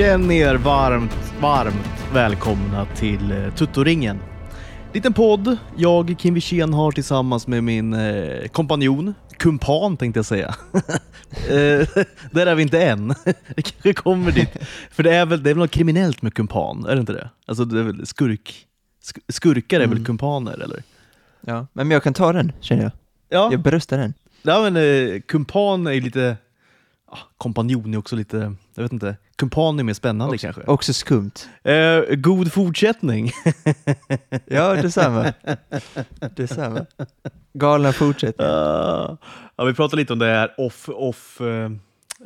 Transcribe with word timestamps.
Känn 0.00 0.30
er 0.30 0.54
varmt, 0.54 1.32
varmt 1.40 2.04
välkomna 2.12 2.86
till 2.96 3.32
eh, 3.32 3.54
Tuttoringen. 3.54 4.18
Liten 4.92 5.12
podd 5.12 5.56
jag, 5.76 6.14
Kim 6.18 6.34
Wirsén, 6.34 6.72
har 6.72 6.92
tillsammans 6.92 7.46
med 7.46 7.64
min 7.64 7.94
eh, 7.94 8.48
kompanjon, 8.48 9.14
kumpan 9.36 9.96
tänkte 9.96 10.18
jag 10.18 10.24
säga. 10.26 10.54
eh, 11.48 11.88
där 12.30 12.46
är 12.46 12.54
vi 12.54 12.62
inte 12.62 12.82
än. 12.82 13.08
det 13.56 13.62
kanske 13.62 13.94
kommer 13.94 14.32
dit. 14.32 14.48
För 14.90 15.02
det 15.02 15.14
är 15.14 15.26
väl, 15.26 15.42
det 15.42 15.50
är 15.50 15.54
väl 15.54 15.60
något 15.62 15.70
kriminellt 15.70 16.22
med 16.22 16.34
kumpan, 16.34 16.84
är 16.86 16.94
det 16.94 17.00
inte 17.00 17.12
det? 17.12 17.30
Alltså 17.46 17.64
det 17.64 17.80
är 17.80 17.84
väl 17.84 18.06
skurk, 18.06 18.66
sk- 19.04 19.32
skurkar 19.32 19.76
är 19.80 19.86
väl 19.86 19.92
Mm. 19.92 20.04
kumpaner 20.04 20.60
eller? 20.60 20.82
Ja, 21.40 21.66
men 21.72 21.90
jag 21.90 22.02
kan 22.02 22.14
ta 22.14 22.32
den, 22.32 22.52
känner 22.60 22.82
jag. 22.82 22.92
Ja, 23.28 23.48
Jag 23.52 23.60
bröstar 23.60 23.98
den. 23.98 24.14
ja 24.42 24.70
men 24.70 24.76
eh, 24.76 25.20
kumpan 25.20 25.86
är 25.86 25.92
ju 25.92 26.00
lite, 26.00 26.36
kompanjon 27.38 27.94
är 27.94 27.98
också 27.98 28.16
lite, 28.16 28.54
jag 28.74 28.82
vet 28.82 28.92
inte, 28.92 29.16
kumpan 29.36 29.78
är 29.78 29.84
mer 29.84 29.94
spännande 29.94 30.34
Också- 30.34 30.46
kanske. 30.46 30.62
Också 30.62 30.92
skumt. 30.92 31.32
Eh, 31.64 32.00
god 32.16 32.52
fortsättning. 32.52 33.30
Ja, 34.46 34.74
detsamma. 34.74 35.32
detsamma. 36.36 36.86
Galna 37.52 37.92
fortsättning. 37.92 38.46
Uh, 38.46 39.16
ja, 39.56 39.64
vi 39.66 39.74
pratade 39.74 40.00
lite 40.00 40.12
om 40.12 40.18
det 40.18 40.26
här 40.26 40.54
off, 40.58 40.88
off, 40.88 41.40
eh, 41.40 41.70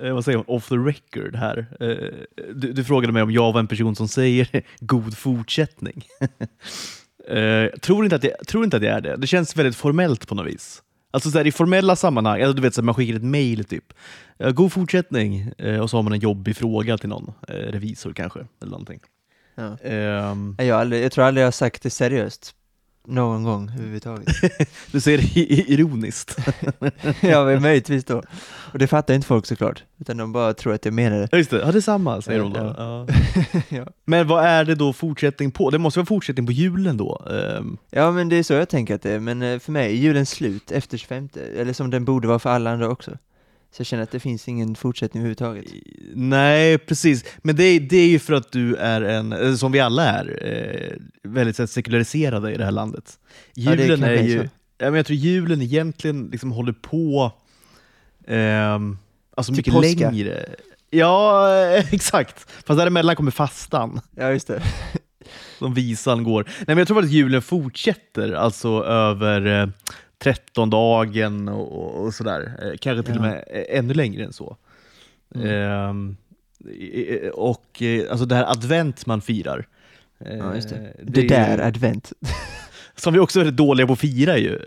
eh, 0.03 0.15
vad 0.15 0.25
säger 0.25 0.39
man, 0.39 0.45
off 0.49 0.69
the 0.69 0.75
record 0.75 1.37
här. 1.37 1.67
Eh, 1.81 1.97
du, 2.55 2.73
du 2.73 2.85
frågade 2.85 3.13
mig 3.13 3.23
om 3.23 3.31
jag 3.31 3.53
var 3.53 3.61
en 3.61 3.67
person 3.67 3.97
som 3.97 4.09
säger 4.09 4.63
god 4.81 5.17
fortsättning. 5.19 6.05
uh, 7.31 7.69
tror, 7.81 8.05
inte 8.05 8.17
att 8.17 8.25
jag, 8.25 8.47
tror 8.47 8.65
inte 8.65 8.77
att 8.77 8.83
jag 8.83 8.97
är 8.97 9.01
det. 9.01 9.17
Det 9.17 9.27
känns 9.27 9.57
väldigt 9.57 9.77
formellt 9.77 10.29
på 10.29 10.35
något 10.35 10.47
vis. 10.47 10.83
Alltså 11.15 11.31
så 11.31 11.39
här, 11.39 11.47
i 11.47 11.53
formella 11.53 11.97
sammanhang, 11.97 12.43
alltså, 12.43 12.53
du 12.53 12.63
vet 12.63 12.75
så 12.75 12.81
här, 12.81 12.85
man 12.85 12.95
skickar 12.95 13.15
ett 13.17 13.25
mail 13.25 13.65
typ. 13.65 13.85
Eh, 14.39 14.51
god 14.51 14.73
fortsättning, 14.73 15.51
Eh, 15.59 15.79
och 15.81 15.91
så 15.91 15.97
har 15.97 16.03
man 16.03 16.13
en 16.13 16.19
jobbig 16.21 16.57
fråga 16.57 16.99
till 16.99 17.09
någon, 17.09 17.33
eh, 17.49 17.55
revisor 17.55 18.13
kanske, 18.13 18.39
eller 18.63 18.71
någonting. 18.71 19.01
Ja. 19.55 19.77
Ehm, 19.79 20.57
Jag, 20.59 20.71
aldrig, 20.81 21.05
jag 21.05 21.13
tror 21.13 21.25
aldrig 21.25 21.43
jag 21.43 21.47
har 21.47 21.53
sagt 21.53 21.83
det 21.83 21.91
seriöst. 21.91 22.55
Någon 23.07 23.45
gång 23.45 23.71
överhuvudtaget. 23.75 24.29
du 24.93 25.01
säger 25.01 25.19
det 25.19 25.41
ironiskt. 25.73 26.37
ja, 27.21 27.45
men 27.45 27.63
möjligtvis 27.63 28.05
då. 28.05 28.23
Och 28.73 28.79
det 28.79 28.87
fattar 28.87 29.15
inte 29.15 29.27
folk 29.27 29.47
såklart. 29.47 29.85
Utan 29.99 30.17
de 30.17 30.33
bara 30.33 30.55
tror 30.55 30.75
att 30.75 30.85
jag 30.85 30.95
menar 30.95 31.19
det. 31.31 31.37
Just 31.37 31.51
det, 31.51 31.61
ja, 31.61 31.73
det 31.73 31.79
är 31.79 31.81
samma 31.81 32.23
säger 32.23 32.41
de 32.41 32.53
då. 32.53 32.75
Ja. 32.79 33.07
Ja. 33.69 33.87
Men 34.05 34.27
vad 34.27 34.45
är 34.45 34.65
det 34.65 34.75
då 34.75 34.93
fortsättning 34.93 35.51
på? 35.51 35.71
Det 35.71 35.79
måste 35.79 35.99
vara 35.99 36.07
fortsättning 36.07 36.47
på 36.47 36.53
julen 36.53 36.97
då? 36.97 37.27
Ehm, 37.31 37.77
ja, 37.91 38.11
men 38.11 38.29
det 38.29 38.37
är 38.37 38.43
så 38.43 38.53
jag 38.53 38.69
tänker 38.69 38.95
att 38.95 39.03
det 39.03 39.11
är. 39.11 39.21
Men 39.21 39.43
eh, 39.43 39.59
för 39.59 39.73
mig 39.73 39.93
är 39.93 39.97
julen 39.97 40.27
slut 40.27 40.71
efter 40.71 40.99
25. 40.99 41.29
Eller 41.57 41.73
som 41.73 41.91
den 41.91 42.05
borde 42.05 42.29
vara 42.29 42.39
för 42.39 42.51
alla 42.51 42.73
andra 42.73 42.89
också. 42.89 43.19
Så 43.77 43.81
jag 43.81 43.87
känner 43.87 44.03
att 44.03 44.11
det 44.11 44.21
finns 44.21 44.49
ingen 44.49 44.75
fortsättning 44.75 45.21
överhuvudtaget. 45.21 45.65
nej, 46.15 46.79
precis. 46.79 47.25
Men 47.43 47.57
det, 47.57 47.65
är- 47.65 47.81
det 47.81 47.97
är 47.97 48.09
ju 48.09 48.19
för 48.19 48.33
att 48.35 48.53
du 48.53 48.77
är 48.77 49.01
en, 49.03 49.33
eh, 49.33 49.55
som 49.55 49.73
vi 49.73 49.81
alla 49.81 50.05
är, 50.05 50.39
eh, 50.43 50.97
väldigt 51.31 51.71
sekulariserade 51.71 52.53
i 52.53 52.57
det 52.57 52.65
här 52.65 52.73
landet. 52.73 53.19
Ja, 53.55 53.71
det 53.77 53.83
Julen 53.83 53.99
kanske 54.01 54.15
är 54.15 54.19
är 54.19 54.29
ju, 54.29 54.39
ja, 54.79 54.85
men 54.91 54.95
jag 54.95 55.07
tror 55.07 55.17
julen 55.17 55.63
egentligen 55.63 56.29
liksom 56.33 56.53
håller 56.53 56.73
på 56.73 57.33
ehm, 58.27 58.99
alltså 59.37 59.53
Till 59.53 59.57
mycket 59.57 59.75
påska. 59.75 60.11
längre. 60.11 60.47
Ja, 60.91 61.49
eh, 61.57 61.89
exakt. 61.95 62.51
Fast 62.67 62.79
däremellan 62.79 63.17
kommer 63.17 63.31
fastan. 63.31 64.01
Ja, 64.17 64.31
just 64.31 64.47
det. 64.47 64.63
som 65.59 65.75
visan 65.75 66.25
går. 66.25 66.45
Nej, 66.45 66.65
men 66.67 66.79
jag 66.79 66.87
tror 66.89 66.99
att 67.01 67.11
julen 67.11 67.43
fortsätter, 67.43 68.33
alltså 68.33 68.85
över 68.85 69.63
eh, 69.63 69.69
13-dagen 70.19 71.49
och, 71.49 72.05
och 72.05 72.15
sådär. 72.15 72.59
Eh, 72.63 72.77
kanske 72.81 73.03
till 73.03 73.15
Ja. 73.15 73.21
och 73.21 73.27
med 73.27 73.45
eh, 73.51 73.79
ännu 73.79 73.95
längre 73.95 74.25
än 74.25 74.33
så. 74.33 74.57
Mm. 75.35 75.49
Ehm, 75.51 76.17
och 77.35 77.83
eh, 77.83 78.11
alltså 78.11 78.27
det 78.27 78.35
här 78.35 78.51
advent 78.51 79.07
man 79.07 79.21
firar. 79.21 79.67
Ja, 80.19 80.27
det. 80.27 80.37
är 80.73 80.95
Det 81.03 81.29
där, 81.29 81.57
ju, 81.59 81.63
advent. 81.65 82.13
Som 82.97 83.15
vi 83.15 83.21
också 83.21 83.41
är 83.41 83.51
dåliga 83.51 83.87
på 83.87 83.93
att 83.93 83.99
fira 83.99 84.39
ju. 84.39 84.59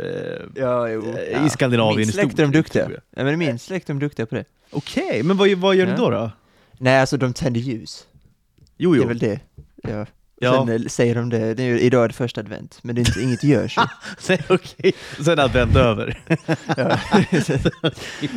Ja, 0.55 0.89
jo. 0.89 1.03
I 1.45 1.49
Skandinavien 1.49 1.97
Min 1.97 2.07
släkt 2.11 2.39
är 2.39 2.43
de 2.43 2.51
duktiga. 2.51 2.89
Ja, 3.15 3.23
men 3.23 3.39
min 3.39 3.59
släkt 3.59 3.89
är 3.89 3.93
de 3.93 3.99
duktiga 3.99 4.25
på 4.25 4.35
det. 4.35 4.45
Okej, 4.71 5.23
men 5.23 5.37
vad, 5.37 5.49
vad 5.51 5.75
gör 5.75 5.87
Ja. 5.87 5.95
då? 5.97 6.09
då? 6.09 6.31
Nej, 6.77 6.99
alltså 6.99 7.17
de 7.17 7.33
tänder 7.33 7.59
ljus. 7.61 8.07
Jo, 8.77 8.91
Det 8.93 8.97
är 8.97 9.01
jo. 9.01 9.07
väl 9.07 9.17
det. 9.19 9.39
Ja. 9.83 10.05
Ja. 10.39 10.65
Sen 10.65 10.75
eh, 10.75 10.87
säger 10.87 11.15
de 11.15 11.29
det, 11.29 11.53
det 11.53 11.63
är 11.63 11.77
idag 11.77 12.03
är 12.03 12.07
det 12.07 12.13
första 12.13 12.41
advent, 12.41 12.79
men 12.81 12.95
det 12.95 13.01
är 13.01 13.07
inte, 13.07 13.21
inget 13.21 13.43
görs 13.43 13.77
ju. 13.77 13.81
Nej, 14.29 14.43
Okej, 14.49 14.93
sen 15.25 15.39
advent 15.39 15.75
över. 15.75 16.19
Ja. 16.77 16.99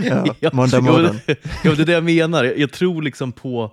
Ja, 0.41 0.51
måndag 0.53 0.81
morgon. 0.81 1.21
Ja, 1.65 1.75
det 1.75 1.83
är 1.83 1.87
det 1.87 1.93
jag 1.93 2.05
menar. 2.05 2.45
Jag, 2.45 2.59
jag 2.59 2.73
tror 2.73 3.03
liksom 3.03 3.33
på, 3.33 3.73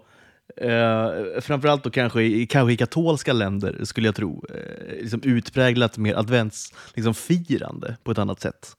eh, 0.62 1.42
framförallt 1.42 1.84
då 1.84 1.90
kanske 1.90 2.24
i, 2.24 2.48
kanske 2.48 2.74
i 2.74 2.78
katolska 2.78 3.34
länder, 3.34 3.80
skulle 3.84 4.08
jag 4.08 4.16
tro, 4.16 4.46
eh, 4.50 5.02
liksom 5.02 5.22
utpräglat 5.24 5.98
mer 5.98 6.16
adventsfirande 6.16 6.94
liksom, 6.96 7.14
firande 7.14 7.98
på 8.04 8.12
ett 8.12 8.18
annat 8.18 8.42
sätt. 8.42 8.76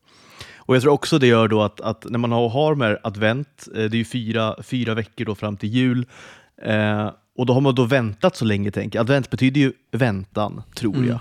Och 0.56 0.74
jag 0.76 0.82
tror 0.82 0.92
också 0.92 1.18
det 1.18 1.26
gör 1.26 1.48
då 1.48 1.62
att, 1.62 1.80
att 1.80 2.04
när 2.10 2.18
man 2.18 2.32
har, 2.32 2.48
har 2.48 2.74
med 2.74 2.98
advent, 3.02 3.68
eh, 3.74 3.84
det 3.84 3.96
är 3.96 3.98
ju 3.98 4.04
fyra, 4.04 4.56
fyra 4.62 4.94
veckor 4.94 5.24
då 5.24 5.34
fram 5.34 5.56
till 5.56 5.68
jul, 5.68 6.06
eh, 6.62 7.10
och 7.38 7.46
då 7.46 7.52
har 7.52 7.60
man 7.60 7.74
då 7.74 7.84
väntat 7.84 8.36
så 8.36 8.44
länge, 8.44 8.70
tänker 8.70 8.98
jag. 8.98 9.02
Advent 9.04 9.30
betyder 9.30 9.60
ju 9.60 9.72
väntan, 9.92 10.62
tror 10.74 10.96
Mm. 10.96 11.08
jag. 11.08 11.18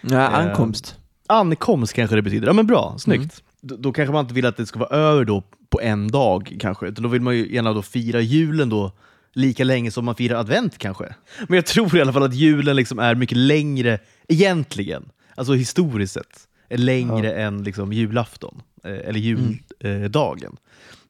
Ja, 0.00 0.28
ankomst. 0.28 0.98
Ankomst 1.26 1.92
kanske 1.92 2.16
det 2.16 2.22
betyder. 2.22 2.46
Ja 2.46 2.52
men 2.52 2.66
bra, 2.66 2.94
snyggt. 2.98 3.42
Då, 3.60 3.76
då 3.76 3.92
kanske 3.92 4.12
man 4.12 4.24
inte 4.24 4.34
vill 4.34 4.46
att 4.46 4.56
det 4.56 4.66
ska 4.66 4.78
vara 4.78 4.96
över 4.96 5.24
då 5.24 5.42
på 5.70 5.80
en 5.80 6.08
dag 6.10 6.56
kanske, 6.60 6.86
utan 6.86 7.02
då 7.02 7.08
vill 7.08 7.22
man 7.22 7.36
ju 7.36 7.54
gärna 7.54 7.72
då 7.72 7.82
fira 7.82 8.20
julen 8.20 8.68
då 8.68 8.92
lika 9.32 9.64
länge 9.64 9.90
som 9.90 10.04
man 10.04 10.14
firar 10.14 10.38
advent 10.40 10.78
kanske. 10.78 11.14
Men 11.48 11.56
jag 11.56 11.66
tror 11.66 11.96
i 11.96 12.00
alla 12.00 12.12
fall 12.12 12.22
att 12.22 12.34
julen 12.34 12.76
liksom 12.76 12.98
är 12.98 13.14
mycket 13.14 13.38
längre 13.38 13.98
egentligen, 14.28 15.08
alltså 15.34 15.52
historiskt 15.54 16.12
sett, 16.14 16.48
är 16.68 16.78
längre 16.78 17.32
än 17.32 17.62
liksom 17.64 17.92
julafton, 17.92 18.62
eh, 18.84 18.92
eller 18.92 19.20
juldagen. 19.20 20.56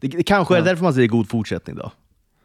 det, 0.00 0.08
det 0.08 0.22
kanske 0.22 0.54
är 0.54 0.58
Ja. 0.58 0.64
därför 0.64 0.82
man 0.82 0.94
säger 0.94 1.08
god 1.08 1.28
fortsättning 1.28 1.76
då. 1.76 1.92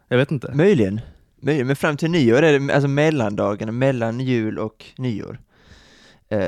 Jag 0.07 0.17
vet 0.17 0.31
inte. 0.31 0.51
Möjligen. 0.55 1.01
Möjligen, 1.41 1.67
men 1.67 1.75
fram 1.75 1.97
till 1.97 2.11
nyår 2.11 2.41
är 2.41 2.59
det 2.59 2.73
alltså 2.73 2.87
mellandagarna, 2.87 3.71
mellan 3.71 4.19
jul 4.19 4.59
och 4.59 4.85
nyår. 4.97 5.39
Uh, 6.33 6.39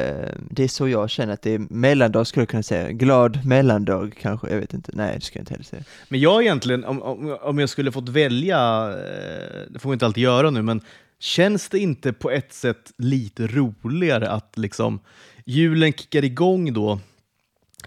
det 0.50 0.64
är 0.64 0.68
så 0.68 0.88
jag 0.88 1.10
känner 1.10 1.34
att 1.34 1.42
det 1.42 1.54
är 1.54 1.60
mellandag 1.60 2.28
skulle 2.28 2.42
jag 2.42 2.50
kunna 2.50 2.64
säga. 2.64 2.92
Glad 2.92 3.46
mellandag 3.46 4.12
kanske, 4.22 4.50
jag 4.50 4.60
vet 4.60 4.74
inte. 4.74 4.92
Nej, 4.96 5.16
det 5.16 5.22
ska 5.22 5.40
jag 5.40 5.42
inte 5.42 5.54
heller 5.54 5.64
säga. 5.64 5.84
Men 6.10 6.20
jag 6.20 6.42
egentligen, 6.42 6.86
om, 6.86 7.02
om, 7.02 7.38
om 7.42 7.60
jag 7.60 7.70
skulle 7.70 7.92
fått 7.92 8.10
välja, 8.10 8.90
eh, 8.90 9.62
det 9.70 9.80
får 9.80 9.90
man 9.90 9.94
inte 9.94 10.06
alltid 10.06 10.24
göra 10.24 10.50
nu, 10.50 10.62
men 10.62 10.82
känns 11.20 11.70
det 11.70 11.80
inte 11.80 12.14
på 12.14 12.32
ett 12.32 12.54
sätt 12.54 12.92
lite 12.98 13.48
roligare 13.48 14.30
att 14.30 14.58
liksom 14.58 15.00
julen 15.46 15.94
kickar 15.94 16.24
igång 16.24 16.74
då 16.74 17.00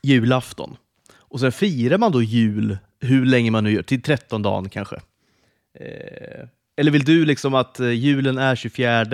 julafton 0.03 0.77
och 1.17 1.41
sen 1.41 1.53
firar 1.53 1.99
man 1.99 2.13
då 2.13 2.23
jul 2.23 2.79
hur 3.01 3.27
länge 3.27 3.51
man 3.51 3.65
nu 3.65 3.73
gör, 3.73 3.83
till 3.83 4.03
13 4.03 4.43
dagen 4.43 4.69
kanske? 4.69 4.97
Uh 5.81 6.47
eller 6.77 6.91
vill 6.91 7.05
du 7.05 7.25
liksom 7.25 7.55
att 7.55 7.81
eh, 7.81 7.91
julen 7.91 8.39
är 8.39 8.57
24, 8.57 9.05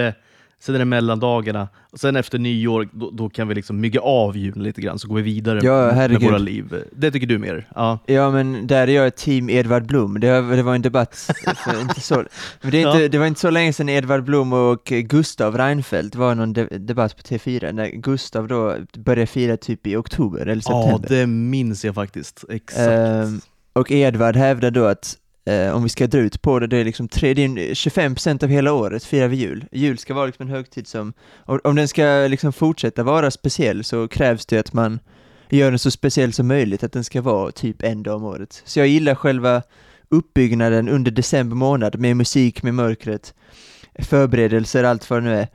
sen 0.62 0.74
är 0.74 0.78
det 0.78 0.84
mellandagarna, 0.84 1.68
och 1.92 2.00
sen 2.00 2.16
efter 2.16 2.38
nyår, 2.38 2.88
då, 2.92 3.10
då 3.10 3.28
kan 3.28 3.48
vi 3.48 3.54
liksom 3.54 3.80
mygga 3.80 4.00
av 4.00 4.36
julen 4.36 4.62
lite 4.62 4.80
grann, 4.80 4.98
så 4.98 5.08
går 5.08 5.16
vi 5.16 5.22
vidare 5.22 5.60
Ja, 5.62 5.92
med 6.08 6.22
våra 6.22 6.38
liv. 6.38 6.74
Det 6.92 7.10
tycker 7.10 7.26
du 7.26 7.38
mer? 7.38 7.68
Ja. 7.74 7.98
Ja 8.06 8.30
men 8.30 8.66
där 8.66 8.88
är 8.88 8.92
jag 8.92 9.16
team 9.16 9.50
Edvard 9.50 9.86
Blom, 9.86 10.20
det, 10.20 10.40
var- 10.40 10.56
det 10.56 10.62
var 10.62 10.74
en 10.74 10.82
debatt 10.82 11.30
för 11.64 11.80
inte 11.80 12.00
så, 12.00 12.24
men 12.62 12.70
det, 12.70 12.82
är 12.82 12.86
inte, 12.88 13.02
Ja. 13.02 13.08
det 13.08 13.18
var 13.18 13.26
inte 13.26 13.40
så 13.40 13.50
länge 13.50 13.72
sedan 13.72 13.88
Edvard 13.88 14.24
Blom 14.24 14.52
och 14.52 14.84
Gustav 14.84 15.56
Reinfeldt 15.58 16.14
var 16.16 16.34
någon 16.34 16.52
de, 16.52 16.64
debatt 16.70 17.16
på 17.16 17.22
T4, 17.22 17.72
när 17.72 17.88
Gustav 17.88 18.48
då 18.48 18.76
började 18.96 19.26
fira 19.26 19.56
typ 19.56 19.86
i 19.86 19.96
oktober 19.96 20.40
eller 20.40 20.62
Ja, 20.66 20.82
september. 20.84 21.08
det 21.08 21.26
minns 21.26 21.84
jag 21.84 21.94
faktiskt. 21.94 22.44
Exakt. 22.50 22.88
Ehm, 22.88 23.40
och 23.72 23.90
Edvard 23.90 24.36
hävdar 24.36 24.70
då 24.70 24.84
att 24.84 25.16
eh, 25.50 25.76
om 25.76 25.82
vi 25.82 25.88
ska 25.88 26.06
dra 26.06 26.18
ut 26.18 26.42
på 26.42 26.58
det, 26.58 26.66
det 26.66 26.76
är 26.76 26.84
liksom 26.84 27.08
tre, 27.08 27.34
det 27.34 27.42
är 27.42 27.48
25% 27.48 28.44
av 28.44 28.50
hela 28.50 28.72
året 28.72 29.04
firar 29.04 29.28
vi 29.28 29.36
jul. 29.36 29.64
Jul 29.72 29.98
ska 29.98 30.14
vara 30.14 30.26
liksom 30.26 30.46
en 30.46 30.52
högtid 30.52 30.86
som, 30.86 31.12
om, 31.36 31.76
den 31.76 31.88
ska 31.88 32.26
liksom 32.28 32.52
fortsätta 32.52 33.02
vara 33.02 33.30
speciell 33.30 33.84
så 33.84 34.08
krävs 34.08 34.46
det 34.46 34.58
att 34.58 34.72
man 34.72 35.00
gör 35.48 35.70
den 35.70 35.78
så 35.78 35.90
speciell 35.90 36.32
som 36.32 36.48
möjligt, 36.48 36.82
att 36.82 36.92
den 36.92 37.04
ska 37.04 37.22
vara 37.22 37.50
typ 37.50 37.82
en 37.82 38.02
dag 38.02 38.16
om 38.16 38.24
året. 38.24 38.62
Så 38.64 38.78
jag 38.78 38.88
gillar 38.88 39.14
själva 39.14 39.62
uppbyggnaden 40.08 40.88
under 40.88 41.10
december 41.10 41.56
månad 41.56 41.98
med 41.98 42.16
musik, 42.16 42.62
med 42.62 42.74
mörkret, 42.74 43.34
förberedelser, 43.98 44.84
allt 44.84 45.10
vad 45.10 45.22
det 45.22 45.28
nu 45.28 45.36
är. 45.36 45.48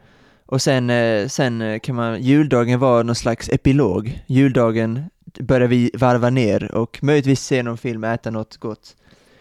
Och 0.45 0.61
sen, 0.61 0.89
eh, 0.89 1.27
sen 1.27 1.79
kan 1.79 1.95
man, 1.95 2.21
juldagen 2.21 2.79
vara 2.79 3.03
någon 3.03 3.15
slags 3.15 3.49
epilog. 3.49 4.23
Juldagen 4.27 5.03
börjar 5.39 5.67
vi 5.67 5.91
varva 5.93 6.29
ner 6.29 6.75
och 6.75 6.99
möjligtvis 7.01 7.41
se 7.41 7.63
någon 7.63 7.77
film, 7.77 8.03
äta 8.03 8.31
något 8.31 8.57
gott. 8.57 8.95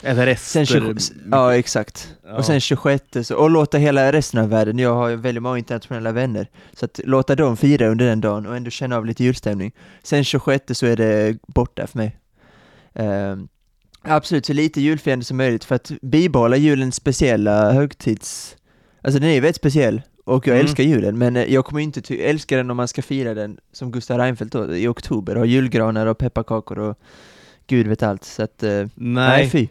Rester. 0.04 0.64
Sen 0.64 0.66
20, 0.66 0.94
ja, 1.30 1.54
exakt. 1.56 2.14
Ja. 2.24 2.36
Och 2.36 2.44
sen 2.44 2.60
26, 2.60 3.04
så, 3.22 3.36
och 3.36 3.50
låta 3.50 3.78
hela 3.78 4.12
resten 4.12 4.40
av 4.40 4.48
världen, 4.48 4.78
jag 4.78 4.94
har 4.94 5.10
väldigt 5.16 5.42
många 5.42 5.58
internationella 5.58 6.12
vänner, 6.12 6.50
så 6.72 6.84
att 6.84 7.00
låta 7.04 7.34
dem 7.36 7.56
fira 7.56 7.88
under 7.88 8.06
den 8.06 8.20
dagen 8.20 8.46
och 8.46 8.56
ändå 8.56 8.70
känna 8.70 8.96
av 8.96 9.06
lite 9.06 9.24
julstämning. 9.24 9.72
Sen 10.02 10.24
26 10.24 10.64
så 10.78 10.86
är 10.86 10.96
det 10.96 11.36
borta 11.46 11.86
för 11.86 11.98
mig. 11.98 12.16
Ehm, 12.94 13.48
Absolut, 14.06 14.46
så 14.46 14.52
lite 14.52 14.80
julfirande 14.80 15.24
som 15.24 15.36
möjligt 15.36 15.64
för 15.64 15.74
att 15.74 15.92
bibehålla 16.02 16.56
julens 16.56 16.94
speciella 16.94 17.72
högtids... 17.72 18.56
Alltså 19.02 19.20
den 19.20 19.28
är 19.30 19.34
ju 19.34 19.40
väldigt 19.40 19.56
speciell 19.56 20.02
och 20.24 20.46
jag 20.46 20.54
Mm. 20.54 20.66
älskar 20.66 20.84
julen 20.84 21.18
men 21.18 21.36
eh, 21.36 21.44
jag 21.54 21.64
kommer 21.64 21.80
inte 21.80 22.02
ty- 22.02 22.20
älska 22.20 22.56
den 22.56 22.70
om 22.70 22.76
man 22.76 22.88
ska 22.88 23.02
fira 23.02 23.34
den 23.34 23.58
som 23.72 23.92
Gustav 23.92 24.18
Reinfeldt 24.18 24.52
då, 24.52 24.76
i 24.76 24.88
oktober, 24.88 25.36
och 25.36 25.46
julgranar 25.46 26.06
och 26.06 26.18
pepparkakor 26.18 26.78
och 26.78 26.98
gud 27.66 27.86
vet 27.86 28.02
allt. 28.02 28.24
Så 28.24 28.42
att, 28.42 28.62
eh, 28.62 28.70
nej, 28.70 28.88
Nej, 28.94 29.50
fy. 29.50 29.68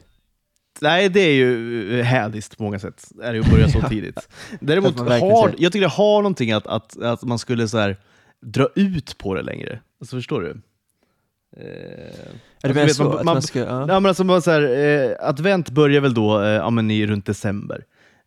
Nej, 0.83 1.09
det 1.09 1.19
är 1.19 1.33
ju 1.33 2.00
eh, 2.00 2.06
hädiskt 2.06 2.57
på 2.57 2.63
många 2.63 2.80
sätt, 2.80 3.12
är 3.24 3.33
det 3.33 3.39
att 3.39 3.51
börja 3.51 3.69
så 3.69 3.81
tidigt. 3.89 4.30
Däremot, 4.59 5.00
har, 5.00 5.53
jag 5.57 5.71
tycker 5.71 5.81
det 5.81 5.88
har 5.94 6.21
någonting 6.21 6.51
att, 6.51 6.68
att, 6.68 7.01
att 7.01 7.24
man 7.24 7.39
skulle 7.39 7.68
så 7.68 7.77
här, 7.77 7.97
dra 8.41 8.68
ut 8.75 9.18
på 9.18 9.35
det 9.35 9.41
längre. 9.41 9.80
Alltså, 10.01 10.15
förstår 10.15 10.41
du? 10.41 10.50
Eh, 11.57 12.80
Alltså, 12.81 13.03
man- 13.03 13.15
man- 13.15 13.25
man 13.25 13.41
ska... 13.41 13.59
Ja. 13.59 13.85
Men 13.85 14.06
alltså 14.06 14.41
så 14.41 14.51
här, 14.51 14.62
eh, 14.62 15.12
advent 15.30 15.69
börjar 15.69 16.01
väl 16.01 16.13
då 16.13 16.41
eh, 16.41 16.47
ja, 16.50 16.69
men 16.69 16.91
i, 16.91 17.07
runt 17.07 17.25
december. 17.25 17.83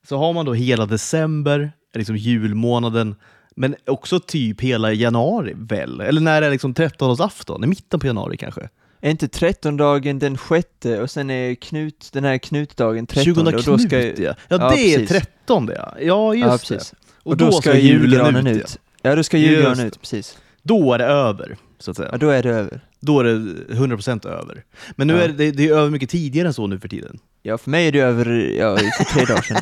Så 0.09 0.17
har 0.17 0.33
man 0.33 0.47
då 0.47 0.53
hela 0.55 0.87
december, 0.87 1.73
liksom 1.95 2.17
julmånaden, 2.17 3.15
men 3.57 3.75
också 3.87 4.21
typ 4.21 4.61
hela 4.61 4.93
januari 4.93 5.53
väl? 5.57 6.01
Eller 6.01 6.21
när 6.21 6.43
är 6.43 6.51
liksom 6.51 6.75
13-årsafton? 6.75 7.65
I 7.65 7.67
mitten 7.67 8.01
på 8.01 8.07
januari 8.07 8.37
kanske? 8.37 8.69
Är 9.01 9.11
inte 9.11 9.27
13-dagen 9.27 10.19
den 10.19 10.39
sjätte 10.39 11.01
och 11.03 11.11
sen 11.11 11.31
är 11.31 11.55
knut, 11.55 12.09
den 12.13 12.25
här 12.25 12.39
knutdagen 12.39 13.07
13 13.07 13.25
20 13.25 13.41
och 13.41 13.53
då 13.63 13.79
ska, 13.79 13.89
Knut 13.89 14.19
ja. 14.19 14.35
Ja, 14.49 14.57
Ja, 14.61 14.71
det 14.71 14.95
är. 14.95 15.07
13 15.07 15.71
ja. 15.77 15.95
Ja, 16.01 16.35
just 16.35 16.71
Ja, 16.71 16.77
det. 16.77 16.93
Och, 17.23 17.31
Och, 17.31 17.37
då, 17.37 17.53
ska 17.53 17.77
julgranen 17.79 18.47
ut. 18.47 18.79
ja. 19.03 19.11
Ja. 19.11 19.17
då 19.17 19.23
ska 19.23 19.39
julgranen 19.39 19.87
ut, 19.87 20.01
precis. 20.01 20.39
Då 20.63 20.93
är 20.93 20.99
det 20.99 21.05
över, 21.05 21.57
så 21.79 21.91
att 21.91 21.97
säga. 21.97 22.09
Ja, 22.13 22.19
då 22.19 22.29
är 22.29 22.43
det 22.43 22.51
över. 22.51 22.81
Då 23.01 23.21
är 23.21 23.25
det 23.25 23.31
100% 23.75 24.27
över. 24.29 24.63
Men 24.97 25.07
nu 25.07 25.15
Ja. 25.15 25.21
är 25.23 25.29
det, 25.29 25.51
det 25.51 25.69
är 25.69 25.73
över 25.75 25.91
mycket 25.91 26.11
tidigare 26.11 26.49
än 26.49 26.55
så 26.55 26.67
nu 26.67 26.79
för 26.79 26.89
tiden. 26.89 27.19
Ja, 27.43 27.59
för 27.59 27.71
mig 27.71 27.89
är 27.89 27.93
det 27.93 28.01
över, 28.01 28.27
ja, 28.59 28.77
för 28.77 29.05
tre 29.05 29.25
dagar 29.25 29.43
sedan. 29.43 29.61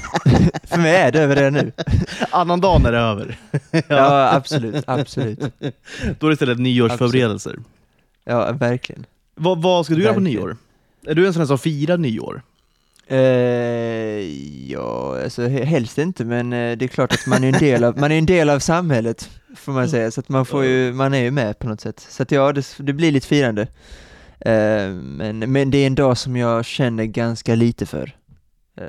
för 0.64 0.78
mig 0.78 0.96
är 0.96 1.12
det 1.12 1.20
över 1.20 1.36
redan 1.36 1.52
nu. 1.52 1.72
Annan 2.30 2.60
dag 2.60 2.86
är 2.86 2.92
det 2.92 2.98
över. 2.98 3.38
Ja, 3.88 4.32
absolut, 4.34 4.84
absolut. 4.86 5.38
Då 6.18 6.26
är 6.26 6.30
det 6.30 6.32
istället 6.32 6.58
nyårsförberedelser. 6.58 7.56
Ja, 8.24 8.52
verkligen. 8.52 9.06
Vad, 9.34 9.62
vad 9.62 9.86
ska 9.86 9.94
du 9.94 10.02
göra 10.02 10.14
på 10.14 10.20
Verkligen. 10.20 10.40
nyår? 10.42 10.56
Är 11.06 11.14
du 11.14 11.26
en 11.26 11.32
sån 11.32 11.40
här 11.40 11.46
som 11.46 11.58
firar 11.58 11.96
nyår? 11.98 12.42
Eh, 13.06 13.18
ja, 14.70 15.18
alltså 15.24 15.42
he- 15.42 15.64
helst 15.64 15.98
inte, 15.98 16.24
men 16.24 16.52
eh, 16.52 16.76
det 16.76 16.84
är 16.84 16.88
klart 16.88 17.12
att 17.12 17.26
man 17.26 17.44
är 17.44 17.48
en 17.48 17.58
del 17.58 17.84
av, 17.84 17.98
man 17.98 18.12
är 18.12 18.18
en 18.18 18.26
del 18.26 18.50
av 18.50 18.58
samhället, 18.58 19.30
får 19.56 19.72
man 19.72 19.88
säga, 19.88 20.10
så 20.10 20.20
att 20.20 20.28
man 20.28 20.46
får 20.46 20.64
ju, 20.64 20.92
man 20.92 21.14
är 21.14 21.22
ju 21.22 21.30
med 21.30 21.58
på 21.58 21.68
något 21.68 21.80
sätt. 21.80 22.06
Så 22.10 22.22
att 22.22 22.30
ja, 22.30 22.52
det, 22.52 22.66
det 22.78 22.92
blir 22.92 23.12
lite 23.12 23.26
firande. 23.26 23.62
Eh, 24.40 24.88
men, 24.94 25.38
men 25.38 25.70
det 25.70 25.78
är 25.78 25.86
en 25.86 25.94
dag 25.94 26.18
som 26.18 26.36
jag 26.36 26.64
känner 26.64 27.04
ganska 27.04 27.54
lite 27.54 27.86
för. 27.86 28.16
Eh, 28.80 28.86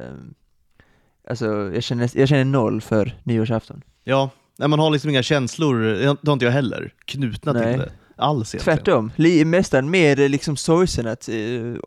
alltså, 1.30 1.46
jag 1.74 1.84
känner, 1.84 2.10
jag 2.14 2.28
känner 2.30 2.46
noll 2.46 2.82
för 2.82 3.16
nyårsafton. 3.24 3.82
Ja, 4.04 4.30
nej, 4.58 4.68
man 4.70 4.80
har 4.80 4.90
liksom 4.92 5.10
inga 5.10 5.24
känslor, 5.24 5.80
det 5.84 6.06
har 6.30 6.34
inte 6.34 6.46
jag 6.46 6.52
heller, 6.52 6.94
knutna 7.06 7.54
Nej. 7.54 7.74
till 7.74 7.80
det. 7.82 7.92
Alls 8.16 8.56
egentligen. 8.56 8.78
Tvärtom, 8.78 9.12
nästan 9.52 9.90
mer 9.90 10.20
eh, 10.20 10.30
liksom 10.30 10.58
sorgsen 10.58 11.08
att 11.08 11.30
eh, 11.30 11.36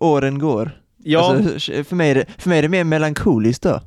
åren 0.00 0.38
går. 0.38 0.70
Ja, 1.04 1.34
Alltså, 1.36 1.84
för, 1.84 1.94
mig 1.96 2.10
är 2.10 2.14
det, 2.14 2.24
för 2.38 2.48
mig 2.48 2.58
är 2.58 2.62
det 2.62 2.68
mer 2.68 2.84
melankoliskt 2.84 3.62
då, 3.62 3.80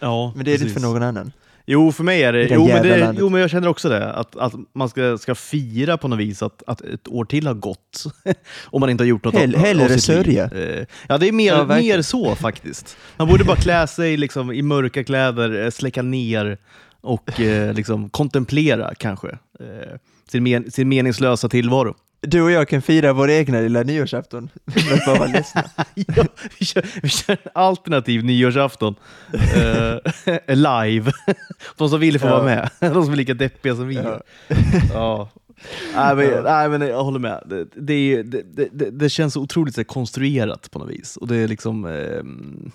ja 0.00 0.32
men 0.36 0.44
det 0.44 0.54
är 0.54 0.58
det 0.58 0.62
inte 0.64 0.74
för 0.74 0.80
någon 0.88 1.02
annan. 1.02 1.32
Jo, 1.66 1.92
för 1.92 2.04
mig 2.04 2.22
är 2.22 2.32
det, 2.32 2.48
jo 2.50 2.66
men, 2.68 2.82
det 2.82 3.14
jo 3.18 3.28
men 3.28 3.40
jag 3.40 3.50
känner 3.50 3.68
också 3.68 3.88
det, 3.88 4.12
att, 4.12 4.36
att 4.36 4.52
man 4.74 4.88
ska, 4.88 5.18
ska 5.18 5.34
fira 5.34 5.96
på 5.96 6.08
något 6.08 6.18
vis 6.18 6.42
att, 6.42 6.62
att 6.66 6.80
ett 6.80 7.08
år 7.08 7.24
till 7.24 7.46
har 7.46 7.54
gått. 7.54 8.04
Om 8.64 8.80
man 8.80 8.90
inte 8.90 9.04
har 9.04 9.06
gjort 9.08 9.24
något 9.24 9.34
Hell- 9.34 9.54
av- 9.54 9.60
hellre 9.60 9.98
sörja. 10.00 10.44
Eh, 10.44 10.86
Ja, 11.08 11.18
det 11.18 11.28
är 11.28 11.32
mer, 11.32 11.52
Ja, 11.52 11.64
mer 11.64 12.02
så 12.02 12.34
faktiskt. 12.34 12.96
Man 13.16 13.28
borde 13.28 13.44
bara 13.44 13.56
klä 13.56 13.86
sig 13.86 14.16
liksom, 14.16 14.52
i 14.52 14.62
mörka 14.62 15.04
kläder, 15.04 15.70
släcka 15.70 16.02
ner 16.02 16.58
och 17.00 17.40
eh, 17.40 17.72
liksom, 17.74 18.10
kontemplera 18.10 18.94
kanske 18.94 19.28
eh, 19.60 19.98
sin, 20.28 20.42
men, 20.42 20.70
sin 20.70 20.88
meningslösa 20.88 21.48
tillvaro. 21.48 21.94
Du 22.20 22.42
och 22.42 22.50
jag 22.50 22.68
kan 22.68 22.82
fira 22.82 23.12
vår 23.12 23.30
egna 23.30 23.60
lilla 23.60 23.82
nyårsafton, 23.82 24.48
ja, 25.04 26.24
vi, 26.58 26.64
kör, 26.66 27.00
vi 27.02 27.08
kör 27.08 27.32
en 27.32 27.50
alternativ 27.54 28.24
nyårsafton 28.24 28.94
eh, 29.32 29.96
live. 30.56 31.12
De 31.76 31.88
som 31.88 32.00
vill 32.00 32.18
får 32.18 32.28
Ja. 32.28 32.34
vara 32.34 32.44
med. 32.44 32.70
De 32.80 33.04
som 33.04 33.12
är 33.12 33.16
lika 33.16 33.34
deppiga 33.34 33.76
som 33.76 33.88
vi. 33.88 33.94
Ja. 33.94 34.20
Ja. 34.92 35.30
Nej, 35.96 36.16
men, 36.16 36.44
nej, 36.44 36.68
men 36.68 36.80
jag 36.80 37.04
håller 37.04 37.18
med. 37.18 37.42
Det, 37.46 37.64
det, 37.74 38.22
det, 38.22 38.68
det, 38.72 38.90
det, 38.90 39.08
känns 39.08 39.36
otroligt 39.36 39.74
så 39.74 39.84
konstruerat 39.84 40.70
på 40.70 40.78
något 40.78 40.90
vis. 40.90 41.16
Och 41.16 41.28
det 41.28 41.36
är 41.36 41.48
liksom... 41.48 41.84
ehm, 41.84 42.70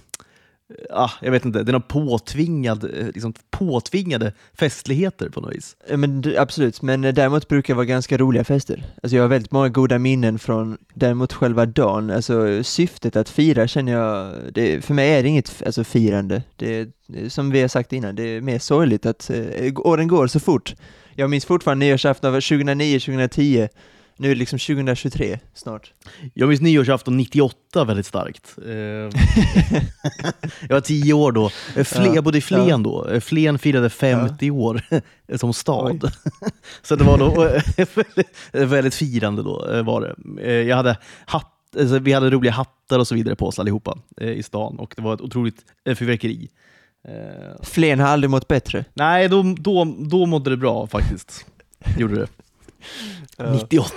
ah, 0.89 1.11
jag 1.21 1.31
vet 1.31 1.45
inte, 1.45 1.63
det 1.63 1.71
är 1.71 1.73
någon 1.73 1.81
påtvingad, 1.81 2.83
eh, 2.83 3.05
liksom, 3.05 3.33
påtvingade 3.49 4.33
festligheter 4.53 5.29
på 5.29 5.41
något 5.41 5.55
vis. 5.55 5.75
Ja, 5.89 5.97
Men, 5.97 6.23
absolut, 6.37 6.81
men 6.81 7.03
eh, 7.03 7.13
däremot 7.13 7.47
brukar 7.47 7.73
det 7.73 7.75
vara 7.75 7.85
ganska 7.85 8.17
roliga 8.17 8.43
fester. 8.43 8.83
Alltså 9.03 9.15
jag 9.15 9.23
har 9.23 9.27
väldigt 9.27 9.51
många 9.51 9.69
goda 9.69 9.99
minnen 9.99 10.39
från 10.39 10.77
däremot 10.93 11.33
själva 11.33 11.65
dagen. 11.65 12.11
Alltså 12.11 12.63
syftet 12.63 13.15
att 13.15 13.29
fira 13.29 13.67
känner 13.67 13.91
jag, 13.91 14.33
det, 14.53 14.85
för 14.85 14.93
mig 14.93 15.09
är 15.09 15.23
det 15.23 15.29
inget 15.29 15.63
alltså, 15.65 15.83
firande. 15.83 16.43
Det, 16.55 16.79
eh, 17.13 17.27
som 17.27 17.51
vi 17.51 17.61
har 17.61 17.67
sagt 17.67 17.93
innan, 17.93 18.15
det 18.15 18.23
är 18.23 18.41
mer 18.41 18.59
sorgligt 18.59 19.05
att 19.05 19.29
eh, 19.29 19.73
åren 19.75 20.07
går 20.07 20.27
så 20.27 20.39
fort. 20.39 20.75
Jag 21.15 21.29
minns 21.29 21.45
fortfarande 21.45 21.85
nyårsafton 21.85 22.35
av 22.35 22.41
2009, 22.41 22.99
2010, 22.99 23.67
nu 24.19 24.27
är 24.31 24.35
det 24.35 24.39
liksom 24.39 24.59
2023 24.59 25.39
snart. 25.53 25.93
Jag 26.33 26.49
minns 26.49 26.61
nyårsafton 26.61 27.17
98 27.17 27.83
väldigt 27.83 28.05
starkt. 28.05 28.55
Eh, 28.65 28.71
jag 30.67 30.75
var 30.75 30.81
tio 30.81 31.13
år 31.13 31.31
då. 31.31 31.51
Eh, 31.75 31.83
Fle, 31.83 32.05
Ja, 32.05 32.15
Jag 32.15 32.23
bodde 32.23 32.37
i 32.37 32.41
Flen 32.41 32.67
ja. 32.67 32.77
då. 32.77 33.07
Eh, 33.07 33.19
Flen 33.19 33.59
firade 33.59 33.89
50 33.89 34.51
år 34.51 34.81
som 35.37 35.53
stad. 35.53 36.11
Så 36.81 36.95
det 36.95 37.03
var 37.03 37.17
då 37.17 37.59
väldigt, 38.67 38.95
firande 38.95 39.43
då. 39.43 39.83
Var 39.83 40.01
det. 40.01 40.63
Jag 40.63 40.75
hade 40.77 40.97
hatt, 41.25 41.53
alltså, 41.79 41.99
vi 41.99 42.13
hade 42.13 42.29
roliga 42.29 42.51
hattar 42.51 42.99
och 42.99 43.07
så 43.07 43.15
vidare 43.15 43.35
på 43.35 43.47
oss 43.47 43.59
allihopa 43.59 43.97
eh, 44.21 44.29
i 44.31 44.43
stan 44.43 44.79
och 44.79 44.93
det 44.95 45.01
var 45.01 45.13
ett 45.13 45.21
otroligt 45.21 45.61
eh, 45.85 45.95
fyrverkeri. 45.95 46.49
Eh, 47.07 47.63
Flen 47.63 47.99
har 47.99 48.07
aldrig 48.07 48.29
mått 48.29 48.47
bättre. 48.47 48.85
Nej, 48.93 49.29
då, 49.29 49.55
då, 49.57 49.95
då 49.99 50.25
mådde 50.25 50.49
det 50.49 50.57
bra 50.57 50.87
faktiskt. 50.87 51.45
Gjorde 51.97 52.15
det. 52.15 52.27
98. 53.37 53.93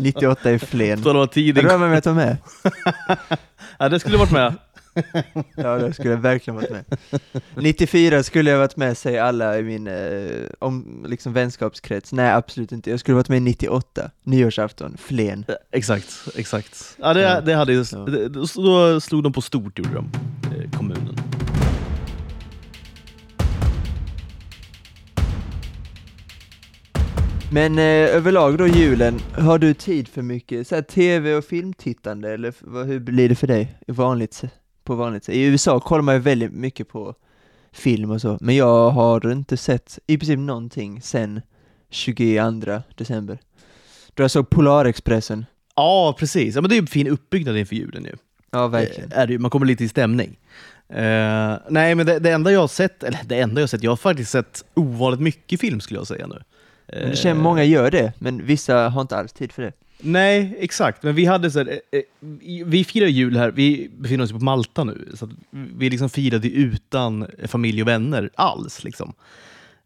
98 0.00 0.50
i 0.52 0.58
Flen. 0.58 1.02
Så 1.02 1.12
det 1.12 1.18
var 1.18 1.26
drömmer 1.52 1.88
med 1.88 1.98
att 1.98 2.06
vara 2.06 2.16
med. 2.16 2.36
Ja, 3.78 3.88
det 3.88 4.00
skulle 4.00 4.16
varit 4.18 4.32
med. 4.32 4.54
Ja, 5.56 5.78
det 5.78 5.92
skulle 5.92 6.10
jag 6.10 6.16
verkligen 6.18 6.56
varit 6.56 6.70
med. 6.70 6.84
94 7.54 8.22
skulle 8.22 8.50
jag 8.50 8.58
varit 8.58 8.76
med, 8.76 8.98
säger 8.98 9.22
alla 9.22 9.58
i 9.58 9.62
min 9.62 9.86
eh, 9.86 10.46
om, 10.58 11.04
liksom 11.08 11.32
vänskapskrets. 11.32 12.12
Nej, 12.12 12.32
absolut 12.32 12.72
inte. 12.72 12.90
Jag 12.90 13.00
skulle 13.00 13.14
varit 13.14 13.28
med 13.28 13.42
98, 13.42 14.10
nyårsafton, 14.22 14.96
Flen. 14.98 15.44
Exakt, 15.72 16.28
exakt. 16.36 16.96
Ja, 16.98 17.14
det, 17.14 17.42
det 17.46 17.54
hade 17.54 17.72
ju, 17.72 17.84
Ja. 17.92 18.28
då 18.28 19.00
slog 19.00 19.22
de 19.22 19.32
på 19.32 19.42
stort, 19.42 19.78
gjorde 19.78 19.94
de, 19.94 20.10
kommunen. 20.76 21.27
Men 27.52 27.78
eh, 27.78 27.84
överlag 27.84 28.58
då 28.58 28.66
julen, 28.66 29.20
har 29.32 29.58
du 29.58 29.74
tid 29.74 30.08
för 30.08 30.22
mycket 30.22 30.68
så 30.68 30.74
här, 30.74 30.82
tv 30.82 31.34
och 31.34 31.44
filmtittande 31.44 32.32
eller 32.32 32.54
vad, 32.60 32.86
hur 32.86 33.00
blir 33.00 33.28
det 33.28 33.34
för 33.34 33.46
dig 33.46 33.78
i 33.86 33.92
vanligt, 33.92 34.42
på 34.84 34.94
vanligt 34.94 35.24
sätt? 35.24 35.34
I 35.34 35.42
USA 35.42 35.80
kollar 35.80 36.02
man 36.02 36.14
ju 36.14 36.20
väldigt 36.20 36.52
mycket 36.52 36.88
på 36.88 37.14
film 37.72 38.10
och 38.10 38.20
så, 38.20 38.38
men 38.40 38.56
jag 38.56 38.90
har 38.90 39.32
inte 39.32 39.56
sett 39.56 39.98
i 40.06 40.18
princip 40.18 40.38
någonting 40.38 41.02
sen 41.02 41.40
22 41.90 42.82
december. 42.96 43.38
Då 44.14 44.22
jag 44.22 44.30
såg 44.30 44.50
Polarexpressen. 44.50 45.46
Ja, 45.76 46.16
precis. 46.18 46.54
Ja, 46.54 46.60
men 46.60 46.68
det 46.68 46.74
är 46.74 46.76
ju 46.76 46.82
en 46.82 46.86
fin 46.86 47.08
uppbyggnad 47.08 47.56
inför 47.56 47.76
julen 47.76 48.04
ju. 48.04 48.12
Ja, 48.50 48.66
verkligen. 48.68 49.12
Eh, 49.12 49.18
Är 49.18 49.26
det, 49.26 49.38
man 49.38 49.50
kommer 49.50 49.66
lite 49.66 49.84
i 49.84 49.88
stämning. 49.88 50.38
Eh, 50.88 51.54
nej, 51.68 51.94
men 51.94 52.06
det, 52.06 52.18
det 52.18 52.30
enda 52.30 52.52
jag 52.52 52.60
har 52.60 52.68
sett, 52.68 53.02
eller 53.02 53.18
det 53.24 53.40
enda 53.40 53.60
jag 53.60 53.62
har 53.62 53.68
sett, 53.68 53.82
jag 53.82 53.90
har 53.90 53.96
faktiskt 53.96 54.30
sett 54.30 54.64
ovanligt 54.74 55.20
mycket 55.20 55.60
film 55.60 55.80
skulle 55.80 56.00
jag 56.00 56.06
säga 56.06 56.26
nu. 56.26 56.42
Men 56.92 57.10
det 57.10 57.16
känns 57.16 57.42
många 57.42 57.64
gör 57.64 57.90
det, 57.90 58.12
men 58.18 58.46
vissa 58.46 58.88
har 58.88 59.00
inte 59.00 59.16
alls 59.16 59.32
tid 59.32 59.52
för 59.52 59.62
det. 59.62 59.72
Nej, 60.00 60.56
exakt. 60.60 61.02
Men 61.02 61.14
vi 61.14 61.24
hade 61.24 61.50
så 61.50 61.58
här, 61.58 61.68
eh, 61.68 61.98
eh, 61.98 62.66
vi 62.66 62.84
firar 62.84 63.06
jul 63.06 63.36
här, 63.36 63.50
vi 63.50 63.90
befinner 63.98 64.24
oss 64.24 64.32
på 64.32 64.38
Malta 64.38 64.84
nu, 64.84 65.08
så 65.14 65.30
vi 65.50 65.90
liksom 65.90 66.08
firade 66.08 66.48
utan 66.48 67.26
familj 67.46 67.82
och 67.82 67.88
vänner 67.88 68.30
alls. 68.34 68.84
Liksom. 68.84 69.12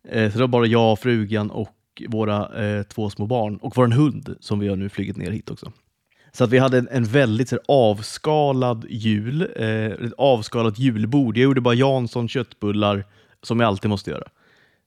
Eh, 0.08 0.30
Så 0.30 0.38
det 0.38 0.42
var 0.42 0.48
bara 0.48 0.66
jag, 0.66 0.98
frugan 0.98 1.50
och 1.50 2.02
våra 2.08 2.64
eh, 2.64 2.82
två 2.82 3.10
små 3.10 3.26
barn 3.26 3.56
och 3.56 3.76
vår 3.76 3.86
hund 3.86 4.36
som 4.40 4.58
vi 4.58 4.68
har 4.68 4.76
nu 4.76 4.88
flugit 4.88 5.16
ner 5.16 5.30
hit 5.30 5.50
också. 5.50 5.72
Så 6.32 6.44
att 6.44 6.50
vi 6.50 6.58
hade 6.58 6.78
en, 6.78 6.88
en 6.92 7.04
väldigt 7.04 7.48
så 7.48 7.54
här, 7.54 7.62
avskalad 7.68 8.86
jul, 8.90 9.48
eh, 9.56 9.66
ett 9.86 10.12
avskalat 10.18 10.78
julbord. 10.78 11.36
Jag 11.36 11.44
gjorde 11.44 11.60
bara 11.60 11.74
Jansson 11.74 12.28
köttbullar, 12.28 13.04
som 13.42 13.60
jag 13.60 13.66
alltid 13.66 13.90
måste 13.90 14.10
göra. 14.10 14.24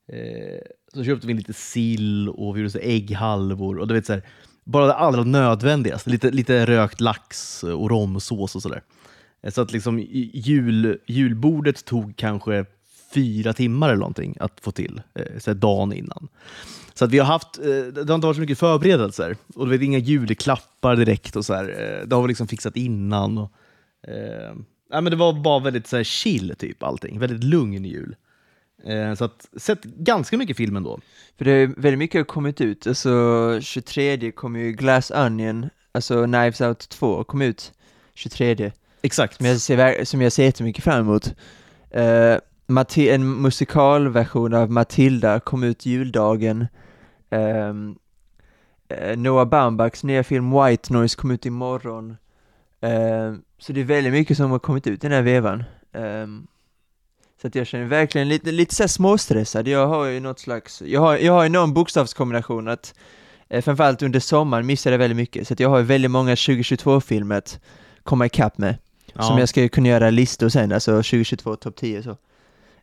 Eh, 0.08 0.60
så 0.94 1.04
köpte 1.04 1.28
vi 1.28 1.34
lite 1.34 1.54
sill 1.54 2.30
och 2.30 2.56
vi 2.56 2.60
gjorde 2.60 2.72
så 2.72 2.80
ägghalvor 2.80 3.80
och 3.80 3.88
du 3.88 3.94
vet 3.94 4.06
så 4.06 4.14
här, 4.14 4.24
bara 4.64 4.86
det 4.86 4.94
allra 4.94 5.24
nödvändigaste. 5.24 6.10
Lite, 6.10 6.32
lite 6.32 6.66
rökt 6.66 7.02
lax 7.02 7.64
och 7.64 7.90
romsås 7.90 8.56
och 8.56 8.62
sådär. 8.62 8.82
Eh, 9.44 9.52
så 9.52 9.62
att 9.62 9.72
liksom 9.72 10.00
jul, 10.34 11.00
julbordet 11.08 11.86
tog 11.86 12.16
kanske 12.16 12.66
fyra 13.14 13.54
timmar 13.54 13.88
eller 13.88 14.00
någonting 14.00 14.36
att 14.40 14.60
få 14.62 14.72
till, 14.72 15.02
eh, 15.14 15.40
så 15.40 15.50
här 15.50 15.56
dagen 15.56 15.94
innan. 15.94 16.28
Så 16.94 17.06
att 17.06 17.12
vi 17.12 17.20
har 17.20 17.26
haft, 17.26 17.58
eh, 17.58 17.64
det 17.66 18.10
har 18.10 18.16
inte 18.16 18.28
varit 18.28 18.36
så 18.36 18.42
mycket 18.42 18.60
förberedelser 18.60 19.38
och 19.56 19.66
det 19.66 19.72
vet, 19.72 19.82
inga 19.82 19.98
julklappar 19.98 20.96
direkt 20.96 21.36
och 21.36 21.46
så 21.46 21.54
här. 21.54 21.66
Det 22.06 22.16
har 22.16 22.22
vi 22.22 22.28
liksom 22.28 22.48
fixat 22.48 22.78
innan. 22.78 23.38
Och, 23.38 23.52
eh, 24.08 24.56
men 25.02 25.06
det 25.06 25.16
var 25.16 25.34
bara 25.34 25.60
väldigt 25.60 25.88
så 25.88 25.98
här, 25.98 26.04
chill 26.04 26.56
typ 26.58 26.84
allting, 26.84 27.20
väldigt 27.20 27.44
lugn 27.44 27.86
jul. 27.86 28.16
Eh, 28.84 29.14
så 29.14 29.26
att 29.26 29.48
sett 29.58 29.84
ganska 29.84 30.38
mycket 30.38 30.58
film 30.58 30.76
ändå. 30.76 31.00
För 31.38 31.46
det 31.46 31.52
är 31.52 31.68
väldigt 31.68 32.00
mycket 32.00 32.20
har 32.20 32.26
kommit 32.26 32.62
ut, 32.62 32.88
alltså 32.88 33.60
23 33.62 34.32
kom 34.32 34.56
ju 34.56 34.72
Glass 34.72 35.12
Onion, 35.12 35.70
alltså 35.92 36.24
Knives 36.26 36.62
Out 36.62 36.90
2 36.90 37.24
kom 37.24 37.42
ut 37.42 37.74
23 38.14 38.72
Exakt. 39.02 39.38
som 39.38 39.46
jag 39.46 39.62
ser, 39.62 40.06
som 40.06 40.22
jag 40.22 40.32
ser 40.32 40.44
jättemycket 40.44 40.84
fram 40.84 41.00
emot. 41.00 41.34
Mati- 42.68 43.12
en 43.14 43.42
musikalversion 43.42 44.54
av 44.54 44.72
Matilda 44.72 45.40
kom 45.40 45.64
ut 45.64 45.86
juldagen. 45.86 46.68
Ehm, 47.30 47.96
eh, 48.90 49.18
Noah 49.18 49.46
Baumbachs 49.46 50.04
nya 50.04 50.24
film 50.24 50.52
White 50.52 50.94
Noise 50.94 51.18
kom 51.18 51.32
ut 51.32 51.46
imorgon. 51.46 52.18
Ehm, 52.82 53.42
så 53.58 53.74
det 53.74 53.80
är 53.82 53.86
väldigt 53.86 54.14
mycket 54.14 54.38
som 54.38 54.52
har 54.52 54.60
kommit 54.60 54.88
ut 54.88 55.04
i 55.04 55.08
den 55.08 55.12
här 55.12 55.22
vevan. 55.22 55.64
Ehm, 55.94 56.48
så 57.46 57.48
att 57.48 57.56
jag 57.56 57.68
känner 57.68 57.86
verkligen 57.86 58.30
lite, 58.30 58.52
lite 58.52 58.76
så 58.76 58.88
småstressad. 58.88 59.68
Jag 59.68 59.88
har 59.88 60.06
ju 60.06 60.20
något 60.20 60.40
slags, 60.40 60.82
jag 60.82 61.02
har, 61.02 61.18
jag 61.18 61.34
har 61.34 61.50
någon 61.50 61.74
bokstavskombination 61.74 62.68
att 62.68 62.94
eh, 63.50 63.62
framförallt 63.62 64.02
under 64.02 64.20
sommaren 64.20 64.66
missade 64.66 64.94
jag 64.94 65.00
väldigt 65.00 65.18
mycket. 65.18 65.48
Så 65.48 65.54
att 65.54 65.60
jag 65.60 65.70
har 65.70 65.78
ju 65.78 65.84
väldigt 65.84 66.12
många 66.12 66.36
2022-filmer 66.36 67.38
att 67.38 67.60
komma 68.04 68.26
ikapp 68.26 68.58
med. 68.58 68.78
Ja. 69.14 69.22
Som 69.22 69.38
jag 69.38 69.50
ska 69.50 69.70
kunna 69.70 69.90
göra 69.90 70.10
listor 70.10 70.50
sen, 70.50 70.72
alltså 70.72 70.92
2022 70.92 71.56
topp 71.56 71.76
10 71.76 72.04
så. 72.04 72.10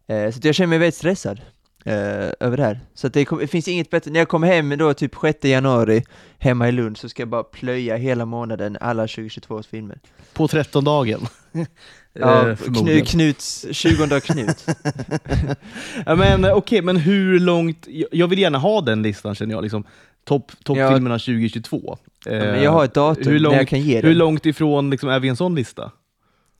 Eh, 0.06 0.30
så 0.30 0.38
att 0.38 0.44
jag 0.44 0.54
känner 0.54 0.68
mig 0.68 0.78
väldigt 0.78 0.94
stressad 0.94 1.40
eh, 1.84 1.94
över 2.40 2.56
det 2.56 2.62
här. 2.62 2.80
Så 2.94 3.06
att 3.06 3.14
det, 3.14 3.24
kom, 3.24 3.38
det 3.38 3.46
finns 3.46 3.68
inget 3.68 3.90
bättre, 3.90 4.10
när 4.10 4.20
jag 4.20 4.28
kommer 4.28 4.46
hem 4.46 4.78
då 4.78 4.94
typ 4.94 5.14
6 5.22 5.44
januari 5.44 6.04
hemma 6.38 6.68
i 6.68 6.72
Lund 6.72 6.98
så 6.98 7.08
ska 7.08 7.22
jag 7.22 7.28
bara 7.28 7.44
plöja 7.44 7.96
hela 7.96 8.24
månaden 8.24 8.78
alla 8.80 9.02
2022 9.02 9.54
års 9.54 9.66
filmer. 9.66 9.98
På 10.32 10.48
trettondagen. 10.48 11.20
Ja, 12.14 12.48
Eh, 12.48 12.56
Knu. 12.56 13.00
Knuts, 13.00 13.66
20 13.70 14.20
Knut. 14.20 14.66
ja, 16.06 16.14
men 16.16 16.44
eh, 16.44 16.52
okej, 16.52 16.82
men 16.82 16.96
hur 16.96 17.38
långt... 17.40 17.86
Jag, 18.12 18.28
vill 18.28 18.38
gärna 18.38 18.58
ha 18.58 18.80
den 18.80 19.02
listan 19.02 19.34
känner 19.34 19.54
jag, 19.54 19.62
liksom 19.62 19.84
topp 20.24 20.52
toppfilmerna 20.64 21.18
2022. 21.18 21.98
Eh, 22.26 22.34
Ja, 22.36 22.44
men 22.44 22.62
jag 22.62 22.70
har 22.70 22.84
ett 22.84 22.94
datum 22.94 23.24
hur 23.26 23.32
när 23.32 23.38
långt- 23.40 23.56
jag 23.56 23.68
kan 23.68 23.80
ge 23.80 23.96
Hur 23.96 24.02
den. 24.02 24.18
långt 24.18 24.46
ifrån 24.46 24.90
liksom, 24.90 25.08
är 25.08 25.20
vi 25.20 25.28
en 25.28 25.36
sån 25.36 25.54
lista? 25.54 25.90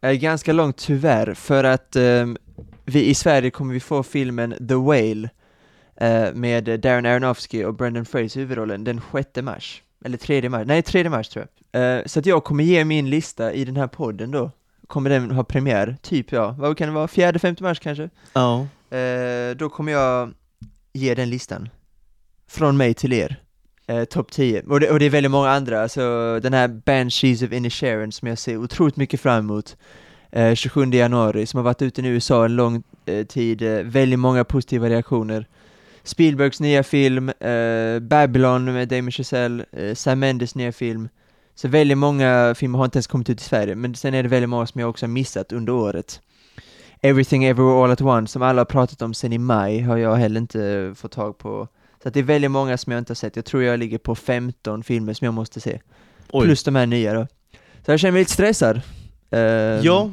Är 0.00 0.12
ganska 0.14 0.52
långt 0.52 0.76
tyvärr, 0.76 1.34
för 1.34 1.64
att 1.64 1.96
ehm, 1.96 2.36
vi 2.84 3.04
i 3.04 3.14
Sverige 3.14 3.50
kommer 3.50 3.74
vi 3.74 3.80
få 3.80 4.02
filmen 4.02 4.54
The 4.68 4.74
Whale 4.74 5.28
eh, 6.00 6.34
med 6.34 6.80
Darren 6.80 7.06
Aronofsky 7.06 7.64
och 7.64 7.74
Brendan 7.74 8.04
Fraser 8.04 8.40
i 8.40 8.42
huvudrollen 8.42 8.84
den 8.84 9.00
6 9.12 9.28
mars. 9.42 9.82
Eller 10.04 10.18
3 10.18 10.48
mars, 10.48 10.66
nej 10.66 10.82
3 10.82 11.08
mars 11.10 11.28
tror 11.28 11.46
jag. 11.72 11.98
Eh, 11.98 12.02
så 12.06 12.18
att 12.18 12.26
jag 12.26 12.44
kommer 12.44 12.64
ge 12.64 12.84
min 12.84 13.10
lista 13.10 13.52
i 13.52 13.64
den 13.64 13.76
här 13.76 13.86
podden 13.86 14.30
då. 14.30 14.50
Kommer 14.92 15.10
den 15.10 15.30
ha 15.30 15.44
premiär, 15.44 15.96
typ 16.02 16.32
ja, 16.32 16.54
vad 16.58 16.78
kan 16.78 16.88
det 16.88 16.94
vara, 16.94 17.06
4-5 17.06 17.62
mars 17.62 17.80
kanske? 17.80 18.10
Ja. 18.32 18.66
Eh, 18.96 19.56
då 19.56 19.68
kommer 19.68 19.92
jag 19.92 20.34
ge 20.92 21.14
den 21.14 21.30
listan. 21.30 21.68
Från 22.48 22.76
mig 22.76 22.94
till 22.94 23.12
er. 23.12 23.36
Eh, 23.86 24.04
Topp 24.04 24.32
10. 24.32 24.62
Och 24.68 24.80
det, 24.80 24.90
och 24.90 24.98
det 24.98 25.04
är 25.04 25.10
väldigt 25.10 25.32
många 25.32 25.50
andra, 25.50 25.82
alltså 25.82 26.00
den 26.42 26.52
här 26.52 26.68
Banshees 26.68 27.42
of 27.42 27.52
Inisherin 27.52 28.12
som 28.12 28.28
jag 28.28 28.38
ser 28.38 28.56
otroligt 28.56 28.96
mycket 28.96 29.20
fram 29.20 29.38
emot. 29.38 29.76
Eh, 30.30 30.54
27 30.54 30.90
januari, 30.90 31.46
som 31.46 31.58
har 31.58 31.64
varit 31.64 31.82
ute 31.82 32.02
i 32.02 32.06
USA 32.06 32.44
en 32.44 32.56
lång 32.56 32.82
eh, 33.06 33.26
tid, 33.26 33.62
eh, 33.62 33.82
väldigt 33.84 34.18
många 34.18 34.44
positiva 34.44 34.88
reaktioner. 34.88 35.46
Spielbergs 36.02 36.60
nya 36.60 36.82
film, 36.82 37.28
eh, 37.28 37.98
Babylon 38.00 38.64
med 38.64 38.88
Damien 38.88 39.12
Chazelle, 39.12 39.64
eh, 39.72 39.94
Sam 39.94 40.20
Mendes 40.20 40.54
nya 40.54 40.72
film. 40.72 41.08
Så 41.54 41.68
väldigt 41.68 41.98
många 41.98 42.54
filmer 42.56 42.78
har 42.78 42.84
inte 42.84 42.96
ens 42.96 43.06
kommit 43.06 43.30
ut 43.30 43.40
i 43.40 43.44
Sverige, 43.44 43.74
men 43.74 43.94
sen 43.94 44.14
är 44.14 44.22
det 44.22 44.28
väldigt 44.28 44.48
många 44.50 44.66
som 44.66 44.80
jag 44.80 44.90
också 44.90 45.06
har 45.06 45.10
missat 45.10 45.52
under 45.52 45.72
året. 45.72 46.20
Everything 47.00 47.44
Everywhere 47.44 47.84
All 47.84 47.90
At 47.90 48.00
Once, 48.00 48.32
som 48.32 48.42
alla 48.42 48.60
har 48.60 48.64
pratat 48.66 49.02
om 49.02 49.14
sen 49.14 49.32
i 49.32 49.38
maj, 49.38 49.80
har 49.80 49.96
jag 49.96 50.16
heller 50.16 50.40
inte 50.40 50.92
fått 50.96 51.12
tag 51.12 51.38
på. 51.38 51.68
Så 52.02 52.10
det 52.10 52.18
är 52.20 52.24
väldigt 52.24 52.50
många 52.50 52.78
som 52.78 52.92
jag 52.92 53.00
inte 53.00 53.10
har 53.10 53.14
sett. 53.14 53.36
Jag 53.36 53.44
tror 53.44 53.62
jag 53.62 53.78
ligger 53.78 53.98
på 53.98 54.14
15 54.14 54.82
filmer 54.82 55.14
som 55.14 55.24
jag 55.24 55.34
måste 55.34 55.60
se. 55.60 55.80
Oj. 56.32 56.46
Plus 56.46 56.64
de 56.64 56.74
här 56.74 56.86
nya 56.86 57.14
då. 57.14 57.26
Så 57.86 57.90
jag 57.90 58.00
känner 58.00 58.12
mig 58.12 58.20
lite 58.20 58.32
stressad. 58.32 58.80
Eh, 59.30 59.40
ja, 59.40 60.10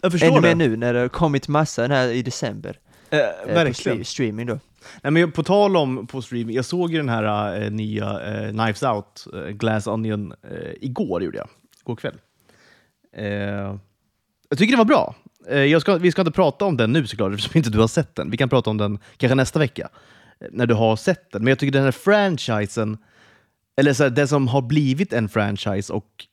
jag 0.00 0.12
förstår 0.12 0.28
Ännu 0.28 0.40
det. 0.40 0.54
mer 0.54 0.68
nu 0.68 0.76
när 0.76 0.94
det 0.94 1.00
har 1.00 1.08
kommit 1.08 1.48
massa 1.48 1.82
den 1.82 1.90
här 1.90 2.08
i 2.08 2.22
december. 2.22 2.78
Eh, 3.10 3.18
eh, 3.18 3.26
På 3.46 3.54
verkligen. 3.54 3.98
stre- 3.98 4.04
streaming 4.04 4.46
då. 4.46 4.58
Nej, 5.02 5.10
men 5.10 5.32
på 5.32 5.42
tal 5.42 5.76
om 5.76 6.06
på 6.06 6.22
streaming, 6.22 6.56
jag 6.56 6.64
såg 6.64 6.90
ju 6.92 6.96
den 6.96 7.08
här 7.08 7.62
eh, 7.62 7.70
nya 7.70 8.20
eh, 8.20 8.50
Knives 8.50 8.82
Out, 8.82 9.26
eh, 9.34 9.40
Glass 9.48 9.86
Onion, 9.86 10.32
igår 10.80 11.22
gjorde 11.22 11.38
jag. 11.38 11.48
Igår 11.80 11.96
kväll. 11.96 12.14
Jag 14.48 14.58
tycker 14.58 14.72
det 14.72 14.78
var 14.78 14.84
bra. 14.84 15.14
Ska, 15.80 15.96
vi 15.96 16.12
ska 16.12 16.22
inte 16.22 16.32
prata 16.32 16.64
om 16.64 16.76
den 16.76 16.92
nu 16.92 17.06
såklart, 17.06 17.32
eftersom 17.32 17.58
inte 17.58 17.70
du 17.70 17.78
har 17.78 17.88
sett 17.88 18.14
den. 18.14 18.30
Vi 18.30 18.36
kan 18.36 18.48
prata 18.48 18.70
om 18.70 18.76
den 18.76 18.98
kanske 19.16 19.34
nästa 19.34 19.58
vecka, 19.58 19.88
när 20.50 20.66
du 20.66 20.74
har 20.74 20.96
sett 20.96 21.32
den. 21.32 21.42
Men 21.44 21.48
jag 21.48 21.58
tycker 21.58 21.72
den 21.72 21.84
här 21.84 21.90
franchisen, 21.92 22.98
eller 23.76 23.92
så 23.92 24.02
här, 24.02 24.10
det 24.10 24.28
som 24.28 24.48
har 24.48 24.62
blivit 24.62 25.12
en 25.12 25.28
franchise 25.28 25.92
och 25.92 26.26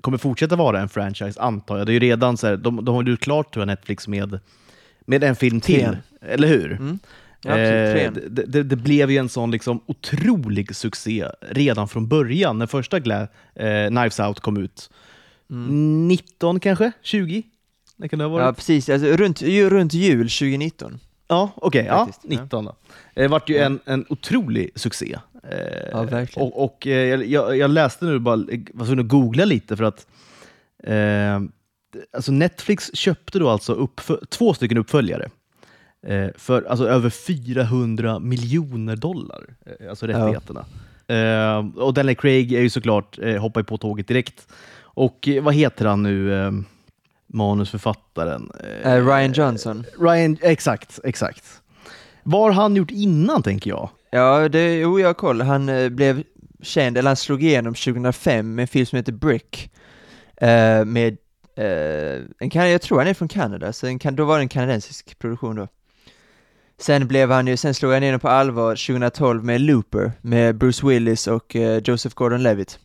kommer 0.00 0.18
fortsätta 0.18 0.56
vara 0.56 0.80
en 0.80 0.88
franchise, 0.88 1.40
antar 1.40 1.78
jag. 1.78 1.86
Det 1.86 1.90
är 1.92 1.94
ju 1.94 2.00
redan 2.00 2.36
så 2.36 2.46
här, 2.46 2.56
de, 2.56 2.84
de 2.84 2.94
har 2.94 3.02
ju 3.04 3.16
klart 3.16 3.52
tror 3.54 3.60
jag, 3.60 3.66
Netflix 3.66 4.08
med, 4.08 4.40
med 5.08 5.24
en 5.24 5.36
film 5.36 5.60
till. 5.60 5.74
Trean. 5.80 5.96
Eller 6.20 6.48
hur? 6.48 6.72
Mm. 6.72 6.98
Ja, 7.42 7.58
Eh, 7.58 8.12
det, 8.12 8.42
det, 8.46 8.62
det 8.62 8.76
blev 8.76 9.10
ju 9.10 9.16
en 9.16 9.28
sån 9.28 9.50
liksom 9.50 9.80
otrolig 9.86 10.76
succé 10.76 11.26
redan 11.50 11.88
från 11.88 12.08
början, 12.08 12.58
när 12.58 12.66
första 12.66 12.98
Gla- 12.98 13.28
eh, 13.54 13.88
Knives 13.88 14.20
Out 14.20 14.40
kom 14.40 14.56
ut. 14.56 14.90
19 15.48 16.60
kanske? 16.60 16.92
20? 17.02 17.42
Det 17.96 18.08
kan 18.08 18.18
det 18.18 18.24
ha 18.24 18.28
varit? 18.30 18.40
Mm. 18.42 18.46
Ja 18.48 18.52
precis, 18.52 18.88
alltså 18.88 19.06
runt, 19.06 19.42
ju, 19.42 19.70
runt 19.70 19.94
jul 19.94 20.28
2019. 20.28 20.98
Ja, 21.28 21.50
okej. 21.56 21.84
ja, 21.88 22.06
Faktiskt, 22.06 22.32
ja. 22.34 22.40
19 22.42 22.64
då. 22.64 22.76
Det 23.14 23.28
vart 23.28 23.48
ju 23.50 23.58
en, 23.58 23.80
en 23.84 24.06
otrolig 24.08 24.70
succé. 24.74 25.18
Eh, 25.50 25.88
Ja, 25.92 26.02
verkligen. 26.02 26.48
Och, 26.48 26.64
och 26.64 26.86
eh, 26.86 27.14
jag- 27.22 27.56
jag, 27.56 27.70
läste 27.70 28.04
nu, 28.04 28.18
bara, 28.18 28.36
var 28.74 28.84
tvungen 28.84 29.04
att 29.04 29.08
googla 29.10 29.44
lite 29.44 29.76
för 29.76 29.84
att 29.84 30.06
eh, 30.84 31.40
alltså 32.12 32.32
Netflix 32.32 32.90
köpte 32.94 33.38
då 33.38 33.48
alltså 33.48 33.72
upp 33.72 34.00
två 34.28 34.54
stycken 34.54 34.78
uppföljare 34.78 35.30
eh, 36.06 36.28
för 36.36 36.62
alltså 36.62 36.88
över 36.88 37.10
400 37.10 38.18
miljoner 38.18 38.96
dollar, 38.96 39.44
eh, 39.66 39.90
alltså 39.90 40.06
rättigheterna. 40.06 40.64
Eh, 41.08 41.66
och 41.82 41.94
Daniel 41.94 42.16
Craig 42.16 42.52
är 42.52 42.60
ju 42.60 42.70
såklart, 42.70 43.18
eh, 43.18 43.36
hoppar 43.36 43.62
på 43.62 43.78
tåget 43.78 44.08
direkt. 44.08 44.46
Och 44.80 45.28
eh, 45.28 45.42
vad 45.42 45.54
heter 45.54 45.84
han 45.86 46.02
nu, 46.02 46.34
eh, 46.34 46.52
manusförfattaren? 47.26 48.50
Eh, 48.82 49.06
Ryan 49.06 49.32
Johnson. 49.32 49.84
Ryan, 50.00 50.36
exakt, 50.42 51.00
exakt. 51.04 51.44
Vad 52.22 52.42
har 52.42 52.62
han 52.62 52.76
gjort 52.76 52.90
innan, 52.90 53.42
tänker 53.42 53.70
jag? 53.70 53.90
Ja, 54.10 54.48
det, 54.48 54.74
jo, 54.78 55.00
jag 55.00 55.08
har 55.08 55.14
koll. 55.14 55.40
Han 55.40 55.96
blev 55.96 56.22
känd, 56.62 56.98
eller 56.98 57.10
han 57.10 57.16
slog 57.16 57.42
igenom 57.42 57.74
2005 57.74 58.54
med 58.54 58.62
en 58.62 58.68
film 58.68 58.86
som 58.86 58.96
heter 58.96 59.12
Brick. 59.12 59.70
Med, 60.86 61.16
Eh, 61.58 62.22
en, 62.38 62.50
kan- 62.50 62.70
jag 62.70 62.82
tror 62.82 62.98
han 62.98 63.06
är 63.08 63.14
från 63.14 63.28
Kanada, 63.28 63.72
så 63.72 63.86
en, 63.86 63.98
då 64.16 64.24
var 64.24 64.36
det 64.38 64.42
en 64.44 64.48
kanadensisk 64.48 65.18
produktion 65.18 65.56
då. 65.56 65.68
Sen 66.80 67.08
blev 67.08 67.30
han 67.30 67.46
ju, 67.46 67.56
sen 67.56 67.74
slog 67.74 67.92
han 67.92 68.02
igenom 68.02 68.20
på 68.20 68.28
allvar 68.28 68.70
2012 68.76 69.44
med 69.44 69.60
Looper, 69.60 70.12
med 70.20 70.56
Bruce 70.58 70.86
Willis 70.86 71.26
och 71.26 71.56
eh, 71.56 71.82
Joseph 71.84 72.14
Gordon-Levitt. 72.16 72.78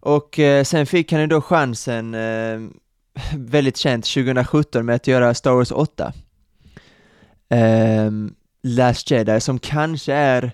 Och 0.00 0.38
eh, 0.38 0.64
sen 0.64 0.86
fick 0.86 1.12
han 1.12 1.20
ju 1.20 1.26
då 1.26 1.40
chansen, 1.40 2.14
eh, 2.14 2.60
väldigt 3.36 3.76
känt, 3.76 4.04
2017 4.04 4.86
med 4.86 4.94
att 4.94 5.06
göra 5.06 5.34
Star 5.34 5.52
Wars 5.52 5.72
8. 5.72 6.12
Ehm, 7.48 8.34
Last 8.62 9.10
Jedi 9.10 9.40
som 9.40 9.58
kanske 9.58 10.12
är 10.14 10.52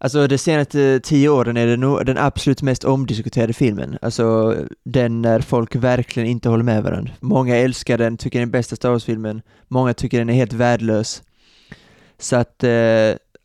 Alltså 0.00 0.26
de 0.26 0.38
senaste 0.38 1.00
tio 1.00 1.28
åren 1.28 1.56
är 1.56 1.66
det 1.66 1.76
nog 1.76 2.06
den 2.06 2.18
absolut 2.18 2.62
mest 2.62 2.84
omdiskuterade 2.84 3.52
filmen. 3.52 3.98
Alltså 4.02 4.56
den 4.84 5.22
när 5.22 5.40
folk 5.40 5.76
verkligen 5.76 6.28
inte 6.28 6.48
håller 6.48 6.64
med 6.64 6.82
varandra. 6.82 7.12
Många 7.20 7.56
älskar 7.56 7.98
den, 7.98 8.16
tycker 8.16 8.38
den 8.38 8.48
är 8.48 8.52
bästa 8.52 8.76
Star 8.76 8.90
Wars-filmen. 8.90 9.42
Många 9.68 9.94
tycker 9.94 10.18
den 10.18 10.28
är 10.28 10.34
helt 10.34 10.52
värdelös. 10.52 11.22
Så 12.18 12.36
att 12.36 12.64
eh, 12.64 12.68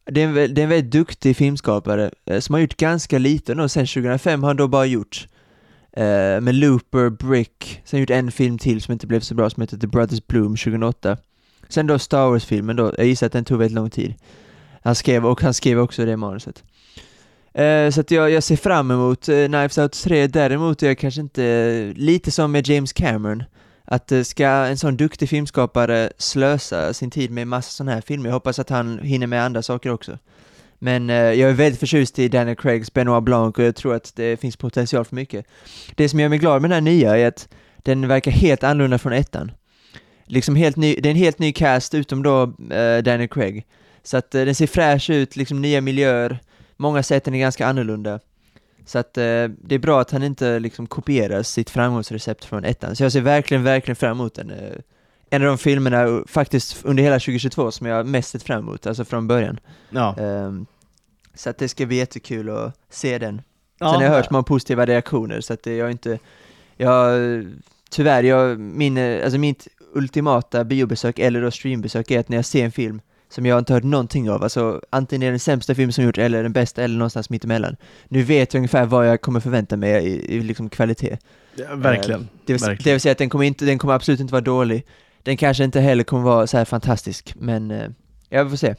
det, 0.06 0.22
är 0.22 0.28
en, 0.28 0.34
det 0.34 0.62
är 0.62 0.64
en 0.64 0.70
väldigt 0.70 0.92
duktig 0.92 1.38
filmskapare 1.38 2.12
eh, 2.26 2.40
som 2.40 2.54
har 2.54 2.60
gjort 2.60 2.78
ganska 2.78 3.18
lite 3.18 3.56
nu. 3.56 3.70
Sen 3.70 3.86
2005 3.86 4.44
har 4.44 4.50
han 4.50 4.58
då 4.58 4.68
bara 4.68 4.86
gjort 4.86 5.28
eh, 5.92 6.42
med 6.42 6.56
Looper, 6.56 7.10
Brick, 7.10 7.82
sen 7.86 8.00
gjort 8.00 8.10
en 8.10 8.32
film 8.32 8.58
till 8.58 8.82
som 8.82 8.92
inte 8.92 9.08
blev 9.08 9.20
så 9.20 9.36
bra 9.36 9.50
som 9.50 9.62
heter 9.62 9.78
The 9.78 9.88
Brothers 9.88 10.28
Bloom 10.28 10.56
2008. 10.56 11.18
Sen 11.70 11.88
då 11.88 12.00
Star 12.00 12.30
Wars-filmen 12.30 12.76
då, 12.76 12.94
jag 12.98 13.06
gissar 13.08 13.28
att 13.28 13.34
den 13.34 13.46
tog 13.46 13.60
väldigt 13.60 13.76
lång 13.76 13.90
tid. 13.90 14.14
Han 14.84 14.96
skrev, 14.96 15.26
och 15.26 15.42
han 15.42 15.54
skrev 15.54 15.80
också 15.80 16.06
det 16.06 16.18
manuset. 16.18 16.64
Eh, 17.54 17.90
så 17.90 18.02
att 18.02 18.12
jag, 18.12 18.32
jag 18.32 18.44
ser 18.44 18.56
fram 18.56 18.92
emot 18.92 19.30
eh, 19.30 19.46
Knives 19.46 19.78
Out 19.78 19.92
3, 19.92 20.28
däremot 20.28 20.84
är 20.84 20.88
jag 20.88 20.98
kanske 20.98 21.22
inte, 21.22 21.44
eh, 21.44 21.94
lite 21.96 22.32
som 22.32 22.52
med 22.52 22.68
James 22.68 22.94
Cameron, 22.94 23.44
att 23.86 24.12
eh, 24.12 24.22
ska 24.22 24.48
en 24.48 24.78
sån 24.78 24.98
duktig 24.98 25.30
filmskapare 25.30 26.10
slösa 26.18 26.94
sin 26.94 27.12
tid 27.12 27.32
med 27.32 27.48
massa 27.48 27.70
sådana 27.70 27.92
här 27.92 28.02
filmer, 28.02 28.30
jag 28.30 28.34
hoppas 28.34 28.60
att 28.60 28.70
han 28.70 29.00
hinner 29.00 29.28
med 29.28 29.44
andra 29.44 29.62
saker 29.62 29.90
också. 29.90 30.18
Men 30.80 31.10
eh, 31.10 31.16
jag 31.16 31.50
är 31.50 31.54
väldigt 31.54 31.80
förtjust 31.80 32.20
i 32.20 32.28
Daniel 32.28 32.56
Craigs 32.56 32.94
Benoit 32.94 33.24
Blanc 33.24 33.58
och 33.58 33.64
jag 33.64 33.76
tror 33.76 33.96
att 33.96 34.16
det 34.16 34.40
finns 34.40 34.58
potential 34.58 35.06
för 35.06 35.16
mycket. 35.16 35.46
Det 35.96 36.10
som 36.10 36.20
gör 36.20 36.30
mig 36.30 36.38
glad 36.38 36.62
med 36.62 36.72
den 36.72 36.76
här 36.76 36.94
nya 36.94 37.18
är 37.18 37.28
att 37.28 37.48
den 37.78 38.08
verkar 38.08 38.32
helt 38.32 38.64
annorlunda 38.64 38.98
från 38.98 39.14
ettan. 39.14 39.52
Liksom 40.26 40.56
helt 40.56 40.76
ny, 40.76 40.96
det 40.96 41.10
är 41.10 41.12
en 41.12 41.18
helt 41.18 41.40
ny 41.40 41.54
cast 41.54 41.94
utom 41.94 42.24
då 42.24 42.42
eh, 42.76 43.04
Daniel 43.04 43.30
Craig. 43.30 43.66
Så 44.04 44.18
att 44.18 44.36
eh, 44.36 44.46
den 44.46 44.56
ser 44.56 44.68
fräsch 44.68 45.10
ut, 45.10 45.36
liksom 45.36 45.62
nya 45.62 45.82
miljöer, 45.82 46.40
många 46.78 47.04
sätten 47.04 47.34
är 47.34 47.40
ganska 47.40 47.68
annorlunda. 47.68 48.20
Så 48.86 49.00
att 49.00 49.18
eh, 49.18 49.48
det 49.48 49.76
är 49.76 49.80
bra 49.80 50.02
att 50.02 50.12
han 50.12 50.24
inte 50.24 50.60
liksom 50.60 50.88
kopierar 50.88 51.44
sitt 51.44 51.70
framgångsrecept 51.70 52.46
från 52.46 52.66
ettan. 52.66 52.96
Så 52.96 53.04
jag 53.04 53.12
ser 53.12 53.22
verkligen, 53.22 53.64
verkligen 53.64 53.96
fram 53.96 54.12
emot 54.12 54.36
den. 54.36 54.50
Eh, 54.50 54.78
en 55.30 55.42
av 55.42 55.48
de 55.48 55.58
filmerna 55.58 56.24
faktiskt 56.28 56.86
under 56.86 57.04
hela 57.04 57.16
2022 57.16 57.72
som 57.72 57.88
jag 57.88 58.08
mest 58.08 58.30
sett 58.30 58.44
fram 58.44 58.60
emot, 58.60 58.88
alltså 58.88 59.06
från 59.06 59.28
början. 59.28 59.60
Ja. 59.90 60.16
Ehm, 60.18 60.66
så 61.34 61.50
att 61.50 61.58
det 61.58 61.70
ska 61.70 61.86
bli 61.86 61.96
jättekul 61.96 62.50
att 62.50 62.78
se 62.90 63.18
den. 63.18 63.42
Ja, 63.80 63.92
Sen 63.92 63.96
har 63.96 64.04
jag 64.04 64.12
hört 64.12 64.32
många 64.32 64.44
positiva 64.44 64.86
reaktioner, 64.86 65.42
så 65.42 65.54
att 65.54 65.66
jag 65.66 65.92
inte, 65.92 66.20
jag, 66.78 67.20
tyvärr, 67.90 68.24
jag, 68.24 68.60
min, 68.60 68.98
alltså 68.98 69.40
mitt 69.40 69.68
ultimata 69.94 70.64
biobesök 70.64 71.20
eller 71.20 71.42
då 71.42 71.52
streambesök 71.52 72.12
är 72.12 72.20
att 72.20 72.30
när 72.30 72.38
jag 72.38 72.46
ser 72.46 72.66
en 72.66 72.72
film 72.72 73.02
som 73.34 73.46
jag 73.46 73.60
inte 73.60 73.74
hört 73.74 73.84
någonting 73.84 74.30
av, 74.30 74.44
alltså 74.44 74.82
antingen 74.90 75.22
är 75.22 75.26
det 75.26 75.32
den 75.32 75.40
sämsta 75.40 75.76
film 75.76 75.92
som 75.92 76.04
gjorts 76.04 76.20
eller 76.20 76.44
den 76.44 76.54
bästa 76.54 76.84
eller 76.84 76.98
någonstans 76.98 77.30
mittemellan. 77.30 77.76
Nu 78.08 78.24
vet 78.24 78.54
jag 78.54 78.60
ungefär 78.60 78.86
vad 78.86 79.08
jag 79.08 79.22
kommer 79.22 79.40
förvänta 79.40 79.78
mig 79.78 80.06
i, 80.06 80.36
i 80.36 80.40
liksom 80.40 80.70
kvalitet. 80.70 81.18
Ja, 81.56 81.76
verkligen. 81.76 82.30
Det 82.46 82.54
vill, 82.54 82.62
verkligen. 82.62 82.84
det 82.84 82.92
vill 82.92 83.02
säga 83.02 83.12
att 83.12 83.18
den 83.18 83.30
kommer, 83.30 83.46
inte, 83.46 83.66
den 83.66 83.78
kommer 83.78 83.94
absolut 83.94 84.20
inte 84.20 84.32
vara 84.32 84.42
dålig. 84.42 84.86
Den 85.24 85.38
kanske 85.38 85.64
inte 85.64 85.80
heller 85.80 86.04
kommer 86.04 86.24
vara 86.24 86.48
så 86.48 86.58
här 86.58 86.66
fantastisk, 86.66 87.34
men 87.36 87.72
eh, 87.72 87.90
jag 88.30 88.50
får 88.50 88.58
se. 88.58 88.76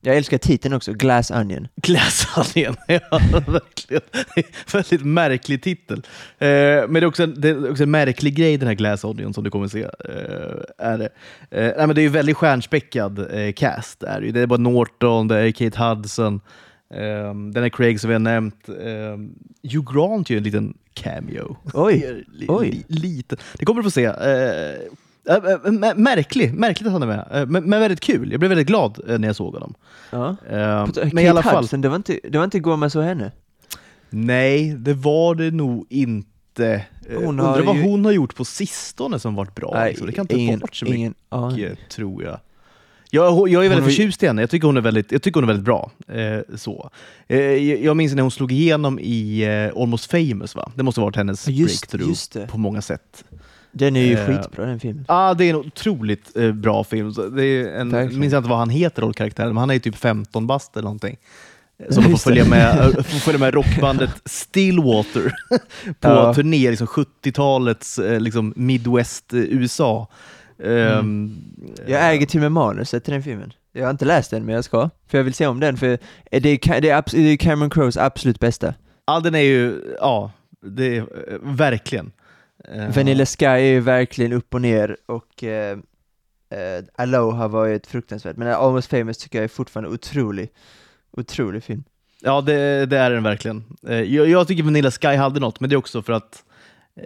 Jag 0.00 0.16
älskar 0.16 0.38
titeln 0.38 0.74
också, 0.74 0.92
Glass 0.92 1.30
Onion. 1.30 1.68
Glassalien, 1.76 2.76
ja 2.88 3.20
verkligen. 3.46 4.02
Väldigt 4.72 5.04
märklig 5.04 5.62
titel. 5.62 5.98
Eh, 6.38 6.48
men 6.48 6.92
det 6.92 7.00
är, 7.00 7.06
också 7.06 7.22
en, 7.22 7.40
det 7.40 7.48
är 7.48 7.70
också 7.70 7.82
en 7.82 7.90
märklig 7.90 8.34
grej 8.34 8.56
den 8.56 8.68
här 8.68 8.74
Glass 8.74 9.04
Onion 9.04 9.34
som 9.34 9.44
du 9.44 9.50
kommer 9.50 9.68
se. 9.68 9.82
Eh, 9.82 10.62
är 10.78 10.98
det. 10.98 11.08
Eh, 11.50 11.72
nej, 11.76 11.86
men 11.86 11.94
det 11.94 12.00
är 12.00 12.02
ju 12.02 12.08
väldigt 12.08 12.36
stjärnspäckad 12.36 13.18
eh, 13.18 13.52
cast. 13.52 14.02
Är 14.02 14.20
det, 14.20 14.30
det 14.32 14.40
är 14.40 14.46
bara 14.46 14.58
Norton, 14.58 15.28
det 15.28 15.38
är 15.38 15.50
Kate 15.52 15.82
Hudson, 15.84 16.40
eh, 16.94 17.34
den 17.52 17.64
är 17.64 17.68
Craig 17.68 18.00
som 18.00 18.08
vi 18.08 18.14
har 18.14 18.20
nämnt. 18.20 18.68
Eh, 18.68 19.16
Hugh 19.72 19.94
Grant 19.94 20.30
gör 20.30 20.36
en 20.38 20.44
liten 20.44 20.74
cameo. 20.94 21.56
Oj, 21.74 22.24
oj. 22.48 22.84
Li, 22.88 23.00
lite. 23.00 23.36
Det 23.58 23.64
kommer 23.64 23.82
du 23.82 23.84
få 23.84 23.90
se. 23.90 24.06
Eh, 25.28 25.34
eh, 25.36 25.94
märklig, 25.96 26.54
märkligt 26.54 26.86
att 26.86 26.92
han 26.92 27.02
är 27.02 27.06
med, 27.06 27.18
eh, 27.32 27.46
men, 27.46 27.64
men 27.64 27.80
väldigt 27.80 28.00
kul. 28.00 28.30
Jag 28.30 28.40
blev 28.40 28.48
väldigt 28.48 28.66
glad 28.66 29.00
när 29.20 29.28
jag 29.28 29.36
såg 29.36 29.54
honom. 29.54 29.74
Ja. 30.10 30.28
Eh, 30.28 30.86
På- 30.86 30.92
men 30.96 31.10
Kate 31.10 31.22
i 31.22 31.28
alla 31.28 31.42
fall, 31.42 31.62
Hudson, 31.64 31.80
det 31.80 31.88
var 31.88 31.96
inte, 31.96 32.20
det 32.30 32.38
var 32.38 32.44
inte 32.44 32.60
man 32.60 32.90
såg 32.90 33.04
henne. 33.04 33.32
nej, 34.10 34.74
det 34.78 34.94
var 34.94 35.34
det 35.34 35.50
nog 35.50 35.86
inte. 35.90 36.84
Hon 37.14 37.24
Undrar 37.24 37.62
vad 37.62 37.76
ju- 37.76 37.82
hon 37.82 38.04
har 38.04 38.12
gjort 38.12 38.34
på 38.36 38.44
sistone 38.44 39.18
som 39.18 39.34
varit 39.34 39.54
bra. 39.54 39.84
liksom. 39.88 40.06
Det 40.06 40.12
kan 40.12 40.22
inte 40.22 40.34
ingen, 40.36 40.54
ha 40.54 40.60
varit 40.60 40.74
så 40.76 40.84
mycket, 40.84 40.98
ingen 40.98 41.76
tror 41.88 42.24
jag. 42.24 42.40
Jag, 43.10 43.32
hon- 43.32 43.50
jag 43.50 43.64
är 43.64 43.68
Hon 43.68 43.76
väldigt 43.76 43.92
ju- 43.92 43.96
förtjust 43.96 44.22
i 44.22 44.26
henne. 44.26 44.42
Jag 44.42 44.50
tycker 44.50 44.66
hon 44.66 44.76
är 44.76 44.80
väldigt, 44.80 45.12
jag 45.12 45.22
tycker 45.22 45.40
hon 45.40 45.44
är 45.44 45.46
väldigt 45.52 45.64
bra. 45.64 45.90
Eh, 46.08 46.56
så. 46.56 46.90
Eh, 47.28 47.38
jag 47.84 47.96
minns 47.96 48.14
när 48.14 48.22
hon 48.22 48.30
slog 48.30 48.52
igenom 48.52 48.98
i 48.98 49.42
eh, 49.74 49.80
Almost 49.82 50.10
famous. 50.10 50.54
Va? 50.56 50.72
Det 50.74 50.82
måste 50.82 51.00
ha 51.00 51.04
varit 51.06 51.16
hennes 51.16 51.48
just- 51.48 51.80
breakthrough 51.90 52.08
just 52.08 52.36
på 52.48 52.58
många 52.58 52.82
sätt. 52.82 53.24
Den 53.72 53.96
är 53.96 54.00
ju 54.00 54.12
Eh, 54.18 54.26
skitbra 54.26 54.66
den 54.66 54.80
filmen. 54.80 55.04
Ja, 55.08 55.34
det 55.34 55.44
är 55.44 55.50
en 55.50 55.56
otroligt 55.56 56.36
eh, 56.36 56.52
bra 56.52 56.84
film. 56.84 57.12
Det 57.36 57.44
är 57.44 57.80
en, 57.80 57.90
Verkligen. 57.90 58.20
minns 58.20 58.32
jag 58.32 58.40
inte 58.40 58.50
vad 58.50 58.58
han 58.58 58.70
heter, 58.70 59.02
rollkaraktären, 59.02 59.48
men 59.48 59.56
han 59.56 59.70
är 59.70 59.74
ju 59.74 59.80
typ 59.80 59.96
15 59.96 60.46
bast 60.46 60.76
eller 60.76 60.84
någonting. 60.84 61.16
Eh, 61.82 61.90
Som 61.94 62.04
får 62.04 62.16
följa 62.16 62.44
med, 62.44 62.78
eh, 62.80 62.86
får 62.92 63.02
följa 63.18 63.38
med 63.40 63.54
rockbandet 63.54 64.10
Stillwater 64.24 65.32
på 66.00 66.08
Ja. 66.08 66.34
turné, 66.34 66.70
liksom 66.70 66.86
70-talets 66.86 67.98
eh, 67.98 68.20
liksom 68.20 68.52
Midwest 68.56 69.32
eh, 69.32 69.40
USA. 69.40 70.06
Ehm, 70.64 70.98
Mm. 70.98 71.36
Jag 71.86 72.10
äger 72.14 72.26
till 72.26 72.38
och 72.38 72.42
med 72.42 72.52
manuset 72.52 73.04
till 73.04 73.12
den 73.12 73.22
filmen. 73.22 73.52
Jag 73.72 73.84
har 73.84 73.90
inte 73.90 74.04
läst 74.04 74.30
den, 74.30 74.44
men 74.44 74.54
jag 74.54 74.64
ska. 74.64 74.90
För 75.08 75.18
jag 75.18 75.24
vill 75.24 75.34
se 75.34 75.46
om 75.46 75.60
den, 75.60 75.76
för 75.76 75.86
det 76.30 76.36
är, 76.70 76.80
det 76.80 76.90
är, 76.90 77.36
Cameron 77.36 77.70
Crowes 77.70 77.96
absolut 77.96 78.40
bästa. 78.40 78.74
Ja, 79.06 79.20
den 79.20 79.34
är 79.34 79.38
ju, 79.40 79.80
ja, 80.00 80.30
det 80.62 80.96
är 80.96 81.06
verkligen. 81.42 82.10
Eh, 82.64 82.94
Vanilla 82.96 83.26
Sky 83.26 83.44
är 83.46 83.58
ju 83.58 83.80
verkligen 83.80 84.32
upp 84.32 84.54
och 84.54 84.60
ner, 84.60 84.96
och 85.06 85.44
eh, 85.44 85.78
eh, 86.50 86.84
Aloha 86.96 87.48
var 87.48 87.66
ju 87.66 87.74
ett 87.74 87.86
fruktansvärt, 87.86 88.36
men 88.36 88.48
Almost 88.48 88.90
Famous 88.90 89.18
tycker 89.18 89.38
jag 89.38 89.44
är 89.44 89.48
fortfarande 89.48 89.90
otrolig, 89.90 90.48
otrolig 91.10 91.64
film. 91.64 91.84
Ja, 92.22 92.40
det, 92.40 92.86
det 92.86 92.98
är 92.98 93.10
den 93.10 93.22
verkligen. 93.22 93.64
Jag, 93.80 94.28
jag 94.28 94.48
tycker 94.48 94.62
Vanilla 94.62 94.90
Sky 94.90 95.08
hade 95.16 95.40
något, 95.40 95.60
men 95.60 95.70
det 95.70 95.74
är 95.74 95.78
också 95.78 96.02
för 96.02 96.12
att 96.12 96.44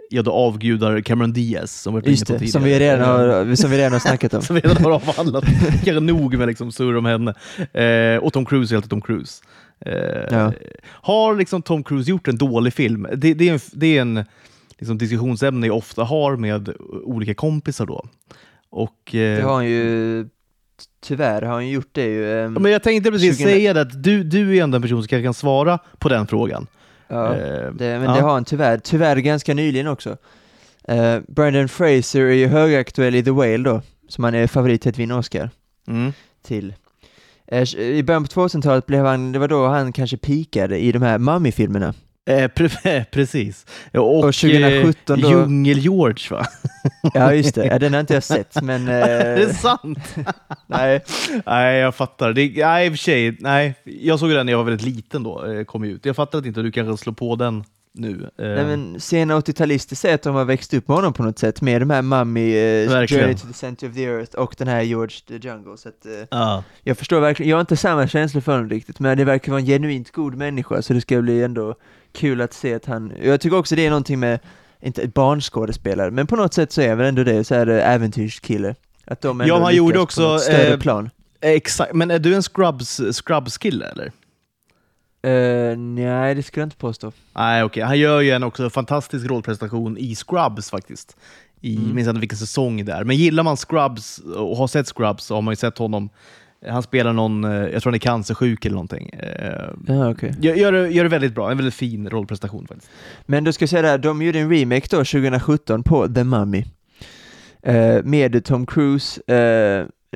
jag 0.09 0.25
då 0.25 0.31
avgudar 0.31 1.01
Cameron 1.01 1.33
Diaz 1.33 1.81
som 1.81 1.93
vi 1.93 1.99
varit 2.01 2.09
Just 2.09 2.29
inne 2.29 2.39
på 2.39 2.45
det, 2.45 2.51
som 2.51 2.63
vi 2.63 2.79
redan 2.79 3.09
har, 3.09 3.55
som 3.55 3.71
vi 3.71 3.77
redan 3.77 3.91
har 3.91 3.99
snackat 3.99 4.33
om. 4.33 4.41
som 4.41 4.55
redan 4.55 4.83
har 4.83 4.91
avhandlat. 4.91 5.43
Kanske 5.83 5.99
nog 5.99 6.37
med 6.37 6.47
liksom 6.47 6.71
surr 6.71 6.97
om 6.97 7.05
henne. 7.05 7.33
Eh, 7.83 8.23
och 8.23 8.33
Tom 8.33 8.45
Cruise 8.45 8.73
är 8.73 8.75
alltid 8.75 8.89
Tom 8.89 9.01
Cruise. 9.01 9.43
Eh, 9.85 9.93
Ja. 10.31 10.53
Har 10.85 11.35
liksom 11.35 11.61
Tom 11.61 11.83
Cruise 11.83 12.09
gjort 12.11 12.27
en 12.27 12.37
dålig 12.37 12.73
film? 12.73 13.07
Det, 13.15 13.33
det 13.33 13.49
är 13.49 13.53
en, 13.53 13.59
det 13.73 13.97
är 13.97 14.01
en 14.01 14.25
liksom, 14.79 14.97
diskussionsämne 14.97 15.67
jag 15.67 15.77
ofta 15.77 16.03
har 16.03 16.35
med 16.37 16.69
olika 17.03 17.33
kompisar. 17.33 17.85
då. 17.85 18.05
Och, 18.69 19.15
eh, 19.15 19.37
Det 19.37 19.43
har 19.43 19.53
han 19.53 19.65
ju, 19.69 20.25
tyvärr 21.03 21.41
har 21.41 21.53
han 21.53 21.69
gjort 21.69 21.89
det 21.91 22.05
ju. 22.05 22.21
Ja, 22.23 22.49
Men 22.49 22.71
jag 22.71 22.83
tänkte 22.83 23.11
precis 23.11 23.37
20 23.37 23.43
säga 23.43 23.73
det, 23.73 23.81
att 23.81 24.03
du, 24.03 24.23
du 24.23 24.57
är 24.57 24.63
ändå 24.63 24.75
en 24.75 24.81
person 24.81 25.01
som 25.03 25.07
kanske 25.07 25.23
kan 25.23 25.33
svara 25.33 25.79
på 25.99 26.09
den 26.09 26.27
frågan. 26.27 26.67
ja. 27.07 27.35
Eh, 27.35 27.71
Det, 27.73 27.99
men 27.99 28.03
ja. 28.03 28.13
det 28.15 28.21
har 28.21 28.33
han 28.33 28.45
tyvärr, 28.45 28.77
tyvärr 28.77 29.15
ganska 29.17 29.53
nyligen 29.53 29.87
också. 29.87 30.17
Uh, 30.91 31.19
Brandon 31.27 31.69
Fraser 31.69 32.21
är 32.21 32.31
ju 32.33 32.47
högaktuell 32.47 33.15
i 33.15 33.23
The 33.23 33.31
Whale 33.31 33.57
då, 33.57 33.81
som 34.07 34.23
han 34.23 34.35
är 34.35 34.47
favorit 34.47 34.81
till 34.81 34.89
att 34.89 34.97
vinna 34.99 35.17
Oscar 35.17 35.49
Mm. 35.87 36.11
till. 36.45 36.73
Eh, 37.47 37.75
I 37.79 38.03
början 38.03 38.23
på 38.23 38.29
2000-talet 38.41 38.85
blev 38.85 39.05
han, 39.05 39.31
det 39.31 39.39
var 39.39 39.47
då 39.47 39.67
han 39.67 39.93
kanske 39.93 40.17
peakade 40.17 40.79
i 40.79 40.91
de 40.91 41.01
här 41.01 41.17
Mummy-filmerna. 41.19 41.93
Eh, 42.25 42.47
pre 42.47 43.05
precis. 43.11 43.65
Och, 43.93 44.15
Och 44.17 44.21
2017 44.33 45.19
eh, 45.19 45.21
då- 45.21 45.29
Djungel-George 45.29 46.31
va? 46.31 46.45
Ja 47.13 47.33
just 47.33 47.55
det, 47.55 47.65
ja, 47.65 47.79
den 47.79 47.93
har 47.93 47.99
inte 47.99 48.13
jag 48.13 48.23
sett 48.23 48.61
men... 48.61 48.87
är 48.87 49.35
det 49.35 49.43
Eh, 49.43 49.49
sant? 49.55 50.15
nej. 50.67 51.01
Nej, 51.45 51.77
jag 51.79 51.95
fattar. 51.95 52.33
Det, 52.33 52.51
nej, 52.55 52.85
i 52.85 52.89
och 52.89 52.93
för 52.93 52.97
sig. 52.97 53.37
Nej, 53.39 53.75
jag 53.83 54.19
såg 54.19 54.29
den 54.29 54.45
när 54.45 54.53
jag 54.53 54.57
var 54.57 54.65
väldigt 54.65 54.95
liten 54.95 55.23
då, 55.23 55.45
eh, 55.45 55.63
kom 55.63 55.83
ut. 55.83 56.05
Jag 56.05 56.15
fattar 56.15 56.39
att 56.39 56.45
inte 56.45 56.61
du 56.61 56.71
kanske 56.71 57.03
slår 57.03 57.13
på 57.13 57.35
den 57.35 57.63
nu. 57.95 58.29
Nej 58.37 58.65
men 58.65 58.99
sena 58.99 59.39
80-talister 59.39 59.95
säger 59.95 60.15
att 60.15 60.21
de 60.23 60.35
har 60.35 60.45
växt 60.45 60.73
upp 60.73 60.87
med 60.87 60.97
honom 60.97 61.13
på 61.13 61.23
något 61.23 61.39
sätt, 61.39 61.61
med 61.61 61.81
de 61.81 61.89
här 61.89 62.01
Mummy, 62.01 62.55
eh. 62.57 62.89
Journey 63.07 63.35
to 63.35 63.47
the 63.47 63.53
Center 63.53 63.89
of 63.89 63.95
the 63.95 64.03
Earth 64.05 64.35
och 64.35 64.55
den 64.57 64.67
här 64.67 64.81
George 64.81 65.17
the 65.27 65.47
Jungle. 65.47 65.77
Så 65.77 65.89
att, 65.89 66.05
eh, 66.05 66.11
ja. 66.31 66.63
Jag 66.83 66.97
förstår 66.97 67.19
verkligen, 67.19 67.49
jag 67.49 67.57
har 67.57 67.61
inte 67.61 67.77
samma 67.77 68.07
känslor 68.07 68.41
för 68.41 68.51
honom 68.51 68.69
riktigt, 68.69 68.99
men 68.99 69.17
det 69.17 69.23
verkar 69.25 69.51
vara 69.51 69.59
en 69.61 69.65
genuint 69.67 70.11
god 70.11 70.35
människa, 70.35 70.81
så 70.81 70.93
det 70.93 71.01
ska 71.01 71.21
bli 71.21 71.43
ändå 71.43 71.75
kul 72.13 72.41
att 72.41 72.53
se 72.53 72.73
att 72.73 72.85
han, 72.85 73.13
jag 73.23 73.41
tycker 73.41 73.57
också 73.57 73.75
det 73.75 73.85
är 73.85 73.89
någonting 73.89 74.19
med, 74.19 74.39
inte 74.81 75.07
barnskådespelare, 75.07 76.11
men 76.11 76.27
på 76.27 76.35
något 76.35 76.53
sätt 76.53 76.71
så 76.71 76.81
är 76.81 76.95
väl 76.95 77.07
ändå 77.07 77.23
det, 77.23 77.43
så 77.43 77.55
här 77.55 77.67
eh, 77.67 77.89
äventyrskille. 77.91 78.75
Att 79.05 79.21
de 79.21 79.41
ändå 79.41 79.53
Ja, 79.55 79.63
han 79.63 79.75
gjorde 79.75 79.99
också, 79.99 80.39
större 80.39 80.73
eh, 80.73 80.79
plan. 80.79 81.09
Exakt. 81.41 81.93
Men 81.93 82.11
är 82.11 82.19
du 82.19 82.35
en 82.35 82.43
Scrubs, 82.43 83.01
Scrubs-kille 83.11 83.85
eller? 83.85 84.11
Uh, 85.27 85.77
nej, 85.77 86.35
det 86.35 86.43
skulle 86.43 86.61
jag 86.61 86.65
inte 86.65 86.77
påstå. 86.77 87.11
Nej, 87.33 87.63
okej. 87.63 87.83
Han 87.83 87.99
gör 87.99 88.21
ju 88.21 88.31
en 88.31 88.43
också 88.43 88.69
fantastisk 88.69 89.25
rollprestation 89.25 89.97
i 89.97 90.15
Scrubs 90.15 90.69
faktiskt. 90.69 91.17
I, 91.61 91.75
Mm. 91.77 91.95
minns 91.95 92.07
inte 92.07 92.19
vilken 92.19 92.37
säsong 92.37 92.85
det 92.85 92.91
är. 92.91 93.03
Men 93.03 93.15
gillar 93.15 93.43
man 93.43 93.57
Scrubs 93.57 94.17
och 94.17 94.57
har 94.57 94.67
sett 94.67 94.87
Scrubs 94.87 95.23
så 95.23 95.35
har 95.35 95.41
man 95.41 95.51
ju 95.51 95.55
sett 95.55 95.77
honom. 95.77 96.09
Han 96.67 96.83
spelar 96.83 97.13
någon, 97.13 97.43
eh, 97.43 97.51
jag 97.51 97.81
tror 97.81 97.91
han 97.91 97.93
är 97.93 97.99
cancersjuk 97.99 98.65
eller 98.65 98.73
någonting. 98.73 99.09
Eh, 99.09 99.69
Ja, 99.87 100.09
okej. 100.09 100.35
Gör, 100.41 100.55
gör, 100.87 101.03
det, 101.03 101.09
väldigt 101.09 101.35
bra, 101.35 101.51
en 101.51 101.57
väldigt 101.57 101.73
fin 101.73 102.09
rollprestation 102.09 102.67
faktiskt. 102.67 102.91
Men 103.25 103.43
då 103.43 103.51
ska 103.51 103.67
säga 103.67 103.81
det 103.81 103.87
här, 103.87 103.97
de 103.97 104.21
gjorde 104.21 104.39
en 104.39 104.49
remake 104.49 104.87
då 104.89 104.97
2017 104.97 105.83
på 105.83 106.07
The 106.07 106.23
Mummy. 106.23 106.65
Eh, 107.63 108.03
med 108.03 108.45
Tom 108.45 108.65
Cruise, 108.65 109.21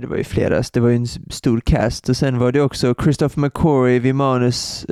det 0.01 0.07
var 0.07 0.17
ju 0.17 0.23
flera, 0.23 0.63
det 0.73 0.79
var 0.79 0.89
ju 0.89 0.95
en 0.95 1.07
stor 1.07 1.59
cast 1.59 2.09
och 2.09 2.17
sen 2.17 2.37
var 2.37 2.51
det 2.51 2.61
också 2.61 2.95
Christopher 3.03 3.41
McQuarrie 3.41 3.99
vid 3.99 4.15
manus, 4.15 4.85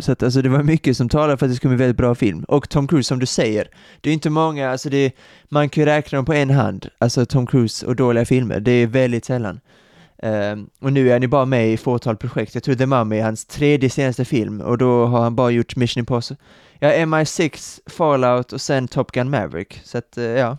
så 0.00 0.12
att 0.12 0.22
alltså 0.22 0.42
det 0.42 0.48
var 0.48 0.62
mycket 0.62 0.96
som 0.96 1.08
talar 1.08 1.36
för 1.36 1.46
att 1.46 1.52
det 1.52 1.56
skulle 1.56 1.68
bli 1.68 1.74
en 1.74 1.78
väldigt 1.78 1.96
bra 1.96 2.14
film. 2.14 2.44
Och 2.44 2.68
Tom 2.68 2.88
Cruise 2.88 3.08
som 3.08 3.18
du 3.18 3.26
säger, 3.26 3.68
det 4.00 4.10
är 4.10 4.14
inte 4.14 4.30
många, 4.30 4.70
alltså 4.70 4.88
det, 4.90 5.12
man 5.48 5.68
kan 5.68 5.82
ju 5.82 5.86
räkna 5.86 6.16
dem 6.16 6.24
på 6.24 6.34
en 6.34 6.50
hand, 6.50 6.88
alltså 6.98 7.26
Tom 7.26 7.46
Cruise 7.46 7.86
och 7.86 7.96
dåliga 7.96 8.24
filmer, 8.24 8.60
det 8.60 8.72
är 8.72 8.86
väldigt 8.86 9.24
sällan. 9.24 9.60
Ehm, 10.22 10.66
och 10.80 10.92
nu 10.92 11.08
är 11.08 11.12
han 11.12 11.22
ju 11.22 11.28
bara 11.28 11.44
med 11.44 11.72
i 11.72 11.76
fåtal 11.76 12.16
projekt. 12.16 12.54
Jag 12.54 12.62
tror 12.64 12.74
The 12.74 12.86
Mummy 12.86 13.18
är 13.18 13.22
hans 13.22 13.44
tredje 13.44 13.90
senaste 13.90 14.24
film 14.24 14.60
och 14.60 14.78
då 14.78 15.06
har 15.06 15.20
han 15.20 15.36
bara 15.36 15.50
gjort 15.50 15.76
Mission 15.76 16.00
Impossible. 16.00 16.44
Ja, 16.78 16.88
MI6, 16.88 17.80
Fallout 17.86 18.52
och 18.52 18.60
sen 18.60 18.88
Top 18.88 19.12
Gun 19.12 19.30
Maverick. 19.30 19.80
Så 19.84 19.98
att, 19.98 20.18
eh, 20.18 20.24
ja. 20.24 20.58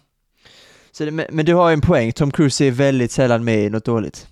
Så 0.92 1.06
det, 1.06 1.12
men, 1.12 1.26
men 1.30 1.46
du 1.46 1.54
har 1.54 1.72
en 1.72 1.82
poäng, 1.82 2.12
Tom 2.12 2.32
Cruise 2.32 2.66
är 2.66 2.72
väldigt 2.72 3.12
sällan 3.12 3.44
med 3.44 3.60
i 3.60 3.70
något 3.70 3.86
dåligt. 3.86 4.28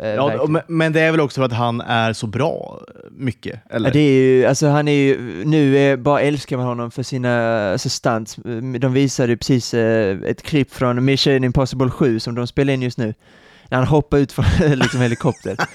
Eh, 0.00 0.08
Ja, 0.08 0.46
men, 0.48 0.62
men 0.68 0.92
det 0.92 1.00
är 1.00 1.10
väl 1.10 1.20
också 1.20 1.40
för 1.40 1.46
att 1.46 1.52
han 1.52 1.80
är 1.80 2.12
så 2.12 2.26
bra 2.26 2.80
mycket? 3.10 3.60
Eller? 3.70 3.88
Ja, 3.88 3.92
det 3.92 4.00
är 4.00 4.12
ju, 4.12 4.46
alltså 4.46 4.66
han 4.68 4.88
är 4.88 4.92
ju, 4.92 5.44
nu 5.44 5.78
är, 5.78 5.96
bara 5.96 6.20
älskar 6.20 6.56
man 6.56 6.66
honom 6.66 6.90
för 6.90 7.02
sina 7.02 7.72
alltså 7.72 7.88
stunts. 7.88 8.36
De 8.80 8.92
visade 8.92 9.32
ju 9.32 9.36
precis 9.36 9.74
eh, 9.74 10.18
ett 10.26 10.42
klipp 10.42 10.72
från 10.72 11.04
Mission 11.04 11.44
Impossible 11.44 11.90
7 11.90 12.20
som 12.20 12.34
de 12.34 12.46
spelar 12.46 12.72
in 12.72 12.82
just 12.82 12.98
nu. 12.98 13.14
När 13.70 13.78
han 13.78 13.86
hoppar 13.86 14.18
ut 14.18 14.32
från 14.32 14.44
liksom 14.76 15.00
helikopter. 15.00 15.56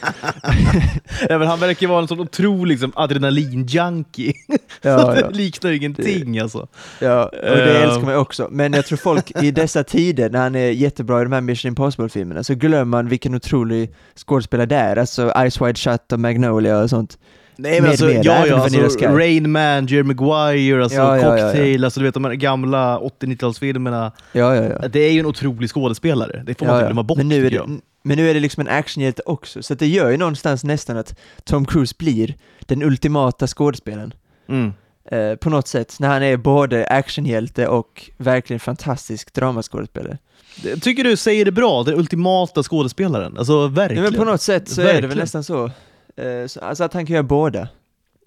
Ja, 1.29 1.37
men 1.37 1.47
han 1.47 1.59
verkar 1.59 1.87
vara 1.87 2.01
en 2.01 2.07
sån 2.07 2.19
otrolig 2.19 2.73
liksom, 2.73 2.91
adrenalin-junkie. 2.95 4.33
Ja, 4.81 4.99
så 5.01 5.11
det 5.11 5.29
liknar 5.37 5.71
ju 5.71 5.77
ingenting 5.77 6.39
alltså. 6.39 6.67
Ja, 6.99 7.25
och 7.25 7.31
det 7.41 7.77
Eh. 7.77 7.83
älskar 7.83 8.05
man 8.05 8.15
också. 8.15 8.47
Men 8.51 8.73
jag 8.73 8.85
tror 8.85 8.97
folk 8.97 9.43
i 9.43 9.51
dessa 9.51 9.83
tider, 9.83 10.29
när 10.29 10.39
han 10.39 10.55
är 10.55 10.69
jättebra 10.69 11.21
i 11.21 11.23
de 11.23 11.31
här 11.33 11.41
Mission 11.41 11.69
Impossible-filmerna, 11.69 12.43
så 12.43 12.55
glömmer 12.55 12.85
man 12.85 13.07
vilken 13.09 13.35
otrolig 13.35 13.93
skådespelare 14.15 14.65
det 14.65 14.75
är. 14.75 14.95
Alltså 14.97 15.33
Ice 15.49 15.61
Wide 15.61 15.75
Shut 15.75 16.11
och 16.11 16.19
Magnolia 16.19 16.79
och 16.79 16.89
sånt. 16.89 17.17
Nej 17.57 17.81
men 17.81 17.89
alltså, 17.89 18.11
ja, 18.11 18.47
ja, 18.47 18.55
alltså. 18.55 19.05
Rain 19.07 19.51
Man, 19.51 19.85
Jerry 19.85 20.03
Maguire, 20.03 20.83
alltså 20.83 20.97
Ja, 20.97 21.17
ja, 21.17 21.37
ja, 21.37 21.45
Cocktail, 21.45 21.83
alltså 21.83 21.99
du 21.99 22.05
vet 22.05 22.13
de 22.13 22.25
här 22.25 22.33
gamla 22.33 22.99
80-90-talsfilmerna. 22.99 24.11
Ja, 24.31 24.55
ja, 24.55 24.63
ja. 24.63 24.87
Det 24.87 24.99
är 24.99 25.11
ju 25.11 25.19
en 25.19 25.25
otrolig 25.25 25.69
skådespelare, 25.69 26.43
det 26.45 26.59
får 26.59 26.65
man 26.65 26.75
ja, 26.75 26.79
inte 26.79 26.83
ja. 26.85 26.87
glömma 26.87 27.03
bort 27.03 27.17
men, 27.17 27.27
nu 27.29 27.45
är 27.45 27.49
det, 27.49 27.55
jag. 27.55 27.79
men 28.03 28.17
nu 28.17 28.29
är 28.29 28.33
det 28.33 28.39
liksom 28.39 28.61
en 28.61 28.67
actionhjälte 28.67 29.21
också, 29.25 29.63
så 29.63 29.73
att 29.73 29.79
det 29.79 29.87
gör 29.87 30.09
ju 30.11 30.17
någonstans 30.17 30.63
nästan 30.63 30.97
att 30.97 31.15
Tom 31.43 31.65
Cruise 31.65 31.95
blir 31.97 32.35
den 32.59 32.83
ultimata 32.83 33.47
skådespelaren. 33.47 34.13
Mm. 34.49 34.73
Eh, 35.11 35.35
på 35.35 35.49
något 35.49 35.67
sätt, 35.67 35.95
när 35.99 36.07
han 36.07 36.23
är 36.23 36.37
både 36.37 36.85
actionhjälte 36.87 37.67
och 37.67 38.09
verkligen 38.17 38.59
fantastisk 38.59 39.33
dramaskådespelare. 39.33 40.17
Det- 40.63 40.77
Tycker 40.81 41.03
du 41.03 41.17
säger 41.17 41.45
det 41.45 41.51
bra, 41.51 41.83
den 41.83 41.95
ultimata 41.99 42.63
skådespelaren? 42.63 43.37
Alltså 43.37 43.53
Ja, 43.53 43.67
verkligen. 43.67 44.03
men 44.03 44.13
på 44.13 44.23
något 44.23 44.41
sätt 44.41 44.69
så 44.69 44.81
är 44.81 44.85
det 44.85 44.91
väl 44.93 45.01
Verkligen. 45.01 45.17
nästan 45.23 45.43
så. 45.43 45.71
Eh, 46.17 46.47
så 46.47 46.59
alltså 46.59 46.83
att 46.83 46.93
han 46.93 47.05
kan 47.05 47.13
göra 47.13 47.23
båda. 47.23 47.67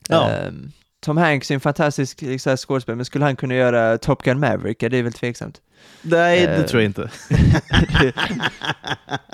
Ja. 0.09 0.31
Ehm, 0.31 0.73
Tom 1.01 1.17
Hanks 1.17 1.51
är 1.51 1.55
en 1.55 1.61
fantastisk 1.61 2.23
liksom, 2.23 2.57
skådespelare, 2.57 2.97
men 2.97 3.05
skulle 3.05 3.25
han 3.25 3.37
kunna 3.37 3.55
göra 3.55 3.99
Top 3.99 4.23
Gun 4.23 4.41
Maverick? 4.41 4.83
Ja, 4.83 4.89
det 4.89 4.97
är 4.99 5.03
väl 5.03 5.13
tveksamt. 5.13 5.61
Nej, 6.03 6.47
det 6.47 6.55
Eh. 6.57 6.65
tror 6.67 6.83
jag 6.83 6.89
inte. 6.89 7.11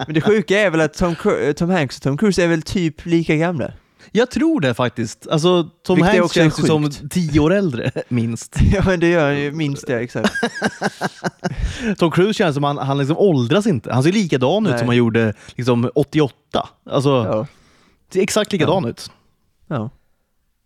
Men 0.07 0.15
det 0.15 0.21
sjuka 0.21 0.59
är 0.61 0.71
väl 0.71 0.81
att 0.81 0.95
Tom, 0.95 1.15
Cru- 1.15 1.53
Tom 1.53 1.71
Hanks 1.71 1.97
och 1.97 2.03
Tom 2.03 2.17
Cruise 2.19 2.45
är 2.45 2.49
väl 2.49 2.63
typ 2.63 3.07
lika 3.07 3.37
gamla? 3.37 3.73
Jag 4.13 4.31
tror 4.31 4.61
det 4.61 4.75
faktiskt. 4.75 5.29
Alltså, 5.29 5.65
Tom 5.83 5.97
Vilket 5.97 6.15
Hanks 6.19 6.35
känns 6.35 6.59
ju 6.59 6.63
som 6.67 6.91
tio 6.91 7.41
år 7.41 7.53
äldre, 7.53 7.91
minst. 8.09 8.57
ja, 8.73 8.83
men 8.87 9.01
det 9.01 9.09
gör 9.09 9.25
han 9.25 9.41
ju 9.41 9.53
minst 9.53 9.87
det, 9.87 10.01
exakt. 10.01 10.33
Tom 11.99 12.11
Cruise 12.11 12.35
känns 12.39 12.55
som 12.55 12.65
han, 12.65 12.79
han 12.79 12.99
liksom 12.99 13.19
åldras 13.19 13.67
inte. 13.67 13.93
Han 13.93 14.03
ser 14.03 14.13
likadan 14.13 14.67
ut 14.67 14.71
Nej. 14.71 14.79
som 14.79 14.89
han 14.89 14.97
gjorde 14.97 15.35
liksom 15.55 15.91
88. 15.95 16.69
Alltså, 16.91 17.09
Ja. 17.09 17.47
Ser 18.15 18.23
exakt 18.23 18.53
likadan 18.53 18.85
ut. 18.85 19.11
ja. 19.69 19.91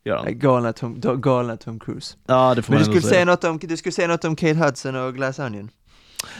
Gör 0.04 0.16
han. 0.16 0.38
Galna, 0.38 0.72
Tom, 0.72 1.00
galna 1.20 1.56
Tom 1.56 1.80
Cruise. 1.80 2.16
Ja, 2.26 2.54
det 2.54 2.62
får 2.62 2.72
Men 2.72 2.80
man 2.82 2.90
du 2.90 3.00
skulle, 3.00 3.14
säga 3.14 3.24
något 3.24 3.44
om, 3.44 3.58
du 3.58 3.76
skulle 3.76 3.92
säga 3.92 4.08
något 4.08 4.24
om 4.24 4.36
Kate 4.36 4.54
Hudson 4.54 4.96
och 4.96 5.14
Glass 5.14 5.38
Onion? 5.38 5.70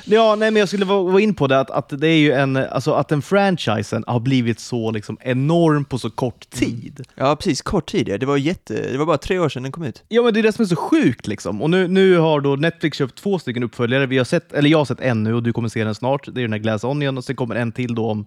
Ja, 0.04 0.34
nej, 0.38 0.50
men 0.50 0.60
jag 0.60 0.68
skulle 0.68 0.84
vara 0.84 1.02
vara 1.02 1.20
in 1.20 1.34
på 1.34 1.46
det 1.46 1.60
att, 1.60 1.70
att 1.70 1.88
det 1.88 2.08
är 2.08 2.18
ju 2.18 2.32
en, 2.32 2.56
alltså 2.56 2.92
att 2.92 3.08
den 3.08 3.22
franchisen 3.22 4.04
har 4.06 4.20
blivit 4.20 4.60
så 4.60 4.90
liksom 4.90 5.18
enorm 5.20 5.84
på 5.84 5.98
så 5.98 6.10
kort 6.10 6.50
tid. 6.50 7.06
Ja, 7.14 7.36
precis. 7.36 7.62
Kort 7.62 7.86
tid, 7.90 8.08
ja. 8.08 8.18
Det 8.18 8.26
var 8.26 8.36
jätte... 8.36 8.92
Det 8.92 8.98
var 8.98 9.06
bara 9.06 9.18
tre 9.18 9.38
år 9.38 9.48
sedan 9.48 9.62
den 9.62 9.72
kom 9.72 9.84
ut. 9.84 10.04
Ja, 10.08 10.22
men 10.22 10.34
det 10.34 10.40
är 10.40 10.42
det 10.42 10.52
som 10.52 10.62
är 10.62 10.66
så 10.66 10.76
sjukt 10.76 11.26
liksom. 11.26 11.62
Och 11.62 11.70
nu, 11.70 11.88
nu 11.88 12.16
har 12.18 12.40
då 12.40 12.56
Netflix 12.56 12.98
köpt 12.98 13.14
två 13.14 13.38
stycken 13.38 13.62
uppföljare. 13.62 14.06
Vi 14.06 14.18
har 14.18 14.24
sett, 14.24 14.52
eller 14.52 14.70
jag 14.70 14.78
har 14.78 14.84
sett 14.84 15.00
en 15.00 15.22
nu 15.22 15.34
och 15.34 15.42
du 15.42 15.52
kommer 15.52 15.68
se 15.68 15.84
den 15.84 15.94
snart. 15.94 16.28
Det 16.34 16.40
är 16.40 16.42
den 16.42 16.52
här 16.52 16.60
Glass 16.60 16.84
Onion 16.84 17.18
och 17.18 17.24
sen 17.24 17.36
kommer 17.36 17.54
en 17.54 17.72
till 17.72 17.94
då 17.94 18.10
om, 18.10 18.26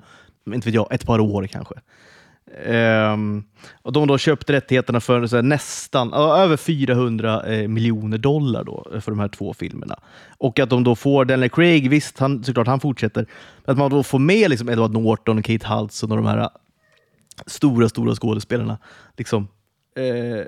inte 0.54 0.68
vet 0.68 0.76
jag, 0.76 0.88
ett 0.94 1.06
par 1.06 1.20
år 1.20 1.48
kanske. 1.48 1.76
Um, 2.66 3.44
och 3.82 3.92
de 3.94 4.08
då 4.08 4.18
köpte 4.18 4.54
rättigheterna 4.54 5.00
för 5.00 5.28
så 5.28 5.36
här, 5.36 5.44
nästan 5.44 6.14
över 6.14 6.58
400 6.58 7.44
eh, 7.44 7.68
miljoner 7.68 8.18
dollar 8.18 8.64
då, 8.64 8.88
eh, 8.94 9.00
för 9.00 9.12
de 9.12 9.20
här 9.20 9.28
två 9.28 9.54
filmerna. 9.54 10.00
Och 10.38 10.60
att 10.60 10.70
de 10.70 10.84
då 10.84 10.96
får 10.96 11.26
Daniel 11.26 11.50
Craig, 11.50 11.90
visst, 11.90 12.20
han, 12.20 12.44
såklart 12.44 12.68
han 12.68 12.80
fortsätter, 12.80 13.26
men 13.66 13.72
att 13.72 13.78
man 13.78 13.92
då 13.92 14.04
får 14.04 14.20
med 14.20 14.50
liksom 14.50 14.70
Edward 14.70 14.92
Norton, 14.92 15.44
Kate 15.44 15.68
Hudson 15.68 16.12
och 16.12 16.18
de 16.18 16.26
här 16.26 16.38
eh, 16.38 16.48
stora, 17.46 17.90
stora 17.90 18.16
skådespelarna. 18.16 18.78
Liksom, 19.18 19.48
eh, 19.98 20.46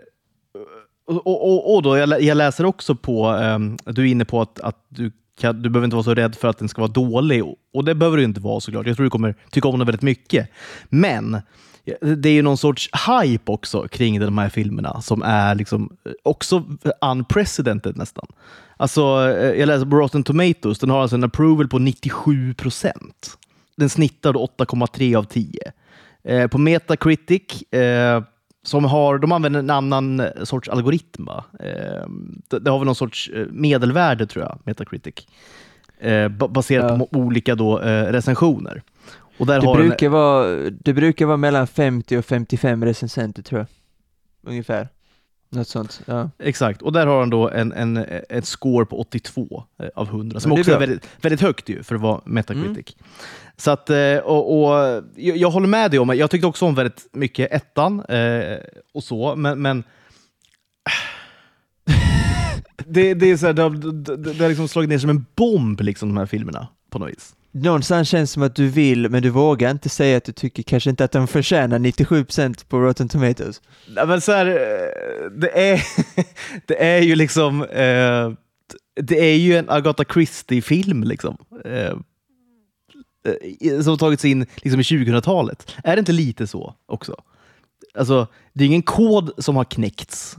och, 1.07 1.27
och, 1.27 1.75
och- 1.75 1.83
då, 1.83 1.97
jag, 1.97 2.21
jag 2.21 2.37
läser 2.37 2.65
också 2.65 2.95
på, 2.95 3.29
um, 3.31 3.77
du 3.85 4.01
är 4.01 4.05
inne 4.11 4.25
på 4.25 4.41
att, 4.41 4.59
att 4.59 4.85
du, 4.89 5.11
kan, 5.39 5.61
du 5.61 5.69
behöver 5.69 5.85
inte 5.85 5.95
vara 5.95 6.03
så 6.03 6.13
rädd 6.13 6.35
för 6.35 6.47
att 6.47 6.57
den 6.57 6.69
ska 6.69 6.81
vara 6.81 6.91
dålig. 6.91 7.43
Och, 7.43 7.55
och 7.73 7.85
det 7.85 7.95
behöver 7.95 8.17
du 8.17 8.23
inte 8.23 8.41
vara 8.41 8.59
såklart. 8.59 8.87
Jag 8.87 8.95
tror 8.95 9.03
du 9.03 9.09
kommer 9.09 9.35
tycka 9.51 9.67
om 9.67 9.79
den 9.79 9.85
väldigt 9.85 10.01
mycket. 10.01 10.49
Men 10.89 11.41
det 12.01 12.29
är 12.29 12.33
ju 12.33 12.41
någon 12.41 12.57
sorts 12.57 12.89
hype 13.09 13.51
också 13.51 13.87
kring 13.87 14.19
de 14.19 14.37
här 14.37 14.49
filmerna 14.49 15.01
som 15.01 15.21
är 15.21 15.55
liksom 15.55 15.97
eh, 16.05 16.11
också 16.23 16.63
unprecedented 17.11 17.97
nästan. 17.97 18.25
Alltså, 18.77 19.01
eh, 19.37 19.59
jag 19.59 19.67
läser 19.67 19.85
på 19.85 19.95
Rotten 19.95 20.23
Tomatoes, 20.23 20.79
den 20.79 20.89
har 20.89 21.01
alltså 21.01 21.15
en 21.15 21.23
approval 21.23 21.67
på 21.67 21.79
97 21.79 22.53
procent. 22.53 23.37
Den 23.77 23.89
snittar 23.89 24.33
då 24.33 24.45
8,3 24.57 25.17
av 25.17 25.23
10. 25.23 25.59
Eh, 26.23 26.47
på 26.47 26.57
Metacritic, 26.57 27.73
eh, 27.73 28.23
som 28.65 28.85
har, 28.85 29.17
de 29.17 29.31
använder 29.31 29.59
en 29.59 29.69
annan 29.69 30.19
eh, 30.19 30.27
sorts 30.43 30.69
algoritm. 30.69 31.25
Va? 31.25 31.43
Eh, 31.59 32.07
det, 32.61 32.69
har 32.69 32.79
väl 32.79 32.85
någon 32.85 32.95
sorts 32.95 33.31
medelvärde 33.49 34.25
tror 34.25 34.45
jag, 34.45 34.59
Metacritic. 34.63 35.27
Ba- 36.29 36.47
baserat 36.47 36.91
Ja. 36.99 37.07
på 37.11 37.19
olika 37.19 37.55
då, 37.55 37.77
recensioner. 37.77 38.81
Och 39.37 39.45
där 39.45 39.61
Det 39.61 39.67
har 39.67 39.75
brukar, 39.75 40.09
vara, 40.09 40.69
det 40.69 40.93
brukar 40.93 41.25
vara 41.25 41.37
mellan 41.37 41.67
50 41.67 42.17
och 42.17 42.25
55 42.25 42.85
recensenter 42.85 43.41
tror 43.43 43.59
jag. 43.59 43.67
Ungefär. 44.51 44.87
Något 45.49 45.67
sånt, 45.67 46.01
ja. 46.05 46.19
en, 46.21 46.31
exakt, 46.39 46.81
och 46.81 46.93
där 46.93 47.07
har 47.07 47.19
han 47.19 47.29
då 47.29 47.49
en, 47.49 47.71
en, 47.73 47.97
ett 48.29 48.45
score 48.45 48.85
på 48.85 48.99
82 48.99 49.63
eh, 49.79 49.87
av 49.95 50.07
100, 50.07 50.39
som 50.39 50.51
är 50.51 50.59
också 50.59 50.71
är 50.71 50.73
bra. 50.73 50.79
väldigt, 50.79 51.09
väldigt 51.21 51.41
högt 51.41 51.69
ju 51.69 51.83
för 51.83 51.95
att 51.95 52.01
vara 52.01 52.21
Metacritic. 52.25 52.95
Så 53.57 53.71
att, 53.71 53.89
eh, 53.89 54.17
och, 54.17 54.63
och, 54.63 55.03
jag, 55.15 55.49
håller 55.49 55.67
med 55.67 55.91
dig 55.91 55.99
om, 55.99 56.17
jag 56.17 56.31
tyckte 56.31 56.47
också 56.47 56.65
om 56.65 56.75
väldigt 56.75 57.07
mycket 57.11 57.51
ettan 57.51 57.99
eh, 58.05 58.57
och 58.93 59.03
så, 59.03 59.35
men, 59.35 59.61
men 59.61 59.83
det, 62.85 63.13
det, 63.13 63.31
är 63.31 63.37
så 63.37 63.45
här, 63.45 63.53
det, 63.53 63.61
har- 63.61 63.93
det, 64.03 64.33
det 64.33 64.39
har 64.43 64.49
liksom 64.49 64.67
slagit 64.67 64.89
ner 64.89 64.97
som 64.97 65.09
en 65.09 65.25
bomb, 65.35 65.81
liksom, 65.81 66.09
de 66.09 66.17
här 66.17 66.25
filmerna, 66.25 66.67
på 66.89 66.99
något 66.99 67.09
vis. 67.09 67.35
Någonstans 67.55 68.09
känns 68.09 68.29
det 68.29 68.33
som 68.33 68.43
att 68.43 68.55
du 68.55 68.67
vill, 68.67 69.09
men 69.09 69.21
du 69.21 69.29
vågar 69.29 69.71
inte 69.71 69.89
säga 69.89 70.17
att 70.17 70.23
du 70.23 70.31
tycker 70.31 70.63
kanske 70.63 70.89
inte 70.89 71.03
att 71.03 71.11
de 71.11 71.27
förtjänar 71.27 71.79
97% 71.79 72.65
på 72.67 72.79
Rotten 72.79 73.09
Tomatoes. 73.09 73.61
Ja, 73.95 74.05
men 74.05 74.21
så 74.21 74.31
här, 74.31 74.45
eh, 74.45 75.31
det, 75.31 75.71
är, 75.71 75.83
det 76.67 76.83
är 76.83 77.01
ju 77.01 77.15
liksom... 77.15 77.63
Eh, 77.63 78.31
det 78.95 79.19
är 79.19 79.35
ju 79.35 79.57
en 79.57 79.69
Agatha 79.69 80.03
Christie-film 80.13 81.03
liksom. 81.03 81.37
Eh, 81.65 81.97
som 83.83 83.97
tagits 83.97 84.25
in 84.25 84.45
liksom 84.55 84.79
i 84.79 84.83
2000-talet. 84.83 85.71
Är 85.83 85.95
det 85.95 85.99
inte 85.99 86.11
lite 86.11 86.47
så 86.47 86.75
också? 86.85 87.15
Alltså, 87.93 88.27
det 88.53 88.63
är 88.63 88.67
ingen 88.67 88.81
kod 88.81 89.31
som 89.37 89.55
har 89.55 89.63
knäckts, 89.63 90.37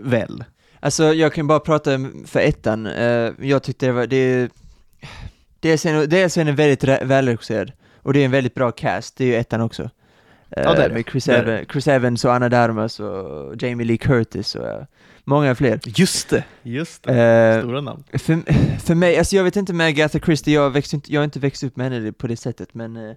väl? 0.00 0.44
Alltså 0.80 1.14
jag 1.14 1.32
kan 1.32 1.46
bara 1.46 1.60
prata 1.60 1.90
för 2.26 2.40
ettan, 2.40 2.88
jag 3.38 3.62
tyckte 3.62 3.86
det 3.86 3.92
var, 3.92 4.06
det 4.06 4.50
Dels 5.62 5.86
är, 5.86 6.06
dels 6.06 6.38
är 6.38 6.44
den 6.44 6.56
väldigt 6.56 6.84
re- 6.84 7.04
välregisserad, 7.06 7.72
och 7.96 8.12
det 8.12 8.20
är 8.20 8.24
en 8.24 8.30
väldigt 8.30 8.54
bra 8.54 8.70
cast, 8.72 9.16
det 9.16 9.24
är 9.24 9.28
ju 9.28 9.34
ettan 9.36 9.60
också. 9.60 9.82
Eh, 9.82 9.88
Ja, 10.62 10.74
det 10.74 10.82
är 10.84 10.88
det. 10.88 10.94
Med 10.94 11.04
Chris, 11.10 11.24
Det 11.24 11.36
är 11.36 11.44
det. 11.44 11.52
Evans, 11.52 11.68
Chris 11.72 11.88
Evans 11.88 12.24
och 12.24 12.34
Anna 12.34 12.48
Darmas 12.48 13.00
och 13.00 13.62
Jamie 13.62 13.86
Lee 13.86 13.96
Curtis 13.96 14.54
och 14.54 14.68
eh, 14.68 14.84
många 15.24 15.54
fler. 15.54 15.80
Just 15.84 16.30
det! 16.30 16.44
Just 16.62 17.02
det. 17.02 17.22
Eh, 17.22 17.60
Stora 17.62 17.80
namn. 17.80 18.04
för, 18.12 18.52
för 18.80 18.94
mig, 18.94 19.18
alltså 19.18 19.36
jag 19.36 19.44
vet 19.44 19.56
inte 19.56 19.72
med 19.72 19.86
Agatha 19.86 20.18
Christie, 20.18 20.54
jag, 20.54 20.76
inte, 20.76 21.12
jag 21.12 21.20
har 21.20 21.24
inte 21.24 21.38
växt 21.38 21.62
upp 21.62 21.76
med 21.76 21.92
henne 21.92 22.12
på 22.12 22.26
det 22.26 22.36
sättet, 22.36 22.74
men 22.74 22.96
eh, 22.96 23.14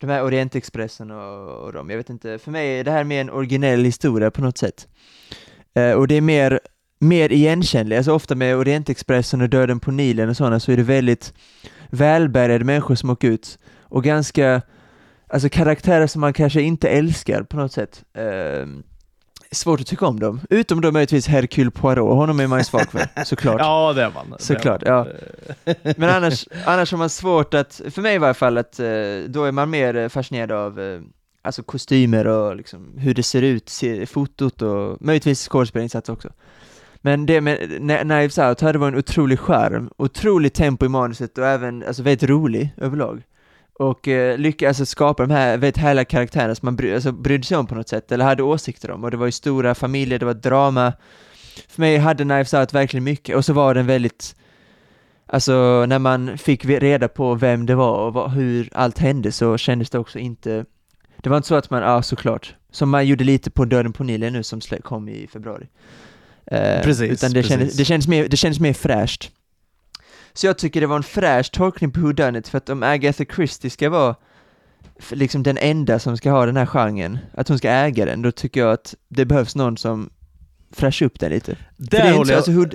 de 0.00 0.06
här 0.10 0.22
Orientexpressen 0.24 1.10
och, 1.10 1.64
och 1.64 1.72
de, 1.72 1.90
jag 1.90 1.96
vet 1.96 2.10
inte, 2.10 2.38
för 2.38 2.50
mig 2.50 2.78
är 2.80 2.84
det 2.84 2.90
här 2.90 3.04
mer 3.04 3.20
en 3.20 3.30
originell 3.30 3.84
historia 3.84 4.30
på 4.30 4.40
något 4.42 4.58
sätt. 4.58 4.88
Eh, 5.74 5.92
och 5.92 6.08
det 6.08 6.14
är 6.14 6.20
mer, 6.20 6.60
mer 6.98 7.32
igenkännligt, 7.32 7.96
alltså 7.96 8.12
ofta 8.12 8.34
med 8.34 8.56
Orientexpressen 8.56 9.40
och 9.40 9.48
Döden 9.48 9.80
på 9.80 9.90
Nilen 9.90 10.28
och 10.28 10.36
sådana 10.36 10.60
så 10.60 10.72
är 10.72 10.76
det 10.76 10.82
väldigt 10.82 11.32
välbärgade 11.90 12.64
människor 12.64 12.94
som 12.94 13.10
åker 13.10 13.28
ut 13.28 13.58
och 13.82 14.04
ganska, 14.04 14.62
alltså 15.28 15.48
karaktärer 15.48 16.06
som 16.06 16.20
man 16.20 16.32
kanske 16.32 16.62
inte 16.62 16.88
älskar 16.88 17.42
på 17.42 17.56
något 17.56 17.72
sätt. 17.72 18.04
Eh, 18.14 18.66
svårt 19.50 19.80
att 19.80 19.86
tycka 19.86 20.06
om 20.06 20.20
dem. 20.20 20.40
Utom 20.50 20.80
då 20.80 20.92
möjligtvis 20.92 21.26
Hercule 21.26 21.70
Poirot, 21.70 22.16
honom 22.16 22.40
är 22.40 22.46
man 22.46 22.58
ju 22.58 22.64
svag 22.64 22.90
för, 22.90 23.24
såklart. 23.24 23.60
Ja, 23.60 23.92
det 23.92 24.02
är 24.02 24.10
man. 24.10 24.32
Är 24.32 24.42
Såklart, 24.42 24.84
man. 24.86 25.06
ja. 25.64 25.74
Men 25.96 26.10
annars, 26.10 26.48
annars 26.64 26.90
har 26.90 26.98
man 26.98 27.10
svårt 27.10 27.54
att, 27.54 27.80
för 27.90 28.02
mig 28.02 28.14
i 28.14 28.18
varje 28.18 28.34
fall, 28.34 28.58
att 28.58 28.80
eh, 28.80 28.86
då 29.26 29.44
är 29.44 29.52
man 29.52 29.70
mer 29.70 30.08
fascinerad 30.08 30.52
av 30.52 30.80
eh, 30.80 31.00
alltså 31.42 31.62
kostymer 31.62 32.26
och 32.26 32.56
liksom 32.56 32.98
hur 32.98 33.14
det 33.14 33.22
ser 33.22 33.42
ut, 33.42 33.82
fotot 34.06 34.62
och 34.62 35.02
möjligtvis 35.02 35.48
skådespelarinsats 35.48 36.08
också. 36.08 36.28
Men 37.06 37.26
det 37.26 37.40
med 37.40 37.58
Knives 38.00 38.38
Out 38.38 38.60
hade 38.60 38.78
var 38.78 38.88
en 38.88 38.96
otrolig 38.96 39.38
skärm, 39.38 39.90
otroligt 39.96 40.54
tempo 40.54 40.86
i 40.86 40.88
manuset 40.88 41.38
och 41.38 41.46
även, 41.46 41.82
alltså 41.82 42.02
väldigt 42.02 42.30
rolig 42.30 42.74
överlag. 42.76 43.22
Och 43.78 44.08
eh, 44.08 44.38
lyckas 44.38 44.68
alltså 44.68 44.86
skapa 44.86 45.26
de 45.26 45.32
här 45.32 45.56
väldigt 45.56 45.76
härliga 45.76 46.04
karaktärerna 46.04 46.54
som 46.54 46.66
man 46.66 46.76
bry, 46.76 46.94
alltså, 46.94 47.12
brydde 47.12 47.46
sig 47.46 47.56
om 47.56 47.66
på 47.66 47.74
något 47.74 47.88
sätt, 47.88 48.12
eller 48.12 48.24
hade 48.24 48.42
åsikter 48.42 48.90
om. 48.90 49.04
Och 49.04 49.10
det 49.10 49.16
var 49.16 49.26
ju 49.26 49.32
stora 49.32 49.74
familjer, 49.74 50.18
det 50.18 50.26
var 50.26 50.34
drama. 50.34 50.92
För 51.68 51.80
mig 51.80 51.96
hade 51.96 52.24
Knives 52.24 52.54
Out 52.54 52.74
verkligen 52.74 53.04
mycket, 53.04 53.36
och 53.36 53.44
så 53.44 53.52
var 53.52 53.74
den 53.74 53.86
väldigt 53.86 54.36
Alltså 55.26 55.86
när 55.86 55.98
man 55.98 56.38
fick 56.38 56.64
reda 56.64 57.08
på 57.08 57.34
vem 57.34 57.66
det 57.66 57.74
var 57.74 57.98
och 58.06 58.14
vad, 58.14 58.30
hur 58.30 58.68
allt 58.72 58.98
hände 58.98 59.32
så 59.32 59.56
kändes 59.58 59.90
det 59.90 59.98
också 59.98 60.18
inte 60.18 60.64
Det 61.16 61.30
var 61.30 61.36
inte 61.36 61.48
så 61.48 61.54
att 61.54 61.70
man, 61.70 61.82
ja 61.82 62.02
såklart, 62.02 62.54
som 62.70 62.90
man 62.90 63.06
gjorde 63.06 63.24
lite 63.24 63.50
på 63.50 63.64
Döden 63.64 63.92
på 63.92 64.04
Nilen 64.04 64.32
nu 64.32 64.42
som 64.42 64.60
kom 64.60 65.08
i 65.08 65.26
februari 65.26 65.68
Eh, 66.50 66.82
Precis, 66.82 67.10
Utan 67.10 67.32
det 67.32 67.42
kändes, 67.42 67.66
precis. 67.66 67.76
det, 67.78 67.84
kändes 67.84 68.08
mer, 68.08 68.28
det 68.28 68.36
kändes 68.36 68.60
mer 68.60 68.72
fräscht 68.72 69.30
Så 70.34 70.46
jag 70.46 70.58
tycker 70.58 70.80
det 70.80 70.86
var 70.86 70.96
en 70.96 71.02
fräsch 71.02 71.52
tolkning 71.52 71.90
på 71.90 72.00
whodunit 72.00 72.48
för 72.48 72.58
att 72.58 72.68
om 72.68 72.82
Agatha 72.82 73.24
Christie 73.24 73.70
ska 73.70 73.90
vara 73.90 74.14
liksom 75.10 75.42
den 75.42 75.58
enda 75.58 75.98
som 75.98 76.16
ska 76.16 76.30
ha 76.30 76.46
den 76.46 76.56
här 76.56 76.66
genren, 76.66 77.18
att 77.34 77.48
hon 77.48 77.58
ska 77.58 77.70
äga 77.70 78.04
den, 78.04 78.22
då 78.22 78.32
tycker 78.32 78.60
jag 78.60 78.72
att 78.72 78.94
det 79.08 79.24
behövs 79.24 79.54
någon 79.56 79.76
som 79.76 80.10
fräschar 80.72 81.06
upp 81.06 81.20
den 81.20 81.30
lite. 81.30 81.54
För 81.54 81.64
det 81.76 81.96
Där 81.96 82.04
är 82.04 82.14
inte, 82.14 82.32
jag... 82.32 82.36
alltså, 82.36 82.52
who, 82.52 82.66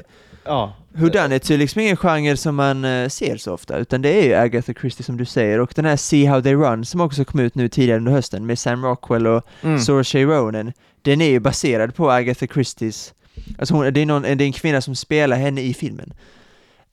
ja. 0.45 0.73
Whodunit 0.93 1.49
är 1.49 1.57
liksom 1.57 1.81
ingen 1.81 1.97
genre 1.97 2.37
som 2.37 2.55
man 2.55 2.85
eh, 2.85 3.09
ser 3.09 3.37
så 3.37 3.53
ofta, 3.53 3.77
utan 3.77 4.01
det 4.01 4.09
är 4.09 4.25
ju 4.25 4.33
Agatha 4.33 4.73
Christie 4.73 5.03
som 5.03 5.17
du 5.17 5.25
säger, 5.25 5.59
och 5.59 5.73
den 5.75 5.85
här 5.85 5.95
See 5.95 6.25
How 6.25 6.41
They 6.41 6.53
Run 6.53 6.85
som 6.85 7.01
också 7.01 7.25
kom 7.25 7.39
ut 7.39 7.55
nu 7.55 7.69
tidigare 7.69 7.97
under 7.97 8.11
hösten 8.11 8.45
med 8.45 8.59
Sam 8.59 8.85
Rockwell 8.85 9.27
och 9.27 9.43
Mm. 9.61 9.79
Saoirse 9.79 10.23
Ronan, 10.25 10.73
den 11.01 11.21
är 11.21 11.29
ju 11.29 11.39
baserad 11.39 11.95
på 11.95 12.11
Agatha 12.11 12.47
Christies, 12.47 13.13
alltså 13.57 13.73
hon, 13.73 13.93
det, 13.93 14.01
är 14.01 14.05
någon, 14.05 14.21
det 14.21 14.29
är 14.29 14.41
en 14.41 14.53
kvinna 14.53 14.81
som 14.81 14.95
spelar 14.95 15.37
henne 15.37 15.61
i 15.61 15.73
filmen. 15.73 16.13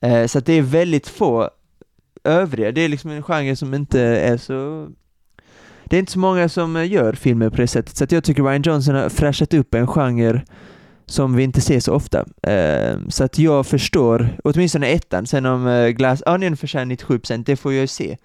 Eh, 0.01 0.27
så 0.27 0.39
att 0.39 0.47
det 0.47 0.53
är 0.53 0.63
väldigt 0.63 1.09
få 1.09 1.51
övriga, 2.25 2.73
det 2.73 2.81
är 2.81 2.89
liksom 2.89 3.11
en 3.11 3.23
genre 3.23 3.57
som 3.57 3.75
inte 3.75 4.01
är 4.01 4.37
så 4.37 4.89
det 5.85 5.97
är 5.97 6.01
inte 6.01 6.13
så 6.13 6.19
många 6.19 6.49
som 6.49 6.87
gör 6.87 7.13
filmer 7.13 7.51
på 7.51 7.57
det 7.57 7.67
sättet, 7.67 7.97
så 7.97 8.05
att 8.05 8.13
jag 8.13 8.25
tycker 8.25 8.43
Ryan 8.43 8.63
Johnson 8.63 8.95
har 8.95 9.09
fräschat 9.09 9.55
upp 9.55 9.75
en 9.75 9.87
genre 9.87 10.43
som 11.07 11.37
vi 11.37 11.43
inte 11.43 11.61
ser 11.61 11.81
så 11.81 11.95
ofta. 11.95 12.27
Eh, 12.43 12.99
så 13.09 13.25
att 13.25 13.39
jag 13.39 13.67
förstår, 13.67 14.39
åtminstone 14.45 14.87
ettan, 14.87 15.27
sen 15.27 15.47
om 15.47 15.67
eh, 15.67 15.89
Glass 15.89 16.23
Onion 16.27 16.57
förtjänar 16.57 16.95
97%, 16.95 17.45
det 17.45 17.57
får 17.57 17.73
jag 17.73 17.81
ju 17.81 17.87
se. 17.87 18.17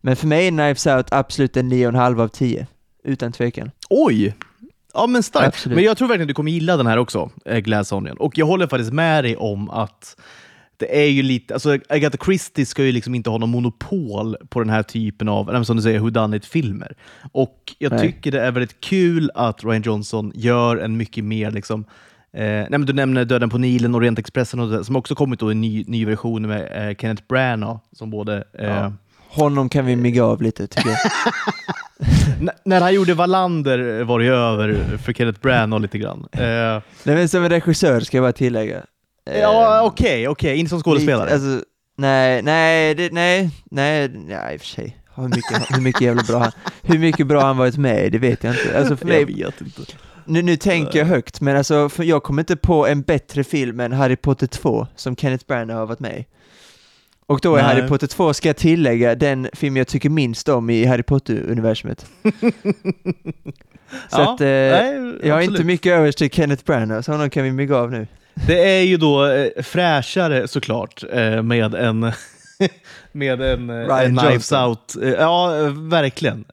Men 0.00 0.16
för 0.16 0.26
mig 0.26 0.46
är 0.46 0.50
Knives 0.50 0.86
Out 0.86 1.06
absolut 1.10 1.56
en 1.56 1.72
9,5 1.72 2.22
av 2.22 2.28
10, 2.28 2.66
utan 3.04 3.32
tvekan. 3.32 3.70
Oj! 3.90 4.34
Ja 4.96 5.06
men 5.06 5.22
starkt. 5.22 5.46
Absolut. 5.46 5.76
Men 5.76 5.84
jag 5.84 5.96
tror 5.96 6.08
verkligen 6.08 6.28
du 6.28 6.34
kommer 6.34 6.50
gilla 6.50 6.76
den 6.76 6.86
här 6.86 6.96
också, 6.98 7.30
eh, 7.44 7.58
Glass 7.58 7.92
Onion. 7.92 8.16
Och 8.16 8.38
jag 8.38 8.46
håller 8.46 8.66
faktiskt 8.66 8.92
med 8.92 9.24
dig 9.24 9.36
om 9.36 9.70
att 9.70 10.16
det 10.76 11.02
är 11.02 11.08
ju 11.10 11.22
lite, 11.22 11.54
alltså 11.54 11.78
Agatha 11.88 12.18
Christie 12.24 12.66
ska 12.66 12.84
ju 12.84 12.92
liksom 12.92 13.14
inte 13.14 13.30
ha 13.30 13.38
någon 13.38 13.50
monopol 13.50 14.36
på 14.48 14.60
den 14.60 14.70
här 14.70 14.82
typen 14.82 15.28
av, 15.28 15.64
som 15.64 15.76
du 15.76 15.82
säger, 15.82 15.98
whodunit-filmer. 16.00 16.96
Och 17.32 17.74
jag 17.78 17.92
Nej. 17.92 18.00
tycker 18.00 18.32
det 18.32 18.40
är 18.40 18.52
väldigt 18.52 18.80
kul 18.80 19.30
att 19.34 19.64
Ryan 19.64 19.82
Johnson 19.82 20.32
gör 20.34 20.76
en 20.76 20.96
mycket 20.96 21.24
mer 21.24 21.50
liksom 21.50 21.84
Eh, 22.32 22.42
nej, 22.42 22.68
men 22.70 22.86
du 22.86 22.92
nämner 22.92 23.24
Döden 23.24 23.50
på 23.50 23.58
Nilen, 23.58 23.94
Orientexpressen 23.94 24.60
och 24.60 24.68
det, 24.68 24.84
som 24.84 24.96
också 24.96 25.14
kommit 25.14 25.40
då 25.40 25.50
i 25.50 25.52
en 25.52 25.60
ny, 25.60 25.84
ny 25.86 26.04
version 26.04 26.46
med 26.46 26.88
eh, 26.88 26.96
Kenneth 26.96 27.22
Branagh 27.28 27.78
som 27.92 28.10
både 28.10 28.44
eh, 28.58 28.66
Ja. 28.66 28.92
Honom 29.36 29.68
kan 29.68 29.86
vi 29.86 29.96
mygga 29.96 30.24
av 30.24 30.42
lite, 30.42 30.66
tycker 30.66 30.88
jag. 30.90 30.98
N- 32.40 32.50
när 32.64 32.80
han 32.80 32.94
gjorde 32.94 33.14
Wallander 33.14 34.04
var 34.04 34.18
det 34.20 34.26
över 34.26 34.96
för 35.04 35.12
Kenneth 35.12 35.40
Branagh 35.40 35.80
lite 35.82 35.98
grann. 35.98 36.26
Eh, 36.32 36.40
Nej 36.40 36.82
men 37.16 37.28
som 37.28 37.44
en 37.44 37.50
regissör 37.50 38.00
ska 38.00 38.16
jag 38.16 38.24
bara 38.24 38.32
tillägga. 38.32 38.76
Eh, 39.30 39.40
ja, 39.40 39.82
okej, 39.84 40.28
okej, 40.28 40.56
inte 40.56 40.70
som 40.70 40.80
skådespelare. 40.82 41.24
lite- 41.24 41.34
Alltså, 41.34 41.64
nej, 41.96 42.42
nej, 42.42 42.94
det, 42.94 43.12
nej, 43.12 43.50
nej, 43.70 44.08
nej, 44.08 44.54
i 44.54 44.56
och 44.56 44.60
för 44.60 44.66
sig. 44.68 44.96
Hur 45.14 45.28
mycket, 45.28 45.76
hur 45.76 45.80
mycket 45.80 46.00
jävla 46.02 46.22
bra 46.22 46.38
han, 46.38 46.52
hur 46.82 46.98
mycket 46.98 47.26
bra 47.26 47.40
han 47.42 47.56
varit 47.56 47.76
med 47.76 48.06
i, 48.06 48.10
det 48.10 48.18
vet 48.18 48.44
jag 48.44 48.54
inte. 48.54 48.78
Alltså 48.78 48.96
för 48.96 49.06
mig, 49.06 49.20
jag 49.20 49.46
vet 49.46 49.60
inte. 49.60 49.82
nu, 50.24 50.42
nu 50.42 50.56
tänker 50.56 50.98
jag 50.98 51.06
högt, 51.06 51.40
men 51.40 51.56
alltså 51.56 51.88
för 51.88 52.04
jag 52.04 52.22
kommer 52.22 52.42
inte 52.42 52.56
på 52.56 52.86
en 52.86 53.02
bättre 53.02 53.44
film 53.44 53.80
än 53.80 53.92
Harry 53.92 54.16
Potter 54.16 54.46
2 54.46 54.86
som 54.96 55.16
Kenneth 55.16 55.44
Branagh 55.46 55.78
har 55.78 55.86
varit 55.86 56.00
med 56.00 56.18
i. 56.18 56.26
Och 57.28 57.40
då 57.42 57.56
är 57.56 57.62
Nej. 57.62 57.74
Harry 57.74 57.88
Potter 57.88 58.06
2, 58.06 58.34
ska 58.34 58.48
jag 58.48 58.56
tillägga, 58.56 59.14
den 59.14 59.48
film 59.52 59.76
jag 59.76 59.86
tycker 59.86 60.10
minst 60.10 60.48
om 60.48 60.70
i 60.70 60.84
Harry 60.84 61.02
Potter-universumet. 61.02 62.06
Så 64.08 64.20
Ja, 64.20 64.34
att, 64.34 64.40
eh, 64.40 64.46
nej, 64.46 65.18
jag 65.22 65.34
har 65.34 65.40
inte 65.40 65.64
mycket 65.64 65.92
över 65.92 66.12
till 66.12 66.30
Kenneth 66.30 66.64
Branagh, 66.64 67.00
så 67.00 67.12
honom 67.12 67.30
kan 67.30 67.44
vi 67.44 67.52
mygga 67.52 67.76
av 67.76 67.90
nu. 67.90 68.06
Det 68.46 68.78
är 68.78 68.82
ju 68.82 68.96
då 68.96 69.26
eh, 69.26 69.62
fräschare 69.62 70.48
såklart 70.48 71.04
eh, 71.12 71.42
med 71.42 71.74
en, 71.74 72.00
med 73.12 73.42
en, 73.42 73.70
eh, 73.70 73.76
Ryan 73.76 74.04
en 74.04 74.16
Knives. 74.16 74.52
Out. 74.52 74.96
Eh, 75.02 75.08
ja, 75.10 75.56
eh, 75.56 75.72
verkligen. 75.88 76.44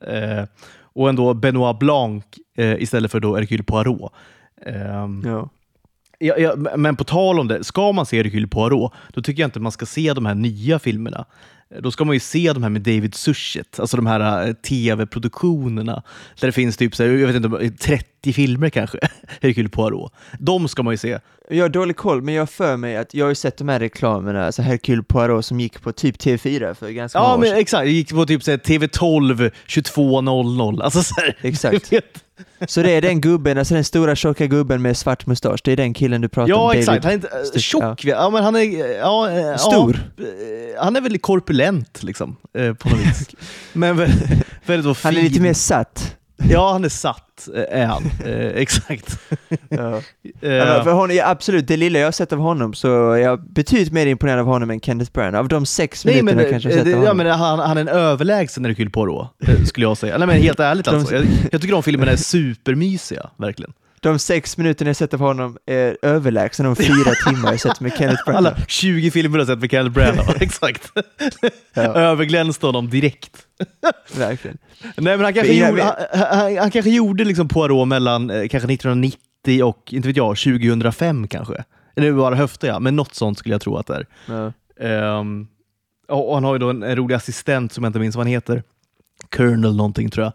Och 0.96 1.10
ändå 1.10 1.34
Benoit 1.34 1.80
Blanc 1.80 2.24
istället 2.58 3.12
för 3.12 3.20
då 3.20 3.36
Hercule 3.36 3.64
Poirot. 3.64 4.14
Ehm, 4.66 5.24
Ja. 5.26 5.50
Ja, 6.26 6.38
ja, 6.38 6.56
men 6.78 6.96
på 6.96 7.04
tal 7.04 7.40
om 7.40 7.48
det, 7.48 7.64
ska 7.64 7.92
man 7.92 8.06
se 8.06 8.18
Hercule 8.24 8.48
Poirot, 8.48 8.94
då 9.14 9.22
tycker 9.22 9.42
jag 9.42 9.48
inte 9.48 9.60
man 9.60 9.72
ska 9.72 9.86
se 9.86 10.14
de 10.14 10.26
här 10.26 10.36
nya 10.36 10.80
filmerna. 10.80 11.26
Då 11.80 11.92
ska 11.92 12.06
man 12.06 12.14
ju 12.16 12.20
se 12.20 12.54
de 12.54 12.64
här 12.64 12.70
med 12.70 12.82
David 12.82 13.16
Suchet, 13.16 13.80
alltså 13.80 13.98
de 13.98 14.06
här 14.06 14.48
eh, 14.48 14.54
tv-produktionerna. 14.54 16.04
Där 16.40 16.48
det 16.48 16.52
finns 16.52 16.78
typ 16.78 16.96
så 16.96 17.04
här, 17.04 17.10
jag 17.10 17.28
vet 17.28 17.36
inte, 17.36 17.70
30 17.84 18.34
filmer 18.34 18.70
kanske, 18.70 18.98
Hercule 19.42 19.70
Poirot. 19.70 20.14
De 20.40 20.68
ska 20.68 20.84
man 20.84 20.94
ju 20.94 20.98
se. 20.98 21.20
Jag 21.50 21.64
har 21.64 21.70
dålig 21.70 21.96
koll, 21.96 22.22
men 22.22 22.34
jag 22.34 22.42
har 22.42 22.48
för 22.48 22.78
mig 22.78 22.98
att 22.98 23.14
jag 23.14 23.26
har 23.26 23.30
ju 23.30 23.36
sett 23.36 23.58
de 23.58 23.70
här 23.70 23.80
reklamerna, 23.80 24.46
alltså 24.46 24.62
Hercule 24.62 25.04
Poirot 25.04 25.46
som 25.46 25.60
gick 25.60 25.82
på 25.82 25.92
typ 25.92 26.18
TV4 26.18 26.74
för 26.74 26.90
ganska 26.90 27.20
Ja, 27.20 27.24
många 27.24 27.34
år 27.34 27.40
men 27.40 27.50
sedan. 27.50 27.60
exakt. 27.60 27.86
Det 27.86 27.92
gick 27.92 28.10
på 28.14 28.26
typ 28.26 28.44
så 28.44 28.52
här, 28.52 28.58
TV12 28.58 29.52
22.00. 29.68 30.82
Alltså 30.84 31.04
så 31.04 31.16
här, 31.22 31.38
Exakt. 31.42 31.90
du 31.90 31.96
vet. 31.96 32.23
Så 32.68 32.82
det 32.82 32.92
är 32.92 33.02
den 33.02 33.22
gubben, 33.22 33.58
alltså 33.58 33.74
den 33.74 33.84
stora 33.84 34.16
tjocka 34.16 34.48
gubben 34.48 34.82
med 34.82 34.98
svart 34.98 35.26
mustasch, 35.26 35.60
det 35.64 35.72
är 35.72 35.78
den 35.78 35.94
killen 35.94 36.22
du 36.22 36.30
pratar 36.30 36.54
om? 36.54 36.60
Ja, 36.60 36.74
exakt. 36.76 37.04
Han 37.04 37.12
är 37.12 37.16
inte 37.16 37.28
eh, 37.28 37.34
Styck- 37.54 37.60
tjock, 37.60 38.06
ja. 38.06 38.30
men 38.30 38.44
han 38.44 38.56
är... 38.56 38.98
Ja, 38.98 39.30
eh, 39.32 39.58
Stor. 39.58 40.00
Ja, 40.18 40.24
eh, 40.24 40.84
han 40.84 40.96
är 40.96 41.02
väldigt 41.02 41.22
korpulent, 41.22 42.04
liksom, 42.04 42.36
på 42.80 42.90
något 42.90 43.00
vis. 43.00 43.30
Men 43.74 44.00
vä- 44.00 44.44
väldigt 44.66 44.86
då 44.86 44.96
Han 45.04 45.12
är 45.14 45.16
fin. 45.22 45.24
lite 45.30 45.42
mer 45.42 45.54
satt. 45.54 46.16
Ja, 46.50 46.72
han 46.72 46.86
är 46.86 46.90
satt, 46.90 47.50
eh, 47.56 47.82
är 47.82 47.86
han. 47.86 48.04
Eh, 48.26 48.48
exakt. 48.56 49.20
Ja. 49.70 50.02
Eh, 50.42 50.52
Ja, 50.54 50.84
för 50.84 50.92
honom, 50.92 51.16
ja, 51.16 51.30
absolut, 51.30 51.68
det 51.68 51.78
lilla 51.78 52.00
jag 52.00 52.08
har 52.08 52.12
sett 52.12 52.34
av 52.34 52.40
honom 52.40 52.74
så 52.74 53.12
är 53.12 53.18
jag 53.18 53.44
betydligt 53.50 53.94
mer 53.94 54.06
imponerad 54.08 54.40
av 54.40 54.46
honom 54.46 54.70
än 54.70 54.80
Kenneth 54.82 55.12
Branagh. 55.12 55.40
Av 55.40 55.48
de 55.48 55.66
sex 55.66 56.06
Nej, 56.06 56.16
minuterna 56.16 56.42
men, 56.42 56.52
kanske 56.52 56.70
jag 56.70 56.78
eh, 56.78 56.84
sett 56.84 56.92
det, 56.92 56.98
av 56.98 57.04
ja, 57.04 57.10
honom. 57.10 57.26
men 57.28 57.40
han, 57.40 57.60
han 57.60 57.78
är 57.78 57.82
en 57.82 57.88
överlägsen 57.88 58.66
Hercule 58.66 58.90
Poirot, 58.90 59.28
eh, 59.48 59.64
skulle 59.64 59.86
jag 59.86 59.98
säga. 59.98 60.18
Nej, 60.18 60.28
men 60.28 60.38
helt 60.42 60.60
ärligt 60.60 60.88
alltså. 60.88 61.16
Jag, 61.16 61.26
jag 61.52 61.62
tycker 61.62 61.74
de 61.74 61.84
filmerna 61.84 62.12
är 62.12 62.16
supermysiga, 62.16 63.30
verkligen. 63.38 63.74
De 64.04 64.20
sex 64.20 64.58
minuterna 64.58 64.90
jag 64.90 64.96
sett 64.96 65.14
av 65.14 65.20
honom 65.20 65.58
är 65.66 65.98
överlägsna 66.02 66.66
de 66.66 66.76
fyra 66.76 67.14
timmar 67.28 67.52
jag 67.52 67.60
sett 67.60 67.80
med 67.80 67.94
Kenneth 67.98 68.24
Branagh. 68.26 68.38
Alla 68.38 68.56
20 68.68 69.12
filmer 69.12 69.38
jag 69.38 69.48
sett 69.48 69.60
med 69.60 69.72
Kenneth 69.72 69.94
Branagh, 69.94 70.30
exakt. 70.40 70.92
Ja, 71.74 71.82
Överglänste 71.82 72.66
honom 72.66 72.90
direkt. 72.90 73.38
verkligen. 74.18 74.58
Nej, 74.84 75.18
men 75.18 75.20
han 75.24 75.34
kanske 75.34 75.54
gjorde, 75.54 75.84
han, 75.84 76.20
han, 76.40 76.58
han 76.58 76.72
kanske 76.72 76.92
gjorde 76.92 77.24
liksom 77.24 77.48
Poirot 77.48 77.88
mellan 77.88 78.30
eh, 78.30 78.48
kanske 78.48 78.74
1990 78.74 79.64
och, 79.64 79.94
inte 79.94 80.08
vet 80.08 80.18
jag, 80.18 80.38
2005 80.38 81.28
kanske. 81.28 81.64
Eller 81.96 82.12
bara 82.12 82.36
höftar 82.36 82.68
jag, 82.68 82.82
men 82.82 82.96
något 82.96 83.16
sånt 83.16 83.38
skulle 83.38 83.54
jag 83.54 83.62
tro 83.62 83.78
att 83.78 83.88
det 83.88 83.96
är. 83.96 84.08
Ja. 84.26 84.52
Och 86.08 86.30
och 86.30 86.34
han 86.36 86.44
har 86.44 86.54
ju 86.54 86.60
då 86.60 86.70
en, 86.70 86.84
en 86.84 86.96
rolig 86.96 87.16
assistent 87.16 87.74
som 87.74 87.84
jag 87.84 87.90
inte 87.90 88.00
minns 88.00 88.16
vad 88.16 88.26
han 88.26 88.32
heter. 88.32 88.64
Colonel 89.36 89.76
någonting 89.76 90.10
tror 90.10 90.24
jag. 90.24 90.34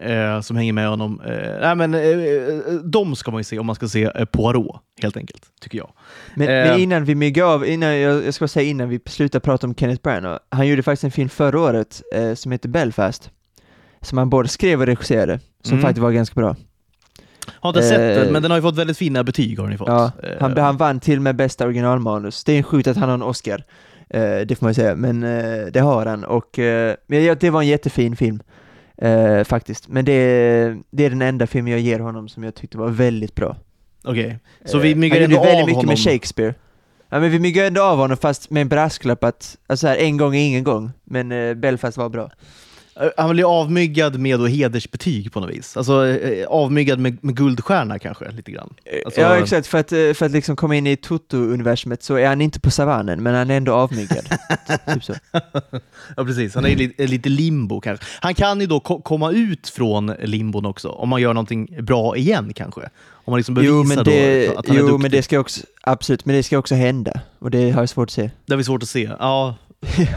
Eh, 0.00 0.40
som 0.40 0.56
hänger 0.56 0.72
med 0.72 0.88
honom. 0.88 1.20
Eh, 1.26 1.60
nej, 1.60 1.74
men, 1.76 1.94
eh, 1.94 2.00
eh, 2.00 2.74
de 2.84 3.16
ska 3.16 3.30
man 3.30 3.40
ju 3.40 3.44
se 3.44 3.58
om 3.58 3.66
man 3.66 3.74
ska 3.74 3.88
se 3.88 4.04
eh, 4.14 4.24
Poirot, 4.24 4.76
helt 5.02 5.16
enkelt, 5.16 5.42
tycker 5.60 5.78
jag. 5.78 5.90
Men, 6.34 6.48
Eh. 6.48 6.54
men 6.70 6.80
innan 6.80 7.04
vi 7.04 7.14
myggar 7.14 7.44
av, 7.44 7.66
innan, 7.66 7.98
jag, 7.98 8.24
jag 8.26 8.34
ska 8.34 8.48
säga 8.48 8.70
innan 8.70 8.88
vi 8.88 9.00
slutar 9.06 9.40
prata 9.40 9.66
om 9.66 9.74
Kenneth 9.74 10.02
Branagh, 10.02 10.38
han 10.48 10.66
gjorde 10.68 10.82
faktiskt 10.82 11.04
en 11.04 11.10
film 11.10 11.28
förra 11.28 11.60
året 11.60 12.02
eh, 12.14 12.34
som 12.34 12.52
heter 12.52 12.68
Belfast, 12.68 13.30
som 14.00 14.18
han 14.18 14.30
både 14.30 14.48
skrev 14.48 14.80
och 14.80 14.86
regisserade, 14.86 15.40
som 15.62 15.72
Mm. 15.72 15.82
faktiskt 15.82 16.02
var 16.02 16.10
ganska 16.10 16.40
bra. 16.40 16.56
Har 17.46 17.70
inte 17.70 17.80
Eh, 17.80 17.86
sett 17.88 18.14
den, 18.24 18.32
men 18.32 18.42
den 18.42 18.50
har 18.50 18.58
ju 18.58 18.62
fått 18.62 18.76
väldigt 18.78 18.98
fina 18.98 19.24
betyg. 19.24 19.58
Har 19.58 19.68
den 19.68 19.78
fått. 19.78 19.88
Ja, 19.88 20.12
Eh, 20.22 20.30
han, 20.40 20.56
han 20.58 20.76
vann 20.76 21.00
till 21.00 21.20
med 21.20 21.36
bästa 21.36 21.64
originalmanus. 21.64 22.44
Det 22.44 22.52
är 22.52 22.56
en 22.56 22.62
sjukt 22.62 22.88
att 22.88 22.96
han 22.96 23.08
har 23.08 23.14
en 23.14 23.22
Oscar, 23.22 23.64
eh, 24.10 24.20
det 24.20 24.58
får 24.58 24.64
man 24.66 24.70
ju 24.70 24.74
säga, 24.74 24.94
men 24.96 25.22
eh, 25.22 25.66
det 25.72 25.80
har 25.80 26.06
han 26.06 26.24
och 26.24 26.58
eh, 26.58 26.94
men 27.06 27.24
ja, 27.24 27.34
det 27.34 27.50
var 27.50 27.60
en 27.60 27.68
jättefin 27.68 28.16
film. 28.16 28.42
Eh, 29.00 29.44
faktiskt. 29.44 29.88
Men 29.88 30.04
det, 30.04 30.76
det 30.90 31.04
är 31.04 31.10
den 31.10 31.22
enda 31.22 31.46
filmen 31.46 31.72
jag 31.72 31.80
ger 31.80 31.98
honom 32.00 32.28
som 32.28 32.42
jag 32.44 32.54
tyckte 32.54 32.78
var 32.78 32.88
väldigt 32.88 33.34
bra. 33.34 33.56
Okej, 34.04 34.38
så 34.64 34.76
Eh, 34.76 34.82
vi 34.82 34.94
myggar 34.94 35.16
han 35.16 35.24
ändå 35.24 35.36
gjorde 35.36 35.46
väldigt 35.46 35.62
av 35.62 35.66
mycket 35.66 35.76
honom. 35.76 35.88
med 35.88 35.98
Shakespeare. 35.98 36.54
Ja 37.08 37.20
men 37.20 37.30
vi 37.30 37.38
myggar 37.38 37.64
ändå 37.64 37.82
av 37.82 37.98
honom 37.98 38.16
fast 38.16 38.50
med 38.50 38.60
en 38.60 38.68
brasklapp 38.68 39.24
att, 39.24 39.58
alltså 39.66 39.86
här, 39.86 39.96
en 39.96 40.16
gång 40.16 40.36
är 40.36 40.46
ingen 40.46 40.64
gång. 40.64 40.90
Men 41.04 41.32
eh, 41.32 41.54
Belfast 41.54 41.96
var 41.98 42.08
bra. 42.08 42.30
Eh, 43.00 43.08
Han 43.16 43.30
blir 43.30 43.60
avmyggad 43.60 44.18
med 44.18 44.38
då 44.40 44.46
hedersbetyg 44.46 45.32
på 45.32 45.40
något 45.40 45.50
vis. 45.50 45.76
Alltså 45.76 46.06
eh, 46.06 46.46
avmyggad 46.46 46.98
med, 46.98 47.24
med 47.24 47.36
guldstjärna 47.36 47.98
kanske, 47.98 48.30
lite 48.30 48.50
grann. 48.50 48.74
Alltså- 49.04 49.20
ja 49.20 49.36
exakt, 49.36 49.66
för 49.66 49.78
att, 49.78 49.92
eh, 49.92 50.12
för 50.14 50.26
att 50.26 50.32
liksom 50.32 50.56
komma 50.56 50.76
in 50.76 50.86
i 50.86 50.96
Toto-universumet 50.96 52.02
så 52.02 52.14
är 52.16 52.26
han 52.26 52.40
inte 52.40 52.60
på 52.60 52.70
savannen, 52.70 53.22
men 53.22 53.34
han 53.34 53.50
är 53.50 53.56
ändå 53.56 53.72
avmyggad. 53.72 54.24
typ 54.94 55.04
så. 55.04 55.14
Ja, 56.16 56.24
precis. 56.24 56.54
Han 56.54 56.66
är 56.66 56.76
lite, 56.76 57.06
lite 57.06 57.28
limbo 57.28 57.80
kanske. 57.80 58.06
Han 58.20 58.34
kan 58.34 58.60
ju 58.60 58.66
då 58.66 58.80
ko- 58.80 59.00
komma 59.02 59.30
ut 59.30 59.68
från 59.68 60.06
limbon 60.06 60.66
också, 60.66 60.88
om 60.88 61.08
man 61.08 61.20
gör 61.20 61.34
någonting 61.34 61.76
bra 61.80 62.16
igen 62.16 62.52
kanske. 62.54 62.80
Om 63.24 63.32
man 63.32 63.36
liksom 63.38 63.54
bevisar 63.54 63.72
Jo, 63.74 63.84
men 63.84 64.04
det, 64.04 64.46
då 64.46 64.58
att 64.58 64.68
han 64.68 64.76
är 64.76 64.80
jo 64.80 64.86
duktig. 64.86 65.02
men 65.02 65.10
det 65.10 65.22
ska 65.22 65.38
också, 65.38 65.60
absolut, 65.82 66.24
men 66.24 66.36
det 66.36 66.42
ska 66.42 66.58
också 66.58 66.74
hända. 66.74 67.20
Och 67.38 67.50
det 67.50 67.70
har 67.70 67.82
jag 67.82 67.88
svårt 67.88 68.08
att 68.08 68.12
se. 68.12 68.30
Det 68.46 68.54
är 68.54 68.62
svårt 68.62 68.82
att 68.82 68.88
se. 68.88 69.10
Ja, 69.18 69.54
eh, 69.98 70.08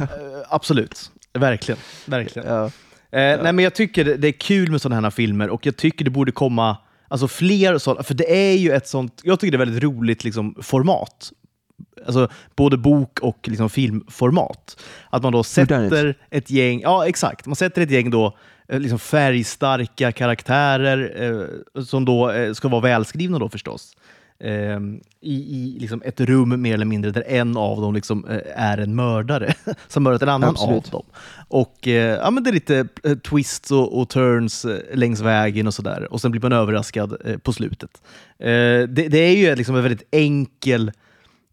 absolut. 0.49 1.11
Verkligen. 1.33 1.79
Verkligen. 2.05 2.47
Ja. 2.47 2.65
Eh, 2.65 2.71
Nej, 3.43 3.53
men 3.53 3.59
jag 3.59 3.75
tycker 3.75 4.05
det 4.05 4.27
är 4.27 4.31
kul 4.31 4.71
med 4.71 4.81
sådana 4.81 5.01
här 5.01 5.11
filmer 5.11 5.49
och 5.49 5.65
jag 5.65 5.77
tycker 5.77 6.05
det 6.05 6.11
borde 6.11 6.31
komma 6.31 6.77
alltså, 7.07 7.27
fler 7.27 7.77
sådana, 7.77 8.03
för 8.03 8.13
det 8.13 8.51
är 8.51 8.57
ju 8.57 8.71
ett 8.71 8.87
sånt, 8.87 9.21
jag 9.23 9.39
tycker 9.39 9.51
det 9.51 9.55
är 9.55 9.65
väldigt 9.65 9.83
roligt 9.83 10.23
liksom, 10.23 10.55
format. 10.61 11.31
Alltså 12.05 12.27
både 12.55 12.77
bok 12.77 13.19
och 13.19 13.47
liksom, 13.47 13.69
filmformat. 13.69 14.83
Att 15.09 15.23
man 15.23 15.31
då 15.31 15.43
sätter 15.43 16.17
ett 16.29 16.49
gäng, 16.49 16.81
ja 16.81 17.07
exakt, 17.07 17.45
man 17.45 17.55
sätter 17.55 17.81
ett 17.81 17.91
gäng 17.91 18.09
då 18.09 18.37
eh, 18.67 18.79
liksom 18.79 18.99
färgstarka 18.99 20.11
karaktärer 20.11 21.23
eh, 21.23 21.83
som 21.83 22.05
då 22.05 22.31
eh, 22.31 22.53
ska 22.53 22.67
vara 22.67 22.81
välskrivna 22.81 23.39
då 23.39 23.49
förstås. 23.49 23.95
Eh, 24.39 24.79
I 25.21 25.33
i 25.33 25.77
liksom 25.79 26.01
ett 26.05 26.21
rum 26.21 26.61
mer 26.61 26.73
eller 26.73 26.85
mindre 26.85 27.11
där 27.11 27.23
en 27.27 27.57
av 27.57 27.81
dem 27.81 27.93
liksom, 27.93 28.25
eh, 28.27 28.39
är 28.55 28.77
en 28.77 28.95
mördare 28.95 29.53
som 29.87 30.03
mördat 30.03 30.21
en 30.21 30.29
annan 30.29 30.49
Absolut. 30.49 30.85
av 30.85 30.91
dem. 30.91 31.03
Och 31.47 31.87
eh, 31.87 32.17
ja, 32.17 32.31
men 32.31 32.43
det 32.43 32.49
är 32.49 32.53
lite 32.53 32.87
eh, 33.03 33.17
twists 33.17 33.71
och, 33.71 33.99
och 33.99 34.09
turns 34.09 34.65
längs 34.93 35.21
vägen 35.21 35.67
och 35.67 35.73
sådär. 35.73 36.13
Och 36.13 36.21
sen 36.21 36.31
blir 36.31 36.41
man 36.41 36.51
överraskad 36.51 37.15
på 37.43 37.53
slutet. 37.53 38.01
Det, 38.37 38.87
det 38.87 39.17
är 39.17 39.35
ju 39.35 39.55
liksom 39.55 39.75
en 39.75 39.83
väldigt 39.83 40.07
enkel 40.11 40.91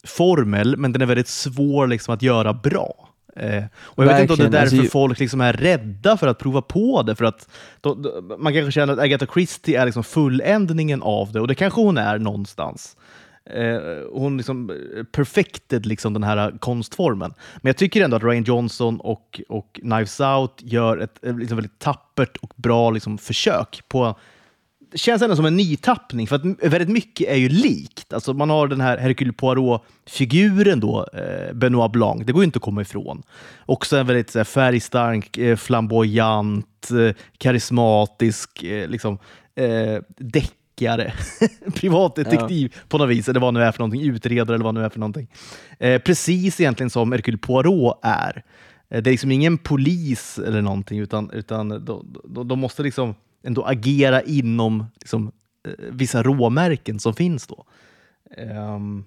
formel, 0.04 0.76
men 0.76 0.92
den 0.92 1.02
är 1.02 1.06
väldigt 1.06 1.28
svår 1.28 1.86
liksom, 1.86 2.14
att 2.14 2.22
göra 2.22 2.52
bra. 2.52 3.09
Eh, 3.36 3.64
och 3.78 4.04
jag 4.04 4.08
vet 4.08 4.20
inte 4.20 4.32
om 4.32 4.38
det 4.38 4.44
är 4.44 4.50
Verkligen, 4.50 4.50
därför 4.50 4.76
alltså, 4.76 4.90
folk 4.90 5.18
liksom 5.18 5.40
är 5.40 5.52
rädda 5.52 6.16
för 6.16 6.26
att 6.26 6.38
prova 6.38 6.62
på 6.62 7.02
det. 7.02 7.16
För 7.16 7.24
att 7.24 7.48
då, 7.80 7.94
då, 7.94 8.36
man 8.38 8.52
kanske 8.52 8.72
känner 8.72 8.92
att 8.92 8.98
Agatha 8.98 9.26
Christie 9.34 9.80
är 9.80 9.84
liksom 9.84 10.04
fulländningen 10.04 11.02
av 11.02 11.32
det, 11.32 11.40
och 11.40 11.48
det 11.48 11.54
kanske 11.54 11.80
hon 11.80 11.98
är 11.98 12.18
någonstans. 12.18 12.96
Eh, 13.44 13.80
hon 14.12 14.36
liksom 14.36 14.70
eh, 14.70 15.04
perfected 15.04 15.86
liksom 15.86 16.12
den 16.12 16.22
här 16.22 16.58
konstformen. 16.58 17.34
Men 17.56 17.68
jag 17.68 17.76
tycker 17.76 18.04
ändå 18.04 18.16
att 18.16 18.22
Ryan 18.22 18.44
Johnson 18.44 19.00
och, 19.00 19.40
och 19.48 19.72
Knives 19.72 20.20
Out 20.20 20.54
gör 20.58 20.98
ett 20.98 21.24
eh, 21.24 21.38
liksom 21.38 21.56
väldigt 21.56 21.78
tappert 21.78 22.36
och 22.36 22.52
bra 22.56 22.90
liksom 22.90 23.18
försök 23.18 23.82
på 23.88 24.16
känns 24.94 25.22
ändå 25.22 25.36
som 25.36 25.44
en 25.44 25.56
nytappning, 25.56 26.26
för 26.26 26.36
att 26.36 26.44
väldigt 26.44 26.88
mycket 26.88 27.28
är 27.28 27.36
ju 27.36 27.48
likt. 27.48 28.12
Alltså 28.12 28.34
man 28.34 28.50
har 28.50 28.68
den 28.68 28.80
här 28.80 28.98
Hercule 28.98 29.32
Poirot-figuren 29.32 30.80
då, 30.80 31.06
eh, 31.12 31.54
Benoit 31.54 31.92
Blanc, 31.92 32.26
det 32.26 32.32
går 32.32 32.42
ju 32.42 32.44
inte 32.44 32.56
att 32.56 32.62
komma 32.62 32.82
ifrån. 32.82 33.22
Också 33.66 33.96
en 33.96 34.06
väldigt 34.06 34.34
här, 34.34 34.44
färgstark, 34.44 35.38
eh, 35.38 35.56
flamboyant, 35.56 36.90
eh, 36.90 37.14
karismatisk, 37.38 38.62
eh, 38.62 38.88
liksom, 38.88 39.18
eh, 39.54 40.02
deckare, 40.18 41.12
privatdetektiv 41.74 42.76
på 42.88 42.98
något 42.98 43.08
vis, 43.08 43.28
eller 43.28 43.40
vad 43.40 43.54
nu 43.54 43.62
är 43.62 43.72
för 43.72 43.78
någonting, 43.78 44.02
utredare 44.02 44.54
eller 44.54 44.64
vad 44.64 44.74
nu 44.74 44.84
är 44.84 44.88
för 44.88 45.00
någonting. 45.00 45.28
Eh, 45.78 45.98
precis 45.98 46.60
egentligen 46.60 46.90
som 46.90 47.12
Hercule 47.12 47.38
Poirot 47.38 47.98
är. 48.02 48.42
Det 48.88 48.96
är 48.96 49.02
liksom 49.02 49.30
ingen 49.30 49.58
polis 49.58 50.38
eller 50.38 50.62
någonting, 50.62 50.98
utan, 50.98 51.30
utan 51.30 51.68
de, 51.68 52.16
de, 52.24 52.48
de 52.48 52.58
måste 52.58 52.82
liksom 52.82 53.14
ändå 53.42 53.64
agera 53.64 54.22
inom 54.22 54.84
liksom, 55.00 55.32
eh, 55.68 55.72
vissa 55.90 56.22
råmärken 56.22 56.98
som 56.98 57.14
finns 57.14 57.46
då. 57.46 57.64
Um, 58.36 59.04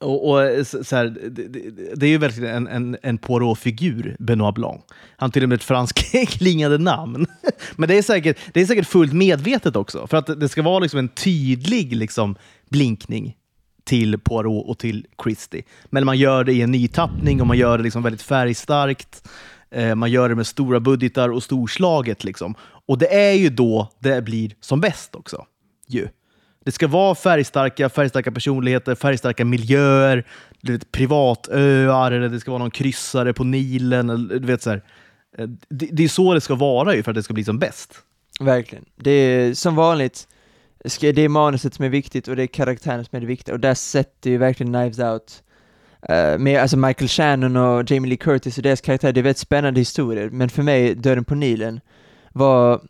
och, 0.00 0.30
och 0.30 0.42
eh, 0.42 0.64
så, 0.64 0.96
här, 0.96 1.04
det, 1.30 1.48
det, 1.48 1.94
det 1.94 2.06
är 2.06 2.10
ju 2.10 2.18
verkligen 2.18 2.56
en, 2.56 2.66
en, 2.66 2.96
en 3.02 3.18
Poirot-figur, 3.18 4.16
Benoit 4.18 4.54
Blanc. 4.54 4.80
Han 5.16 5.26
har 5.26 5.30
till 5.30 5.42
och 5.42 5.48
med 5.48 5.56
ett 5.56 5.64
franskklingande 5.64 6.78
namn. 6.92 7.26
Men 7.76 7.88
det 7.88 7.98
är, 7.98 8.02
säkert, 8.02 8.38
det 8.52 8.60
är 8.60 8.66
säkert 8.66 8.86
fullt 8.86 9.12
medvetet 9.12 9.76
också, 9.76 10.06
för 10.06 10.16
att 10.16 10.40
det 10.40 10.48
ska 10.48 10.62
vara 10.62 10.78
liksom 10.78 10.98
en 10.98 11.08
tydlig 11.08 11.96
liksom, 11.96 12.36
blinkning 12.70 13.36
till 13.84 14.18
Poirot 14.18 14.68
och 14.68 14.78
till 14.78 15.06
Christie. 15.22 15.62
Men 15.84 16.06
man 16.06 16.18
gör 16.18 16.44
det 16.44 16.52
i 16.52 16.62
en 16.62 16.70
nytappning 16.70 17.40
och 17.40 17.46
man 17.46 17.58
gör 17.58 17.78
det 17.78 17.84
liksom 17.84 18.02
väldigt 18.02 18.22
färgstarkt. 18.22 19.28
Eh, 19.70 19.94
man 19.94 20.10
gör 20.10 20.28
det 20.28 20.34
med 20.34 20.46
stora 20.46 20.80
budgetar 20.80 21.28
och 21.28 21.42
storslaget. 21.42 22.24
Liksom. 22.24 22.54
Och 22.86 22.98
det 22.98 23.14
är 23.14 23.32
ju 23.32 23.48
då 23.48 23.88
det 23.98 24.24
blir 24.24 24.54
som 24.60 24.80
bäst 24.80 25.14
också. 25.14 25.46
Ju. 25.88 26.08
Det 26.64 26.72
ska 26.72 26.88
vara 26.88 27.14
färgstarka, 27.14 27.88
färgstarka 27.88 28.32
personligheter, 28.32 28.94
färgstarka 28.94 29.44
miljöer, 29.44 30.26
du 30.60 30.72
vet, 30.72 30.92
privatöar, 30.92 32.12
eller 32.12 32.28
det 32.28 32.40
ska 32.40 32.50
vara 32.50 32.58
någon 32.58 32.70
kryssare 32.70 33.32
på 33.32 33.44
Nilen. 33.44 34.10
Eller, 34.10 34.38
du 34.38 34.46
vet, 34.46 34.62
så 34.62 34.70
här. 34.70 34.82
Eh, 35.38 35.48
det, 35.68 35.88
det 35.92 36.04
är 36.04 36.08
så 36.08 36.34
det 36.34 36.40
ska 36.40 36.54
vara 36.54 36.94
ju 36.94 37.02
för 37.02 37.10
att 37.10 37.14
det 37.14 37.22
ska 37.22 37.34
bli 37.34 37.44
som 37.44 37.58
bäst. 37.58 37.94
Verkligen. 38.40 38.84
Det 38.96 39.10
är 39.10 39.54
som 39.54 39.76
vanligt, 39.76 40.28
det 41.00 41.18
är 41.18 41.28
manuset 41.28 41.74
som 41.74 41.84
är 41.84 41.88
viktigt 41.88 42.28
och 42.28 42.36
det 42.36 42.42
är 42.42 42.46
karaktären 42.46 43.04
som 43.04 43.16
är 43.16 43.20
det 43.20 43.26
viktiga 43.26 43.54
och 43.54 43.60
där 43.60 43.74
sätter 43.74 44.30
ju 44.30 44.38
verkligen 44.38 44.72
Knives 44.72 44.98
Out 44.98 45.42
eh, 46.02 46.38
med 46.38 46.62
alltså 46.62 46.76
Michael 46.76 47.08
Shannon 47.08 47.56
och 47.56 47.90
Jamie 47.90 48.08
Lee 48.08 48.16
Curtis 48.16 48.56
och 48.56 48.62
deras 48.62 48.80
karaktär, 48.80 49.12
det 49.12 49.20
är 49.20 49.22
väldigt 49.22 49.38
spännande 49.38 49.80
historier, 49.80 50.30
men 50.30 50.48
för 50.48 50.62
mig, 50.62 50.94
Döden 50.94 51.24
på 51.24 51.34
Nilen, 51.34 51.80
var 52.32 52.80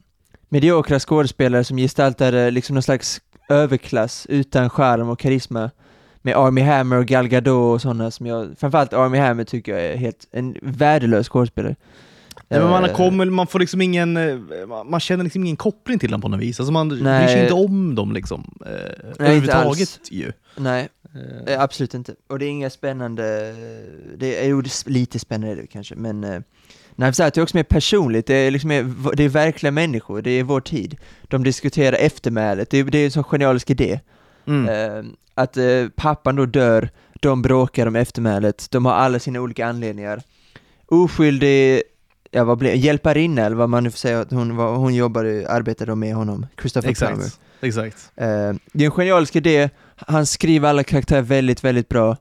mediokra 0.48 0.98
skådespelare 0.98 1.64
som 1.64 1.76
gestaltade 1.76 2.50
liksom 2.50 2.74
någon 2.74 2.82
slags 2.82 3.20
överklass 3.48 4.26
utan 4.30 4.70
charm 4.70 5.08
och 5.08 5.18
karisma 5.18 5.70
med 6.22 6.36
Army 6.36 6.60
Hammer 6.60 6.96
och 6.96 7.06
Gal 7.06 7.28
Gadot 7.28 7.74
och 7.74 7.82
sådana 7.82 8.10
som 8.10 8.26
jag, 8.26 8.54
framförallt 8.58 8.92
Army 8.92 9.18
Hammer 9.18 9.44
tycker 9.44 9.72
jag 9.72 9.84
är 9.84 9.96
helt, 9.96 10.28
en 10.32 10.56
värdelös 10.62 11.28
skådespelare. 11.28 11.76
Nej, 12.48 12.60
men 12.60 12.70
man, 12.70 12.84
Eh, 12.84 12.96
kommer, 12.96 13.26
man 13.26 13.46
får 13.46 13.58
liksom 13.58 13.80
ingen, 13.80 14.16
eh, 14.16 14.36
man 14.86 15.00
känner 15.00 15.24
liksom 15.24 15.44
ingen 15.44 15.56
koppling 15.56 15.98
till 15.98 16.10
dem 16.10 16.20
på 16.20 16.28
något 16.28 16.40
vis. 16.40 16.60
Alltså 16.60 16.72
man 16.72 16.88
bryr 16.88 16.98
sig 16.98 17.06
Nej. 17.06 17.42
inte 17.42 17.54
om 17.54 17.94
dem 17.94 18.12
liksom, 18.12 18.54
inte 18.54 19.22
överhuvudtaget. 19.24 20.00
Ju. 20.10 20.32
Nej, 20.56 20.88
Eh, 21.14 21.54
Eh, 21.54 21.60
absolut 21.60 21.94
inte. 21.94 22.14
Och 22.26 22.38
det 22.38 22.44
är 22.44 22.50
inga 22.50 22.70
spännande, 22.70 23.54
det 24.16 24.44
är, 24.44 24.48
jo, 24.48 24.60
det 24.60 24.68
är 24.68 24.90
lite 24.90 25.18
spännande 25.18 25.66
kanske, 25.66 25.94
men 25.94 26.24
eh, 26.24 26.40
Knives 26.94 27.20
Out 27.20 27.36
är 27.36 27.42
också 27.42 27.56
mer 27.56 27.64
personligt, 27.64 28.26
det 28.26 28.34
är 28.34 28.50
liksom 28.50 28.68
mer, 28.68 29.14
det 29.16 29.24
är 29.24 29.28
verkliga 29.28 29.72
människor, 29.72 30.22
det 30.22 30.30
är 30.30 30.42
vår 30.42 30.60
tid. 30.60 30.96
De 31.22 31.44
diskuterar 31.44 31.96
eftermälet, 31.96 32.70
det 32.70 32.78
är, 32.78 32.84
det 32.84 32.98
är 32.98 33.04
en 33.04 33.10
sån 33.10 33.24
genialisk 33.24 33.70
idé. 33.70 34.00
Mm. 34.46 34.68
Eh, 34.68 35.12
att 35.34 35.56
eh, 35.56 35.88
pappan 35.96 36.36
då 36.36 36.46
dör, 36.46 36.90
de 37.20 37.42
bråkar 37.42 37.86
om 37.86 37.96
eftermälet, 37.96 38.66
de 38.70 38.84
har 38.86 38.92
alla 38.92 39.18
sina 39.18 39.40
olika 39.40 39.66
anledningar. 39.66 40.22
Oskyldig, 40.86 41.82
ja 42.30 42.44
vad 42.44 42.58
blev 42.58 42.76
hjälparinna 42.76 43.42
eller 43.42 43.56
vad 43.56 43.68
man 43.68 43.84
nu 43.84 43.90
får 43.90 43.98
säga, 43.98 44.20
att 44.20 44.30
hon, 44.30 44.50
hon 44.50 44.94
jobbade, 44.94 45.46
arbetade 45.48 45.94
med 45.94 46.14
honom, 46.14 46.46
Christopher 46.60 46.94
Plummer. 46.94 47.24
Exakt. 47.24 47.40
Exakt. 47.60 48.12
Eh, 48.16 48.26
det 48.72 48.84
är 48.84 48.86
en 48.86 48.90
genialisk 48.90 49.36
idé, 49.36 49.70
han 49.98 50.26
skriver 50.26 50.68
alla 50.68 50.82
karaktärer 50.84 51.22
väldigt, 51.22 51.64
väldigt 51.64 51.88
bra. 51.88 52.16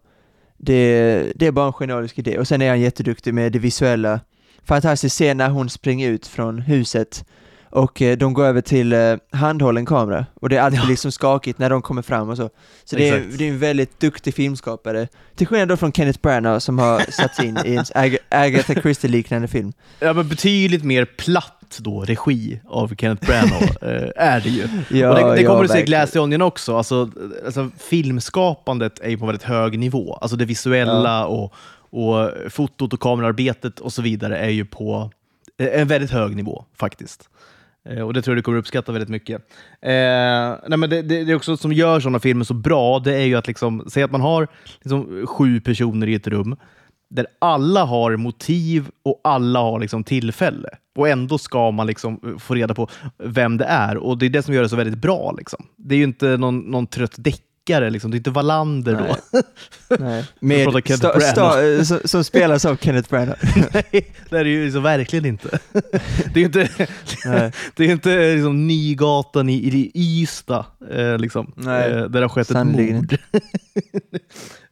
Det, 0.58 1.32
det 1.36 1.46
är 1.48 1.52
bara 1.52 1.68
en 1.68 1.74
genialisk 1.74 2.20
idé, 2.20 2.38
och 2.38 2.48
sen 2.48 2.62
är 2.62 2.70
han 2.70 2.82
jätteduktig 2.82 3.34
med 3.34 3.52
det 3.52 3.60
visuella. 3.60 4.20
Fantastisk 4.64 5.16
scen 5.16 5.38
när 5.38 5.50
hon 5.50 5.70
springer 5.70 6.10
ut 6.10 6.28
från 6.28 6.60
huset 6.60 7.26
och 7.70 8.02
eh, 8.02 8.18
de 8.18 8.34
går 8.34 8.46
över 8.46 8.62
till 8.62 8.94
eh, 8.94 9.16
handhållen 9.32 9.86
kamera 9.86 10.26
och 10.34 10.50
det 10.50 10.58
är 10.58 10.62
alltid 10.62 10.88
liksom 10.88 11.12
skakigt 11.12 11.60
när 11.60 11.70
de 11.70 11.82
kommer 11.82 12.02
fram 12.02 12.30
och 12.30 12.38
så. 12.38 12.50
Så 12.84 12.96
det 12.96 13.10
är, 13.10 13.26
det 13.38 13.46
är 13.46 13.50
en 13.50 13.60
väldigt 13.60 14.00
duktig 14.00 14.34
filmskapare. 14.34 15.08
Till 15.36 15.48
skillnad 15.48 15.68
då 15.68 15.78
från 15.78 15.92
Kenneth 15.92 16.20
Branagh 16.22 16.60
som 16.60 16.80
har 16.80 17.00
satts 17.12 17.40
in 17.40 17.58
i 17.66 17.76
en 17.76 17.84
Ag- 17.96 18.18
Agatha 18.30 18.74
Christie-liknande 18.74 19.48
film. 19.48 19.74
Ja, 20.00 20.14
men 20.14 20.28
betydligt 20.30 20.84
mer 20.84 21.06
platt 21.06 21.57
då, 21.80 22.02
regi 22.02 22.60
av 22.68 22.96
Kenneth 22.96 23.26
Branagh 23.28 23.64
eh, 23.82 24.12
är 24.16 24.42
det 24.42 24.50
ju. 24.50 24.68
Ja, 25.00 25.10
och 25.10 25.16
det, 25.16 25.36
det 25.36 25.42
ja, 25.42 25.50
kommer 25.50 25.62
du 25.62 25.68
se 25.68 25.74
i 25.74 25.78
verkligen. 25.78 25.86
Glass 25.86 26.12
the 26.12 26.20
Onion 26.20 26.42
också. 26.42 26.78
Alltså, 26.78 27.10
alltså, 27.46 27.70
filmskapandet 27.78 29.00
är 29.00 29.10
ju 29.10 29.18
på 29.18 29.26
väldigt 29.26 29.44
hög 29.44 29.80
nivå. 29.80 30.14
Alltså 30.14 30.38
det 30.38 30.46
visuella 30.46 31.26
och, 31.26 31.54
och 31.90 32.30
fotot 32.50 32.94
och 32.94 33.00
kamerarbetet 33.00 33.80
och 33.80 33.94
så 33.94 34.02
vidare 34.02 34.38
är 34.38 34.50
ju 34.50 34.66
på 34.66 35.12
eh, 35.60 35.82
en 35.82 35.88
väldigt 35.88 36.12
hög 36.12 36.36
nivå 36.36 36.66
faktiskt. 36.76 37.30
Eh, 37.90 38.02
Och 38.02 38.14
det 38.14 38.22
tror 38.22 38.32
jag 38.36 38.38
du 38.38 38.44
kommer 38.44 38.58
uppskatta 38.58 38.92
väldigt 38.92 39.10
mycket. 39.10 39.42
Eh, 39.82 39.90
nej 40.68 40.78
men 40.78 40.90
det, 40.90 41.02
det, 41.02 41.24
det 41.24 41.32
är 41.32 41.36
också 41.36 41.58
som 41.58 41.74
gör 41.74 42.00
sådana 42.00 42.20
filmer 42.20 42.46
så 42.46 42.54
bra, 42.54 43.00
det 43.00 43.16
är 43.16 43.26
ju 43.26 43.36
att 43.36 43.48
liksom, 43.48 43.86
säg 43.88 44.04
att 44.04 44.12
man 44.12 44.22
har 44.22 44.48
liksom 44.82 45.28
sju 45.28 45.62
personer 45.62 46.08
i 46.08 46.16
ett 46.16 46.28
rum. 46.28 46.56
Där 47.10 47.28
alla 47.40 47.84
har 47.84 48.16
motiv 48.16 48.90
och 49.04 49.22
alla 49.24 49.60
har 49.60 49.80
liksom 49.80 50.04
tillfälle. 50.04 50.70
Och 50.96 51.10
ändå 51.10 51.38
ska 51.38 51.72
man 51.72 51.88
liksom 51.88 52.40
få 52.40 52.56
reda 52.56 52.74
på 52.74 52.90
vem 53.18 53.58
det 53.58 53.66
är. 53.66 53.98
Och 53.98 54.18
det 54.18 54.26
är 54.26 54.30
det 54.30 54.44
som 54.44 54.54
gör 54.54 54.64
det 54.64 54.70
så 54.70 54.76
väldigt 54.76 55.02
bra. 55.02 55.36
Liksom. 55.38 55.66
Det 55.76 55.96
är 55.96 55.98
ju 55.98 56.04
inte 56.04 56.38
någon, 56.38 56.60
någon 56.60 56.88
trött 56.88 57.16
deckare, 57.18 57.90
liksom. 57.90 58.12
det 58.12 58.16
är 58.16 58.18
inte 58.18 58.30
Wallander 58.30 58.94
Nej. 58.94 59.16
då. 59.32 59.42
Nej. 60.00 60.26
Med 60.40 60.84
sta, 60.98 61.20
sta, 61.20 61.68
eh, 61.68 61.82
som, 61.82 62.00
som 62.06 62.24
spelas 62.24 62.66
av 62.66 62.76
Kenneth 62.76 63.10
Branagh. 63.10 63.38
Nej, 63.74 64.08
det 64.30 64.38
är 64.38 64.44
det 64.44 64.50
ju 64.50 64.72
så 64.72 64.80
verkligen 64.80 65.26
inte. 65.26 65.60
Det 66.34 66.36
är 66.36 66.40
ju 66.40 66.46
inte, 66.46 66.70
det 67.76 67.86
är 67.86 67.92
inte 67.92 68.34
liksom 68.34 68.68
Nygatan 68.68 69.50
i, 69.50 69.54
i 69.54 69.92
Ystad, 69.94 70.66
eh, 70.92 71.18
liksom, 71.18 71.54
Nej, 71.56 71.92
eh, 71.92 71.98
där 71.98 72.10
det 72.10 72.22
har 72.22 72.30
skett 72.30 72.48
ett 72.48 72.54
sannerligen 72.54 72.96
mord. 72.96 73.18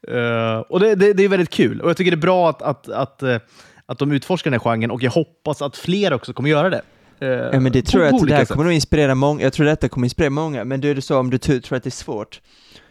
Eh, 0.07 0.57
och 0.57 0.79
det, 0.79 0.95
det, 0.95 1.13
det 1.13 1.23
är 1.23 1.29
väldigt 1.29 1.49
kul. 1.49 1.81
Och 1.81 1.89
jag 1.89 1.97
tycker 1.97 2.11
det 2.11 2.15
är 2.15 2.21
bra 2.21 2.49
att, 2.49 2.61
att, 2.61 2.89
att, 2.89 3.23
eh, 3.23 3.37
att 3.85 3.99
de 3.99 4.11
utforskar 4.11 4.51
den 4.51 4.59
här 4.59 4.71
genren 4.71 4.91
och 4.91 5.03
jag 5.03 5.11
hoppas 5.11 5.61
att 5.61 5.77
fler 5.77 6.13
också 6.13 6.33
kommer 6.33 6.49
göra 6.49 6.69
det. 6.69 6.81
Eh, 7.19 7.29
Ja 7.29 7.59
men 7.59 7.71
det 7.71 7.81
tror 7.81 8.03
jag 8.03 8.15
att 8.15 8.27
det 8.27 8.33
här 8.33 8.39
sätt. 8.39 8.49
kommer 8.49 8.63
nog 8.63 8.73
inspirera 8.73 9.15
många, 9.15 9.43
jag 9.43 9.53
tror 9.53 9.65
detta 9.65 9.89
kommer 9.89 10.05
inspirera 10.05 10.29
många, 10.29 10.63
men 10.63 10.81
du 10.81 10.91
är 10.91 10.95
det 10.95 11.01
så 11.01 11.19
om 11.19 11.29
du 11.29 11.37
tror 11.37 11.73
att 11.73 11.83
det 11.83 11.89
är 11.89 11.91
svårt. 11.91 12.41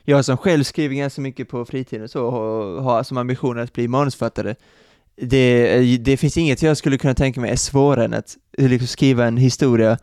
Jag 0.04 0.24
som 0.24 0.36
själv 0.36 0.64
skriver 0.64 0.94
ganska 0.94 1.20
mycket 1.20 1.48
på 1.48 1.64
fritiden 1.64 2.04
och 2.04 2.10
så, 2.10 2.24
och 2.24 2.82
har 2.82 3.02
som 3.02 3.16
ambition 3.16 3.58
att 3.58 3.72
bli 3.72 3.88
manusförfattare, 3.88 4.54
det, 5.16 5.96
det 5.96 6.16
finns 6.16 6.36
inget 6.36 6.62
jag 6.62 6.76
skulle 6.76 6.98
kunna 6.98 7.14
tänka 7.14 7.40
mig 7.40 7.50
är 7.50 7.56
svårare 7.56 8.04
än 8.04 8.14
att 8.14 8.36
liksom 8.58 8.86
skriva 8.86 9.26
en 9.26 9.36
historia, 9.36 9.98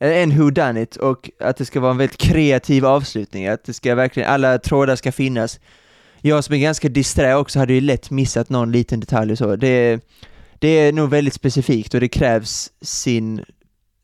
en 0.00 0.38
who 0.38 0.50
done 0.50 0.82
it 0.82 0.96
och 0.96 1.30
att 1.40 1.56
det 1.56 1.64
ska 1.64 1.80
vara 1.80 1.90
en 1.90 1.98
väldigt 1.98 2.18
kreativ 2.18 2.86
avslutning, 2.86 3.46
att 3.46 3.64
det 3.64 3.72
ska 3.72 3.94
verkligen, 3.94 4.30
alla 4.30 4.58
trådar 4.58 4.96
ska 4.96 5.12
finnas. 5.12 5.60
Jag 6.26 6.44
som 6.44 6.54
är 6.54 6.58
ganska 6.58 6.88
disträ 6.88 7.36
också 7.36 7.58
hade 7.58 7.72
ju 7.72 7.80
lätt 7.80 8.10
missat 8.10 8.48
någon 8.48 8.72
liten 8.72 9.00
detalj 9.00 9.32
och 9.32 9.38
så. 9.38 9.56
Det, 9.56 10.00
det 10.58 10.68
är 10.68 10.92
nog 10.92 11.10
väldigt 11.10 11.34
specifikt 11.34 11.94
och 11.94 12.00
det 12.00 12.08
krävs 12.08 12.70
sin 12.80 13.44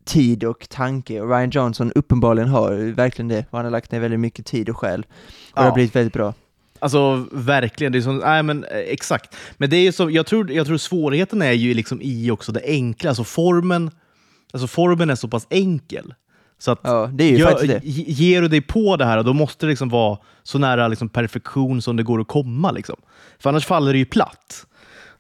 tid 0.05 0.45
och 0.45 0.69
tanke 0.69 1.21
och 1.21 1.29
Ryan 1.29 1.51
Johnson 1.51 1.93
uppenbarligen 1.95 2.49
har 2.49 2.93
verkligen 2.95 3.29
det 3.29 3.45
han 3.51 3.65
har 3.65 3.71
lagt 3.71 3.93
ner 3.93 4.01
väldigt 4.01 4.21
mycket 4.21 4.47
tid 4.47 4.69
och 4.69 4.77
själ 4.77 5.01
och 5.01 5.07
det 5.55 5.61
Ja. 5.61 5.63
har 5.63 5.73
blivit 5.75 5.97
väldigt 5.97 6.13
bra. 6.13 6.35
Alltså 6.79 7.27
verkligen, 7.33 7.93
det 7.93 7.99
är 7.99 8.03
som, 8.03 8.19
nej, 8.19 8.43
men, 8.43 8.65
eh, 8.65 8.71
exakt. 8.79 9.37
Men 9.57 9.71
det 9.71 9.77
är 9.77 9.93
så, 9.93 10.11
jag, 10.11 10.27
tror, 10.27 10.53
jag 10.53 10.67
tror 10.67 10.77
svårigheten 10.77 11.43
är 11.43 11.53
ju 11.53 11.75
liksom 11.75 12.01
i 12.03 12.31
också 12.31 12.53
det 12.53 12.63
enkla, 12.65 13.11
alltså 13.11 13.25
formen, 13.25 13.91
alltså 14.53 14.67
formen 14.67 15.11
är 15.11 15.15
så 15.15 15.29
pass 15.29 15.47
enkel. 15.51 16.15
Så 16.63 16.71
att 16.71 16.81
Ja, 16.83 17.11
det 17.13 17.25
är 17.25 17.31
ju 17.31 17.37
gör- 17.39 17.67
det. 17.67 17.81
ge- 17.85 18.05
ger 18.09 18.43
du 18.43 18.49
dig 18.49 18.61
på 18.61 18.97
det 18.97 19.05
här, 19.05 19.23
då 19.23 19.33
måste 19.33 19.67
det 19.67 19.71
liksom 19.71 19.89
vara 19.89 20.19
så 20.43 20.59
nära 20.59 20.89
liksom 20.89 21.09
perfektion 21.09 21.83
som 21.83 21.97
det 21.97 22.03
går 22.03 22.21
att 22.21 22.29
komma. 22.29 22.71
Liksom. 22.71 22.97
För 23.39 23.51
annars 23.51 23.67
faller 23.67 23.93
det 23.93 23.99
ju 23.99 24.05
platt. 24.05 24.67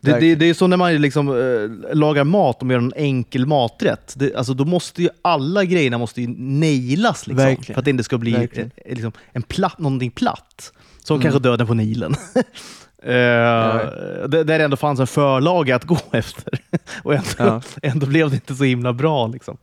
Det, 0.00 0.20
det, 0.20 0.34
det 0.34 0.46
är 0.50 0.54
som 0.54 0.70
när 0.70 0.76
man 0.76 0.96
liksom, 1.02 1.28
eh, 1.28 1.94
lagar 1.96 2.24
mat 2.24 2.62
och 2.62 2.68
gör 2.70 2.78
en 2.78 2.92
enkel 2.96 3.46
maträtt. 3.46 4.14
Det, 4.16 4.34
alltså, 4.34 4.54
då 4.54 4.64
måste 4.64 5.02
ju 5.02 5.08
alla 5.22 5.64
grejerna 5.64 5.98
måste 5.98 6.20
ju 6.22 6.34
nailas 6.38 7.26
liksom, 7.26 7.56
för 7.64 7.78
att 7.78 7.84
det 7.84 7.90
inte 7.90 8.04
ska 8.04 8.18
bli 8.18 8.34
eh, 8.34 8.66
liksom, 8.94 9.12
en 9.32 9.42
platt, 9.42 9.78
någonting 9.78 10.10
platt. 10.10 10.72
Som 11.04 11.14
Mm. 11.14 11.22
kanske 11.22 11.40
döden 11.40 11.66
på 11.66 11.74
Nilen. 11.74 12.14
Det, 13.04 14.26
där 14.28 14.44
det 14.44 14.64
ändå 14.64 14.76
fanns 14.76 15.00
en 15.00 15.06
förlaga 15.06 15.76
att 15.76 15.84
gå 15.84 15.98
efter. 16.12 16.58
och 17.02 17.14
ändå, 17.14 17.26
Ja. 17.38 17.62
ändå 17.82 18.06
blev 18.06 18.28
det 18.30 18.34
inte 18.34 18.54
så 18.54 18.64
himla 18.64 18.92
bra. 18.92 19.26
Liksom. 19.26 19.56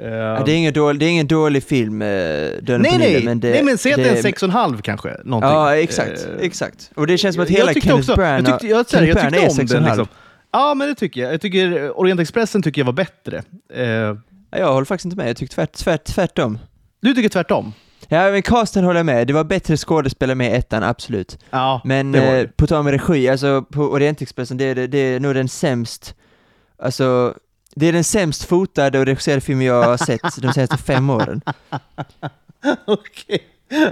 Eh, 0.00 0.08
Ja, 0.08 0.42
det, 0.46 0.52
är 0.52 0.56
ingen 0.56 0.72
dålig, 0.72 1.00
det 1.00 1.06
är 1.06 1.10
ingen 1.10 1.26
dålig 1.26 1.62
film, 1.64 2.02
eh, 2.02 2.08
Döden 2.08 2.82
nej, 2.82 2.92
på 2.92 2.98
nej, 2.98 3.08
Nilen, 3.08 3.24
men 3.24 3.40
det, 3.40 3.50
nej, 3.50 3.62
men 3.64 3.78
säg 3.78 3.92
att 3.92 3.96
det 3.98 4.04
är 4.04 4.08
en 4.08 4.14
det- 4.16 4.22
sex 4.22 4.42
och 4.42 4.46
en 4.48 4.52
halv 4.52 4.80
kanske. 4.80 5.08
Någonting. 5.24 5.50
Ja, 5.50 5.76
exakt, 5.76 6.26
Eh, 6.38 6.46
exakt. 6.46 6.90
Och 6.94 7.06
det 7.06 7.18
känns 7.18 7.34
som 7.34 7.42
att 7.44 7.50
hela 7.50 7.72
Kenneth 7.74 7.94
också, 7.94 8.14
Branagh, 8.14 8.50
jag 8.50 8.60
tyckte, 8.60 8.66
jag, 8.66 8.86
Kenneth 8.90 9.08
jag 9.08 9.20
tyckte 9.32 9.38
är 9.44 9.48
om 9.48 9.54
sex 9.54 9.70
och 9.70 9.74
den. 9.76 9.82
en 9.84 9.88
halv. 9.90 9.98
Liksom. 10.00 10.16
Ja, 10.52 10.74
men 10.74 10.88
det 10.88 10.94
tycker 10.94 11.20
jag. 11.20 11.32
Jag 11.32 11.40
tycker 11.40 11.98
Orientexpressen 12.00 12.62
tycker 12.62 12.80
jag 12.80 12.86
var 12.86 12.92
bättre. 12.92 13.42
Ja, 14.50 14.58
jag 14.58 14.72
håller 14.72 14.84
faktiskt 14.84 15.04
inte 15.04 15.16
med, 15.16 15.28
jag 15.28 15.36
tycker 15.36 15.54
tvärt, 15.54 15.72
tvärt, 15.72 16.04
tvärtom. 16.04 16.58
du 17.02 17.14
tycker 17.14 17.28
tvärtom? 17.28 17.72
Ja, 18.08 18.30
men 18.30 18.42
casten 18.42 18.84
håller 18.84 18.98
jag 18.98 19.06
med, 19.06 19.26
det 19.26 19.32
var 19.32 19.44
bättre 19.44 19.76
skådespelare 19.76 20.34
med 20.34 20.52
i 20.52 20.54
ettan, 20.54 20.82
absolut. 20.82 21.38
Ja, 21.50 21.80
Men 21.84 22.14
eh, 22.14 22.46
på 22.56 22.66
tal 22.66 22.84
med 22.84 22.92
regi, 22.92 23.28
alltså 23.28 23.62
på 23.62 23.82
Orientexpressen, 23.82 24.56
det 24.56 24.64
är, 24.64 24.74
det, 24.74 24.86
det 24.86 24.98
är 24.98 25.20
nog 25.20 25.34
den 25.34 25.48
sämst, 25.48 26.14
alltså 26.82 27.34
det 27.76 27.86
är 27.86 27.92
den 27.92 28.04
sämst 28.04 28.44
fotade 28.44 28.98
och 28.98 29.06
regisserade 29.06 29.40
film 29.40 29.62
jag 29.62 29.82
har 29.82 29.96
sett 29.96 30.20
de 30.36 30.52
senaste 30.52 30.76
fem 30.76 31.10
åren. 31.10 31.40
Okej. 32.86 33.46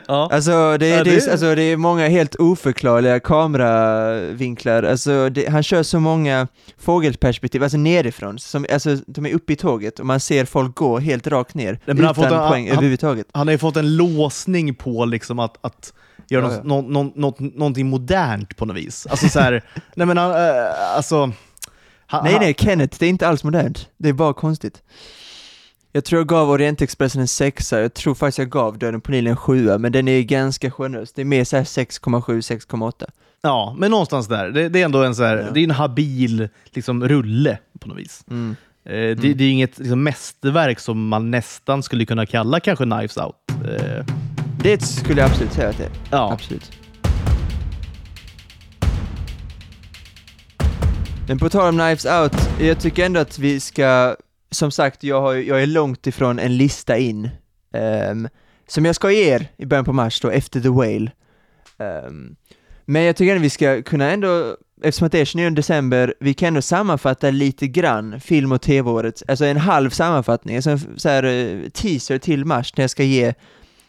Ja. 0.06 0.28
Alltså 0.32 0.76
det, 0.78 0.88
Ja, 0.88 1.04
det, 1.04 1.28
alltså 1.28 1.54
det 1.54 1.62
är 1.62 1.76
många 1.76 2.08
helt 2.08 2.34
oförklarliga 2.34 3.20
kameravinklar, 3.20 4.82
alltså 4.82 5.28
det, 5.28 5.48
han 5.48 5.62
kör 5.62 5.82
så 5.82 6.00
många 6.00 6.48
fågelperspektiv, 6.78 7.62
alltså 7.62 7.78
nerifrån, 7.78 8.38
som, 8.38 8.66
alltså 8.72 8.96
de 9.06 9.26
är 9.26 9.32
uppe 9.34 9.52
i 9.52 9.56
tåget 9.56 9.98
och 10.00 10.06
man 10.06 10.20
ser 10.20 10.44
folk 10.44 10.74
gå 10.74 10.98
helt 10.98 11.26
rakt 11.26 11.54
ner, 11.54 11.78
han 11.86 11.96
har 11.96 12.02
utan 12.04 12.14
fått 12.14 12.24
en- 12.24 12.48
poäng 12.48 12.64
han- 12.68 12.72
överhuvudtaget. 12.72 13.26
Han 13.32 13.46
har 13.46 13.52
ju 13.52 13.58
fått 13.58 13.76
en 13.76 13.96
låsning 13.96 14.74
på 14.74 15.04
liksom 15.04 15.38
att, 15.38 15.56
att 15.60 15.92
göra 16.28 16.42
Ja, 16.44 16.48
något, 16.48 16.56
ja. 16.56 16.62
nå- 16.82 16.82
nå- 17.02 17.12
något, 17.14 17.40
någonting 17.40 17.86
modernt 17.86 18.56
på 18.56 18.66
något 18.66 18.76
vis. 18.76 19.06
Alltså 19.10 19.28
så 19.28 19.40
här, 19.40 19.62
nej 19.94 20.06
men 20.06 20.16
han, 20.18 20.30
eh, 20.30 20.96
alltså... 20.96 21.32
han- 22.10 22.24
Nej 22.24 22.36
nej, 22.40 22.54
Kenneth, 22.58 22.96
det 23.00 23.06
är 23.06 23.10
inte 23.10 23.28
alls 23.28 23.44
modernt. 23.44 23.88
Det 23.96 24.08
är 24.08 24.12
bara 24.12 24.32
konstigt. 24.34 24.82
Jag 25.92 26.04
tror 26.04 26.20
jag 26.20 26.28
gav 26.28 26.50
Orientexpressen 26.50 27.20
en 27.20 27.28
sexa, 27.28 27.80
jag 27.80 27.94
tror 27.94 28.14
faktiskt 28.14 28.38
jag 28.38 28.50
gav 28.50 28.78
Döden 28.78 29.00
på 29.00 29.10
Nilen 29.10 29.30
en 29.30 29.36
sjua, 29.36 29.78
men 29.78 29.92
den 29.92 30.08
är 30.08 30.22
ganska 30.22 30.70
generös. 30.70 31.12
Det 31.12 31.20
är 31.20 31.24
mer 31.24 31.44
såhär 31.44 31.64
6,7, 31.64 32.40
6,8. 32.40 33.06
Ja, 33.42 33.74
men 33.78 33.90
någonstans 33.90 34.28
där. 34.28 34.48
Det, 34.50 34.68
det 34.68 34.80
är 34.80 34.84
ändå 34.84 35.02
en, 35.04 35.14
så 35.14 35.22
här, 35.24 35.36
Ja. 35.36 35.50
det 35.54 35.60
är 35.60 35.64
en 35.64 35.70
habil 35.70 36.48
liksom, 36.70 37.08
rulle 37.08 37.58
på 37.80 37.88
något 37.88 37.98
vis. 37.98 38.24
Mm. 38.30 38.56
Eh, 38.84 38.92
det, 38.92 39.14
det 39.34 39.44
är 39.44 39.50
inget 39.50 39.78
liksom, 39.78 40.02
mästerverk 40.02 40.78
som 40.80 41.08
man 41.08 41.30
nästan 41.30 41.82
skulle 41.82 42.06
kunna 42.06 42.26
kalla 42.26 42.60
kanske 42.60 42.84
Knives 42.84 43.16
Out. 43.16 43.34
Eh, 43.48 44.04
Det 44.62 44.82
skulle 44.82 45.20
jag 45.20 45.30
absolut 45.30 45.52
säga 45.52 45.68
att 45.68 45.78
det 45.78 45.84
är. 45.84 45.90
ja. 46.10 46.32
Absolut. 46.32 46.70
Men 51.28 51.38
på 51.38 51.48
tal 51.48 51.68
om 51.68 51.78
Knives 51.78 52.06
Out, 52.06 52.32
jag 52.60 52.80
tycker 52.80 53.06
ändå 53.06 53.20
att 53.20 53.38
vi 53.38 53.60
ska, 53.60 54.16
som 54.50 54.70
sagt, 54.70 55.04
jag, 55.04 55.20
har, 55.20 55.34
jag 55.34 55.62
är 55.62 55.66
långt 55.66 56.06
ifrån 56.06 56.38
en 56.38 56.56
lista 56.56 56.98
in, 56.98 57.30
um, 58.10 58.28
som 58.66 58.84
jag 58.84 58.94
ska 58.94 59.10
ge 59.10 59.34
er 59.34 59.48
i 59.56 59.66
början 59.66 59.84
på 59.84 59.92
mars 59.92 60.20
då, 60.20 60.30
efter 60.30 60.60
The 60.60 60.68
Whale. 60.68 61.10
Um, 62.06 62.36
men 62.84 63.02
jag 63.02 63.16
tycker 63.16 63.32
ändå 63.32 63.42
vi 63.42 63.50
ska 63.50 63.82
kunna 63.82 64.10
ändå, 64.10 64.56
eftersom 64.82 65.06
att 65.06 65.12
det 65.12 65.20
är 65.20 65.24
29 65.24 65.50
december, 65.50 66.14
vi 66.20 66.34
kan 66.34 66.48
ändå 66.48 66.62
sammanfatta 66.62 67.30
lite 67.30 67.66
grann 67.66 68.20
film 68.20 68.52
och 68.52 68.62
tv-året, 68.62 69.22
alltså 69.28 69.44
en 69.44 69.56
halv 69.56 69.90
sammanfattning, 69.90 70.56
alltså 70.56 70.70
en 70.70 70.98
så 70.98 71.08
här, 71.08 71.24
eh, 71.24 71.68
teaser 71.68 72.18
till 72.18 72.44
mars 72.44 72.76
när 72.76 72.82
jag 72.82 72.90
ska 72.90 73.02
ge 73.02 73.34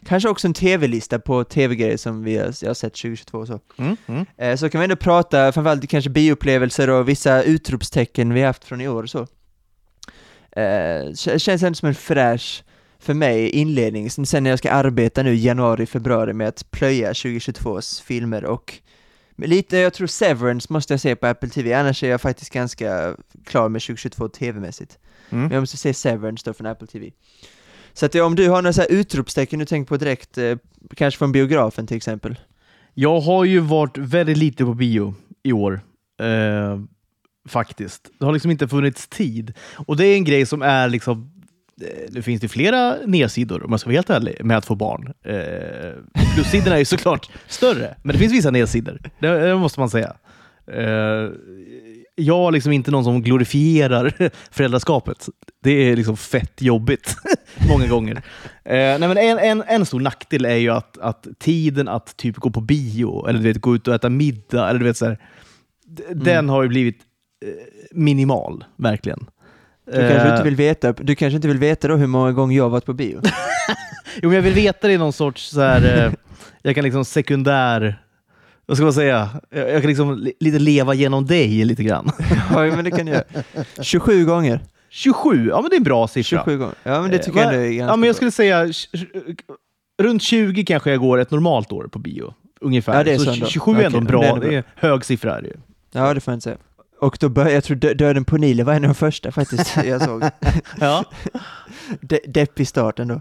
Kanske 0.04 0.28
också 0.28 0.46
en 0.46 0.54
tv-lista 0.54 1.18
på 1.18 1.44
tv-grejer 1.44 1.96
som 1.96 2.24
vi 2.24 2.36
har, 2.36 2.54
jag 2.60 2.68
har 2.68 2.74
sett 2.74 2.94
2022 2.94 3.38
och 3.38 3.46
så. 3.46 3.60
Mm, 3.76 3.96
mm. 4.06 4.26
Eh, 4.36 4.56
så 4.56 4.70
kan 4.70 4.80
vi 4.80 4.84
ändå 4.84 4.96
prata, 4.96 5.52
framförallt 5.52 5.90
kanske 5.90 6.10
bioupplevelser 6.10 6.90
och 6.90 7.08
vissa 7.08 7.42
utropstecken 7.42 8.34
vi 8.34 8.40
har 8.40 8.46
haft 8.46 8.64
från 8.64 8.80
i 8.80 8.88
år 8.88 9.02
och 9.02 9.10
så. 9.10 9.26
Eh, 10.60 11.14
känns 11.14 11.62
ändå 11.62 11.74
som 11.74 11.88
en 11.88 11.94
fräsch, 11.94 12.64
för 13.00 13.14
mig, 13.14 13.50
inledning. 13.50 14.10
Sen 14.10 14.44
när 14.44 14.50
jag 14.50 14.58
ska 14.58 14.70
arbeta 14.70 15.22
nu 15.22 15.34
i 15.34 15.44
januari, 15.44 15.86
februari 15.86 16.32
med 16.32 16.48
att 16.48 16.70
plöja 16.70 17.12
2022s 17.12 18.02
filmer 18.02 18.44
och 18.44 18.80
lite, 19.36 19.76
jag 19.76 19.94
tror 19.94 20.06
Severance 20.06 20.72
måste 20.72 20.92
jag 20.92 21.00
se 21.00 21.16
på 21.16 21.26
Apple 21.26 21.48
TV, 21.48 21.74
annars 21.74 22.02
är 22.02 22.08
jag 22.08 22.20
faktiskt 22.20 22.52
ganska 22.52 23.16
klar 23.44 23.68
med 23.68 23.82
2022 23.82 24.28
tv-mässigt. 24.28 24.98
Mm. 25.30 25.42
Men 25.42 25.52
jag 25.52 25.60
måste 25.60 25.76
se 25.76 25.94
Severance 25.94 26.42
då 26.44 26.52
från 26.52 26.66
Apple 26.66 26.86
TV. 26.86 27.10
Så 27.92 28.06
att 28.06 28.14
om 28.14 28.34
du 28.34 28.48
har 28.48 28.62
några 28.62 28.72
så 28.72 28.80
här 28.80 28.90
utropstecken 28.90 29.58
du 29.58 29.64
tänker 29.64 29.88
på 29.88 29.96
direkt, 29.96 30.38
eh, 30.38 30.56
kanske 30.96 31.18
från 31.18 31.32
biografen 31.32 31.86
till 31.86 31.96
exempel? 31.96 32.38
Jag 32.94 33.20
har 33.20 33.44
ju 33.44 33.58
varit 33.58 33.98
väldigt 33.98 34.36
lite 34.36 34.64
på 34.64 34.74
bio 34.74 35.14
i 35.42 35.52
år. 35.52 35.80
Eh, 36.22 36.80
faktiskt. 37.48 38.10
Det 38.18 38.24
har 38.24 38.32
liksom 38.32 38.50
inte 38.50 38.68
funnits 38.68 39.08
tid. 39.08 39.52
Och 39.86 39.96
det 39.96 40.06
är 40.06 40.14
en 40.14 40.24
grej 40.24 40.46
som 40.46 40.62
är 40.62 40.88
liksom 40.88 41.30
eh, 41.82 41.86
nu 41.86 42.06
det 42.08 42.22
finns 42.22 42.40
det 42.40 42.48
flera 42.48 42.96
nedsidor, 43.06 43.64
om 43.64 43.70
jag 43.70 43.80
ska 43.80 43.88
vara 43.88 43.96
helt 43.96 44.10
ärlig, 44.10 44.44
med 44.44 44.56
att 44.56 44.66
få 44.66 44.74
barn. 44.74 45.12
Eh, 45.24 46.22
plussidorna 46.34 46.74
är 46.74 46.78
ju 46.78 46.84
såklart 46.84 47.30
större, 47.46 47.96
men 48.02 48.12
det 48.12 48.18
finns 48.18 48.32
vissa 48.32 48.50
nedsidor. 48.50 48.98
Det, 49.18 49.28
det 49.28 49.56
måste 49.56 49.80
man 49.80 49.90
säga. 49.90 50.16
Eh, 50.66 51.30
jag 52.20 52.48
är 52.48 52.52
liksom 52.52 52.72
inte 52.72 52.90
någon 52.90 53.04
som 53.04 53.22
glorifierar 53.22 54.30
föräldraskapet. 54.50 55.28
Det 55.62 55.70
är 55.70 55.96
liksom 55.96 56.16
fett 56.16 56.62
jobbigt 56.62 57.16
många 57.68 57.86
gånger. 57.86 58.14
Eh, 58.64 58.72
nej, 58.74 58.98
men 58.98 59.18
en, 59.18 59.38
en, 59.38 59.62
en 59.66 59.86
stor 59.86 60.00
nackdel 60.00 60.44
är 60.44 60.56
ju 60.56 60.70
att, 60.70 60.98
att 60.98 61.26
tiden 61.38 61.88
att 61.88 62.16
typ 62.16 62.36
gå 62.36 62.50
på 62.50 62.60
bio 62.60 63.26
eller 63.28 63.38
du 63.38 63.44
vet, 63.52 63.60
gå 63.60 63.74
ut 63.74 63.88
och 63.88 63.94
äta 63.94 64.08
middag, 64.08 64.68
eller 64.70 64.78
du 64.78 64.84
vet, 64.86 64.96
så 64.96 65.06
här, 65.06 65.18
d- 65.86 66.02
den 66.14 66.48
har 66.48 66.62
ju 66.62 66.68
blivit 66.68 66.98
eh, 67.46 67.50
minimal, 67.92 68.64
verkligen. 68.76 69.26
Du 69.86 69.92
kanske 69.92 70.14
Eh, 70.18 70.30
inte 70.30 70.42
vill 70.44 70.56
veta, 70.56 70.92
du 70.92 71.14
kanske 71.14 71.36
inte 71.36 71.48
vill 71.48 71.58
veta 71.58 71.88
då 71.88 71.96
hur 71.96 72.06
många 72.06 72.32
gånger 72.32 72.56
jag 72.56 72.64
har 72.64 72.70
varit 72.70 72.84
på 72.86 72.92
bio? 72.92 73.20
Jo, 74.22 74.28
men 74.28 74.32
jag 74.36 74.42
vill 74.42 74.54
veta 74.54 74.86
det 74.88 74.92
i 74.92 74.98
någon 74.98 75.12
sorts 75.12 75.48
så 75.50 75.60
här, 75.60 76.06
eh, 76.06 76.12
jag 76.62 76.74
kan 76.74 76.84
liksom 76.84 77.04
sekundär 77.04 78.02
vad 78.70 78.76
ska 78.76 78.84
man 78.84 78.92
säga, 78.92 79.28
jag, 79.50 79.70
jag 79.70 79.80
kan 79.82 79.88
liksom 79.88 80.18
li- 80.18 80.32
lite 80.40 80.58
leva 80.58 80.94
genom 80.94 81.26
dig 81.26 81.64
lite 81.64 81.82
grann. 81.82 82.10
Ja, 82.54 82.58
men 82.62 82.84
det 82.84 82.90
kan 82.90 83.06
du 83.06 83.12
göra. 83.12 83.24
27 83.82 84.24
gånger. 84.24 84.60
27, 84.90 85.48
ja 85.48 85.60
men 85.60 85.70
det 85.70 85.76
är 85.76 85.78
en 85.78 85.82
bra 85.84 86.08
siffra. 86.08 86.22
27 86.44 86.58
gånger. 86.58 86.74
Ja, 86.82 87.00
men 87.02 87.10
det 87.10 87.16
Eh, 87.16 87.22
tycker 87.22 87.38
jag 87.38 87.46
vad- 87.46 87.54
ändå 87.54 87.66
är 87.66 87.70
ganska 87.72 87.92
Ja, 87.92 87.96
men 87.96 88.06
jag 88.06 88.12
bra. 88.14 88.16
skulle 88.16 88.30
säga 88.30 88.68
runt 90.02 90.22
20 90.22 90.64
kanske 90.64 90.90
jag 90.90 91.00
går 91.00 91.18
ett 91.18 91.30
normalt 91.30 91.72
år 91.72 91.84
på 91.92 91.98
bio. 91.98 92.34
Ungefär. 92.60 92.94
Ja, 92.94 93.04
det 93.04 93.12
är 93.12 93.18
så 93.18 93.24
så 93.24 93.30
ändå. 93.32 93.46
27 93.46 93.72
är 93.80 93.84
ändå 93.86 93.98
en 93.98 94.04
bra, 94.04 94.20
det 94.20 94.26
är 94.26 94.32
ändå 94.32 94.46
det 94.46 94.54
är 94.54 94.64
hög 94.74 95.04
siffra. 95.04 95.38
Är 95.38 95.42
det. 95.42 95.52
Ja, 95.92 96.14
det 96.14 96.20
får 96.20 96.32
jag 96.32 96.36
inte 96.36 96.44
säga. 96.44 96.56
Och 97.00 97.16
då 97.20 97.28
började, 97.28 97.54
jag 97.54 97.64
tror 97.64 97.76
Dö- 97.76 97.94
Döden 97.94 98.24
på 98.24 98.36
Nilen 98.36 98.66
var 98.66 98.72
en 98.74 98.84
av 98.84 98.88
de 98.88 98.94
första 98.94 99.32
faktiskt 99.32 99.76
jag 99.84 100.02
såg. 100.02 100.24
Ja. 100.80 101.04
De, 102.00 102.18
deppig 102.28 102.68
start 102.68 102.98
ändå. 102.98 103.20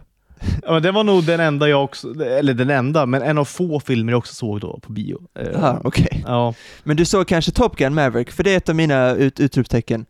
Ja, 0.64 0.80
det 0.80 0.92
var 0.92 1.04
nog 1.04 1.24
den 1.24 1.40
enda 1.40 1.70
jag 1.70 1.84
också, 1.84 2.24
eller 2.24 2.54
den 2.54 2.70
enda, 2.70 3.06
men 3.06 3.22
en 3.22 3.38
av 3.38 3.46
få 3.46 3.80
filmer 3.80 4.12
jag 4.14 4.18
också 4.18 4.36
såg 4.36 4.60
då 4.60 4.80
på 4.80 4.92
bio. 4.92 5.22
Eh, 5.40 5.48
Jaha, 5.54 5.82
okej. 5.84 6.24
Ja, 6.28 6.54
Men 6.84 6.98
du 6.98 7.06
såg 7.06 7.28
kanske 7.28 7.52
Top 7.52 7.76
Gun 7.76 7.94
Maverick, 7.94 8.32
för 8.32 8.44
det 8.44 8.54
är 8.54 8.58
ett 8.58 8.70
av 8.70 8.76
mina 8.76 9.12
ut, 9.16 9.40
utropstecken. 9.40 10.06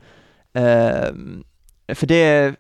Ehm, 0.54 1.44
för 1.94 2.08
det 2.08 2.16
är 2.16 2.56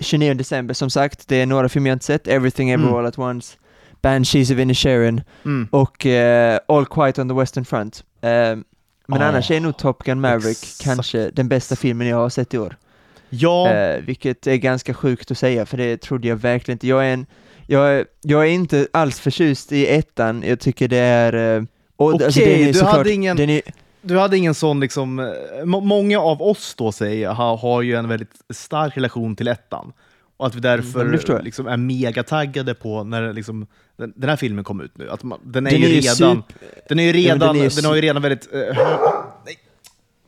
29 0.00 0.34
december 0.34 0.74
som 0.74 0.90
sagt, 0.90 1.28
det 1.28 1.36
är 1.36 1.46
några 1.46 1.68
filmer 1.68 1.90
jag 1.90 1.94
inte 1.94 2.04
sett, 2.04 2.28
Everything 2.28 2.70
Ever 2.70 2.84
Mm. 2.84 2.94
All 2.94 3.06
At 3.06 3.18
Once, 3.18 3.56
Banshees 4.02 4.50
of 4.50 4.58
Inisherin 4.58 5.20
mm. 5.44 5.68
och 5.70 6.06
eh, 6.06 6.58
All 6.68 6.86
Quiet 6.86 7.18
on 7.18 7.28
the 7.28 7.34
Western 7.34 7.64
Front. 7.64 8.04
Ehm, 8.22 8.64
men 9.10 9.22
Ah, 9.22 9.24
annars 9.24 9.50
är 9.50 9.60
nog 9.60 9.76
Top 9.76 10.04
Gun 10.04 10.20
Maverick 10.20 10.62
exakt. 10.62 10.84
kanske 10.84 11.30
den 11.30 11.48
bästa 11.48 11.76
filmen 11.76 12.06
jag 12.06 12.16
har 12.16 12.28
sett 12.28 12.54
i 12.54 12.58
år. 12.58 12.76
Ja 13.30 13.70
Eh, 13.70 14.00
vilket 14.02 14.46
är 14.46 14.56
ganska 14.56 14.94
sjukt 14.94 15.30
att 15.30 15.38
säga, 15.38 15.66
för 15.66 15.76
det 15.76 15.96
trodde 15.96 16.28
jag 16.28 16.36
verkligen 16.36 16.74
inte. 16.74 16.86
Jag 16.86 17.06
är, 17.06 17.12
en, 17.12 17.26
jag 17.66 17.92
är, 17.94 18.04
jag 18.22 18.42
är 18.46 18.50
inte 18.50 18.88
alls 18.92 19.20
förtjust 19.20 19.72
i 19.72 19.86
ettan, 19.86 20.42
jag 20.46 20.60
tycker 20.60 20.88
det 20.88 20.96
är... 20.98 21.56
eh, 21.58 21.62
och, 21.96 22.14
Okej, 22.14 22.62
är 22.62 22.66
du 22.66 22.72
såklart- 22.74 22.96
hade 22.96 23.12
ingen- 23.12 23.38
är, 23.38 23.62
du 24.02 24.18
hade 24.18 24.36
ingen 24.36 24.54
sån, 24.54 24.80
liksom, 24.80 25.18
eh, 25.18 25.64
må- 25.64 25.80
många 25.80 26.20
av 26.20 26.42
oss 26.42 26.74
då 26.78 26.92
säger 26.92 27.22
jag, 27.22 27.30
har, 27.32 27.56
har 27.56 27.82
ju 27.82 27.94
en 27.94 28.08
väldigt 28.08 28.30
stark 28.54 28.96
relation 28.96 29.36
till 29.36 29.48
ettan. 29.48 29.92
Och 30.36 30.46
att 30.46 30.54
vi 30.54 30.68
Mm, 30.68 30.82
därför 30.82 31.42
liksom, 31.42 31.66
är 31.66 31.76
megataggade 31.76 32.74
på 32.74 33.04
när 33.04 33.32
liksom, 33.32 33.66
den, 33.96 34.12
den 34.16 34.28
här 34.30 34.36
filmen 34.36 34.64
kom 34.64 34.80
ut 34.80 34.98
nu. 34.98 35.10
Att 35.10 35.22
man, 35.22 35.38
den 35.44 35.66
är 35.66 35.70
Den 35.70 35.80
ju 35.80 35.86
är 35.98 36.02
redan, 36.02 36.42
den 36.88 36.98
är 36.98 37.02
ju 37.02 37.12
redan, 37.12 37.38
den 37.38 37.56
är 37.62 37.76
den, 37.76 37.84
har 37.84 37.94
ju 37.94 38.00
redan 38.02 38.22
väldigt 38.22 38.48
hö... 38.52 38.72
Nej. 39.46 39.56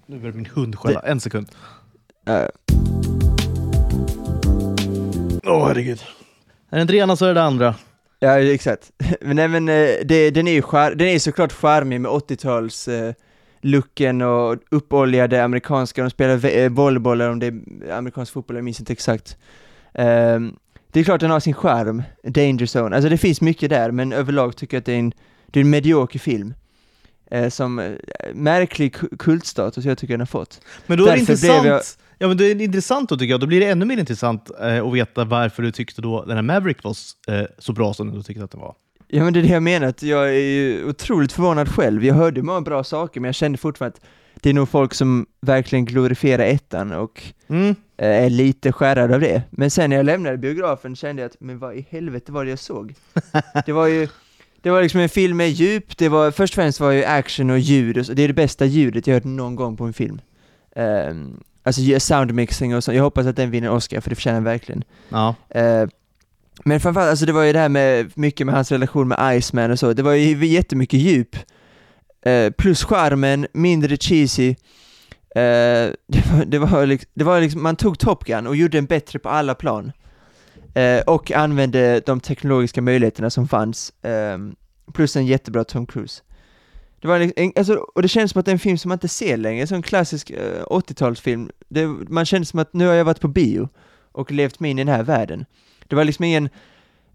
Nu 0.07 0.19
börjar 0.19 0.35
min 0.35 0.47
hund 0.55 0.77
skälla, 0.79 1.01
en 1.01 1.21
sekund. 1.21 1.49
eh, 2.29 2.35
Åh 5.45 5.67
herregud. 5.67 6.03
Är 6.71 6.77
det 6.77 6.83
inte 6.83 6.93
det 6.93 6.99
ena 6.99 7.17
så 7.17 7.25
är 7.25 7.29
det 7.29 7.35
det 7.35 7.43
andra. 7.43 7.75
Ja, 8.19 8.41
exakt. 8.41 8.93
Men, 9.21 9.37
nej, 9.37 9.49
men 9.49 9.69
eh, 9.69 9.91
det, 10.05 10.31
den 10.31 10.49
är 10.49 10.53
ju 10.53 10.63
skär, 10.63 10.95
den 10.95 11.09
är 11.09 11.19
såklart 11.19 11.53
charmig 11.53 12.01
med 12.01 12.11
80-tals 12.11 12.89
eh, 12.89 13.15
looken 13.61 14.23
och 14.23 14.57
uppoljade 14.71 15.45
amerikanska, 15.45 16.03
de 16.03 16.11
spelar 16.11 16.47
eh, 16.57 16.69
volleyboll 16.71 17.21
eller 17.21 17.31
om 17.31 17.39
det 17.39 17.47
är 17.47 17.91
amerikansk 17.93 18.33
fotboll, 18.33 18.57
jag 18.57 18.65
minns 18.65 18.81
inte 18.81 18.93
exakt. 18.93 19.37
Ehm, 19.95 20.57
det 20.93 21.01
är 21.01 21.05
klart 21.05 21.21
den 21.21 21.31
har 21.31 21.41
sin 21.41 21.55
charm, 21.55 22.03
Danger 22.25 22.79
Zone, 22.79 22.97
alltså 22.97 23.09
det 23.09 23.19
finns 23.19 23.41
mycket 23.41 23.71
där, 23.71 23.91
men 23.91 24.13
överlag 24.13 24.57
tycker 24.57 24.77
jag 24.77 24.81
att 24.81 24.87
det 24.87 24.93
är 24.93 24.99
en, 24.99 25.13
det 25.47 25.61
är 25.61 25.65
en 25.65 25.71
medioker 25.71 26.19
film. 26.19 26.55
Eh, 27.31 27.49
som 27.49 27.79
eh, 27.79 27.93
märklig 28.35 28.95
ku- 28.97 29.17
kultstatus 29.19 29.85
jag 29.85 29.99
tycker 29.99 30.15
den 30.15 30.21
har 30.21 30.27
fått. 30.27 30.61
Men 30.87 30.99
då 30.99 31.07
är 31.07 31.13
det 31.13 31.19
intressant, 31.21 31.67
jag- 31.67 31.81
ja, 32.19 32.29
men 32.29 32.37
det 32.37 32.45
är 32.45 32.61
intressant 32.63 33.09
då 33.09 33.17
tycker 33.17 33.31
jag. 33.31 33.41
Då 33.41 33.47
blir 33.47 33.61
det 33.61 33.67
ännu 33.67 33.85
mer 33.85 33.99
intressant 33.99 34.51
eh, 34.61 34.87
att 34.87 34.95
veta 34.95 35.25
varför 35.25 35.63
du 35.63 35.73
tyckte 35.73 36.03
då 36.03 36.25
den 36.25 36.37
här 36.37 36.43
Maverick 36.43 36.85
var 36.85 36.97
eh, 37.29 37.45
så 37.59 37.73
bra 37.73 37.95
som 37.95 38.13
du 38.13 38.23
tyckte 38.23 38.45
att 38.45 38.51
den 38.51 38.61
var. 38.61 38.75
Ja 39.09 39.25
men 39.25 39.33
det 39.33 39.39
är 39.41 39.43
det 39.43 39.49
jag 39.49 39.63
menar, 39.63 39.87
att 39.87 40.03
jag 40.03 40.29
är 40.29 40.33
ju 40.41 40.85
otroligt 40.89 41.33
förvånad 41.33 41.69
själv. 41.69 42.05
Jag 42.05 42.15
hörde 42.15 42.43
många 42.43 42.61
bra 42.61 42.85
saker 42.85 43.21
men 43.21 43.29
jag 43.29 43.35
kände 43.35 43.59
fortfarande 43.59 43.97
att 43.97 44.05
det 44.43 44.51
är 44.51 44.55
nog 44.55 44.69
folk 44.69 44.95
som 44.95 45.27
verkligen 45.41 45.85
glorifierar 45.85 46.45
ettan 46.45 46.93
och 46.93 47.23
Mm. 47.49 47.69
eh, 47.97 48.09
är 48.25 48.31
lite 48.31 48.73
skärrade 48.73 49.15
av 49.15 49.21
det. 49.21 49.43
Men 49.51 49.71
sen 49.71 49.91
när 49.91 49.97
jag 49.97 50.07
lämnade 50.07 50.37
biografen 50.39 50.97
kände 50.97 51.23
jag 51.23 51.29
att, 51.31 51.37
men 51.41 51.59
vad 51.59 51.75
i 51.77 51.87
helvete 51.91 52.33
var 52.33 52.45
det 52.45 52.51
jag 52.51 52.59
såg? 52.59 52.95
Det 53.67 53.73
var 53.73 53.87
ju, 53.87 54.09
det 54.63 54.71
var 54.71 54.83
liksom 54.83 55.01
en 55.01 55.09
film 55.09 55.37
med 55.37 55.51
djup, 55.51 55.97
det 55.97 56.09
var, 56.09 56.31
först 56.31 56.53
och 56.53 56.55
främst 56.55 56.81
var 56.81 56.91
ju 56.91 57.05
action 57.05 57.51
och 57.51 57.59
ljud, 57.59 57.99
och 57.99 58.07
så, 58.07 58.13
det 58.13 58.23
är 58.23 58.29
det 58.29 58.35
bästa 58.35 58.65
ljudet 58.65 59.07
jag 59.07 59.15
hört 59.15 59.25
någon 59.25 59.57
gång 59.57 59.77
på 59.77 59.85
en 59.85 59.93
film. 59.93 60.21
Um, 60.77 61.43
alltså 61.63 62.01
soundmixing 62.01 62.77
och 62.77 62.85
så, 62.85 62.93
jag 62.93 63.03
hoppas 63.03 63.27
att 63.27 63.37
den 63.37 63.51
vinner 63.51 63.71
Oscar 63.71 64.01
för 64.01 64.11
det 64.11 64.17
förtjänar 64.17 64.35
den 64.35 64.45
verkligen. 64.45 64.85
Ja. 65.09 65.35
Eh, 65.49 65.89
men 66.65 66.81
framförallt, 66.81 67.11
alltså 67.11 67.27
det 67.27 67.33
var 67.33 67.43
ju 67.43 67.53
det 67.53 67.59
här 67.59 67.69
med, 67.69 68.13
mycket 68.15 68.47
med 68.47 68.55
hans 68.55 68.73
relation 68.73 69.09
med 69.09 69.39
Iceman 69.39 69.71
och 69.71 69.79
så, 69.79 69.93
det 69.93 70.03
var 70.03 70.13
ju 70.13 70.47
jättemycket 70.47 71.01
djup. 71.01 71.37
Eh, 72.23 72.51
plus 72.51 72.85
charmen, 72.85 73.47
mindre 73.53 73.97
cheesy. 73.97 74.49
Eh, 74.51 74.55
det, 76.07 76.27
var, 76.33 76.45
det, 76.45 76.59
var 76.59 76.87
liksom, 76.87 77.11
det 77.15 77.25
var 77.25 77.41
liksom, 77.41 77.63
man 77.63 77.77
tog 77.77 77.99
Top 77.99 78.25
Gun 78.25 78.47
och 78.47 78.57
gjorde 78.57 78.79
den 78.79 78.87
bättre 78.87 79.19
på 79.19 79.29
alla 79.29 79.55
plan. 79.55 79.93
Eh, 80.75 81.01
och 81.01 81.33
använde 81.33 82.01
de 82.01 82.21
teknologiska 82.21 82.83
möjligheterna 82.83 83.31
som 83.31 83.49
fanns. 83.49 83.93
Eh, 84.05 84.39
plus 84.95 85.17
en 85.17 85.27
jättebra 85.27 85.65
Tom 85.65 85.87
Cruise. 85.87 86.23
Det 87.01 87.09
var 87.09 87.19
liksom, 87.19 87.43
en, 87.45 87.53
alltså, 87.57 87.75
och 87.75 88.03
det 88.03 88.09
känns 88.09 88.31
som 88.31 88.39
att 88.41 88.45
det 88.47 88.51
är 88.51 88.55
en 88.55 88.59
film 88.59 88.79
som 88.79 88.89
man 88.89 88.97
inte 88.97 89.09
ser 89.09 89.37
längre, 89.37 89.61
en 89.61 89.69
sån 89.69 89.83
klassisk 89.83 90.31
eh, 90.31 90.65
80-talsfilm. 90.65 91.51
Det, 91.69 91.87
man 91.87 92.25
kände 92.27 92.47
som 92.47 92.59
att 92.59 92.75
nu 92.75 92.87
har 92.87 92.95
jag 92.95 93.05
varit 93.05 93.21
på 93.21 93.29
bio 93.29 93.69
och 94.13 94.33
levt 94.33 94.61
mig 94.61 94.71
in 94.71 94.79
i 94.79 94.85
den 94.85 94.95
här 94.95 95.03
världen. 95.03 95.45
Det 95.89 95.97
var 95.97 96.05
liksom 96.05 96.25
ingen 96.25 96.49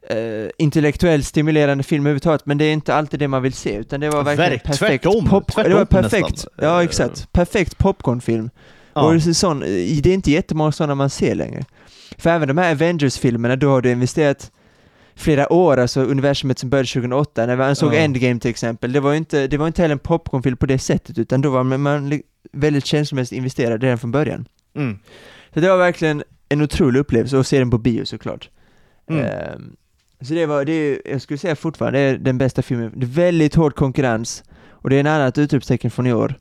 eh, 0.09 0.49
intellektuellt 0.57 1.25
stimulerande 1.25 1.83
film 1.83 2.03
överhuvudtaget, 2.05 2.45
men 2.45 2.57
det 2.57 2.65
är 2.65 2.73
inte 2.73 2.95
alltid 2.95 3.19
det 3.19 3.27
man 3.27 3.41
vill 3.41 3.53
se, 3.53 3.75
utan 3.75 3.99
det 3.99 4.09
var 4.09 4.23
verkligen 4.23 4.51
Verk- 4.51 4.63
perfekt 4.63 5.03
tvärtom, 5.03 5.29
pop, 5.29 5.51
tvärtom 5.51 5.71
det 5.71 5.77
var 5.77 5.85
perfekt, 5.85 6.29
nästan. 6.29 6.51
ja 6.55 6.83
exakt, 6.83 7.31
perfekt 7.33 7.77
popcornfilm. 7.77 8.49
Ja. 8.93 9.01
Och 9.01 9.13
det 9.13 9.27
är, 9.29 9.33
sån, 9.33 9.59
det 9.59 10.05
är 10.09 10.13
inte 10.13 10.31
jättemånga 10.31 10.71
sådana 10.71 10.95
man 10.95 11.09
ser 11.09 11.35
längre. 11.35 11.65
För 12.17 12.29
även 12.29 12.47
de 12.47 12.57
här 12.57 12.71
Avengers-filmerna, 12.71 13.55
då 13.55 13.69
har 13.69 13.81
du 13.81 13.91
investerat 13.91 14.51
flera 15.15 15.53
år, 15.53 15.77
alltså 15.77 16.01
universumet 16.01 16.59
som 16.59 16.69
började 16.69 16.87
2008, 16.87 17.45
när 17.45 17.57
man 17.57 17.75
såg 17.75 17.93
Ja. 17.93 17.97
Endgame 17.97 18.39
till 18.39 18.49
exempel, 18.49 18.91
det 18.91 18.99
var 18.99 19.11
ju 19.11 19.17
inte, 19.17 19.47
det 19.47 19.57
var 19.57 19.67
inte 19.67 19.81
heller 19.81 19.93
en 19.93 19.99
popcornfilm 19.99 20.57
på 20.57 20.65
det 20.65 20.79
sättet, 20.79 21.17
utan 21.17 21.41
då 21.41 21.49
var 21.49 21.63
man, 21.63 22.21
väldigt 22.51 22.85
känslomässigt 22.85 23.37
investerad 23.37 23.83
redan 23.83 23.97
från 23.97 24.11
början. 24.11 24.47
Mm. 24.75 24.99
Så 25.53 25.59
det 25.59 25.69
var 25.69 25.77
verkligen 25.77 26.23
en 26.49 26.61
otrolig 26.61 26.99
upplevelse 26.99 27.39
att 27.39 27.47
se 27.47 27.59
den 27.59 27.71
på 27.71 27.77
bio 27.77 28.05
såklart. 28.05 28.49
Mm. 29.09 29.25
Ehm, 29.25 29.75
så 30.21 30.33
det 30.33 30.45
var, 30.45 30.65
det 30.65 30.71
är, 30.71 31.01
jag 31.05 31.21
skulle 31.21 31.37
säga 31.37 31.55
fortfarande, 31.55 31.99
det 31.99 32.05
är 32.05 32.17
den 32.17 32.37
bästa 32.37 32.61
filmen. 32.61 32.91
Det 32.95 33.05
är 33.05 33.09
väldigt 33.09 33.55
hård 33.55 33.75
konkurrens, 33.75 34.43
och 34.69 34.89
det 34.89 34.95
är 34.95 34.99
en 34.99 35.07
annat 35.07 35.37
utropstecken 35.37 35.91
från 35.91 36.07
i 36.07 36.13
år. 36.13 36.39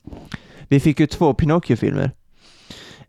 Vi 0.68 0.80
fick 0.80 1.00
ju 1.00 1.06
två 1.06 1.34
Pinocchio-filmer. 1.34 2.10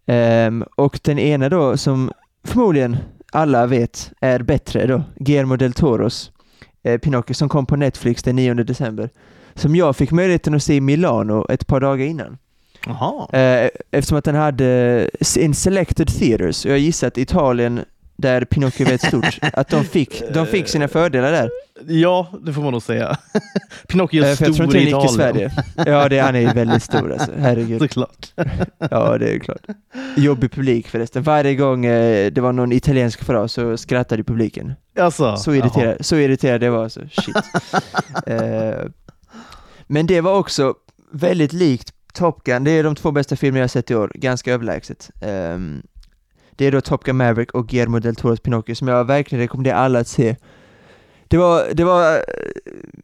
Ehm, 0.06 0.66
och 0.76 1.00
den 1.04 1.20
ena 1.20 1.50
då, 1.50 1.78
som 1.78 2.12
förmodligen 2.46 2.98
alla 3.32 3.66
vet 3.66 4.12
är 4.22 4.40
bättre 4.40 4.88
då, 4.88 5.04
Guillermo 5.16 5.56
del 5.56 5.74
Toros 5.74 6.32
eh, 6.86 6.98
Pinocchio 6.98 7.34
som 7.34 7.50
kom 7.50 7.66
på 7.66 7.76
Netflix 7.76 8.24
den 8.24 8.36
9 8.36 8.54
december. 8.54 9.10
Som 9.54 9.76
jag 9.76 9.96
fick 9.96 10.12
möjligheten 10.12 10.56
att 10.56 10.64
se 10.64 10.76
i 10.76 10.82
Milano 10.82 11.46
ett 11.50 11.68
par 11.68 11.80
dagar 11.80 12.06
innan. 12.06 12.38
Jaha. 12.86 13.28
Eh, 13.40 13.70
eftersom 13.92 14.18
att 14.18 14.26
den 14.26 14.36
hade 14.36 15.10
in 15.38 15.54
selected 15.54 16.08
theaters, 16.08 16.66
och 16.66 16.72
jag 16.72 16.80
gissar 16.80 17.08
att 17.08 17.18
Italien, 17.18 17.86
där 18.18 18.46
Pinocchio 18.46 18.88
är 18.88 18.98
stort, 19.08 19.40
att 19.54 19.70
de 19.70 19.84
fick, 19.86 20.24
de 20.34 20.46
fick 20.48 20.68
sina 20.68 20.88
fördelar 20.88 21.32
där. 21.32 21.50
Ja, 21.88 22.28
det 22.42 22.54
får 22.54 22.62
man 22.62 22.72
nog 22.72 22.82
säga. 22.84 23.18
Pinocchio 23.88 24.24
är 24.24 24.32
Eh, 24.32 24.36
för 24.36 24.46
jag 24.46 24.56
tror 24.56 24.68
stor 24.68 24.78
inte 24.78 24.78
i 24.78 24.88
Italien. 24.90 25.10
Sverige. 25.10 25.52
Ja, 25.76 26.10
det, 26.10 26.20
han 26.20 26.36
är 26.36 26.54
väldigt 26.54 26.84
stor 26.84 27.12
alltså, 27.14 27.32
herregud. 27.40 27.82
Såklart. 27.82 28.34
Ja, 28.92 29.18
det 29.18 29.30
är 29.36 29.40
klart. 29.40 29.62
Jobbig 30.18 30.52
publik 30.52 30.88
förresten. 30.88 31.24
Varje 31.24 31.56
gång 31.56 31.86
eh, 31.86 32.32
det 32.32 32.42
var 32.42 32.52
någon 32.52 32.72
italiensk 32.72 33.24
fras 33.24 33.54
så 33.54 33.78
skrattade 33.78 34.24
publiken. 34.24 34.74
Alltså, 35.00 35.38
Så 35.38 35.54
irriterad, 35.54 36.06
så 36.06 36.16
irriterad 36.16 36.64
jag 36.64 36.72
var 36.72 36.84
alltså. 36.84 37.02
Shit. 37.12 37.36
eh, 38.28 38.86
men 39.88 40.08
det 40.08 40.22
var 40.22 40.34
också 40.38 40.74
väldigt 41.12 41.54
likt 41.54 41.92
Top 42.14 42.44
Gun. 42.44 42.64
Det 42.64 42.72
är 42.72 42.84
de 42.84 42.96
två 42.96 43.12
bästa 43.12 43.36
filmer 43.36 43.60
jag 43.60 43.70
sett 43.70 43.92
i 43.92 43.96
år, 43.96 44.12
ganska 44.16 44.54
överlägset. 44.54 45.10
Det 46.56 46.66
är 46.66 46.72
då 46.72 46.82
Top 46.82 47.04
Gun 47.04 47.18
Maverick 47.18 47.52
och 47.52 47.68
Guillermo 47.68 48.00
del 48.00 48.16
Toros 48.16 48.40
Pinocchio 48.40 48.76
som 48.76 48.88
jag 48.88 49.06
verkligen 49.06 49.42
rekommenderar 49.42 49.76
alla 49.76 50.00
att 50.00 50.08
se. 50.08 50.36
Det 51.28 51.38
var, 51.38 51.74
det 51.74 51.84
var, 51.84 52.14
eh, 52.16 52.22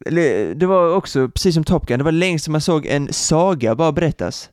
eller, 0.06 0.54
det 0.54 0.66
var 0.66 0.94
också, 0.94 1.28
precis 1.28 1.54
som 1.54 1.64
Top 1.64 1.86
Gun, 1.86 1.98
det 1.98 2.04
var 2.04 2.12
länge 2.12 2.38
som 2.38 2.52
man 2.52 2.60
såg 2.60 2.86
en 2.86 3.12
saga 3.12 3.74
bara 3.74 3.92
berättas. 3.92 4.50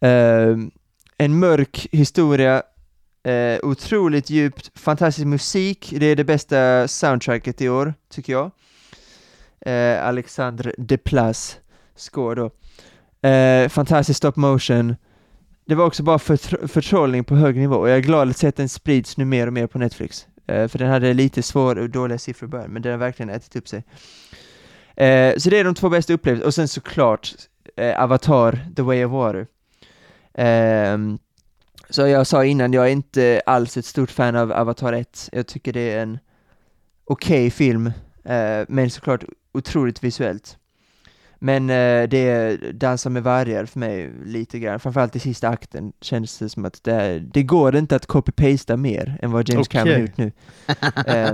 Ehm, 0.00 0.70
en 1.18 1.38
mörk 1.38 1.86
historia, 1.92 2.62
eh, 3.24 3.58
otroligt 3.62 4.30
djupt, 4.30 4.78
fantastisk 4.78 5.26
musik, 5.26 5.94
det 5.96 6.06
är 6.06 6.16
det 6.16 6.24
bästa 6.24 6.88
soundtracket 6.88 7.60
i 7.60 7.68
år, 7.68 7.94
tycker 8.10 8.32
jag. 8.32 8.50
Eh, 9.66 10.06
Alexandre 10.06 10.72
Desplas 10.78 11.58
score 11.96 12.34
då. 12.34 12.50
Eh, 13.28 13.68
fantastisk 13.68 14.16
stop 14.16 14.32
motion. 14.36 14.96
Det 15.72 15.76
var 15.76 15.86
också 15.86 16.02
bara 16.02 16.18
förtrollning 16.18 17.24
på 17.24 17.36
hög 17.36 17.56
nivå 17.56 17.76
och 17.76 17.88
jag 17.88 17.96
är 17.96 18.00
glad 18.00 18.30
att 18.30 18.36
se 18.36 18.46
att 18.46 18.56
den 18.56 18.68
sprids 18.68 19.16
nu 19.16 19.24
mer 19.24 19.46
och 19.46 19.52
mer 19.52 19.66
på 19.66 19.78
Netflix. 19.78 20.26
Eh, 20.46 20.68
för 20.68 20.78
den 20.78 20.88
hade 20.90 21.14
lite 21.14 21.42
svår 21.42 21.78
och 21.78 21.90
dåliga 21.90 22.18
siffror 22.18 22.48
i 22.48 22.50
början, 22.50 22.70
men 22.70 22.82
den 22.82 22.92
har 22.92 22.98
verkligen 22.98 23.30
ätit 23.30 23.56
upp 23.56 23.68
sig. 23.68 23.84
Eh, 24.96 25.36
så 25.36 25.50
det 25.50 25.58
är 25.58 25.64
de 25.64 25.74
två 25.74 25.88
bästa 25.88 26.12
upplevelserna, 26.12 26.46
och 26.46 26.54
sen 26.54 26.68
såklart 26.68 27.34
eh, 27.76 28.02
Avatar, 28.02 28.58
The 28.76 28.82
Way 28.82 29.04
of 29.04 29.12
Water. 29.12 29.46
Ehm, 30.34 31.18
så 31.90 32.06
jag 32.06 32.26
sa 32.26 32.44
innan, 32.44 32.72
jag 32.72 32.86
är 32.86 32.92
inte 32.92 33.42
alls 33.46 33.76
ett 33.76 33.86
stort 33.86 34.10
fan 34.10 34.36
av 34.36 34.52
Avatar 34.52 34.92
1. 34.92 35.28
Jag 35.32 35.46
tycker 35.46 35.72
det 35.72 35.92
är 35.92 36.02
en 36.02 36.18
okej 37.04 37.46
okay 37.46 37.50
film, 37.50 37.86
eh, 38.24 38.64
men 38.68 38.90
såklart 38.90 39.24
otroligt 39.52 40.04
visuellt. 40.04 40.56
Men 41.44 41.70
eh, 41.70 42.08
det 42.08 42.28
är 42.28 42.72
Dansa 42.72 43.10
med 43.10 43.22
vargar 43.22 43.64
för 43.64 43.78
mig 43.78 44.10
lite 44.24 44.58
grann, 44.58 44.80
framförallt 44.80 45.16
i 45.16 45.18
sista 45.18 45.48
akten 45.48 45.92
känns 46.00 46.38
det 46.38 46.48
som 46.48 46.64
att 46.64 46.84
det, 46.84 47.18
det 47.18 47.42
går 47.42 47.76
inte 47.76 47.96
att 47.96 48.06
copy-pasta 48.06 48.76
mer 48.76 49.18
än 49.22 49.30
vad 49.30 49.48
James 49.48 49.68
okay. 49.68 49.80
Cameron 49.80 50.00
gjort 50.00 50.16
nu. 50.16 50.32
eh, 51.06 51.32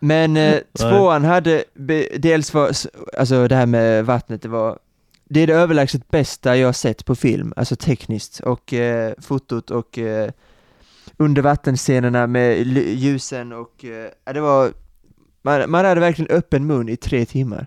men 0.00 0.36
eh, 0.36 0.58
tvåan 0.78 1.24
hade, 1.24 1.64
dels 2.18 2.54
var, 2.54 2.70
alltså 3.18 3.48
det 3.48 3.56
här 3.56 3.66
med 3.66 4.06
vattnet, 4.06 4.42
det 4.42 4.48
var 4.48 4.78
det 5.24 5.40
är 5.40 5.46
det 5.46 5.54
överlägset 5.54 6.10
bästa 6.10 6.56
jag 6.56 6.74
sett 6.74 7.04
på 7.04 7.14
film, 7.14 7.52
alltså 7.56 7.76
tekniskt 7.76 8.40
och 8.40 8.72
eh, 8.74 9.14
fotot 9.18 9.70
och 9.70 9.98
eh, 9.98 10.30
undervattensscenerna 11.16 12.26
med 12.26 12.66
ljusen 12.76 13.52
och 13.52 13.84
eh, 13.84 14.32
det 14.34 14.40
var, 14.40 14.72
man, 15.42 15.70
man 15.70 15.84
hade 15.84 16.00
verkligen 16.00 16.36
öppen 16.36 16.66
mun 16.66 16.88
i 16.88 16.96
tre 16.96 17.24
timmar. 17.24 17.66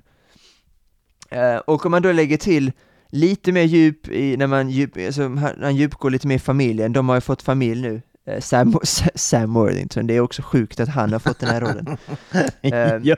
Eh, 1.30 1.58
och 1.58 1.86
om 1.86 1.92
man 1.92 2.02
då 2.02 2.12
lägger 2.12 2.38
till 2.38 2.72
lite 3.10 3.52
mer 3.52 3.64
djup 3.64 4.08
i, 4.08 4.38
när 4.38 4.48
man, 4.48 4.70
djup, 4.70 4.98
alltså, 5.06 5.22
han 5.62 5.76
djupgår 5.76 6.10
lite 6.10 6.28
mer 6.28 6.36
i 6.36 6.40
familjen, 6.40 6.94
de 6.94 7.10
har 7.10 7.16
ju 7.16 7.22
fått 7.22 7.42
familj 7.42 7.82
nu, 7.82 8.02
eh, 8.26 8.40
Sam, 8.42 8.80
Sam 9.16 9.54
Worthington, 9.54 10.08
det 10.08 10.16
är 10.16 10.20
också 10.20 10.42
sjukt 10.42 10.80
att 10.80 10.90
han 10.90 11.14
har 11.14 11.20
fått 11.20 11.40
den 11.40 11.50
här 11.50 11.62
rollen. 11.62 11.98
ja. 13.04 13.16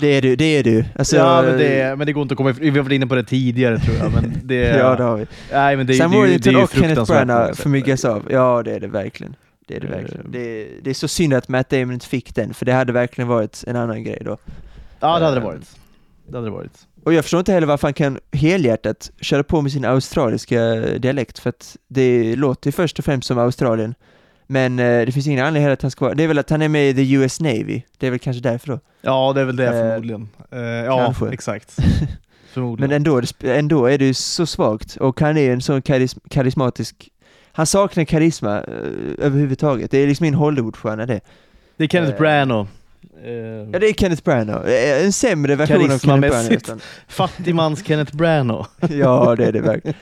Det 0.00 0.06
är 0.06 0.22
du, 0.22 0.36
det 0.36 0.44
är 0.44 0.62
du. 0.62 0.84
Alltså, 0.96 1.16
ja, 1.16 1.42
men 1.42 1.58
det, 1.58 1.98
men 1.98 2.06
det 2.06 2.12
går 2.12 2.22
inte 2.22 2.32
att 2.32 2.38
komma 2.38 2.50
ifrån, 2.50 2.64
vi 2.64 2.70
har 2.70 2.82
varit 2.82 2.92
inne 2.92 3.06
på 3.06 3.14
det 3.14 3.24
tidigare 3.24 3.78
tror 3.78 3.96
jag, 3.96 4.12
men 4.12 4.40
det... 4.42 4.54
ja, 4.78 4.96
det 4.96 5.02
har 5.02 5.16
vi. 5.16 5.26
Nej, 5.52 5.76
men 5.76 5.86
det, 5.86 5.94
Sam 5.94 6.10
det, 6.10 6.16
Worthington 6.16 6.56
och 6.56 6.70
Kenneth 6.70 7.06
Branagh 7.06 7.52
förmyggas 7.52 8.04
av, 8.04 8.26
ja 8.30 8.62
det 8.62 8.72
är 8.72 8.80
det 8.80 8.88
verkligen. 8.88 9.36
Det 9.66 9.76
är 9.76 9.80
det 9.80 9.86
verkligen. 9.86 10.30
Det, 10.30 10.68
det 10.82 10.90
är 10.90 10.94
så 10.94 11.08
synd 11.08 11.34
att 11.34 11.48
Matt 11.48 11.70
Damon 11.70 11.92
inte 11.92 12.06
fick 12.06 12.34
den, 12.34 12.54
för 12.54 12.66
det 12.66 12.72
hade 12.72 12.92
verkligen 12.92 13.28
varit 13.28 13.64
en 13.66 13.76
annan 13.76 14.04
grej 14.04 14.22
då. 14.24 14.38
Ja, 15.00 15.18
det 15.18 15.24
hade 15.24 15.40
det 15.40 15.44
varit. 15.46 15.76
Det 16.26 16.36
hade 16.36 16.46
det 16.46 16.50
varit. 16.50 16.86
Och 17.02 17.12
jag 17.12 17.24
förstår 17.24 17.38
inte 17.40 17.52
heller 17.52 17.66
varför 17.66 17.86
han 17.86 17.94
kan 17.94 18.18
helhjärtat 18.32 19.10
köra 19.20 19.44
på 19.44 19.62
med 19.62 19.72
sin 19.72 19.84
australiska 19.84 20.74
dialekt, 20.76 21.38
för 21.38 21.50
att 21.50 21.76
det 21.88 22.36
låter 22.36 22.68
ju 22.68 22.72
först 22.72 22.98
och 22.98 23.04
främst 23.04 23.28
som 23.28 23.38
Australien. 23.38 23.94
Men 24.46 24.78
eh, 24.78 25.06
det 25.06 25.12
finns 25.12 25.26
ingen 25.26 25.44
anledning 25.46 25.72
att 25.72 25.82
han 25.82 25.90
ska 25.90 26.04
vara, 26.04 26.14
det 26.14 26.24
är 26.24 26.28
väl 26.28 26.38
att 26.38 26.50
han 26.50 26.62
är 26.62 26.68
med 26.68 26.90
i 26.90 26.94
the 26.94 27.12
US 27.12 27.40
Navy, 27.40 27.82
det 27.98 28.06
är 28.06 28.10
väl 28.10 28.18
kanske 28.18 28.42
därför 28.42 28.68
då? 28.68 28.80
Ja, 29.00 29.32
det 29.32 29.40
är 29.40 29.44
väl 29.44 29.56
det 29.56 29.66
eh, 29.66 29.72
förmodligen. 29.72 30.28
Eh, 30.50 30.60
ja, 30.60 31.04
kanske. 31.04 31.28
exakt. 31.28 31.76
förmodligen. 32.52 32.90
Men 32.90 32.96
ändå, 32.96 33.22
ändå 33.44 33.86
är 33.86 33.98
det 33.98 34.04
ju 34.04 34.14
så 34.14 34.46
svagt, 34.46 34.96
och 34.96 35.20
han 35.20 35.36
är 35.36 35.52
en 35.52 35.60
sån 35.60 35.82
karis 35.82 36.16
karismatisk, 36.30 37.08
han 37.52 37.66
saknar 37.66 38.04
karisma 38.04 38.56
eh, 38.56 39.26
överhuvudtaget, 39.26 39.90
det 39.90 39.98
är 39.98 40.06
liksom 40.06 40.24
ingen 40.24 40.38
Hollywoodstjärna 40.38 41.06
det. 41.06 41.20
Det 41.76 41.84
är 41.84 41.88
Kenneth 41.88 42.12
eh, 42.12 42.18
Branagh. 42.18 42.68
Ja 43.72 43.78
det 43.78 43.88
är 43.88 43.92
Kenneth 43.92 44.22
Branagh, 44.22 44.70
eh, 44.70 45.04
en 45.04 45.12
sämre 45.12 45.54
version 45.54 45.90
av 45.90 45.98
Kenneth 45.98 46.30
Branagh 46.30 46.82
Fattigmans 47.08 47.84
Kenneth 47.84 48.16
Branagh. 48.16 48.68
Ja 48.90 49.36
det 49.36 49.44
är 49.44 49.52
det 49.52 49.60
verkligen. 49.60 49.96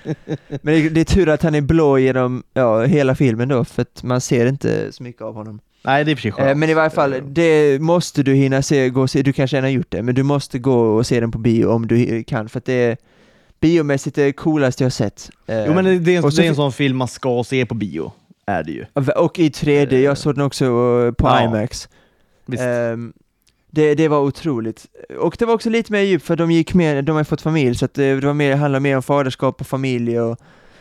Men 0.62 0.74
det, 0.74 0.88
det, 0.88 1.00
är 1.00 1.04
tur 1.04 1.28
att 1.28 1.42
han 1.42 1.54
är 1.54 1.60
blå 1.60 1.98
genom 1.98 2.42
ja, 2.54 2.84
hela 2.84 3.14
filmen 3.14 3.48
då, 3.48 3.64
för 3.64 3.82
att 3.82 4.02
man 4.02 4.20
ser 4.20 4.46
inte 4.46 4.92
så 4.92 5.02
mycket 5.02 5.22
av 5.22 5.34
honom. 5.34 5.60
Nej 5.82 6.04
det 6.04 6.10
är 6.10 6.14
precis 6.14 6.34
skönt. 6.34 6.58
Men 6.58 6.70
i 6.70 6.74
varje 6.74 6.90
fall, 6.90 7.14
det 7.24 7.82
måste 7.82 8.22
du 8.22 8.34
hinna 8.34 8.62
se, 8.62 8.88
gå 8.88 9.08
se, 9.08 9.22
du 9.22 9.32
kanske 9.32 9.56
redan 9.56 9.64
har 9.64 9.72
gjort 9.72 9.90
det, 9.90 10.02
men 10.02 10.14
du 10.14 10.22
måste 10.22 10.58
gå 10.58 10.80
och 10.80 11.06
se 11.06 11.20
den 11.20 11.30
på 11.30 11.38
bio 11.38 11.66
om 11.66 11.86
du 11.86 12.24
kan, 12.24 12.48
för 12.48 12.58
att 12.58 12.64
det 12.64 12.72
är 12.72 12.96
biomässigt 13.60 14.16
det 14.16 14.32
coolaste 14.32 14.82
jag 14.82 14.86
har 14.86 14.90
sett 14.90 15.30
Jo 15.46 15.74
men 15.74 15.84
det, 15.84 15.98
det, 15.98 16.16
är, 16.16 16.36
det 16.36 16.44
är 16.44 16.48
en 16.48 16.54
sån 16.54 16.72
film 16.72 16.96
man 16.96 17.08
ska 17.08 17.44
se 17.44 17.66
på 17.66 17.74
bio, 17.74 18.12
är 18.46 18.62
det 18.62 18.72
ju. 18.72 18.84
Och 19.16 19.38
i 19.38 19.48
3D, 19.48 19.98
jag 19.98 20.18
såg 20.18 20.34
den 20.34 20.44
också 20.44 20.64
på 21.18 21.26
ja. 21.26 21.44
IMAX 21.44 21.88
Um, 22.58 23.12
det, 23.70 23.94
det 23.94 24.08
var 24.08 24.20
otroligt. 24.20 24.86
Och 25.18 25.36
det 25.38 25.44
var 25.44 25.54
också 25.54 25.70
lite 25.70 25.92
mer 25.92 26.00
djup 26.00 26.22
för 26.22 26.36
de 26.36 26.50
gick 26.50 26.74
mer, 26.74 27.02
de 27.02 27.16
har 27.16 27.24
fått 27.24 27.40
familj 27.40 27.74
så 27.74 27.84
att 27.84 27.94
det, 27.94 28.24
var 28.24 28.34
mer, 28.34 28.56
handlade 28.56 28.82
mer 28.82 28.96
om 28.96 29.02
faderskap 29.02 29.60
och 29.60 29.66
familj 29.66 30.20
och, 30.20 30.38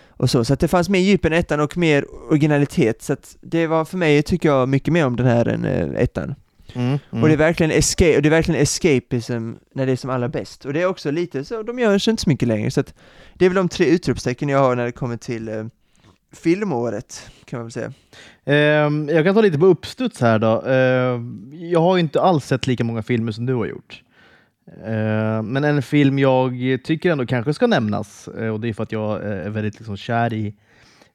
och 0.10 0.30
så. 0.30 0.46
Så 0.46 0.54
att 0.54 0.60
det 0.60 0.68
fanns 0.68 0.90
mer 0.90 1.00
djup 1.00 1.26
än 1.26 1.34
ettan 1.34 1.60
och 1.60 1.78
mer 1.78 2.06
originalitet. 2.30 3.02
Så 3.02 3.14
att 3.14 3.38
det 3.42 3.68
var 3.68 3.86
för 3.86 3.98
mig, 3.98 4.24
tycker 4.24 4.50
jag, 4.50 4.70
mycket 4.70 4.94
mer 4.94 5.06
om 5.06 5.16
den 5.16 5.26
här 5.26 5.46
än 5.46 5.66
äh, 5.66 6.02
ettan. 6.04 6.36
Mm, 6.74 7.00
mm. 7.12 7.24
Och 7.24 7.30
det 7.30 7.34
är 7.34 7.38
verkligen 7.38 7.72
escape, 7.72 8.16
och 8.16 8.22
det 8.22 8.30
är 8.30 8.32
verkligen 8.32 8.62
escapism 8.62 9.52
när 9.74 9.86
det 9.86 9.92
är 9.92 9.96
som 9.96 10.10
allra 10.10 10.30
bäst. 10.30 10.66
Och 10.66 10.74
det 10.74 10.82
är 10.82 10.86
också 10.86 11.12
lite 11.12 11.46
så, 11.46 11.64
de 11.64 11.80
gör 11.80 11.98
sig 11.98 12.12
inte 12.12 12.24
så 12.24 12.30
mycket 12.30 12.48
längre. 12.48 12.72
Så 12.72 12.80
att 12.80 12.94
det 13.34 13.46
är 13.46 13.50
väl 13.50 13.56
de 13.56 13.70
tre 13.70 13.86
utropstecken 13.86 14.50
jag 14.50 14.60
har 14.60 14.76
när 14.76 14.86
det 14.86 14.92
kommer 14.92 15.18
till 15.18 15.48
äh, 15.48 15.66
filmåret, 16.32 17.32
kan 17.46 17.60
man 17.60 17.66
väl 17.66 17.72
säga. 17.72 17.94
Uh, 18.48 19.14
jag 19.16 19.26
kan 19.26 19.36
ta 19.36 19.42
lite 19.42 19.60
på 19.60 19.66
uppstuds 19.66 20.22
här 20.22 20.40
då. 20.40 20.62
Uh, 20.62 21.22
jag 21.72 21.82
har 21.82 21.98
inte 21.98 22.22
alls 22.22 22.46
sett 22.46 22.68
lika 22.68 22.84
många 22.84 23.04
filmer 23.04 23.32
som 23.32 23.46
du 23.46 23.54
har 23.54 23.66
gjort. 23.66 24.04
Uh, 24.88 25.42
men 25.42 25.64
en 25.64 25.82
film 25.82 26.20
jag 26.20 26.54
tycker 26.84 27.12
ändå 27.12 27.26
kanske 27.26 27.54
ska 27.54 27.68
nämnas, 27.68 28.28
eh, 28.28 28.50
och 28.50 28.60
det 28.60 28.70
är 28.70 28.74
för 28.74 28.84
att 28.84 28.92
jag 28.92 29.24
är 29.24 29.50
väldigt 29.50 29.80
liksom, 29.80 29.98
kär 29.98 30.34
i, 30.34 30.56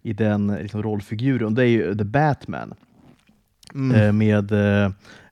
i 0.03 0.13
den 0.13 0.47
liksom, 0.47 0.83
rollfiguren, 0.83 1.55
det 1.55 1.63
är 1.63 1.69
ju 1.69 1.95
The 1.95 2.05
Batman. 2.05 2.75
Mm. 3.75 4.01
Eh, 4.01 4.13
med 4.13 4.53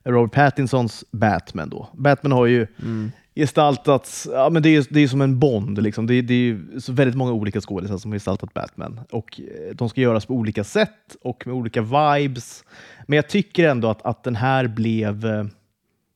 Robert 0.03 0.33
Pattinsons 0.33 1.05
Batman. 1.11 1.69
Då. 1.69 1.89
Batman 1.93 2.31
har 2.31 2.45
ju 2.45 2.67
mm 2.81 3.11
gestaltats, 3.35 4.27
ja, 4.31 4.49
men 4.49 4.63
det, 4.63 4.75
är, 4.75 4.85
det 4.89 4.99
är 4.99 5.07
som 5.07 5.21
en 5.21 5.39
Bond. 5.39 5.83
Liksom. 5.83 6.07
Det, 6.07 6.21
det 6.21 6.33
är 6.33 6.79
så 6.79 6.93
väldigt 6.93 7.15
många 7.15 7.31
olika 7.31 7.61
skådespelare 7.61 7.99
som 7.99 8.11
har 8.11 8.15
gestaltat 8.15 8.53
Batman. 8.53 8.99
Och 9.11 9.41
eh, 9.41 9.75
De 9.75 9.89
ska 9.89 10.01
göras 10.01 10.25
på 10.25 10.33
olika 10.33 10.63
sätt 10.63 11.15
och 11.21 11.47
med 11.47 11.55
olika 11.55 11.81
vibes. 11.81 12.63
Men 13.07 13.15
jag 13.15 13.29
tycker 13.29 13.67
ändå 13.67 13.89
att, 13.89 14.01
att 14.01 14.23
den 14.23 14.35
här 14.35 14.67
blev 14.67 15.25
eh, 15.25 15.45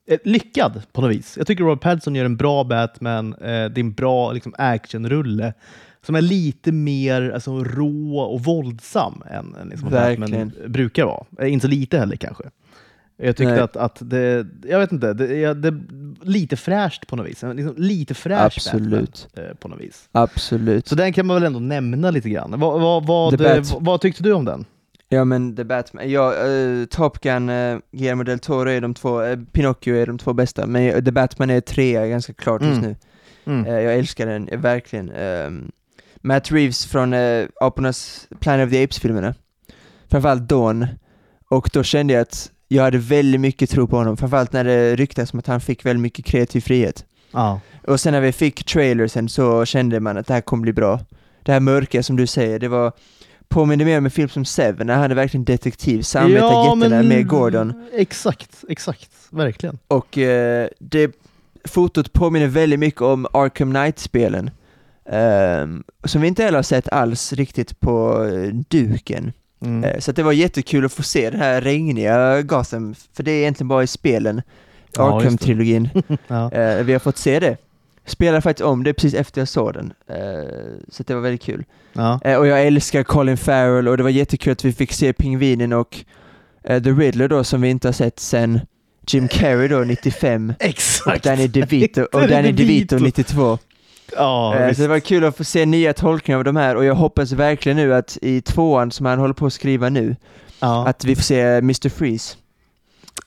eh 0.08 0.20
lyckad 0.24 0.82
på 0.92 1.02
något 1.02 1.12
vis. 1.12 1.38
Jag 1.38 1.48
tycker 1.48 1.64
Robert 1.64 1.82
Pattinson 1.82 2.16
gör 2.16 2.26
en 2.26 2.38
bra 2.38 2.64
Batman. 2.64 3.34
Eh, 3.34 3.40
det 3.42 3.52
är 3.52 3.80
en 3.80 3.94
bra 3.94 4.32
liksom, 4.32 4.54
actionrulle 4.58 5.54
som 6.02 6.16
är 6.16 6.22
lite 6.22 6.72
mer 6.72 7.32
alltså, 7.32 7.64
rå 7.64 8.20
och 8.20 8.44
våldsam 8.44 9.24
än, 9.30 9.56
än 9.56 9.70
liksom, 9.70 9.90
Batman 9.90 10.52
brukar 10.68 11.06
vara. 11.06 11.26
Eh, 11.40 11.54
inte 11.54 11.68
så 11.68 11.72
lite 11.72 12.00
heller 12.00 12.16
kanske. 12.16 12.44
Jag 13.18 13.36
tyckte 13.36 13.64
att, 13.64 13.76
att 13.76 13.98
det, 14.02 14.48
jag 14.68 14.80
vet 14.80 14.92
inte, 14.92 15.14
det, 15.14 15.54
det, 15.54 15.74
lite 16.22 16.56
fräscht 16.58 17.08
på 17.08 17.16
något 17.16 17.28
vis. 17.28 17.44
Liksom 17.44 17.74
lite 17.78 18.14
fräsch 18.14 18.58
Absolut. 18.58 19.28
Batman, 19.36 19.50
eh, 19.50 19.56
på 19.56 19.68
något 19.68 19.82
vis. 19.82 20.10
Absolut. 20.12 20.88
Så 20.88 20.96
den 20.96 21.14
kan 21.14 21.26
man 21.26 21.36
väl 21.36 21.44
ändå 21.44 21.60
nämna 21.60 22.12
lite 22.12 22.30
grann. 22.30 22.60
Vad, 22.60 22.82
vad, 22.82 23.06
vad, 23.06 23.42
vad, 23.42 23.66
vad 23.80 24.02
tyckte 24.02 24.24
du 24.24 24.34
om 24.34 24.46
den? 24.46 24.66
Ja 25.10 25.26
men 25.26 25.56
The 25.56 25.64
Batman, 25.64 26.12
ja, 26.12 26.34
uh, 26.48 26.86
Top 26.86 27.20
Gun, 27.20 27.50
uh, 27.50 27.80
Guillermo 27.92 28.24
del 28.24 28.40
Toro 28.40 28.70
är 28.70 28.82
de 28.82 28.94
två, 28.94 29.24
uh, 29.24 29.40
Pinocchio 29.52 29.96
är 29.96 30.06
de 30.06 30.18
två 30.18 30.34
bästa, 30.34 30.68
men 30.68 31.06
The 31.06 31.12
Batman 31.12 31.50
är 31.50 31.62
trea 31.62 32.08
ganska 32.08 32.34
klart 32.34 32.62
just 32.62 32.78
mm. 32.78 32.90
nu. 32.90 32.96
Mm. 33.54 33.66
Uh, 33.66 33.82
jag 33.82 33.96
älskar 33.96 34.28
den, 34.28 34.62
verkligen. 34.62 35.12
Um, 35.12 35.72
Matt 36.16 36.52
Reeves 36.52 36.86
från 36.86 37.14
uh, 37.14 37.48
Apornas 37.62 38.28
Planet 38.40 38.68
of 38.68 38.72
the 38.72 38.84
Apes-filmerna, 38.84 39.36
framförallt 40.10 40.50
Dawn, 40.50 40.88
och 41.50 41.70
då 41.74 41.84
kände 41.84 42.14
jag 42.14 42.22
att 42.22 42.52
jag 42.68 42.84
hade 42.84 42.98
väldigt 42.98 43.42
mycket 43.42 43.70
tro 43.70 43.88
på 43.88 43.98
honom, 43.98 44.18
framförallt 44.18 44.54
när 44.54 44.64
det 44.64 44.96
ryktas 44.96 45.34
om 45.34 45.40
att 45.40 45.48
han 45.48 45.62
fick 45.62 45.86
väldigt 45.86 46.02
mycket 46.02 46.26
kreativ 46.26 46.62
frihet. 46.62 47.06
Ja. 47.32 47.60
Och 47.88 48.00
sen 48.00 48.14
när 48.14 48.22
vi 48.22 48.32
fick 48.32 48.66
trailersen 48.66 49.30
så 49.30 49.66
kände 49.66 50.00
man 50.00 50.18
att 50.18 50.28
det 50.28 50.34
här 50.34 50.42
kommer 50.42 50.62
bli 50.62 50.74
bra. 50.74 51.00
Det 51.44 51.52
här 51.52 51.60
mörka 51.60 52.04
som 52.04 52.16
du 52.16 52.28
säger, 52.28 52.60
det 52.60 52.68
var 52.68 52.92
påminner 53.50 53.86
mer 53.86 53.98
om 53.98 54.06
en 54.06 54.12
film 54.12 54.30
som 54.30 54.46
Seven, 54.46 54.88
när 54.88 54.94
han 54.94 55.02
hade 55.02 55.16
verkligen 55.16 55.46
detektiv, 55.46 56.02
samarbetar 56.02 56.48
ja, 56.48 56.76
jättenära 56.76 57.04
med 57.04 57.28
Gordon. 57.28 57.88
Exakt, 57.94 58.64
exakt, 58.70 59.12
verkligen. 59.30 59.80
Och 59.88 60.18
eh, 60.18 60.68
det 60.80 61.12
fotot 61.66 62.14
påminner 62.14 62.48
väldigt 62.48 62.80
mycket 62.80 63.02
om 63.02 63.28
Arkham 63.34 63.74
Knight-spelen. 63.74 64.52
Um, 65.12 65.84
som 66.04 66.22
vi 66.22 66.28
inte 66.28 66.44
heller 66.44 66.58
har 66.58 66.64
sett 66.64 66.90
alls 66.90 67.34
riktigt 67.34 67.80
på 67.80 68.24
uh, 68.24 68.54
duken. 68.54 69.34
Mm. 69.62 69.84
Eh, 69.84 70.00
så 70.00 70.12
det 70.12 70.24
var 70.24 70.32
jättekul 70.32 70.86
att 70.86 70.94
få 70.94 71.04
se 71.04 71.30
den 71.30 71.40
här 71.40 71.62
regniga 71.62 72.42
gasen, 72.42 72.96
för 73.14 73.24
det 73.24 73.32
är 73.32 73.40
egentligen 73.40 73.68
bara 73.68 73.84
i 73.84 73.88
spelen, 73.88 74.42
ja, 74.96 75.20
Arkham-trilogin. 75.20 76.04
ja. 76.28 76.52
Eh, 76.52 76.84
vi 76.84 76.94
har 76.94 77.00
fått 77.00 77.18
se 77.18 77.40
det. 77.40 77.58
Spelade 78.06 78.42
faktiskt 78.42 78.66
om 78.66 78.84
det 78.84 78.94
precis 78.94 79.14
efter 79.14 79.42
jag 79.42 79.48
såg 79.48 79.74
den, 79.74 79.94
eh, 80.08 80.50
så 80.90 81.04
det 81.04 81.14
var 81.14 81.22
väldigt 81.22 81.42
kul. 81.42 81.66
Ja. 81.94 82.38
Och 82.38 82.48
jag 82.48 82.66
älskar 82.66 83.04
Colin 83.04 83.38
Farrell 83.38 83.88
och 83.88 83.98
det 83.98 84.04
var 84.04 84.10
jättekul 84.10 84.54
att 84.54 84.66
vi 84.66 84.74
fick 84.74 84.94
se 84.94 85.14
Pingvinen 85.14 85.74
och 85.74 86.06
The 86.68 86.92
Riddler 86.92 87.28
då 87.28 87.44
som 87.44 87.62
vi 87.62 87.70
inte 87.70 87.88
har 87.88 87.94
sett 87.94 88.20
sen 88.20 88.60
Jim 89.08 89.28
Carrey 89.28 89.68
då 89.68 89.80
95 89.80 90.54
Exakt! 90.60 91.08
Och 91.08 91.22
Danny 91.32 91.48
DeVito, 91.48 92.02
och 92.02 92.28
Danny 92.28 92.52
DeVito 92.52 92.98
92 92.98 93.58
Ja, 94.16 94.56
eh, 94.56 94.74
så 94.74 94.82
det 94.82 94.88
var 94.88 95.00
kul 95.00 95.24
att 95.26 95.38
få 95.38 95.44
se 95.44 95.66
nya 95.66 95.94
tolkningar 95.94 96.38
av 96.38 96.44
de 96.44 96.56
här 96.56 96.76
och 96.76 96.86
jag 96.86 96.96
hoppas 96.96 97.32
verkligen 97.32 97.76
nu 97.78 97.94
att 97.94 98.18
i 98.22 98.42
tvåan 98.42 98.92
som 98.92 99.06
han 99.06 99.20
håller 99.20 99.34
på 99.34 99.46
att 99.46 99.54
skriva 99.54 99.90
nu, 99.90 100.16
ja. 100.60 100.88
att 100.88 101.06
vi 101.06 101.16
får 101.16 101.24
se 101.24 101.42
Mr. 101.42 101.90
Freeze. 101.90 102.36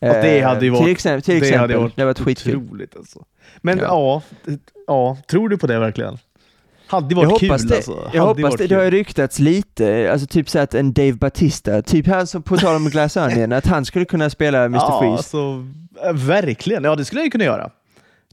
Fast 0.01 0.23
det 0.23 0.41
hade 0.41 0.61
ju 0.67 0.67
Eh, 0.67 0.73
varit- 0.73 0.85
till 0.85 0.93
exempel, 0.93 1.23
till 1.23 1.35
det 1.35 1.39
exempel. 1.39 1.61
hade 1.61 1.77
varit 1.77 1.97
det 1.97 2.05
varit. 2.05 2.21
Otroligt 2.21 2.97
alltså. 2.97 3.25
Men 3.61 3.79
Ja. 3.79 4.23
ja. 4.47 4.53
Ja, 4.87 5.17
tror 5.31 5.49
du 5.49 5.59
på 5.59 5.67
det 5.67 5.79
verkligen? 5.79 6.19
Hade 6.87 7.07
Jag 7.15 7.17
varit 7.17 7.31
hoppas 7.43 7.61
kul 7.63 7.69
det, 7.71 7.77
alltså. 7.77 8.11
jag 8.13 8.23
hoppas 8.27 8.57
det, 8.57 8.67
det 8.67 8.75
har 8.75 8.91
ryktats 8.91 9.39
lite, 9.39 10.09
alltså 10.13 10.27
typ 10.27 10.49
så 10.49 10.59
att 10.59 10.75
en 10.75 10.93
Dave 10.93 11.13
Batista, 11.13 11.83
typ 11.83 12.07
han 12.07 12.27
som 12.27 12.43
på 12.43 12.57
tal 12.57 12.77
om 12.77 12.91
Glass 12.91 13.17
Onion, 13.17 13.53
att 13.53 13.67
han 13.67 13.85
skulle 13.85 14.05
kunna 14.05 14.31
spela 14.31 14.65
Mr. 14.65 14.77
Ja, 14.79 14.99
Freeze. 15.01 15.17
alltså, 15.17 15.67
äh, 16.07 16.13
verkligen. 16.27 16.85
Ja, 16.85 16.97
det 16.97 17.05
skulle 17.05 17.21
jag 17.21 17.25
ju 17.27 17.31
kunna 17.31 17.45
göra. 17.45 17.71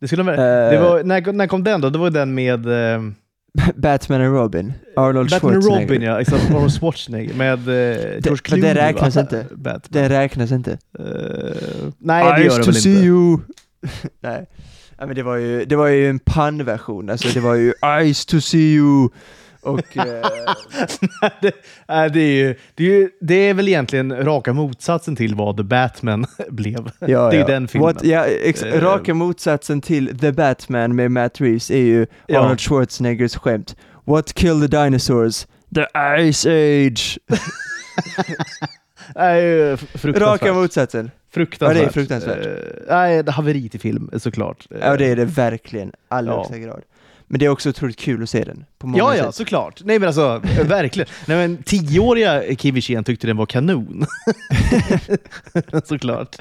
Det 0.02 0.08
skulle, 0.08 0.32
Eh. 0.32 0.72
det 0.72 0.80
var, 0.80 1.04
när, 1.04 1.34
när 1.34 1.48
kom 1.48 1.64
den 1.64 1.82
då? 1.82 1.90
Det 1.90 1.98
var 2.00 2.10
den 2.10 2.34
med 2.34 2.66
eh, 2.94 3.02
Batman 3.76 4.22
och 4.22 4.34
Robin, 4.34 4.74
Arnold 4.96 5.30
Batman 5.30 5.56
och 5.58 5.64
Schwarzenegger. 5.64 5.94
Robin, 5.94 6.02
ja. 6.02 6.22
Exakt, 6.22 6.50
Arnold 6.50 6.72
Schwarzenegger 6.74 7.34
med 7.36 7.60
eh, 7.68 8.02
George 8.24 8.38
Clooney. 8.44 8.74
det 8.74 8.76
räknas 8.82 9.16
va? 9.16 9.22
inte. 9.22 9.46
Batman. 9.56 9.82
Det 9.90 10.10
räknas 10.10 10.52
inte. 10.52 10.72
Eh, 10.72 11.06
nej, 11.98 12.24
det 12.38 12.44
gör 12.46 12.60
det 12.60 12.66
väl 12.66 12.78
inte. 12.78 12.90
you! 12.90 13.40
Nej. 14.22 14.46
Ja, 15.00 15.06
men 15.06 15.16
det 15.16 15.24
var 15.24 15.36
ju, 15.36 15.66
det 15.66 15.76
var 15.76 15.88
ju 15.88 16.10
en 16.10 16.20
pannversion, 16.20 17.10
alltså 17.10 17.28
det 17.34 17.40
var 17.40 17.56
ju 17.56 17.74
Ice 18.14 18.26
to 18.26 18.42
see 18.42 18.74
you! 18.76 19.10
Och... 19.68 19.98
Eh, 19.98 20.06
det, 21.42 21.52
nej, 21.88 22.10
det, 22.10 22.20
är 22.22 22.36
ju, 22.36 22.56
det, 22.76 22.84
är 22.84 22.88
ju, 22.88 23.10
det 23.22 23.36
är 23.36 23.54
väl 23.54 23.68
egentligen 23.68 24.16
raka 24.26 24.54
motsatsen 24.54 25.16
till 25.16 25.36
vad 25.36 25.58
The 25.58 25.64
Batman 25.64 26.26
blev. 26.50 26.90
ja, 27.00 27.30
det 27.30 27.38
är 27.38 27.48
den 27.48 27.68
filmen. 27.68 27.94
What, 27.94 28.04
ja, 28.04 28.26
Eh. 28.26 28.82
raka 28.82 29.14
motsatsen 29.14 29.82
till 29.82 30.20
The 30.20 30.32
Batman 30.32 30.96
med 30.96 31.12
Matt 31.12 31.42
Reeves 31.42 31.72
är 31.72 31.78
ju. 31.78 32.06
Arnold 32.30 32.60
Schwarzeneggers 32.60 33.36
skämt. 33.36 33.76
What 34.06 34.34
killed 34.34 34.72
the 34.72 34.78
dinosaurs? 34.84 35.48
The 35.76 35.86
Ice 36.32 36.46
Age! 36.46 37.20
Nej. 39.16 39.76
Raka 40.04 40.54
motsatsen. 40.54 41.12
fruktansvärt. 41.34 41.78
Ja, 41.78 41.82
det 41.84 41.88
är 41.88 41.92
fruktansvärt. 41.94 42.46
Eh, 42.46 42.54
nej, 42.90 43.24
det 43.24 43.32
haveri 43.32 43.70
till 43.70 43.80
film 43.80 44.10
såklart. 44.18 44.68
Ja, 44.82 44.98
det 44.98 45.06
är 45.06 45.16
det 45.16 45.26
verkligen. 45.26 45.92
Allra 46.08 46.36
högsta 46.36 46.58
grad. 46.58 46.82
Men 47.28 47.40
det 47.40 47.46
är 47.46 47.50
också 47.50 47.70
otroligt 47.70 47.98
kul 48.00 48.24
att 48.24 48.30
se 48.30 48.44
den. 48.44 48.66
På 48.78 48.88
många 48.88 48.98
Ja, 49.04 49.16
ja, 49.16 49.24
sätt. 49.26 49.36
såklart. 49.36 49.82
Nej 49.86 50.00
men 50.00 50.08
alltså, 50.08 50.42
verkligen. 50.64 51.08
Nej 51.28 51.38
men 51.38 51.64
tioåriga 51.64 52.44
Wirsén 52.74 53.04
tyckte 53.04 53.28
den 53.28 53.38
var 53.38 53.46
kanon. 53.46 54.06
såklart. 55.86 56.36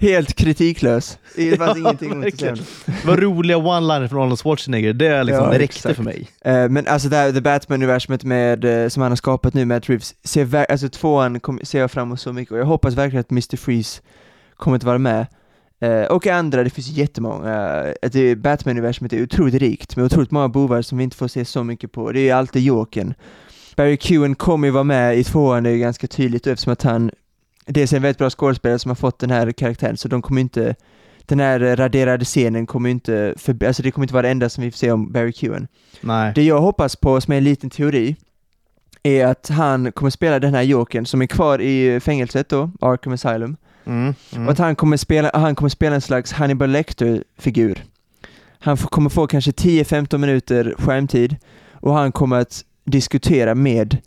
Helt 0.00 0.34
kritiklös. 0.34 1.18
Det 1.36 1.56
fanns 1.56 1.70
Ja, 1.78 1.78
ingenting 1.78 2.20
verkligen. 2.20 2.58
Vad 3.04 3.18
roliga 3.18 3.56
one-liners 3.56 4.08
från 4.08 4.22
Arnold 4.22 4.38
Schwarzenegger, 4.40 4.92
det, 4.92 5.06
är 5.06 5.24
liksom, 5.24 5.44
Ja, 5.44 5.50
det 5.50 5.58
räckte 5.58 5.64
exakt. 5.78 5.96
för 5.96 6.02
mig. 6.02 6.28
Eh, 6.44 6.68
men 6.68 6.86
alltså 6.86 7.08
det 7.08 7.16
här 7.16 7.32
The 7.32 7.40
Batman-universumet 7.40 8.24
med, 8.24 8.64
eh, 8.64 8.88
som 8.88 9.02
han 9.02 9.10
har 9.10 9.16
skapat 9.16 9.54
nu 9.54 9.64
med 9.64 9.84
Reeves, 9.86 10.14
ser 10.24 10.70
alltså 10.70 10.88
tvåan 10.88 11.40
kom, 11.40 11.60
ser 11.62 11.80
jag 11.80 11.90
fram 11.90 12.08
emot 12.08 12.20
så 12.20 12.32
mycket 12.32 12.52
och 12.52 12.58
jag 12.58 12.64
hoppas 12.64 12.94
verkligen 12.94 13.20
att 13.20 13.30
Mr. 13.30 13.56
Freeze 13.56 14.00
kommer 14.56 14.76
att 14.76 14.84
vara 14.84 14.98
med. 14.98 15.26
Eh, 15.84 16.04
och 16.06 16.26
andra, 16.26 16.64
det 16.64 16.70
finns 16.70 16.88
jättemånga. 16.88 17.82
Uh, 17.82 17.92
det 18.12 18.36
Batman-universumet 18.36 19.12
är 19.12 19.22
otroligt 19.22 19.54
rikt 19.54 19.96
med 19.96 20.04
otroligt 20.04 20.30
många 20.30 20.48
bovar 20.48 20.82
som 20.82 20.98
vi 20.98 21.04
inte 21.04 21.16
får 21.16 21.28
se 21.28 21.44
så 21.44 21.64
mycket 21.64 21.92
på. 21.92 22.12
Det 22.12 22.28
är 22.28 22.34
alltid 22.34 22.62
Jokern. 22.62 23.14
Barry 23.76 23.96
Keoghan 24.00 24.34
kommer 24.34 24.68
ju 24.68 24.72
vara 24.72 24.84
med 24.84 25.18
i 25.18 25.24
tvåan, 25.24 25.62
det 25.62 25.70
är 25.70 25.76
ganska 25.76 26.06
tydligt 26.06 26.46
eftersom 26.46 26.72
att 26.72 26.82
han 26.82 27.10
dels 27.66 27.92
är 27.92 27.96
en 27.96 28.02
väldigt 28.02 28.18
bra 28.18 28.30
skådespelare 28.30 28.78
som 28.78 28.88
har 28.88 28.96
fått 28.96 29.18
den 29.18 29.30
här 29.30 29.52
karaktären, 29.52 29.96
så 29.96 30.08
de 30.08 30.22
kommer 30.22 30.40
inte 30.40 30.74
den 31.26 31.40
här 31.40 31.62
eh, 31.62 31.76
raderade 31.76 32.24
scenen 32.24 32.66
kommer 32.66 32.90
inte, 32.90 33.34
för, 33.36 33.64
alltså 33.64 33.82
det 33.82 33.90
kommer 33.90 34.04
inte 34.04 34.14
vara 34.14 34.22
det 34.22 34.28
enda 34.28 34.48
som 34.48 34.64
vi 34.64 34.70
får 34.70 34.78
se 34.78 34.92
om 34.92 35.12
Barry 35.12 35.32
Keoghan. 35.32 35.66
Nej. 36.00 36.32
Det 36.34 36.42
jag 36.42 36.60
hoppas 36.60 36.96
på, 36.96 37.20
som 37.20 37.32
är 37.32 37.38
en 37.38 37.44
liten 37.44 37.70
teori, 37.70 38.16
är 39.02 39.26
att 39.26 39.48
han 39.48 39.92
kommer 39.92 40.10
spela 40.10 40.38
den 40.38 40.54
här 40.54 40.62
Jokern 40.62 41.06
som 41.06 41.22
är 41.22 41.26
kvar 41.26 41.60
i 41.60 42.00
fängelset 42.00 42.48
då, 42.48 42.70
Arkham 42.80 43.12
Asylum, 43.12 43.56
Mm, 43.86 44.14
mm. 44.32 44.46
och 44.46 44.52
att 44.52 44.58
han 44.58 44.76
kommer 44.76 44.96
spela, 44.96 45.30
han 45.34 45.54
kommer 45.54 45.68
spela 45.68 45.94
en 45.94 46.00
slags 46.00 46.32
Hannibal 46.32 46.70
Lecter-figur. 46.70 47.84
Han 48.58 48.76
får, 48.76 48.88
kommer 48.88 49.10
få 49.10 49.26
kanske 49.26 49.50
10-15 49.50 50.18
minuter 50.18 50.74
skärmtid 50.78 51.36
och 51.72 51.94
han 51.94 52.12
kommer 52.12 52.40
att 52.40 52.64
diskutera 52.84 53.54
med 53.54 53.98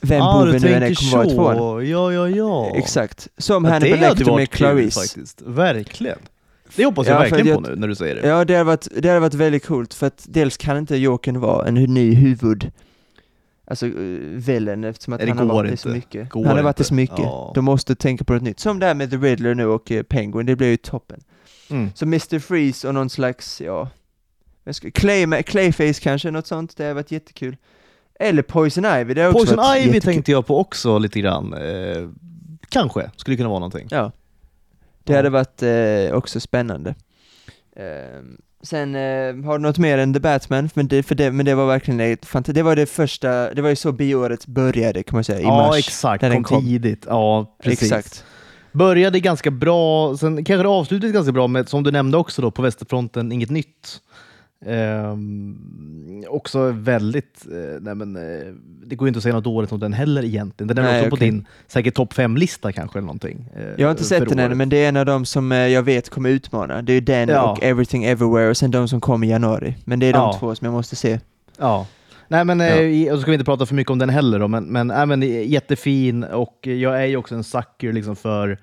vem 0.00 0.22
ah, 0.22 0.38
boven 0.38 0.62
nu 0.62 0.74
än 0.74 0.94
kommer 0.94 1.12
vara 1.12 1.26
i 1.26 1.34
tvåan. 1.34 1.88
Ja, 1.88 2.12
ja, 2.12 2.28
ja. 2.28 2.72
Exakt. 2.76 3.28
Som 3.38 3.64
Ja, 3.64 3.70
Hannibal 3.70 4.00
Lecter 4.00 4.24
med 4.24 4.32
varit 4.32 4.50
kul 4.50 4.58
Clarice. 4.58 5.00
faktiskt. 5.00 5.42
Verkligen. 5.46 6.18
Det 6.76 6.84
hoppas 6.84 7.06
jag 7.06 7.14
Ja, 7.14 7.18
verkligen 7.20 7.56
att 7.56 7.64
på 7.64 7.70
nu 7.70 7.76
när 7.76 7.88
du 7.88 7.94
säger 7.94 8.14
det. 8.14 8.28
Ja, 8.28 8.44
det 8.44 8.54
hade, 8.54 8.64
varit, 8.64 8.88
det 8.96 9.08
hade 9.08 9.20
varit 9.20 9.34
väldigt 9.34 9.66
coolt 9.66 9.94
för 9.94 10.06
att 10.06 10.26
dels 10.28 10.56
kan 10.56 10.78
inte 10.78 10.96
Jokern 10.96 11.40
vara 11.40 11.68
en 11.68 11.74
ny 11.74 12.14
huvud, 12.14 12.70
alltså 13.66 13.86
uh, 13.86 14.36
villain 14.38 14.84
eftersom 14.84 15.14
att 15.14 15.20
Nej, 15.20 15.28
han 15.28 15.38
har 15.38 15.46
varit 15.56 15.70
det 15.70 15.76
så 15.76 15.88
inte. 15.88 15.96
mycket. 15.98 16.30
Går 16.30 16.44
han 16.44 16.56
har 16.56 16.62
varit 16.64 16.78
inte. 16.78 16.88
så 16.88 16.94
mycket. 16.94 17.18
Ja. 17.18 17.52
De 17.54 17.64
måste 17.64 17.94
tänka 17.94 18.24
på 18.24 18.32
något 18.32 18.42
nytt. 18.42 18.60
Som 18.60 18.78
det 18.78 18.86
här 18.86 18.94
med 18.94 19.10
The 19.10 19.16
Riddler 19.16 19.54
nu 19.54 19.66
och 19.66 19.92
eh, 19.92 20.02
Penguin, 20.02 20.46
det 20.46 20.56
blir 20.56 20.68
ju 20.68 20.76
toppen. 20.76 21.20
Mm. 21.70 21.90
Så 21.94 22.04
Mr. 22.04 22.38
Freeze 22.38 22.88
och 22.88 22.94
någon 22.94 23.10
slags, 23.10 23.60
ja, 23.60 23.88
Clay, 24.94 25.42
Clayface 25.42 26.00
kanske, 26.02 26.30
något 26.30 26.46
sånt, 26.46 26.76
det 26.76 26.82
hade 26.84 26.94
varit 26.94 27.10
jättekul. 27.10 27.56
Eller 28.20 28.42
Poison 28.42 28.84
Ivy, 28.84 29.14
det 29.14 29.22
har 29.22 29.28
också 29.28 29.38
Poison 29.38 29.56
varit 29.56 29.76
Ivy 29.78 29.86
jättekul. 29.86 30.12
tänkte 30.12 30.32
jag 30.32 30.46
på 30.46 30.58
också 30.60 30.98
lite 30.98 31.20
grann. 31.20 31.52
Eh, 31.54 32.08
kanske, 32.68 33.10
skulle 33.16 33.36
kunna 33.36 33.48
vara 33.48 33.58
någonting. 33.58 33.88
Ja. 33.90 34.12
Det 35.04 35.12
Ja. 35.12 35.18
hade 35.18 35.30
varit 35.30 35.62
eh, 35.62 36.16
också 36.16 36.40
spännande. 36.40 36.94
Ehm, 37.76 38.36
sen 38.66 38.94
eh, 38.94 39.44
har 39.44 39.58
du 39.58 39.62
något 39.62 39.78
mer 39.78 39.98
än 39.98 40.14
The 40.14 40.20
Batman, 40.20 40.70
men 40.74 40.88
det, 40.88 41.02
för 41.02 41.14
det, 41.14 41.32
men 41.32 41.46
det 41.46 41.54
var 41.54 41.66
verkligen 41.66 42.00
ett 42.00 42.26
fant- 42.26 42.52
det 42.52 42.62
var 42.62 42.76
det 42.76 42.86
första, 42.86 43.54
det 43.54 43.62
var 43.62 43.68
ju 43.68 43.76
så 43.76 43.92
bioåret 43.92 44.46
började 44.46 45.02
kan 45.02 45.16
man 45.16 45.24
säga, 45.24 45.40
i 45.40 45.42
ja, 45.42 45.56
mars. 45.56 45.78
exakt. 45.78 46.22
när 46.22 46.30
den 46.30 46.42
kom. 46.42 46.64
tidigt. 46.64 47.04
Ja, 47.08 47.56
precis. 47.62 47.92
Exakt. 47.92 48.24
Började 48.72 49.20
ganska 49.20 49.50
bra, 49.50 50.16
sen 50.16 50.44
kanske 50.44 50.62
det 50.62 50.68
avslutades 50.68 51.12
ganska 51.12 51.32
bra 51.32 51.46
med, 51.46 51.68
som 51.68 51.82
du 51.82 51.90
nämnde 51.90 52.16
också 52.16 52.42
då, 52.42 52.50
på 52.50 52.62
västerfronten, 52.62 53.32
inget 53.32 53.50
nytt. 53.50 54.00
Ehm, 54.64 56.24
också 56.28 56.70
väldigt, 56.70 57.46
eh, 57.52 57.80
nej 57.80 57.94
men, 57.94 58.16
eh, 58.16 58.52
det 58.86 58.96
går 58.96 59.06
ju 59.06 59.08
inte 59.08 59.18
att 59.18 59.22
säga 59.22 59.34
något 59.34 59.44
dåligt 59.44 59.72
om 59.72 59.80
den 59.80 59.92
heller 59.92 60.24
egentligen. 60.24 60.68
Den 60.68 60.78
är 60.78 60.82
Nej, 60.82 61.00
också 61.00 61.10
på 61.10 61.16
okej. 61.16 61.30
din 61.30 61.46
säkert 61.66 61.94
topp 61.94 62.12
fem-lista 62.12 62.72
kanske 62.72 62.98
eller 62.98 63.06
någonting. 63.06 63.48
eh, 63.56 63.62
Jag 63.76 63.86
har 63.86 63.90
inte 63.90 64.04
sett 64.04 64.28
den 64.28 64.40
året. 64.40 64.56
men 64.56 64.68
det 64.68 64.76
är 64.84 64.88
en 64.88 64.96
av 64.96 65.06
dem 65.06 65.24
som 65.24 65.50
jag 65.50 65.82
vet 65.82 66.08
kommer 66.10 66.30
utmana. 66.30 66.82
Det 66.82 66.92
är 66.92 67.00
den 67.00 67.28
Ja. 67.28 67.50
och 67.52 67.62
Everything 67.62 68.04
Everywhere 68.04 68.50
och 68.50 68.56
sen 68.56 68.70
de 68.70 68.88
som 68.88 69.00
kom 69.00 69.24
i 69.24 69.28
januari. 69.30 69.76
Men 69.84 69.98
det 70.00 70.06
är 70.06 70.12
de 70.12 70.18
Ja. 70.18 70.36
två 70.40 70.54
som 70.54 70.64
jag 70.64 70.72
måste 70.72 70.96
se. 70.96 71.20
Ja. 71.58 71.86
Nej 72.28 72.44
men, 72.44 72.60
Ja. 72.60 73.12
och 73.12 73.18
så 73.18 73.22
ska 73.22 73.30
vi 73.30 73.34
inte 73.34 73.44
prata 73.44 73.66
för 73.66 73.74
mycket 73.74 73.90
om 73.90 73.98
den 73.98 74.08
heller 74.10 74.38
då, 74.38 74.48
men, 74.48 74.64
men, 74.64 74.90
äh, 74.90 75.06
men 75.06 75.22
jättefin 75.48 76.24
och 76.24 76.58
jag 76.62 77.02
är 77.02 77.06
ju 77.06 77.16
också 77.16 77.34
en 77.34 77.44
sucker 77.44 77.92
liksom 77.92 78.16
för 78.16 78.58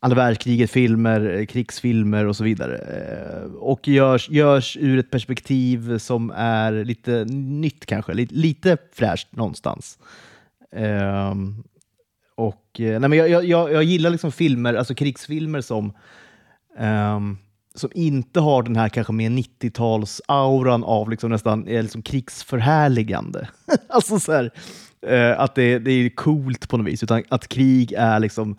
andra 0.00 0.16
världskriget-filmer, 0.16 1.38
eh, 1.38 1.46
krigsfilmer 1.46 2.26
och 2.26 2.36
så 2.36 2.44
vidare. 2.44 2.76
Eh, 2.78 3.52
och 3.52 3.88
görs, 3.88 4.28
görs 4.30 4.76
ur 4.80 4.98
ett 4.98 5.10
perspektiv 5.10 5.98
som 5.98 6.32
är 6.36 6.84
lite 6.84 7.24
nytt 7.24 7.86
kanske, 7.86 8.14
lite, 8.14 8.34
lite 8.34 8.76
fräscht 8.92 9.28
någonstans. 9.36 9.98
Um, 10.72 11.64
och, 12.34 12.80
eh, 12.80 13.00
nej, 13.00 13.08
men 13.08 13.18
jag, 13.18 13.44
jag, 13.44 13.72
jag 13.72 13.84
gillar 13.84 14.10
liksom 14.10 14.32
filmer, 14.32 14.74
alltså 14.74 14.94
krigsfilmer 14.94 15.60
som 15.60 15.92
um, 16.78 17.38
som 17.74 17.90
inte 17.94 18.40
har 18.40 18.62
den 18.62 18.76
här 18.76 18.88
kanske 18.88 19.12
mer 19.12 19.30
90-tals-auran 19.30 20.84
av 20.84 21.10
liksom 21.10 21.30
nästan 21.30 21.62
liksom 21.62 22.02
krigsförhärligande. 22.02 23.48
alltså 23.88 24.20
så 24.20 24.32
här, 24.32 24.50
uh, 25.10 25.40
att 25.40 25.54
det, 25.54 25.78
det 25.78 25.90
är 25.90 26.08
coolt 26.08 26.68
på 26.68 26.76
något 26.76 26.86
vis, 26.86 27.02
utan 27.02 27.22
att 27.28 27.48
krig 27.48 27.92
är 27.92 28.20
liksom 28.20 28.56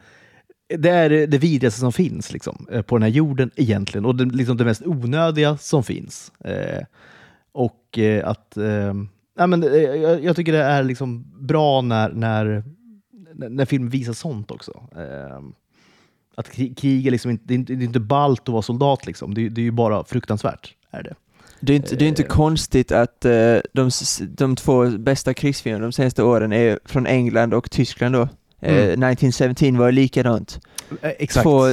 det 0.78 0.90
är 0.90 1.10
det 1.28 1.38
vidrigaste 1.38 1.80
som 1.80 1.92
finns 1.94 2.34
liksom, 2.34 2.68
eh, 2.72 2.82
på 2.82 2.96
den 2.98 3.04
här 3.04 3.10
jorden 3.10 3.52
egentligen 3.56 4.06
och 4.06 4.16
det, 4.16 4.26
liksom 4.26 4.58
det 4.58 4.66
mest 4.66 4.82
onödiga 4.86 5.58
som 5.58 5.84
finns. 5.84 6.32
Eh, 6.40 6.84
och 7.52 7.98
eh, 7.98 8.28
att 8.28 8.58
eh, 8.58 8.94
ja, 9.38 9.48
men, 9.48 9.64
eh, 9.64 9.70
jag, 9.80 10.24
jag 10.24 10.36
tycker 10.36 10.52
det 10.52 10.64
är 10.64 10.84
liksom 10.84 11.26
bra 11.40 11.82
när, 11.82 12.10
när, 12.10 12.64
när 13.34 13.66
film 13.66 13.90
visar 13.90 14.14
sånt 14.14 14.52
också. 14.52 14.72
Eh, 14.96 15.40
att 16.36 16.50
krig, 16.52 16.78
krig 16.78 17.08
är 17.08 17.12
liksom 17.12 17.32
inte, 17.32 17.44
det 17.48 17.54
är 17.54 17.56
inte, 17.56 17.74
det 17.76 17.84
är 17.84 17.88
inte 17.88 18.00
ballt 18.00 18.42
att 18.42 18.50
vara 18.50 18.62
soldat, 18.62 19.06
liksom. 19.06 19.34
det, 19.34 19.46
är- 19.46 19.50
det 19.50 19.62
är 19.62 19.64
ju 19.64 19.72
bara 19.72 20.04
fruktansvärt. 20.04 20.74
Är 20.92 21.04
det. 21.04 21.14
Det 21.60 21.74
är 21.74 21.78
inte, 21.78 21.96
det 21.96 22.06
är 22.06 22.10
inte 22.10 22.24
Eh. 22.24 22.28
konstigt 22.28 22.92
att 22.92 23.22
de, 23.74 23.90
de 24.28 24.56
två 24.56 24.90
bästa 24.90 25.34
krigsfilmerna 25.34 25.86
de 25.86 25.92
senaste 25.92 26.24
åren 26.24 26.54
är 26.54 26.80
från 26.86 27.08
England 27.08 27.54
och 27.54 27.72
Tyskland 27.72 28.16
då. 28.16 28.30
Eh, 28.62 28.74
Mm. 28.74 29.04
1917 29.04 29.78
var 29.78 29.92
likadant. 29.92 30.60
Eh, 31.02 31.10
Exakt. 31.20 31.44
Två, 31.44 31.66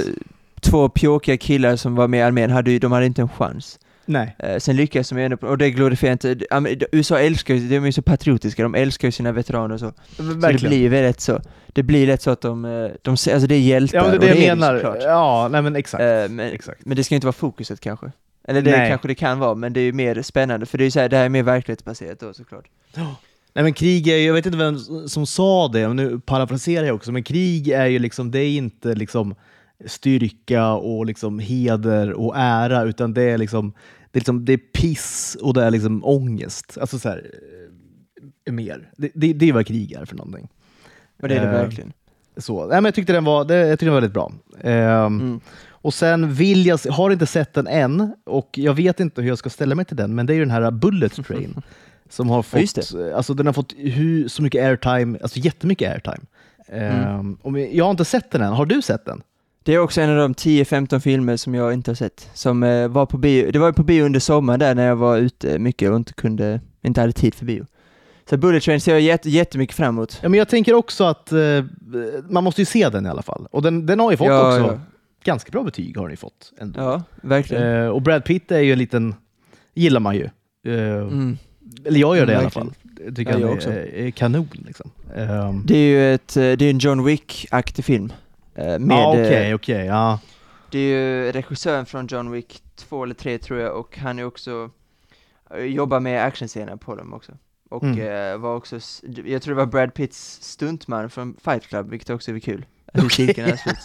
två 0.61 0.89
pjåkiga 0.89 1.37
killar 1.37 1.76
som 1.76 1.95
var 1.95 2.09
med 2.09 2.18
i 2.18 2.22
armén, 2.22 2.51
hade 2.51 2.70
ju, 2.70 2.78
de 2.78 2.93
hade 2.93 3.07
inte 3.07 3.22
en 3.22 3.28
chans. 3.28 3.78
Nej. 4.07 4.37
Eh, 4.39 4.59
sen 4.59 4.76
lyckas 4.76 5.09
de 5.09 5.18
ju 5.18 5.24
ändå, 5.24 5.37
och 5.41 5.59
det 5.59 5.70
glorifierar 5.70 6.12
inte, 6.12 6.37
USA 6.93 7.18
älskar 7.20 7.55
ju, 7.55 7.68
de 7.68 7.76
är 7.76 7.87
ju 7.87 7.93
så 7.93 8.03
patriotiska, 8.03 8.62
de 8.62 8.74
älskar 8.74 9.09
ju 9.09 9.12
sina 9.12 9.32
veteraner 9.32 9.74
och 9.74 9.80
så. 9.80 9.93
Så 10.16 10.22
det 10.22 10.35
Verkligen. 10.35 10.70
blir 10.70 10.89
väl 10.89 11.03
lätt 11.03 11.20
så. 11.20 11.41
Det 11.72 11.82
blir 11.82 12.07
lätt 12.07 12.22
så 12.22 12.30
att 12.30 12.41
de, 12.41 12.62
de 13.03 13.11
alltså 13.11 13.39
det 13.47 13.55
är 13.55 13.59
hjältar, 13.61 13.99
ja, 13.99 14.03
men 14.03 14.11
det 14.11 14.16
och 14.16 14.22
det 14.22 14.28
jag 14.28 14.37
är 14.45 14.57
menar. 14.57 14.74
såklart. 14.74 14.99
Ja, 15.03 15.49
nej, 15.51 15.62
men 15.62 15.76
exakt. 15.76 16.03
Eh, 16.03 16.09
men, 16.28 16.41
exakt. 16.41 16.85
men 16.85 16.97
det 16.97 17.05
ska 17.05 17.14
inte 17.14 17.26
vara 17.26 17.32
fokuset 17.32 17.80
kanske. 17.80 18.12
Eller 18.49 18.62
det 18.62 18.70
Nej. 18.70 18.89
kanske 18.91 19.09
det 19.09 19.14
kan 19.14 19.39
vara, 19.39 19.55
men 19.55 19.72
det 19.72 19.80
är 19.80 19.85
ju 19.85 19.93
mer 19.93 20.22
spännande, 20.22 20.66
för 20.66 20.78
det 20.78 20.82
är 20.85 20.87
ju 20.87 20.91
så 20.91 21.01
här, 21.01 21.09
det 21.09 21.16
här 21.16 21.24
är 21.24 21.28
mer 21.28 21.43
verklighetsbaserat 21.43 22.20
då 22.20 22.32
såklart. 22.35 22.64
Nej 23.55 23.64
men 23.64 23.72
krig 23.72 24.09
är 24.09 24.16
ju, 24.16 24.26
jag 24.26 24.34
vet 24.34 24.46
inte 24.46 24.59
vem 24.59 24.78
som 25.09 25.26
sa 25.26 25.68
det, 25.68 25.88
men 25.88 25.96
nu 25.96 26.20
parafraserar 26.20 26.86
jag 26.86 26.94
också, 26.96 27.12
men 27.12 27.22
krig 27.22 27.68
är 27.68 27.86
ju 27.86 27.98
liksom, 27.98 28.30
det 28.30 28.38
är 28.38 28.57
inte 28.57 28.94
liksom 28.94 29.34
styrka 29.86 30.72
och 30.72 31.07
liksom 31.07 31.38
heder 31.38 32.12
och 32.12 32.36
ära, 32.36 32.82
utan 32.82 33.14
det 33.14 33.22
är 33.22 33.38
liksom, 33.38 33.72
det 34.11 34.18
är, 34.18 34.20
liksom, 34.20 34.44
det 34.44 34.52
är 34.52 34.57
piss 34.57 35.36
och 35.42 35.55
det 35.55 35.64
är 35.64 35.70
liksom 35.70 36.05
ångest. 36.05 36.78
Alltså 36.80 36.98
så 36.98 37.09
här, 37.09 37.30
eh, 38.46 38.52
mer. 38.52 38.90
Det, 38.96 39.11
det, 39.14 39.32
det 39.32 39.48
är 39.48 39.52
vad 39.52 39.66
krig 39.66 39.92
är 39.92 40.05
för 40.05 40.16
någonting. 40.16 40.48
Och 41.22 41.28
det 41.28 41.34
är 41.36 41.40
det 41.40 41.46
Eh, 41.46 41.52
verkligen. 41.52 41.92
Så. 42.36 42.61
Nej, 42.61 42.76
men 42.76 42.84
jag 42.84 42.94
tyckte 42.94 43.12
den 43.12 43.24
var, 43.24 43.44
det, 43.44 43.57
jag 43.57 43.70
tyckte 43.70 43.84
den 43.84 43.94
var 43.94 44.00
väldigt 44.00 44.14
bra. 44.14 44.32
Ehm, 44.61 45.20
Mm. 45.20 45.40
Och 45.66 45.94
sen 45.94 46.34
vill 46.34 46.66
jag, 46.66 46.78
har 46.90 47.11
inte 47.11 47.26
sett 47.26 47.55
den 47.55 47.66
än 47.66 48.14
och 48.24 48.59
jag 48.59 48.74
vet 48.74 49.00
inte 49.00 49.20
hur 49.22 49.28
jag 49.28 49.38
ska 49.38 49.50
ställa 49.50 49.74
mig 49.74 49.84
till 49.84 49.96
den, 49.96 50.14
men 50.14 50.26
det 50.26 50.32
är 50.32 50.34
ju 50.34 50.40
den 50.40 50.50
här 50.50 50.70
Bullet 50.70 51.26
Train 51.26 51.62
som 52.15 52.29
har 52.31 52.47
Ja, 52.53 52.59
just 52.59 52.77
fått, 52.91 53.12
alltså 53.15 53.35
den 53.35 53.47
har 53.47 53.53
fått 53.53 53.75
hur, 53.77 54.29
så 54.29 54.43
mycket 54.43 54.65
airtime, 54.65 55.19
alltså 55.23 55.39
jättemycket 55.39 55.93
airtime. 55.93 56.27
Och 57.43 57.53
men 57.53 57.77
jag 57.77 57.85
har 57.85 57.91
inte 57.91 58.05
sett 58.05 58.31
den 58.31 58.41
än, 58.43 58.53
har 58.53 58.67
du 58.67 58.83
sett 58.83 59.05
den? 59.05 59.23
Det 59.62 59.75
är 59.75 59.79
också 59.79 60.01
en 60.01 60.11
av 60.11 60.17
de 60.17 60.33
10-15 60.35 60.99
filmer 61.01 61.37
som 61.37 61.55
jag 61.55 61.73
inte 61.73 61.91
har 61.91 61.95
sett. 61.97 62.31
Som 62.35 62.62
eh, 62.62 62.89
var 62.89 63.07
på 63.07 63.19
bio, 63.19 63.51
det 63.51 63.59
var 63.59 63.67
ju 63.67 63.73
på 63.73 63.83
bio 63.83 64.05
under 64.05 64.21
sommaren 64.21 64.61
där 64.61 64.75
när 64.75 64.87
jag 64.87 64.97
var 64.97 65.17
ute 65.17 65.59
mycket 65.59 65.91
och 65.91 65.97
inte 65.97 66.12
kunde, 66.12 66.61
inte 66.83 67.01
hade 67.01 67.12
tid 67.12 67.35
för 67.35 67.45
bio. 67.45 67.67
Så 68.31 68.37
Bullet 68.37 68.62
Train 68.62 68.81
ser 68.81 68.93
jag 68.93 69.01
jätte, 69.01 69.31
jättemycket 69.31 69.77
fram 69.77 69.95
emot. 69.95 70.19
Ja, 70.23 70.29
men 70.29 70.39
jag 70.39 70.49
tänker 70.49 70.75
också 70.75 71.05
att 71.05 71.33
eh, 71.33 71.39
man 72.31 72.45
måste 72.45 72.61
ju 72.61 72.65
se 72.65 72.89
den 72.89 73.07
i 73.07 73.09
alla 73.09 73.23
fall. 73.23 73.47
Och 73.51 73.62
den, 73.62 73.87
den 73.87 74.01
har 74.01 74.11
ju 74.11 74.17
fått 74.17 74.27
Ja, 74.27 74.49
också 74.59 74.73
ja. 74.73 74.81
ganska 75.25 75.51
bra 75.51 75.62
betyg. 75.62 75.97
har 75.97 76.05
den 76.05 76.11
ju 76.12 76.17
fått 76.17 76.53
ändå. 76.59 76.81
Ja, 76.81 77.03
verkligen. 77.23 77.62
Eh, 77.83 77.89
och 77.89 78.03
Brad 78.03 78.25
Pitt 78.25 78.53
är 78.53 78.61
ju 78.61 78.73
en 78.73 78.79
liten, 78.79 79.15
gillar 79.75 80.01
man 80.01 80.15
ju. 80.17 80.25
Eh, 80.67 80.95
Mm. 81.03 81.39
Eller 81.85 82.01
jag 82.01 82.16
gör 82.16 82.26
det 82.26 82.32
i 82.32 82.37
alla 82.37 82.51
fall. 82.51 82.72
Jag 83.05 83.16
tycker 83.16 83.32
Ja, 83.32 83.39
jag 83.39 83.53
också. 83.53 83.70
är 83.72 84.11
kanon. 84.11 84.49
Liksom. 84.53 84.91
Ehm, 85.16 85.62
Det 85.66 85.76
är 85.76 85.87
ju 85.89 86.14
ett, 86.14 86.37
eh, 86.37 86.43
det 86.53 86.62
är 86.64 86.70
en 86.70 86.78
John 86.78 87.05
Wick-aktig 87.05 87.82
film. 87.85 88.12
Eh, 88.55 88.78
Med, 88.78 88.97
ja, 88.99 89.14
eh, 89.16 89.20
okej, 89.26 89.55
okej. 89.55 89.87
ja. 89.87 90.18
Det 90.70 90.78
är 90.78 90.82
ju 90.99 91.32
regissören 91.32 91.87
från 91.87 92.07
John 92.07 92.30
Wick 92.30 92.62
2 92.76 93.03
eller 93.05 93.14
3 93.14 93.39
tror 93.39 93.61
jag 93.61 93.76
och 93.76 93.99
han 93.99 94.18
är 94.18 94.24
också, 94.24 94.70
eh, 95.55 95.64
jobbar 95.64 96.01
med 96.01 96.24
actionscener 96.24 96.76
på 96.76 96.95
dem 96.97 97.12
också. 97.14 97.32
Och 97.70 97.85
Mm. 97.85 98.41
var 98.41 98.57
också, 98.57 98.78
jag 99.24 99.43
tror 99.43 99.55
det 99.55 99.61
var 99.61 99.66
Brad 99.66 99.95
Pitts 99.95 100.39
stuntman 100.43 101.11
från 101.11 101.37
Fight 101.45 101.66
Club, 101.66 101.91
vilket 101.91 102.11
också 102.11 102.32
är 102.35 102.39
kul. 102.39 102.64
Hur 102.93 103.09
cirkeln 103.09 103.51
har 103.51 103.57
sluts. 103.57 103.85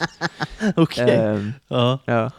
Okej. 0.75 1.15
Ehm, 1.15 1.51
ja. 1.67 1.99
ja. 2.05 2.31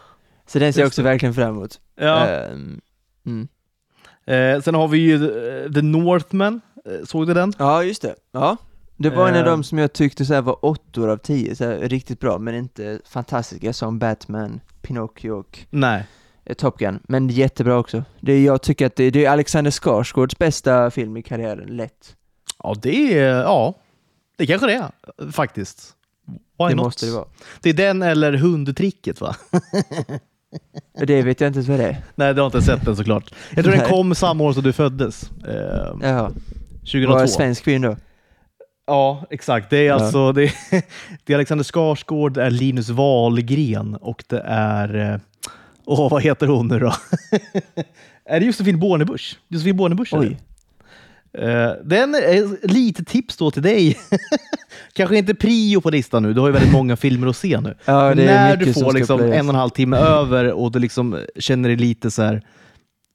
Så 0.45 0.59
den 0.59 0.73
ser 0.73 0.81
jag 0.81 0.87
också 0.87 1.01
verkligen 1.01 1.33
fram 1.33 1.49
emot. 1.49 1.79
Ja. 1.95 2.27
Ehm, 2.27 2.81
mm. 3.25 3.47
Eh, 4.25 4.61
sen 4.61 4.75
har 4.75 4.87
vi 4.87 4.97
ju 4.97 5.15
eh, 5.15 5.71
The 5.71 5.81
Northman. 5.81 6.61
Eh, 6.85 7.05
såg 7.05 7.27
du 7.27 7.33
den? 7.33 7.53
Ja, 7.57 7.83
just 7.83 8.01
det. 8.01 8.15
Ja. 8.31 8.57
Det 8.97 9.09
var 9.09 9.27
en 9.27 9.33
av 9.33 9.39
Ehm. 9.39 9.45
dem 9.45 9.63
som 9.63 9.77
jag 9.77 9.93
tyckte 9.93 10.25
så 10.25 10.41
var 10.41 10.65
åttor 10.65 11.09
av 11.09 11.17
tio, 11.17 11.55
så 11.55 11.71
riktigt 11.71 12.19
bra, 12.19 12.37
men 12.37 12.55
inte 12.55 12.99
fantastiska 13.05 13.73
som 13.73 13.99
Batman, 13.99 14.59
Pinocchio 14.81 15.31
och 15.31 15.59
Nej. 15.69 16.03
eh, 16.45 16.53
Top 16.53 16.77
Gun, 16.79 16.99
men 17.03 17.29
jättebra 17.29 17.77
också. 17.77 18.03
Det, 18.19 18.33
är- 18.33 18.41
jag 18.45 18.61
tycker 18.61 18.85
att 18.85 18.95
det, 18.95 19.09
det 19.11 19.25
är 19.25 19.29
Alexander 19.31 19.71
Skarsgårds 19.71 20.37
bästa 20.37 20.91
film 20.91 21.17
i 21.17 21.21
karriären, 21.23 21.67
lätt. 21.77 22.15
Ja, 22.63 22.75
det 22.81 23.19
är... 23.19 23.35
Ja, 23.41 23.73
det 24.37 24.47
kanske 24.47 24.67
det 24.67 24.73
är 24.73 25.31
faktiskt. 25.31 25.93
Why 26.59 26.67
det 26.69 26.75
not? 26.75 26.85
måste 26.85 27.05
det 27.05 27.11
vara. 27.11 27.25
Det 27.61 27.69
är 27.69 27.73
den 27.73 28.01
eller 28.01 28.33
hundtricket 28.33 29.21
va? 29.21 29.35
Det 31.07 31.21
vet 31.21 31.41
jag 31.41 31.47
inte 31.49 31.57
ens 31.57 31.67
vad 31.69 31.79
det 31.79 31.85
är. 31.87 31.97
Nej, 32.15 32.33
du 32.33 32.41
har 32.41 32.45
inte 32.45 32.61
sett 32.61 32.85
den 32.85 32.95
såklart. 32.95 33.33
Jag 33.55 33.65
tror 33.65 33.75
den 33.75 33.89
kom 33.89 34.15
samma 34.15 34.43
år 34.43 34.53
som 34.53 34.63
du 34.63 34.73
föddes. 34.73 35.31
Eh, 35.47 35.95
Jaha, 36.01 36.31
2002. 36.79 37.13
var 37.13 37.27
svensk 37.27 37.63
film 37.63 37.81
då? 37.81 37.95
Ja, 38.87 39.23
exakt. 39.29 39.69
Det 39.69 39.77
är 39.77 39.83
Ja. 39.85 39.93
alltså 39.93 40.31
det 40.31 40.43
är, 40.43 40.51
det 41.25 41.33
är 41.33 41.37
Alexander 41.37 41.63
Skarsgård, 41.63 42.33
det 42.33 42.43
är 42.43 42.49
Linus 42.49 42.89
Wahlgren 42.89 43.95
och 43.95 44.23
det 44.27 44.41
är... 44.45 45.13
eh, 45.13 45.19
Åh, 45.85 46.09
vad 46.11 46.23
heter 46.23 46.47
hon 46.47 46.67
nu 46.67 46.79
då? 46.79 46.93
är 48.25 48.39
det 48.39 48.45
Josefin 48.45 48.79
Bornebusch? 48.79 49.39
Josefin 49.47 49.77
Bornebusch? 49.77 50.13
Oj. 50.13 50.37
Uh, 51.37 51.71
den 51.83 52.15
är 52.15 52.67
lite 52.67 53.03
tips 53.03 53.37
då 53.37 53.51
till 53.51 53.61
dig. 53.61 53.97
Kanske 54.93 55.17
inte 55.17 55.35
prio 55.35 55.81
på 55.81 55.89
listan 55.89 56.23
nu, 56.23 56.33
du 56.33 56.39
har 56.39 56.47
ju 56.47 56.53
väldigt 56.53 56.71
många 56.71 56.95
filmer 56.95 57.27
att 57.27 57.35
se 57.37 57.59
nu. 57.59 57.75
Ja, 57.85 58.13
när 58.13 58.55
du 58.55 58.73
får 58.73 58.93
liksom 58.93 59.17
playas. 59.17 59.35
en 59.35 59.45
och 59.49 59.53
en 59.53 59.59
halv 59.59 59.69
timme 59.69 59.97
över 59.97 60.51
och 60.51 60.71
du 60.71 60.79
liksom 60.79 61.19
känner 61.39 61.69
dig 61.69 61.77
lite 61.77 62.11
så 62.11 62.21
här. 62.21 62.41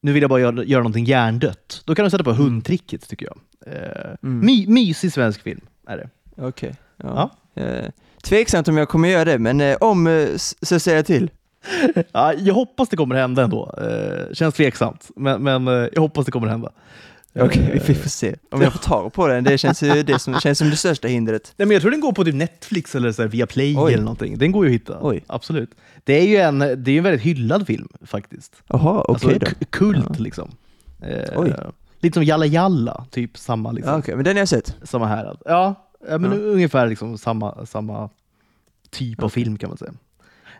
nu 0.02 0.12
vill 0.12 0.22
jag 0.22 0.30
bara 0.30 0.40
göra, 0.40 0.64
göra 0.64 0.82
någonting 0.82 1.04
hjärndött. 1.04 1.82
Då 1.84 1.94
kan 1.94 2.04
du 2.04 2.10
sätta 2.10 2.24
på 2.24 2.32
hundtricket 2.32 3.08
tycker 3.08 3.26
jag. 3.26 3.36
Eh, 3.74 4.16
Mm. 4.22 4.46
my, 4.46 4.66
mysig 4.66 5.12
svensk 5.12 5.42
film 5.42 5.60
är 5.88 5.96
det. 5.96 6.08
Okej. 6.46 6.74
Ja. 7.02 7.30
Eh, 7.54 7.84
tveksamt 8.22 8.68
om 8.68 8.76
jag 8.76 8.88
kommer 8.88 9.08
göra 9.08 9.24
det, 9.24 9.38
men 9.38 9.76
om 9.80 10.28
så 10.62 10.78
säger 10.80 10.96
jag 10.98 11.06
till. 11.06 11.30
Ja, 12.12 12.32
jag 12.38 12.54
hoppas 12.54 12.88
det 12.88 12.96
kommer 12.96 13.14
hända 13.14 13.42
ändå. 13.44 13.74
Känns 14.32 14.54
tveksamt, 14.54 15.10
men, 15.16 15.42
men 15.42 15.66
jag 15.66 16.00
hoppas 16.00 16.24
det 16.26 16.32
kommer 16.32 16.46
hända. 16.48 16.72
Okej, 17.40 17.70
Eh, 17.74 17.82
vi 17.86 17.94
får 17.94 18.08
se. 18.10 18.34
Om 18.50 18.60
jag 18.62 18.72
får 18.72 18.78
tag 18.78 19.12
på 19.12 19.26
den, 19.28 19.44
det 19.44 19.58
känns 19.58 19.82
ju 19.82 20.02
det 20.02 20.18
som, 20.18 20.40
känns 20.40 20.58
som 20.58 20.70
det 20.70 20.76
största 20.76 21.08
hindret. 21.08 21.52
Nej, 21.56 21.66
men 21.66 21.74
jag 21.74 21.82
tror 21.82 21.90
den 21.90 22.00
går 22.00 22.12
på 22.12 22.24
typ 22.24 22.34
Netflix 22.34 22.94
eller 22.94 23.12
så 23.12 23.22
här 23.22 23.28
via 23.28 23.46
Play 23.46 23.76
Oj. 23.78 23.92
eller 23.92 24.04
någonting. 24.04 24.38
Den 24.38 24.52
går 24.52 24.64
ju 24.66 24.70
att 24.70 24.74
hitta. 24.74 24.98
Oj. 25.00 25.24
Absolut. 25.26 25.70
Det 26.04 26.12
är 26.20 26.26
ju 26.26 26.36
en, 26.36 26.58
det 26.58 26.90
är 26.90 26.98
en 26.98 27.04
väldigt 27.04 27.22
hyllad 27.22 27.66
film 27.66 27.88
faktiskt. 28.04 28.56
Jaha, 28.68 29.00
okej 29.08 29.12
alltså, 29.34 29.38
då. 29.38 29.46
k- 29.46 29.66
kult 29.70 30.06
Ja. 30.08 30.14
liksom. 30.18 30.50
Eh, 31.02 31.24
Oj. 31.40 31.54
Lite 32.00 32.14
som 32.14 32.24
Jalla 32.24 32.46
Jalla, 32.46 33.04
typ 33.10 33.38
samma, 33.38 33.72
liksom, 33.72 33.98
okej, 33.98 34.14
men 34.16 34.24
den 34.24 34.36
har 34.36 34.40
jag 34.40 34.48
sett. 34.48 34.76
samma. 34.82 35.36
Ja, 35.44 35.74
ja, 36.08 36.18
men 36.18 36.30
Ja. 36.32 36.36
ungefär 36.38 36.86
liksom 36.86 37.18
samma, 37.18 37.66
samma 37.66 38.10
typ 38.90 39.22
av 39.22 39.28
film 39.28 39.58
kan 39.58 39.68
man 39.70 39.78
säga. 39.78 39.92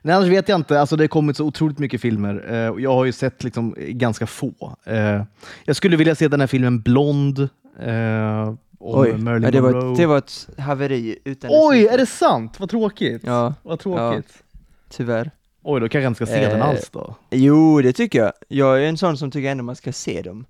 Nej, 0.03 0.15
annars 0.15 0.29
vet 0.29 0.49
jag 0.49 0.59
inte. 0.59 0.81
Alltså, 0.81 0.97
det 0.97 1.03
har 1.03 1.09
kommit 1.09 1.37
så 1.37 1.45
otroligt 1.45 1.79
mycket 1.79 2.01
filmer 2.01 2.55
eh, 2.55 2.69
och 2.69 2.81
jag 2.81 2.93
har 2.93 3.05
ju 3.05 3.13
sett 3.13 3.45
liksom, 3.45 3.75
ganska 3.79 4.27
få. 4.27 4.77
Eh, 4.85 5.23
jag 5.65 5.77
skulle 5.77 5.97
vilja 5.97 6.15
se 6.15 6.29
den 6.29 6.41
här 6.41 6.47
filmen 6.47 6.81
Blond 6.81 7.39
eh, 7.81 8.49
om 8.79 9.01
Oj, 9.01 9.13
Marilyn 9.17 9.43
ja, 9.43 9.51
det, 9.51 9.61
var 9.61 9.73
Monroe. 9.73 9.93
ett, 9.93 9.99
det 9.99 10.07
var 10.07 10.19
ett 10.19 10.49
haveri 10.59 11.19
utan 11.25 11.51
Oj, 11.53 11.87
är 11.87 11.99
det 11.99 12.07
sant? 12.07 12.61
Vad 12.61 12.71
tråkigt. 12.71 13.23
Ja, 13.25 13.55
Vad 13.63 13.79
tråkigt. 13.81 14.43
tyvärr. 14.91 15.31
Oj, 15.63 15.81
då 15.81 15.89
kanske 15.89 16.03
jag 16.03 16.11
inte 16.11 16.27
ska 16.27 16.35
se 16.35 16.49
den 16.49 16.61
Eh, 16.61 16.69
alls 16.69 16.91
då. 16.93 17.15
Jo, 17.31 17.81
det 17.83 17.93
tycker 17.93 18.19
jag. 18.19 18.33
Jag 18.49 18.83
är 18.83 18.89
en 18.89 18.97
sån 18.99 19.17
som 19.19 19.31
tycker 19.31 19.51
ändå 19.51 19.65
man 19.65 19.77
ska 19.77 19.93
se 19.93 20.23
dem. 20.23 20.47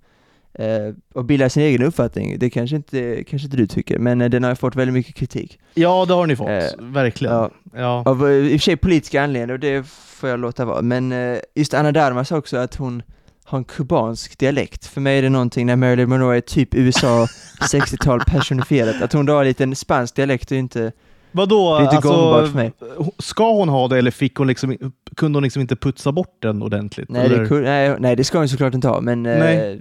Eh, 0.59 0.93
och 1.13 1.25
bilda 1.25 1.49
sin 1.49 1.63
egen 1.63 1.83
uppfattning. 1.83 2.39
Det 2.39 2.49
kanske 2.49 2.75
inte, 2.75 3.23
kanske 3.23 3.45
inte 3.45 3.57
du 3.57 3.67
tycker, 3.67 3.99
men 3.99 4.21
eh, 4.21 4.29
den 4.29 4.43
har 4.43 4.55
fått 4.55 4.75
väldigt 4.75 4.93
mycket 4.93 5.15
kritik. 5.15 5.59
Ja, 5.73 6.05
det 6.07 6.13
har 6.13 6.27
ni 6.27 6.35
fått. 6.35 6.47
eh, 6.49 6.63
Verkligen. 6.79 7.33
ja. 7.35 7.51
Ja. 7.75 8.03
Av 8.05 8.27
eh, 8.29 8.33
i 8.33 8.47
och 8.47 8.51
för 8.61 8.65
sig 8.65 8.77
politiska 8.77 9.23
anledningar, 9.23 9.53
och 9.53 9.59
det 9.59 9.87
får 9.87 10.29
jag 10.29 10.39
låta 10.39 10.65
vara. 10.65 10.81
Men 10.81 11.13
just 11.55 11.73
Anna 11.73 11.91
Darmas 11.91 12.31
också, 12.31 12.57
att 12.57 12.75
hon 12.75 13.03
har 13.43 13.57
en 13.57 13.63
kubansk 13.63 14.37
dialekt. 14.37 14.85
För 14.85 15.01
mig 15.01 15.17
är 15.17 15.21
det 15.21 15.29
någonting 15.29 15.65
när 15.65 15.75
Marilyn 15.75 16.09
Monroe 16.09 16.37
är 16.37 16.41
typ 16.41 16.75
USA 16.75 17.27
60-tal 17.73 18.19
personifierat. 18.27 19.01
Att 19.01 19.13
hon 19.13 19.25
då 19.25 19.33
har 19.33 19.41
en 19.41 19.47
liten 19.47 19.75
spansk 19.75 20.15
dialekt 20.15 20.51
och 20.51 20.57
inte... 20.57 20.91
Vadå? 21.31 21.77
Det 21.77 21.85
är 21.85 21.95
inte 21.95 22.07
gångbart 22.07 22.35
Alltså, 22.41 22.51
för 22.51 22.57
mig. 22.59 22.71
ska 23.19 23.51
hon 23.53 23.69
ha 23.69 23.87
det 23.87 23.97
eller 23.97 24.11
fick 24.11 24.35
hon 24.35 24.47
liksom, 24.47 24.77
kunde 25.15 25.37
hon 25.37 25.43
liksom 25.43 25.61
inte 25.61 25.75
putsa 25.75 26.11
bort 26.11 26.37
den 26.41 26.61
ordentligt? 26.61 27.09
Nej, 27.09 27.29
det, 27.29 27.49
nej, 27.61 27.95
nej, 27.99 28.15
det 28.15 28.23
ska 28.23 28.37
hon 28.37 28.49
såklart 28.49 28.73
inte 28.73 28.87
ha, 28.87 29.01
men 29.01 29.25
eh. 29.25 29.77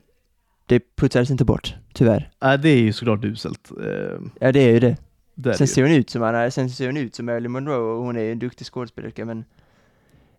Det 0.66 0.96
putsades 0.96 1.30
inte 1.30 1.44
bort, 1.44 1.74
tyvärr. 1.92 2.30
Nej, 2.42 2.58
det 2.58 2.68
är 2.68 2.78
ju 2.78 2.92
såklart 2.92 3.24
uselt. 3.24 3.70
Eh, 3.70 4.20
Ja, 4.40 4.52
det 4.52 4.60
är 4.60 4.70
ju 4.72 4.80
det. 4.80 4.96
det 5.34 5.50
är 5.50 5.54
Sen 5.54 5.64
det 5.66 5.72
ser 5.72 5.82
hon 5.82 5.92
ut 5.92 6.10
som 6.10 6.22
Anna, 6.22 6.50
sen 6.50 6.70
ser 6.70 6.86
hon 6.86 6.96
ut 6.96 7.14
som 7.14 7.26
Marilyn 7.26 7.52
Monroe 7.52 7.76
och 7.76 8.04
hon 8.04 8.16
är 8.16 8.22
ju 8.22 8.32
en 8.32 8.38
duktig 8.38 8.66
skådespelerska 8.66 9.24
men 9.24 9.44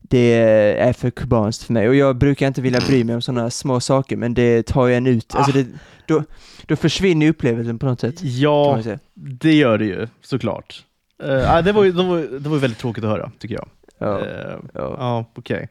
det 0.02 0.34
är 0.80 0.94
för 0.94 1.10
kubanskt 1.10 1.64
för 1.64 1.74
mig 1.74 1.90
och 1.90 1.96
jag 1.96 2.16
brukar 2.16 2.48
inte 2.48 2.62
vilja 2.62 2.80
bry 2.88 3.04
mig 3.04 3.16
om 3.16 3.22
sådana 3.22 3.50
små 3.50 3.80
saker 3.80 4.18
men 4.18 4.34
det 4.34 4.64
tar 4.64 4.88
ju 4.88 4.96
en 4.96 5.08
ut, 5.08 5.36
alltså 5.36 5.52
det, 5.52 5.68
då, 6.06 6.24
då 6.66 6.76
försvinner 6.76 7.30
upplevelsen 7.30 7.80
på 7.80 7.86
något 7.86 8.00
sätt. 8.00 8.16
Ja, 8.24 8.82
det 9.14 9.54
gör 9.54 9.78
det 9.78 9.86
ju 9.86 10.08
såklart. 10.22 10.86
Uh, 11.24 11.64
det, 11.64 11.72
var 11.72 11.84
ju, 11.84 11.92
det, 11.92 12.04
var, 12.04 12.40
det 12.40 12.50
var 12.50 12.56
ju 12.56 12.62
väldigt 12.62 12.80
tråkigt 12.80 13.04
att 13.04 13.10
höra, 13.10 13.32
tycker 13.40 13.56
jag. 13.56 13.68
Ja, 13.98 14.26
Eh, 14.26 14.58
ja, 14.74 14.96
ja 15.00 15.26
okej. 15.36 15.70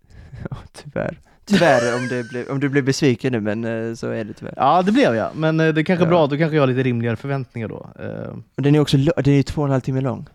ja, 0.50 0.56
tyvärr. 0.72 1.18
Tyvärr 1.46 1.96
om, 1.96 2.08
det 2.08 2.28
blev, 2.28 2.48
om 2.50 2.60
du 2.60 2.68
blir 2.68 2.82
besviken 2.82 3.32
nu 3.32 3.40
men 3.40 3.64
eh, 3.64 3.94
så 3.94 4.10
är 4.10 4.24
det 4.24 4.32
tyvärr. 4.32 4.54
Ja, 4.56 4.82
det 4.82 4.92
blev 4.92 5.14
jag. 5.14 5.36
Men 5.36 5.60
eh, 5.60 5.74
det 5.74 5.80
är 5.80 5.84
kanske 5.84 6.04
är 6.04 6.06
Ja. 6.06 6.10
bra, 6.10 6.26
då 6.26 6.36
kanske 6.36 6.56
jag 6.56 6.62
har 6.62 6.66
lite 6.66 6.82
rimligare 6.82 7.16
förväntningar 7.16 7.68
då. 7.68 7.86
Eh, 7.98 8.38
Och 8.56 8.62
den 8.62 8.74
är 8.74 8.80
också, 8.80 8.96
den 8.96 9.34
är 9.34 9.42
två 9.42 9.60
och 9.62 9.66
en 9.66 9.70
halv 9.72 9.80
timme 9.80 10.00
lång. 10.00 10.26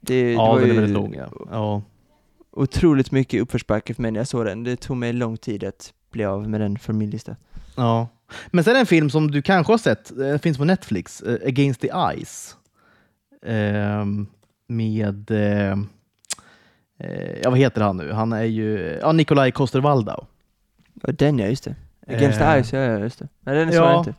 Det, 0.00 0.24
det 0.24 0.32
ja, 0.32 0.52
var 0.52 0.60
den 0.60 0.70
är 0.70 0.74
väldigt 0.74 0.92
lång. 0.94 1.14
Ja. 1.14 1.28
Ja. 1.50 1.82
otroligt 2.52 3.10
mycket 3.12 3.40
uppförsbacke 3.42 3.94
för 3.94 4.02
mig 4.02 4.10
när 4.10 4.20
jag 4.20 4.28
såg 4.28 4.44
den. 4.44 4.64
Det 4.64 4.76
tog 4.76 4.96
mig 4.96 5.12
lång 5.12 5.36
tid 5.36 5.64
att 5.64 5.92
bli 6.12 6.24
av 6.24 6.48
med 6.50 6.60
den 6.60 6.78
från 6.78 6.98
min 6.98 7.10
lista. 7.10 7.36
ja. 7.76 8.08
Men 8.50 8.64
sen 8.64 8.76
en 8.76 8.86
film 8.86 9.10
som 9.10 9.30
du 9.30 9.42
kanske 9.42 9.72
har 9.72 9.78
sett, 9.78 10.12
den 10.16 10.38
finns 10.38 10.58
på 10.58 10.64
Netflix, 10.64 11.22
Against 11.46 11.80
the 11.80 11.90
Ice. 12.24 12.56
Ehm, 13.46 14.26
med, 14.68 15.30
eh, 16.98 17.10
eh, 17.10 17.38
ja 17.42 17.50
vad 17.50 17.58
heter 17.58 17.80
han 17.80 17.96
nu? 17.96 18.12
Han 18.12 18.32
är 18.32 18.44
ju, 18.44 18.98
ja 19.02 19.12
Nikolaj 19.12 19.50
Coster-Waldau. 19.50 20.24
Och 21.02 21.14
den 21.14 21.38
ja, 21.38 21.46
just 21.46 21.64
det. 21.64 21.74
Against 22.08 22.40
Eh, 22.40 22.52
the 22.54 22.62
Ice, 22.64 22.72
ja, 22.72 22.78
ja 22.80 22.98
just 22.98 23.18
det. 23.18 23.28
Nej 23.40 23.54
den 23.56 23.72
såg 23.72 23.82
ja. 23.84 23.98
inte. 23.98 24.14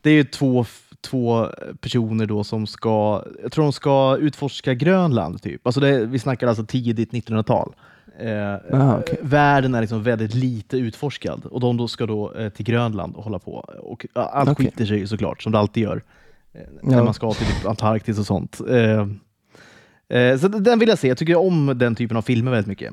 det 0.00 0.10
är 0.10 0.14
ju 0.14 0.24
två, 0.24 0.64
två 1.00 1.46
personer 1.80 2.26
då 2.26 2.44
som 2.44 2.66
ska, 2.66 3.24
jag 3.42 3.52
tror 3.52 3.64
de 3.64 3.72
ska 3.72 4.16
utforska 4.20 4.74
Grönland 4.74 5.42
typ. 5.42 5.66
Alltså 5.66 5.80
det, 5.80 6.06
vi 6.06 6.18
snackar 6.18 6.46
alltså 6.46 6.64
tidigt 6.64 7.12
1900-tal. 7.12 7.74
Eh, 8.18 8.54
Aha, 8.80 8.98
okej. 8.98 9.18
Världen 9.22 9.74
är 9.74 9.80
liksom 9.80 10.02
väldigt 10.02 10.34
lite 10.34 10.76
utforskad 10.78 11.44
och 11.44 11.60
de 11.60 11.76
då 11.76 11.88
ska 11.88 12.06
då 12.06 12.32
eh, 12.34 12.48
till 12.48 12.64
Grönland 12.64 13.16
och 13.16 13.24
hålla 13.24 13.38
på. 13.38 13.52
Och 13.80 14.06
ja, 14.14 14.22
allt 14.22 14.50
Okej. 14.50 14.66
skiter 14.66 14.84
sig 14.86 15.06
såklart, 15.06 15.42
som 15.42 15.52
det 15.52 15.58
alltid 15.58 15.82
gör. 15.82 16.02
Eh, 16.52 16.60
när 16.82 16.96
Ja. 16.96 17.04
man 17.04 17.14
ska 17.14 17.32
till 17.32 17.46
typ 17.46 17.66
Antarktis 17.66 18.18
och 18.18 18.26
sånt. 18.26 18.60
Eh, 20.10 20.20
eh, 20.20 20.38
så 20.38 20.48
den 20.48 20.78
vill 20.78 20.88
jag 20.88 20.98
se. 20.98 21.08
Jag 21.08 21.18
tycker 21.18 21.36
om 21.36 21.78
den 21.78 21.94
typen 21.94 22.16
av 22.16 22.22
filmer 22.22 22.50
väldigt 22.50 22.66
mycket. 22.66 22.92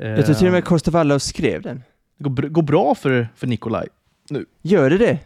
Eh, 0.00 0.08
Jag 0.08 0.26
tror 0.26 0.34
till 0.34 0.46
och 0.46 0.52
med 0.52 0.64
Kostovalov 0.64 1.18
skrev 1.18 1.62
den. 1.62 1.82
det 2.18 2.24
går, 2.24 2.30
br- 2.30 2.48
går 2.48 2.62
bra 2.62 2.94
för, 2.94 3.28
för 3.36 3.46
Nikolaj. 3.46 3.88
Gör 4.62 4.90
det 4.90 4.98
det? 4.98 5.18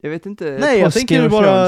Jag 0.00 0.10
vet 0.10 0.26
inte. 0.26 0.58
Nej, 0.60 0.80
jag 0.80 0.92
tänker 0.92 1.28
bara... 1.28 1.64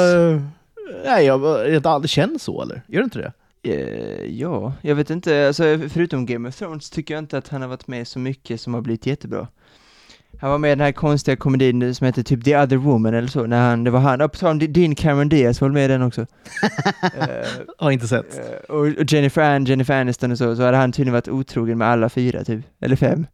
Nej, 1.05 1.25
jag, 1.27 1.71
jag, 1.85 2.03
det 2.03 2.09
känns 2.09 2.43
så 2.43 2.63
eller? 2.63 2.83
Gör 2.87 3.01
det 3.01 3.05
inte 3.05 3.19
det? 3.19 3.33
Eh, 3.63 4.25
ja, 4.41 4.73
jag 4.83 4.95
vet 4.95 5.11
inte, 5.11 5.47
alltså 5.47 5.79
förutom 5.89 6.27
Game 6.27 6.49
of 6.49 6.57
Thrones 6.57 6.91
tycker 6.91 7.15
jag 7.15 7.19
inte 7.23 7.39
att 7.39 7.49
han 7.49 7.61
har 7.63 7.69
varit 7.69 7.87
med 7.87 8.09
så 8.09 8.19
mycket 8.19 8.61
som 8.61 8.75
har 8.75 8.81
blivit 8.81 9.07
jättebra. 9.07 9.49
Han 10.41 10.51
var 10.51 10.59
med 10.59 10.69
i 10.69 10.75
den 10.75 10.81
här 10.85 10.93
konstiga 10.93 11.37
komedin 11.37 11.95
som 11.95 12.05
heter 12.07 12.23
typ 12.23 12.45
The 12.45 12.57
Other 12.59 12.77
Woman 12.77 13.15
eller 13.15 13.29
så, 13.29 13.47
när 13.47 13.69
han, 13.71 13.85
det 13.85 13.91
var 13.91 14.01
han, 14.01 14.19
på 14.19 14.29
tal 14.29 14.51
om 14.51 14.59
Dean 14.59 14.95
Cameron 14.95 15.29
Diaz 15.29 15.61
var 15.61 15.69
med 15.69 15.85
i 15.85 15.89
den 15.89 16.03
också. 16.03 16.27
Eh, 17.21 17.47
Har 17.79 17.91
inte 17.91 18.09
sett. 18.09 18.39
Eh, 18.39 18.75
och 18.77 19.05
Jennifer 19.13 19.43
Ann, 19.43 19.65
Jennifer 19.65 20.01
Aniston 20.01 20.31
och 20.33 20.39
så, 20.39 20.57
så 20.57 20.63
hade 20.63 20.77
han 20.77 20.93
tydligen 20.93 21.13
varit 21.13 21.29
otrogen 21.29 21.79
med 21.79 21.89
alla 21.89 22.09
fyra 22.09 22.45
typ, 22.45 22.61
eller 22.81 22.97
fem. 22.97 23.27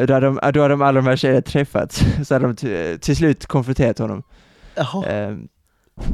Och 0.00 0.06
då, 0.06 0.14
hade 0.14 0.26
de, 0.26 0.34
då 0.52 0.60
hade 0.62 0.68
de 0.68 0.82
alla 0.82 1.00
de 1.00 1.06
här 1.06 1.16
tjejerna 1.16 1.42
träffats, 1.42 2.02
så 2.28 2.34
hade 2.34 2.46
de 2.46 2.56
till, 2.56 2.98
till 3.00 3.16
slut 3.16 3.46
konfronterat 3.46 3.98
honom. 3.98 4.22
Jaha. 4.74 5.04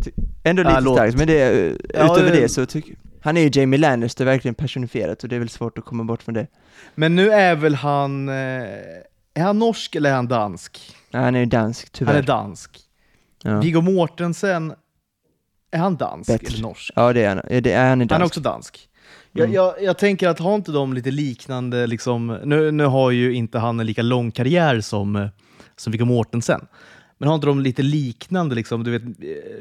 Ty- 0.04 0.10
ändå 0.44 0.62
Ja, 0.62 0.68
lite 0.68 0.80
låt. 0.80 0.96
starkt, 0.96 1.16
men 1.16 1.26
det, 1.26 1.38
Ja, 1.94 2.12
utöver 2.14 2.30
det- 2.34 2.40
det 2.40 2.48
så 2.48 2.66
tycker 2.66 2.94
han 3.20 3.36
är 3.36 3.40
ju 3.40 3.60
Jamie 3.60 3.78
Lannister 3.80 4.24
verkligen 4.24 4.54
personifierat 4.54 5.22
och 5.22 5.28
det 5.28 5.36
är 5.36 5.40
väl 5.40 5.48
svårt 5.48 5.78
att 5.78 5.84
komma 5.84 6.04
bort 6.04 6.22
från 6.22 6.34
det. 6.34 6.46
Men 6.94 7.14
nu 7.16 7.30
är 7.30 7.54
väl 7.56 7.74
han... 7.74 8.30
Är 9.36 9.42
han 9.42 9.58
norsk 9.58 9.94
eller 9.94 10.10
är 10.10 10.14
han 10.14 10.28
dansk? 10.28 10.96
Ja, 11.10 11.18
han 11.18 11.34
är 11.34 11.40
ju 11.40 11.46
dansk, 11.46 11.90
tyvärr. 11.92 12.12
Han 12.12 12.22
är 12.22 12.26
dansk. 12.26 12.78
ja. 13.42 13.60
Viggo 13.60 13.80
Mortensen, 13.80 14.74
är 15.70 15.78
han 15.78 15.96
dansk 15.96 16.26
Bättre. 16.30 16.46
eller 16.46 16.62
norsk? 16.62 16.92
ja, 16.96 17.12
det 17.12 17.22
är 17.24 17.28
han. 17.28 17.62
Det 17.62 17.72
är, 17.72 17.88
han 17.88 18.00
är 18.00 18.04
dansk. 18.04 18.12
Han 18.12 18.20
är 18.22 18.26
också 18.26 18.40
dansk. 18.40 18.88
Jag, 19.32 19.44
Mm. 19.44 19.54
jag, 19.54 19.82
jag 19.82 19.98
tänker 19.98 20.28
att 20.28 20.38
har 20.38 20.54
inte 20.54 20.72
de 20.72 20.92
lite 20.94 21.10
liknande, 21.10 21.86
liksom, 21.86 22.38
nu, 22.44 22.70
nu 22.70 22.84
har 22.84 23.10
ju 23.10 23.34
inte 23.34 23.58
han 23.58 23.80
en 23.80 23.86
lika 23.86 24.02
lång 24.02 24.30
karriär 24.30 24.80
som, 24.80 25.16
eh, 25.16 25.28
som 25.76 25.90
Viggo 25.92 26.04
Mortensen. 26.04 26.66
Men 27.18 27.28
har 27.28 27.34
inte 27.34 27.46
de 27.46 27.60
lite 27.60 27.82
liknande, 27.82 28.54
liksom, 28.54 28.84
du 28.84 28.90
vet, 28.90 29.02
eh, 29.02 29.08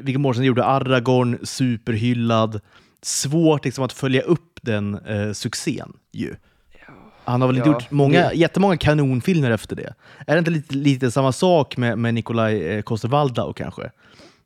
Viggo 0.00 0.18
Mortensen 0.18 0.44
gjorde 0.44 0.64
Aragorn, 0.64 1.38
superhyllad, 1.42 2.60
svårt 3.02 3.64
liksom, 3.64 3.84
att 3.84 3.92
följa 3.92 4.22
upp 4.22 4.58
den 4.62 4.94
eh, 5.06 5.32
succén 5.32 5.92
ju. 6.12 6.34
Han 7.26 7.40
har 7.40 7.48
väl 7.48 7.56
inte 7.56 7.68
Ja, 7.68 7.72
gjort 7.74 7.90
många, 7.90 8.28
det- 8.28 8.34
jättemånga 8.34 8.76
kanonfilmer 8.76 9.50
efter 9.50 9.76
det. 9.76 9.94
Är 10.26 10.32
det 10.34 10.38
inte 10.38 10.50
lite, 10.50 10.74
lite 10.74 11.10
samma 11.10 11.32
sak 11.32 11.76
med, 11.76 11.98
med 11.98 12.14
Nikolaj 12.14 12.68
eh, 12.68 12.82
Coster-Waldau 12.82 13.52
kanske? 13.52 13.90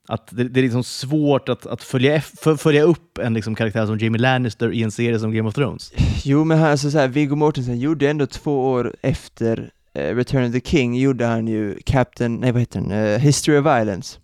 Att 0.09 0.29
det, 0.31 0.45
det 0.45 0.61
är 0.61 0.63
liksom 0.63 0.85
svårt 0.85 1.49
att, 1.49 1.67
att 1.67 1.83
följa, 1.83 2.21
följa 2.59 2.83
upp 2.83 3.19
en 3.19 3.35
liksom 3.35 3.55
karaktär 3.55 3.87
som 3.87 3.99
Jamie 3.99 4.21
Lannister 4.21 4.73
i 4.73 4.83
en 4.83 4.91
serie 4.91 5.19
som 5.19 5.33
Game 5.33 5.49
of 5.49 5.55
Thrones. 5.55 5.93
Jo, 6.25 6.45
men 6.45 6.59
han, 6.59 6.71
alltså, 6.71 6.91
så 6.91 6.99
här, 6.99 7.09
Viggo 7.09 7.37
Mortensen 7.37 7.79
gjorde 7.81 8.11
ändå 8.11 8.27
två 8.27 8.71
år 8.71 8.95
efter 9.03 9.71
eh, 9.95 10.15
Return 10.17 10.47
of 10.47 10.53
the 10.53 10.61
King, 10.61 10.95
gjorde 10.99 11.27
han 11.27 11.49
ju 11.49 11.79
Captain, 11.87 12.37
nej 12.37 12.53
vad 12.53 12.61
heter 12.61 12.81
den, 12.81 12.91
Eh, 12.91 13.19
History 13.19 13.59
of 13.59 13.67
Violence. 13.67 14.19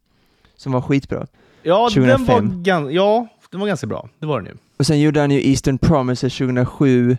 Som 0.56 0.72
var 0.72 0.80
skitbra. 0.80 1.26
Ja, 1.62 1.90
den 1.94 2.02
var, 2.04 2.16
2005. 2.18 2.62
ja, 2.92 3.26
den 3.50 3.60
var 3.60 3.66
ganska 3.66 3.86
bra. 3.86 4.08
Det 4.18 4.26
var 4.26 4.40
den 4.40 4.46
ju. 4.46 4.54
Och 4.78 4.86
sen 4.86 5.00
gjorde 5.00 5.20
han 5.20 5.30
ju 5.30 5.50
Eastern 5.50 5.78
Promises 5.78 6.36
2007. 6.38 7.16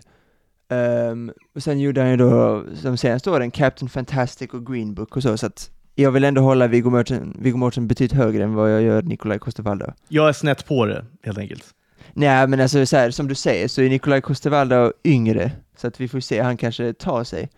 Ehm, 0.68 1.32
och 1.54 1.62
sen 1.62 1.80
gjorde 1.80 2.00
han 2.00 2.10
ju 2.10 2.16
då 2.16 2.64
de 2.82 2.96
senaste 2.96 3.30
åren 3.30 3.50
Captain 3.50 3.88
Fantastic 3.88 4.50
och 4.50 4.66
Green 4.66 4.94
Book 4.94 5.16
och 5.16 5.22
så, 5.22 5.36
så 5.36 5.46
att 5.46 5.70
jag 5.94 6.10
vill 6.10 6.24
ändå 6.24 6.42
hålla 6.42 6.66
Viggo 6.66 6.90
Mortensen, 6.90 7.36
Viggo 7.38 7.56
Mortensen 7.56 7.88
betydligt 7.88 8.18
högre 8.18 8.44
än 8.44 8.54
vad 8.54 8.72
jag 8.72 8.82
gör 8.82 9.02
Nikolaj 9.02 9.38
Coster-Waldau. 9.38 9.92
Jag 10.08 10.28
är 10.28 10.32
snett 10.32 10.66
på 10.66 10.86
det, 10.86 11.04
helt 11.22 11.38
enkelt. 11.38 11.64
Nej 12.12 12.46
men 12.46 12.60
alltså 12.60 12.86
så 12.86 12.96
här, 12.96 13.10
som 13.10 13.28
du 13.28 13.34
säger 13.34 13.68
så 13.68 13.82
är 13.82 13.88
Nikolaj 13.88 14.20
Coster-Waldau 14.20 14.92
yngre, 15.04 15.50
så 15.76 15.86
att 15.86 16.00
vi 16.00 16.08
får 16.08 16.20
se, 16.20 16.40
han 16.40 16.56
kanske 16.56 16.92
tar 16.92 17.24
sig. 17.24 17.48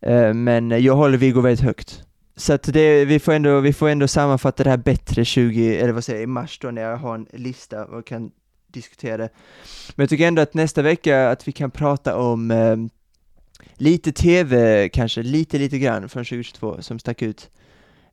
Eh, 0.00 0.34
men 0.34 0.82
jag 0.82 0.96
håller 0.96 1.18
Viggo 1.18 1.40
väldigt 1.40 1.64
högt. 1.64 2.02
Så 2.36 2.52
att 2.52 2.62
det, 2.62 3.04
vi, 3.04 3.18
får 3.18 3.32
ändå, 3.32 3.60
vi 3.60 3.72
får 3.72 3.88
ändå 3.88 4.08
sammanfatta 4.08 4.64
det 4.64 4.70
här 4.70 4.76
bättre 4.76 5.24
20, 5.24 5.76
eller 5.76 5.92
vad 5.92 6.04
säger 6.04 6.18
jag, 6.18 6.24
i 6.24 6.26
mars 6.26 6.58
då 6.58 6.70
när 6.70 6.82
jag 6.82 6.96
har 6.96 7.14
en 7.14 7.26
lista 7.32 7.84
och 7.84 8.06
kan 8.06 8.30
diskutera 8.76 9.16
det. 9.16 9.28
Men 9.94 10.02
jag 10.02 10.10
tycker 10.10 10.28
ändå 10.28 10.42
att 10.42 10.54
nästa 10.54 10.82
vecka 10.82 11.30
att 11.30 11.48
vi 11.48 11.52
kan 11.52 11.70
prata 11.70 12.16
om 12.16 12.50
eh, 12.50 12.76
lite 13.74 14.12
tv, 14.12 14.88
kanske 14.88 15.22
lite, 15.22 15.58
lite 15.58 15.78
grann 15.78 16.08
från 16.08 16.24
2022 16.24 16.82
som 16.82 16.98
stack 16.98 17.22
ut. 17.22 17.50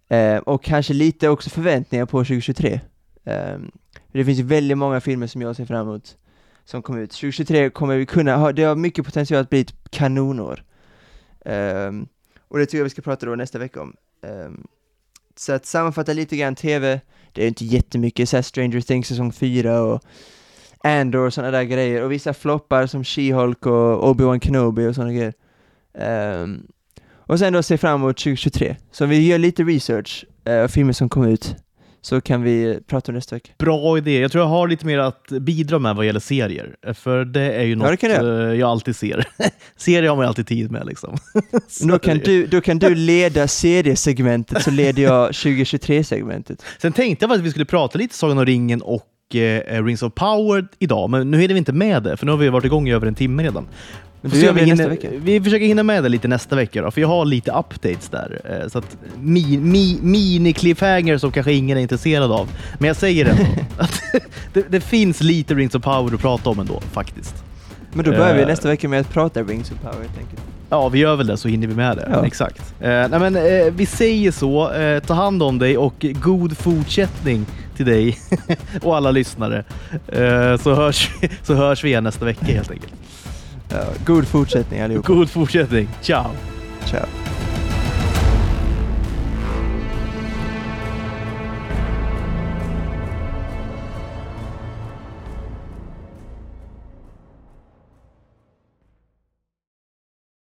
Eh, 0.07 0.37
och 0.37 0.63
kanske 0.63 0.93
lite 0.93 1.29
också 1.29 1.49
förväntningar 1.49 2.05
på 2.05 2.19
2023. 2.19 2.79
Eh, 3.23 3.57
det 4.11 4.25
finns 4.25 4.39
ju 4.39 4.43
väldigt 4.43 4.77
många 4.77 5.01
filmer 5.01 5.27
som 5.27 5.41
jag 5.41 5.55
ser 5.55 5.65
fram 5.65 5.87
emot 5.87 6.17
som 6.65 6.81
kommer 6.81 6.99
ut. 7.01 7.11
2023 7.11 7.69
kommer 7.69 7.97
vi 7.97 8.05
kunna 8.05 8.35
ha, 8.35 8.51
det 8.51 8.63
har 8.63 8.75
mycket 8.75 9.05
potential 9.05 9.41
att 9.41 9.49
bli 9.49 9.61
ett 9.61 9.73
kanonår. 9.89 10.63
Um, 11.45 12.07
och 12.47 12.59
det 12.59 12.65
tycker 12.65 12.77
jag 12.77 12.83
vi 12.83 12.89
ska 12.89 13.01
prata 13.01 13.25
då 13.25 13.35
nästa 13.35 13.59
vecka 13.59 13.81
om. 13.81 13.95
Um, 14.21 14.67
så 15.35 15.53
att 15.53 15.65
sammanfatta 15.65 16.13
lite 16.13 16.37
grann 16.37 16.55
TV, 16.55 17.01
det 17.31 17.43
är 17.43 17.47
inte 17.47 17.65
jättemycket, 17.65 18.29
såhär 18.29 18.41
Stranger 18.41 18.81
Things 18.81 19.07
säsong 19.07 19.31
4 19.33 19.81
och 19.81 20.03
Andor 20.83 21.25
och 21.25 21.33
sådana 21.33 21.51
där 21.51 21.63
grejer, 21.63 22.03
och 22.03 22.11
vissa 22.11 22.33
floppar 22.33 22.85
som 22.85 23.03
She-Hulk 23.03 23.67
och 23.67 24.15
Obi-Wan 24.15 24.39
Kenobi 24.39 24.87
och 24.87 24.95
sådana 24.95 25.13
grejer. 25.13 25.33
Ehm, 25.97 26.67
och 27.25 27.39
sen 27.39 27.53
då 27.53 27.63
se 27.63 27.77
fram 27.77 28.01
emot 28.01 28.17
2023. 28.17 28.75
Så 28.91 29.05
vi 29.05 29.27
gör 29.27 29.37
lite 29.37 29.63
research 29.63 30.25
eh, 30.45 30.63
av 30.63 30.67
filmer 30.67 30.93
som 30.93 31.09
kommer 31.09 31.29
ut, 31.29 31.55
så 32.01 32.21
kan 32.21 32.43
vi 32.43 32.79
prata 32.87 33.11
om 33.11 33.15
nästa 33.15 33.35
vecka. 33.35 33.51
Bra 33.57 33.97
idé. 33.97 34.19
Jag 34.19 34.31
tror 34.31 34.43
jag 34.43 34.49
har 34.49 34.67
lite 34.67 34.85
mer 34.85 34.99
att 34.99 35.27
bidra 35.27 35.79
med 35.79 35.95
vad 35.95 36.05
gäller 36.05 36.19
serier. 36.19 36.75
För 36.93 37.25
det 37.25 37.53
är 37.53 37.63
ju 37.63 37.75
något 37.75 37.99
kan 37.99 38.09
du 38.09 38.51
eh, 38.51 38.59
jag 38.59 38.69
alltid 38.69 38.95
ser. 38.95 39.27
serier 39.75 40.09
har 40.09 40.15
man 40.15 40.25
ju 40.25 40.27
alltid 40.27 40.47
tid 40.47 40.71
med. 40.71 40.87
Liksom. 40.87 41.17
Då 41.89 41.99
kan, 41.99 42.17
du, 42.17 42.47
då 42.47 42.61
kan 42.61 42.79
du 42.79 42.95
leda 42.95 43.47
seriesegmentet 43.47 44.63
så 44.63 44.71
leder 44.71 45.03
jag 45.03 45.31
2023-segmentet. 45.31 46.61
Sen 46.81 46.93
tänkte 46.93 47.25
jag 47.25 47.33
att 47.33 47.39
vi 47.39 47.49
skulle 47.49 47.65
prata 47.65 47.97
lite 47.97 48.15
Sagan 48.15 48.37
om 48.37 48.45
ringen 48.45 48.81
och 48.81 49.12
eh, 49.35 49.83
Rings 49.83 50.03
of 50.03 50.13
Power 50.13 50.67
idag, 50.79 51.09
men 51.09 51.31
nu 51.31 51.39
hinner 51.41 51.53
vi 51.53 51.57
inte 51.57 51.73
med 51.73 52.03
det, 52.03 52.17
för 52.17 52.25
nu 52.25 52.31
har 52.31 52.39
vi 52.39 52.49
varit 52.49 52.65
igång 52.65 52.87
i 52.87 52.93
över 52.93 53.07
en 53.07 53.15
timme 53.15 53.43
redan. 53.43 53.67
Se 54.31 54.45
gör 54.45 54.53
vi 54.53 54.59
det 54.59 54.65
nästa 54.67 54.87
vecka. 54.87 55.07
Vi 55.17 55.41
försöker 55.41 55.65
hinna 55.65 55.83
med 55.83 56.03
det 56.03 56.09
lite 56.09 56.27
nästa 56.27 56.55
vecka 56.55 56.81
då, 56.81 56.91
för 56.91 57.01
jag 57.01 57.07
har 57.07 57.25
lite 57.25 57.51
updates 57.51 58.09
där. 58.09 58.41
Eh, 58.61 58.67
så 58.69 58.77
att 58.77 58.97
mi, 59.21 59.57
mi, 59.57 59.99
mini-cliffhanger 60.01 61.17
som 61.17 61.31
kanske 61.31 61.53
ingen 61.53 61.77
är 61.77 61.81
intresserad 61.81 62.31
av. 62.31 62.49
Men 62.79 62.87
jag 62.87 62.95
säger 62.95 63.25
ändå 63.25 63.43
att 63.77 64.01
det, 64.53 64.65
det 64.69 64.81
finns 64.81 65.21
lite 65.21 65.53
Rings 65.55 65.75
of 65.75 65.83
Power 65.83 66.13
att 66.13 66.21
prata 66.21 66.49
om 66.49 66.59
ändå, 66.59 66.81
faktiskt. 66.91 67.43
Men 67.93 68.05
då 68.05 68.11
börjar 68.11 68.33
vi 68.35 68.41
Eh. 68.41 68.47
nästa 68.47 68.67
vecka 68.67 68.89
med 68.89 68.99
att 68.99 69.09
prata 69.13 69.43
Rings 69.43 69.71
of 69.71 69.77
Power 69.81 70.01
helt 70.01 70.17
enkelt. 70.17 70.41
Ja, 70.73 70.89
vi 70.89 70.99
gör 70.99 71.15
väl 71.15 71.27
det 71.27 71.37
så 71.37 71.47
hinner 71.47 71.67
vi 71.67 71.75
med 71.75 71.97
det. 71.97 72.07
Ja. 72.11 72.25
Exakt. 72.25 72.73
Eh, 72.79 72.89
nej, 72.89 73.19
men, 73.19 73.35
eh, 73.35 73.73
vi 73.75 73.85
säger 73.85 74.31
så. 74.31 74.71
Eh, 74.71 74.99
ta 74.99 75.13
hand 75.13 75.43
om 75.43 75.59
dig 75.59 75.77
och 75.77 76.05
god 76.13 76.57
fortsättning 76.57 77.45
till 77.75 77.85
dig 77.85 78.17
och 78.81 78.95
alla 78.97 79.11
lyssnare. 79.11 79.63
Eh, 80.07 80.57
så, 80.57 80.73
hörs, 80.75 81.09
så 81.43 81.53
hörs 81.53 81.83
vi 81.83 81.89
igen 81.89 82.03
nästa 82.03 82.25
vecka 82.25 82.45
helt 82.45 82.71
enkelt. 82.71 82.93
Ja, 83.69 83.83
god 84.05 84.27
fortsättning 84.27 84.81
allihopa. 84.81 85.13
God 85.13 85.29
fortsättning. 85.29 85.87
Ciao! 86.01 86.25
Ciao. 86.85 87.05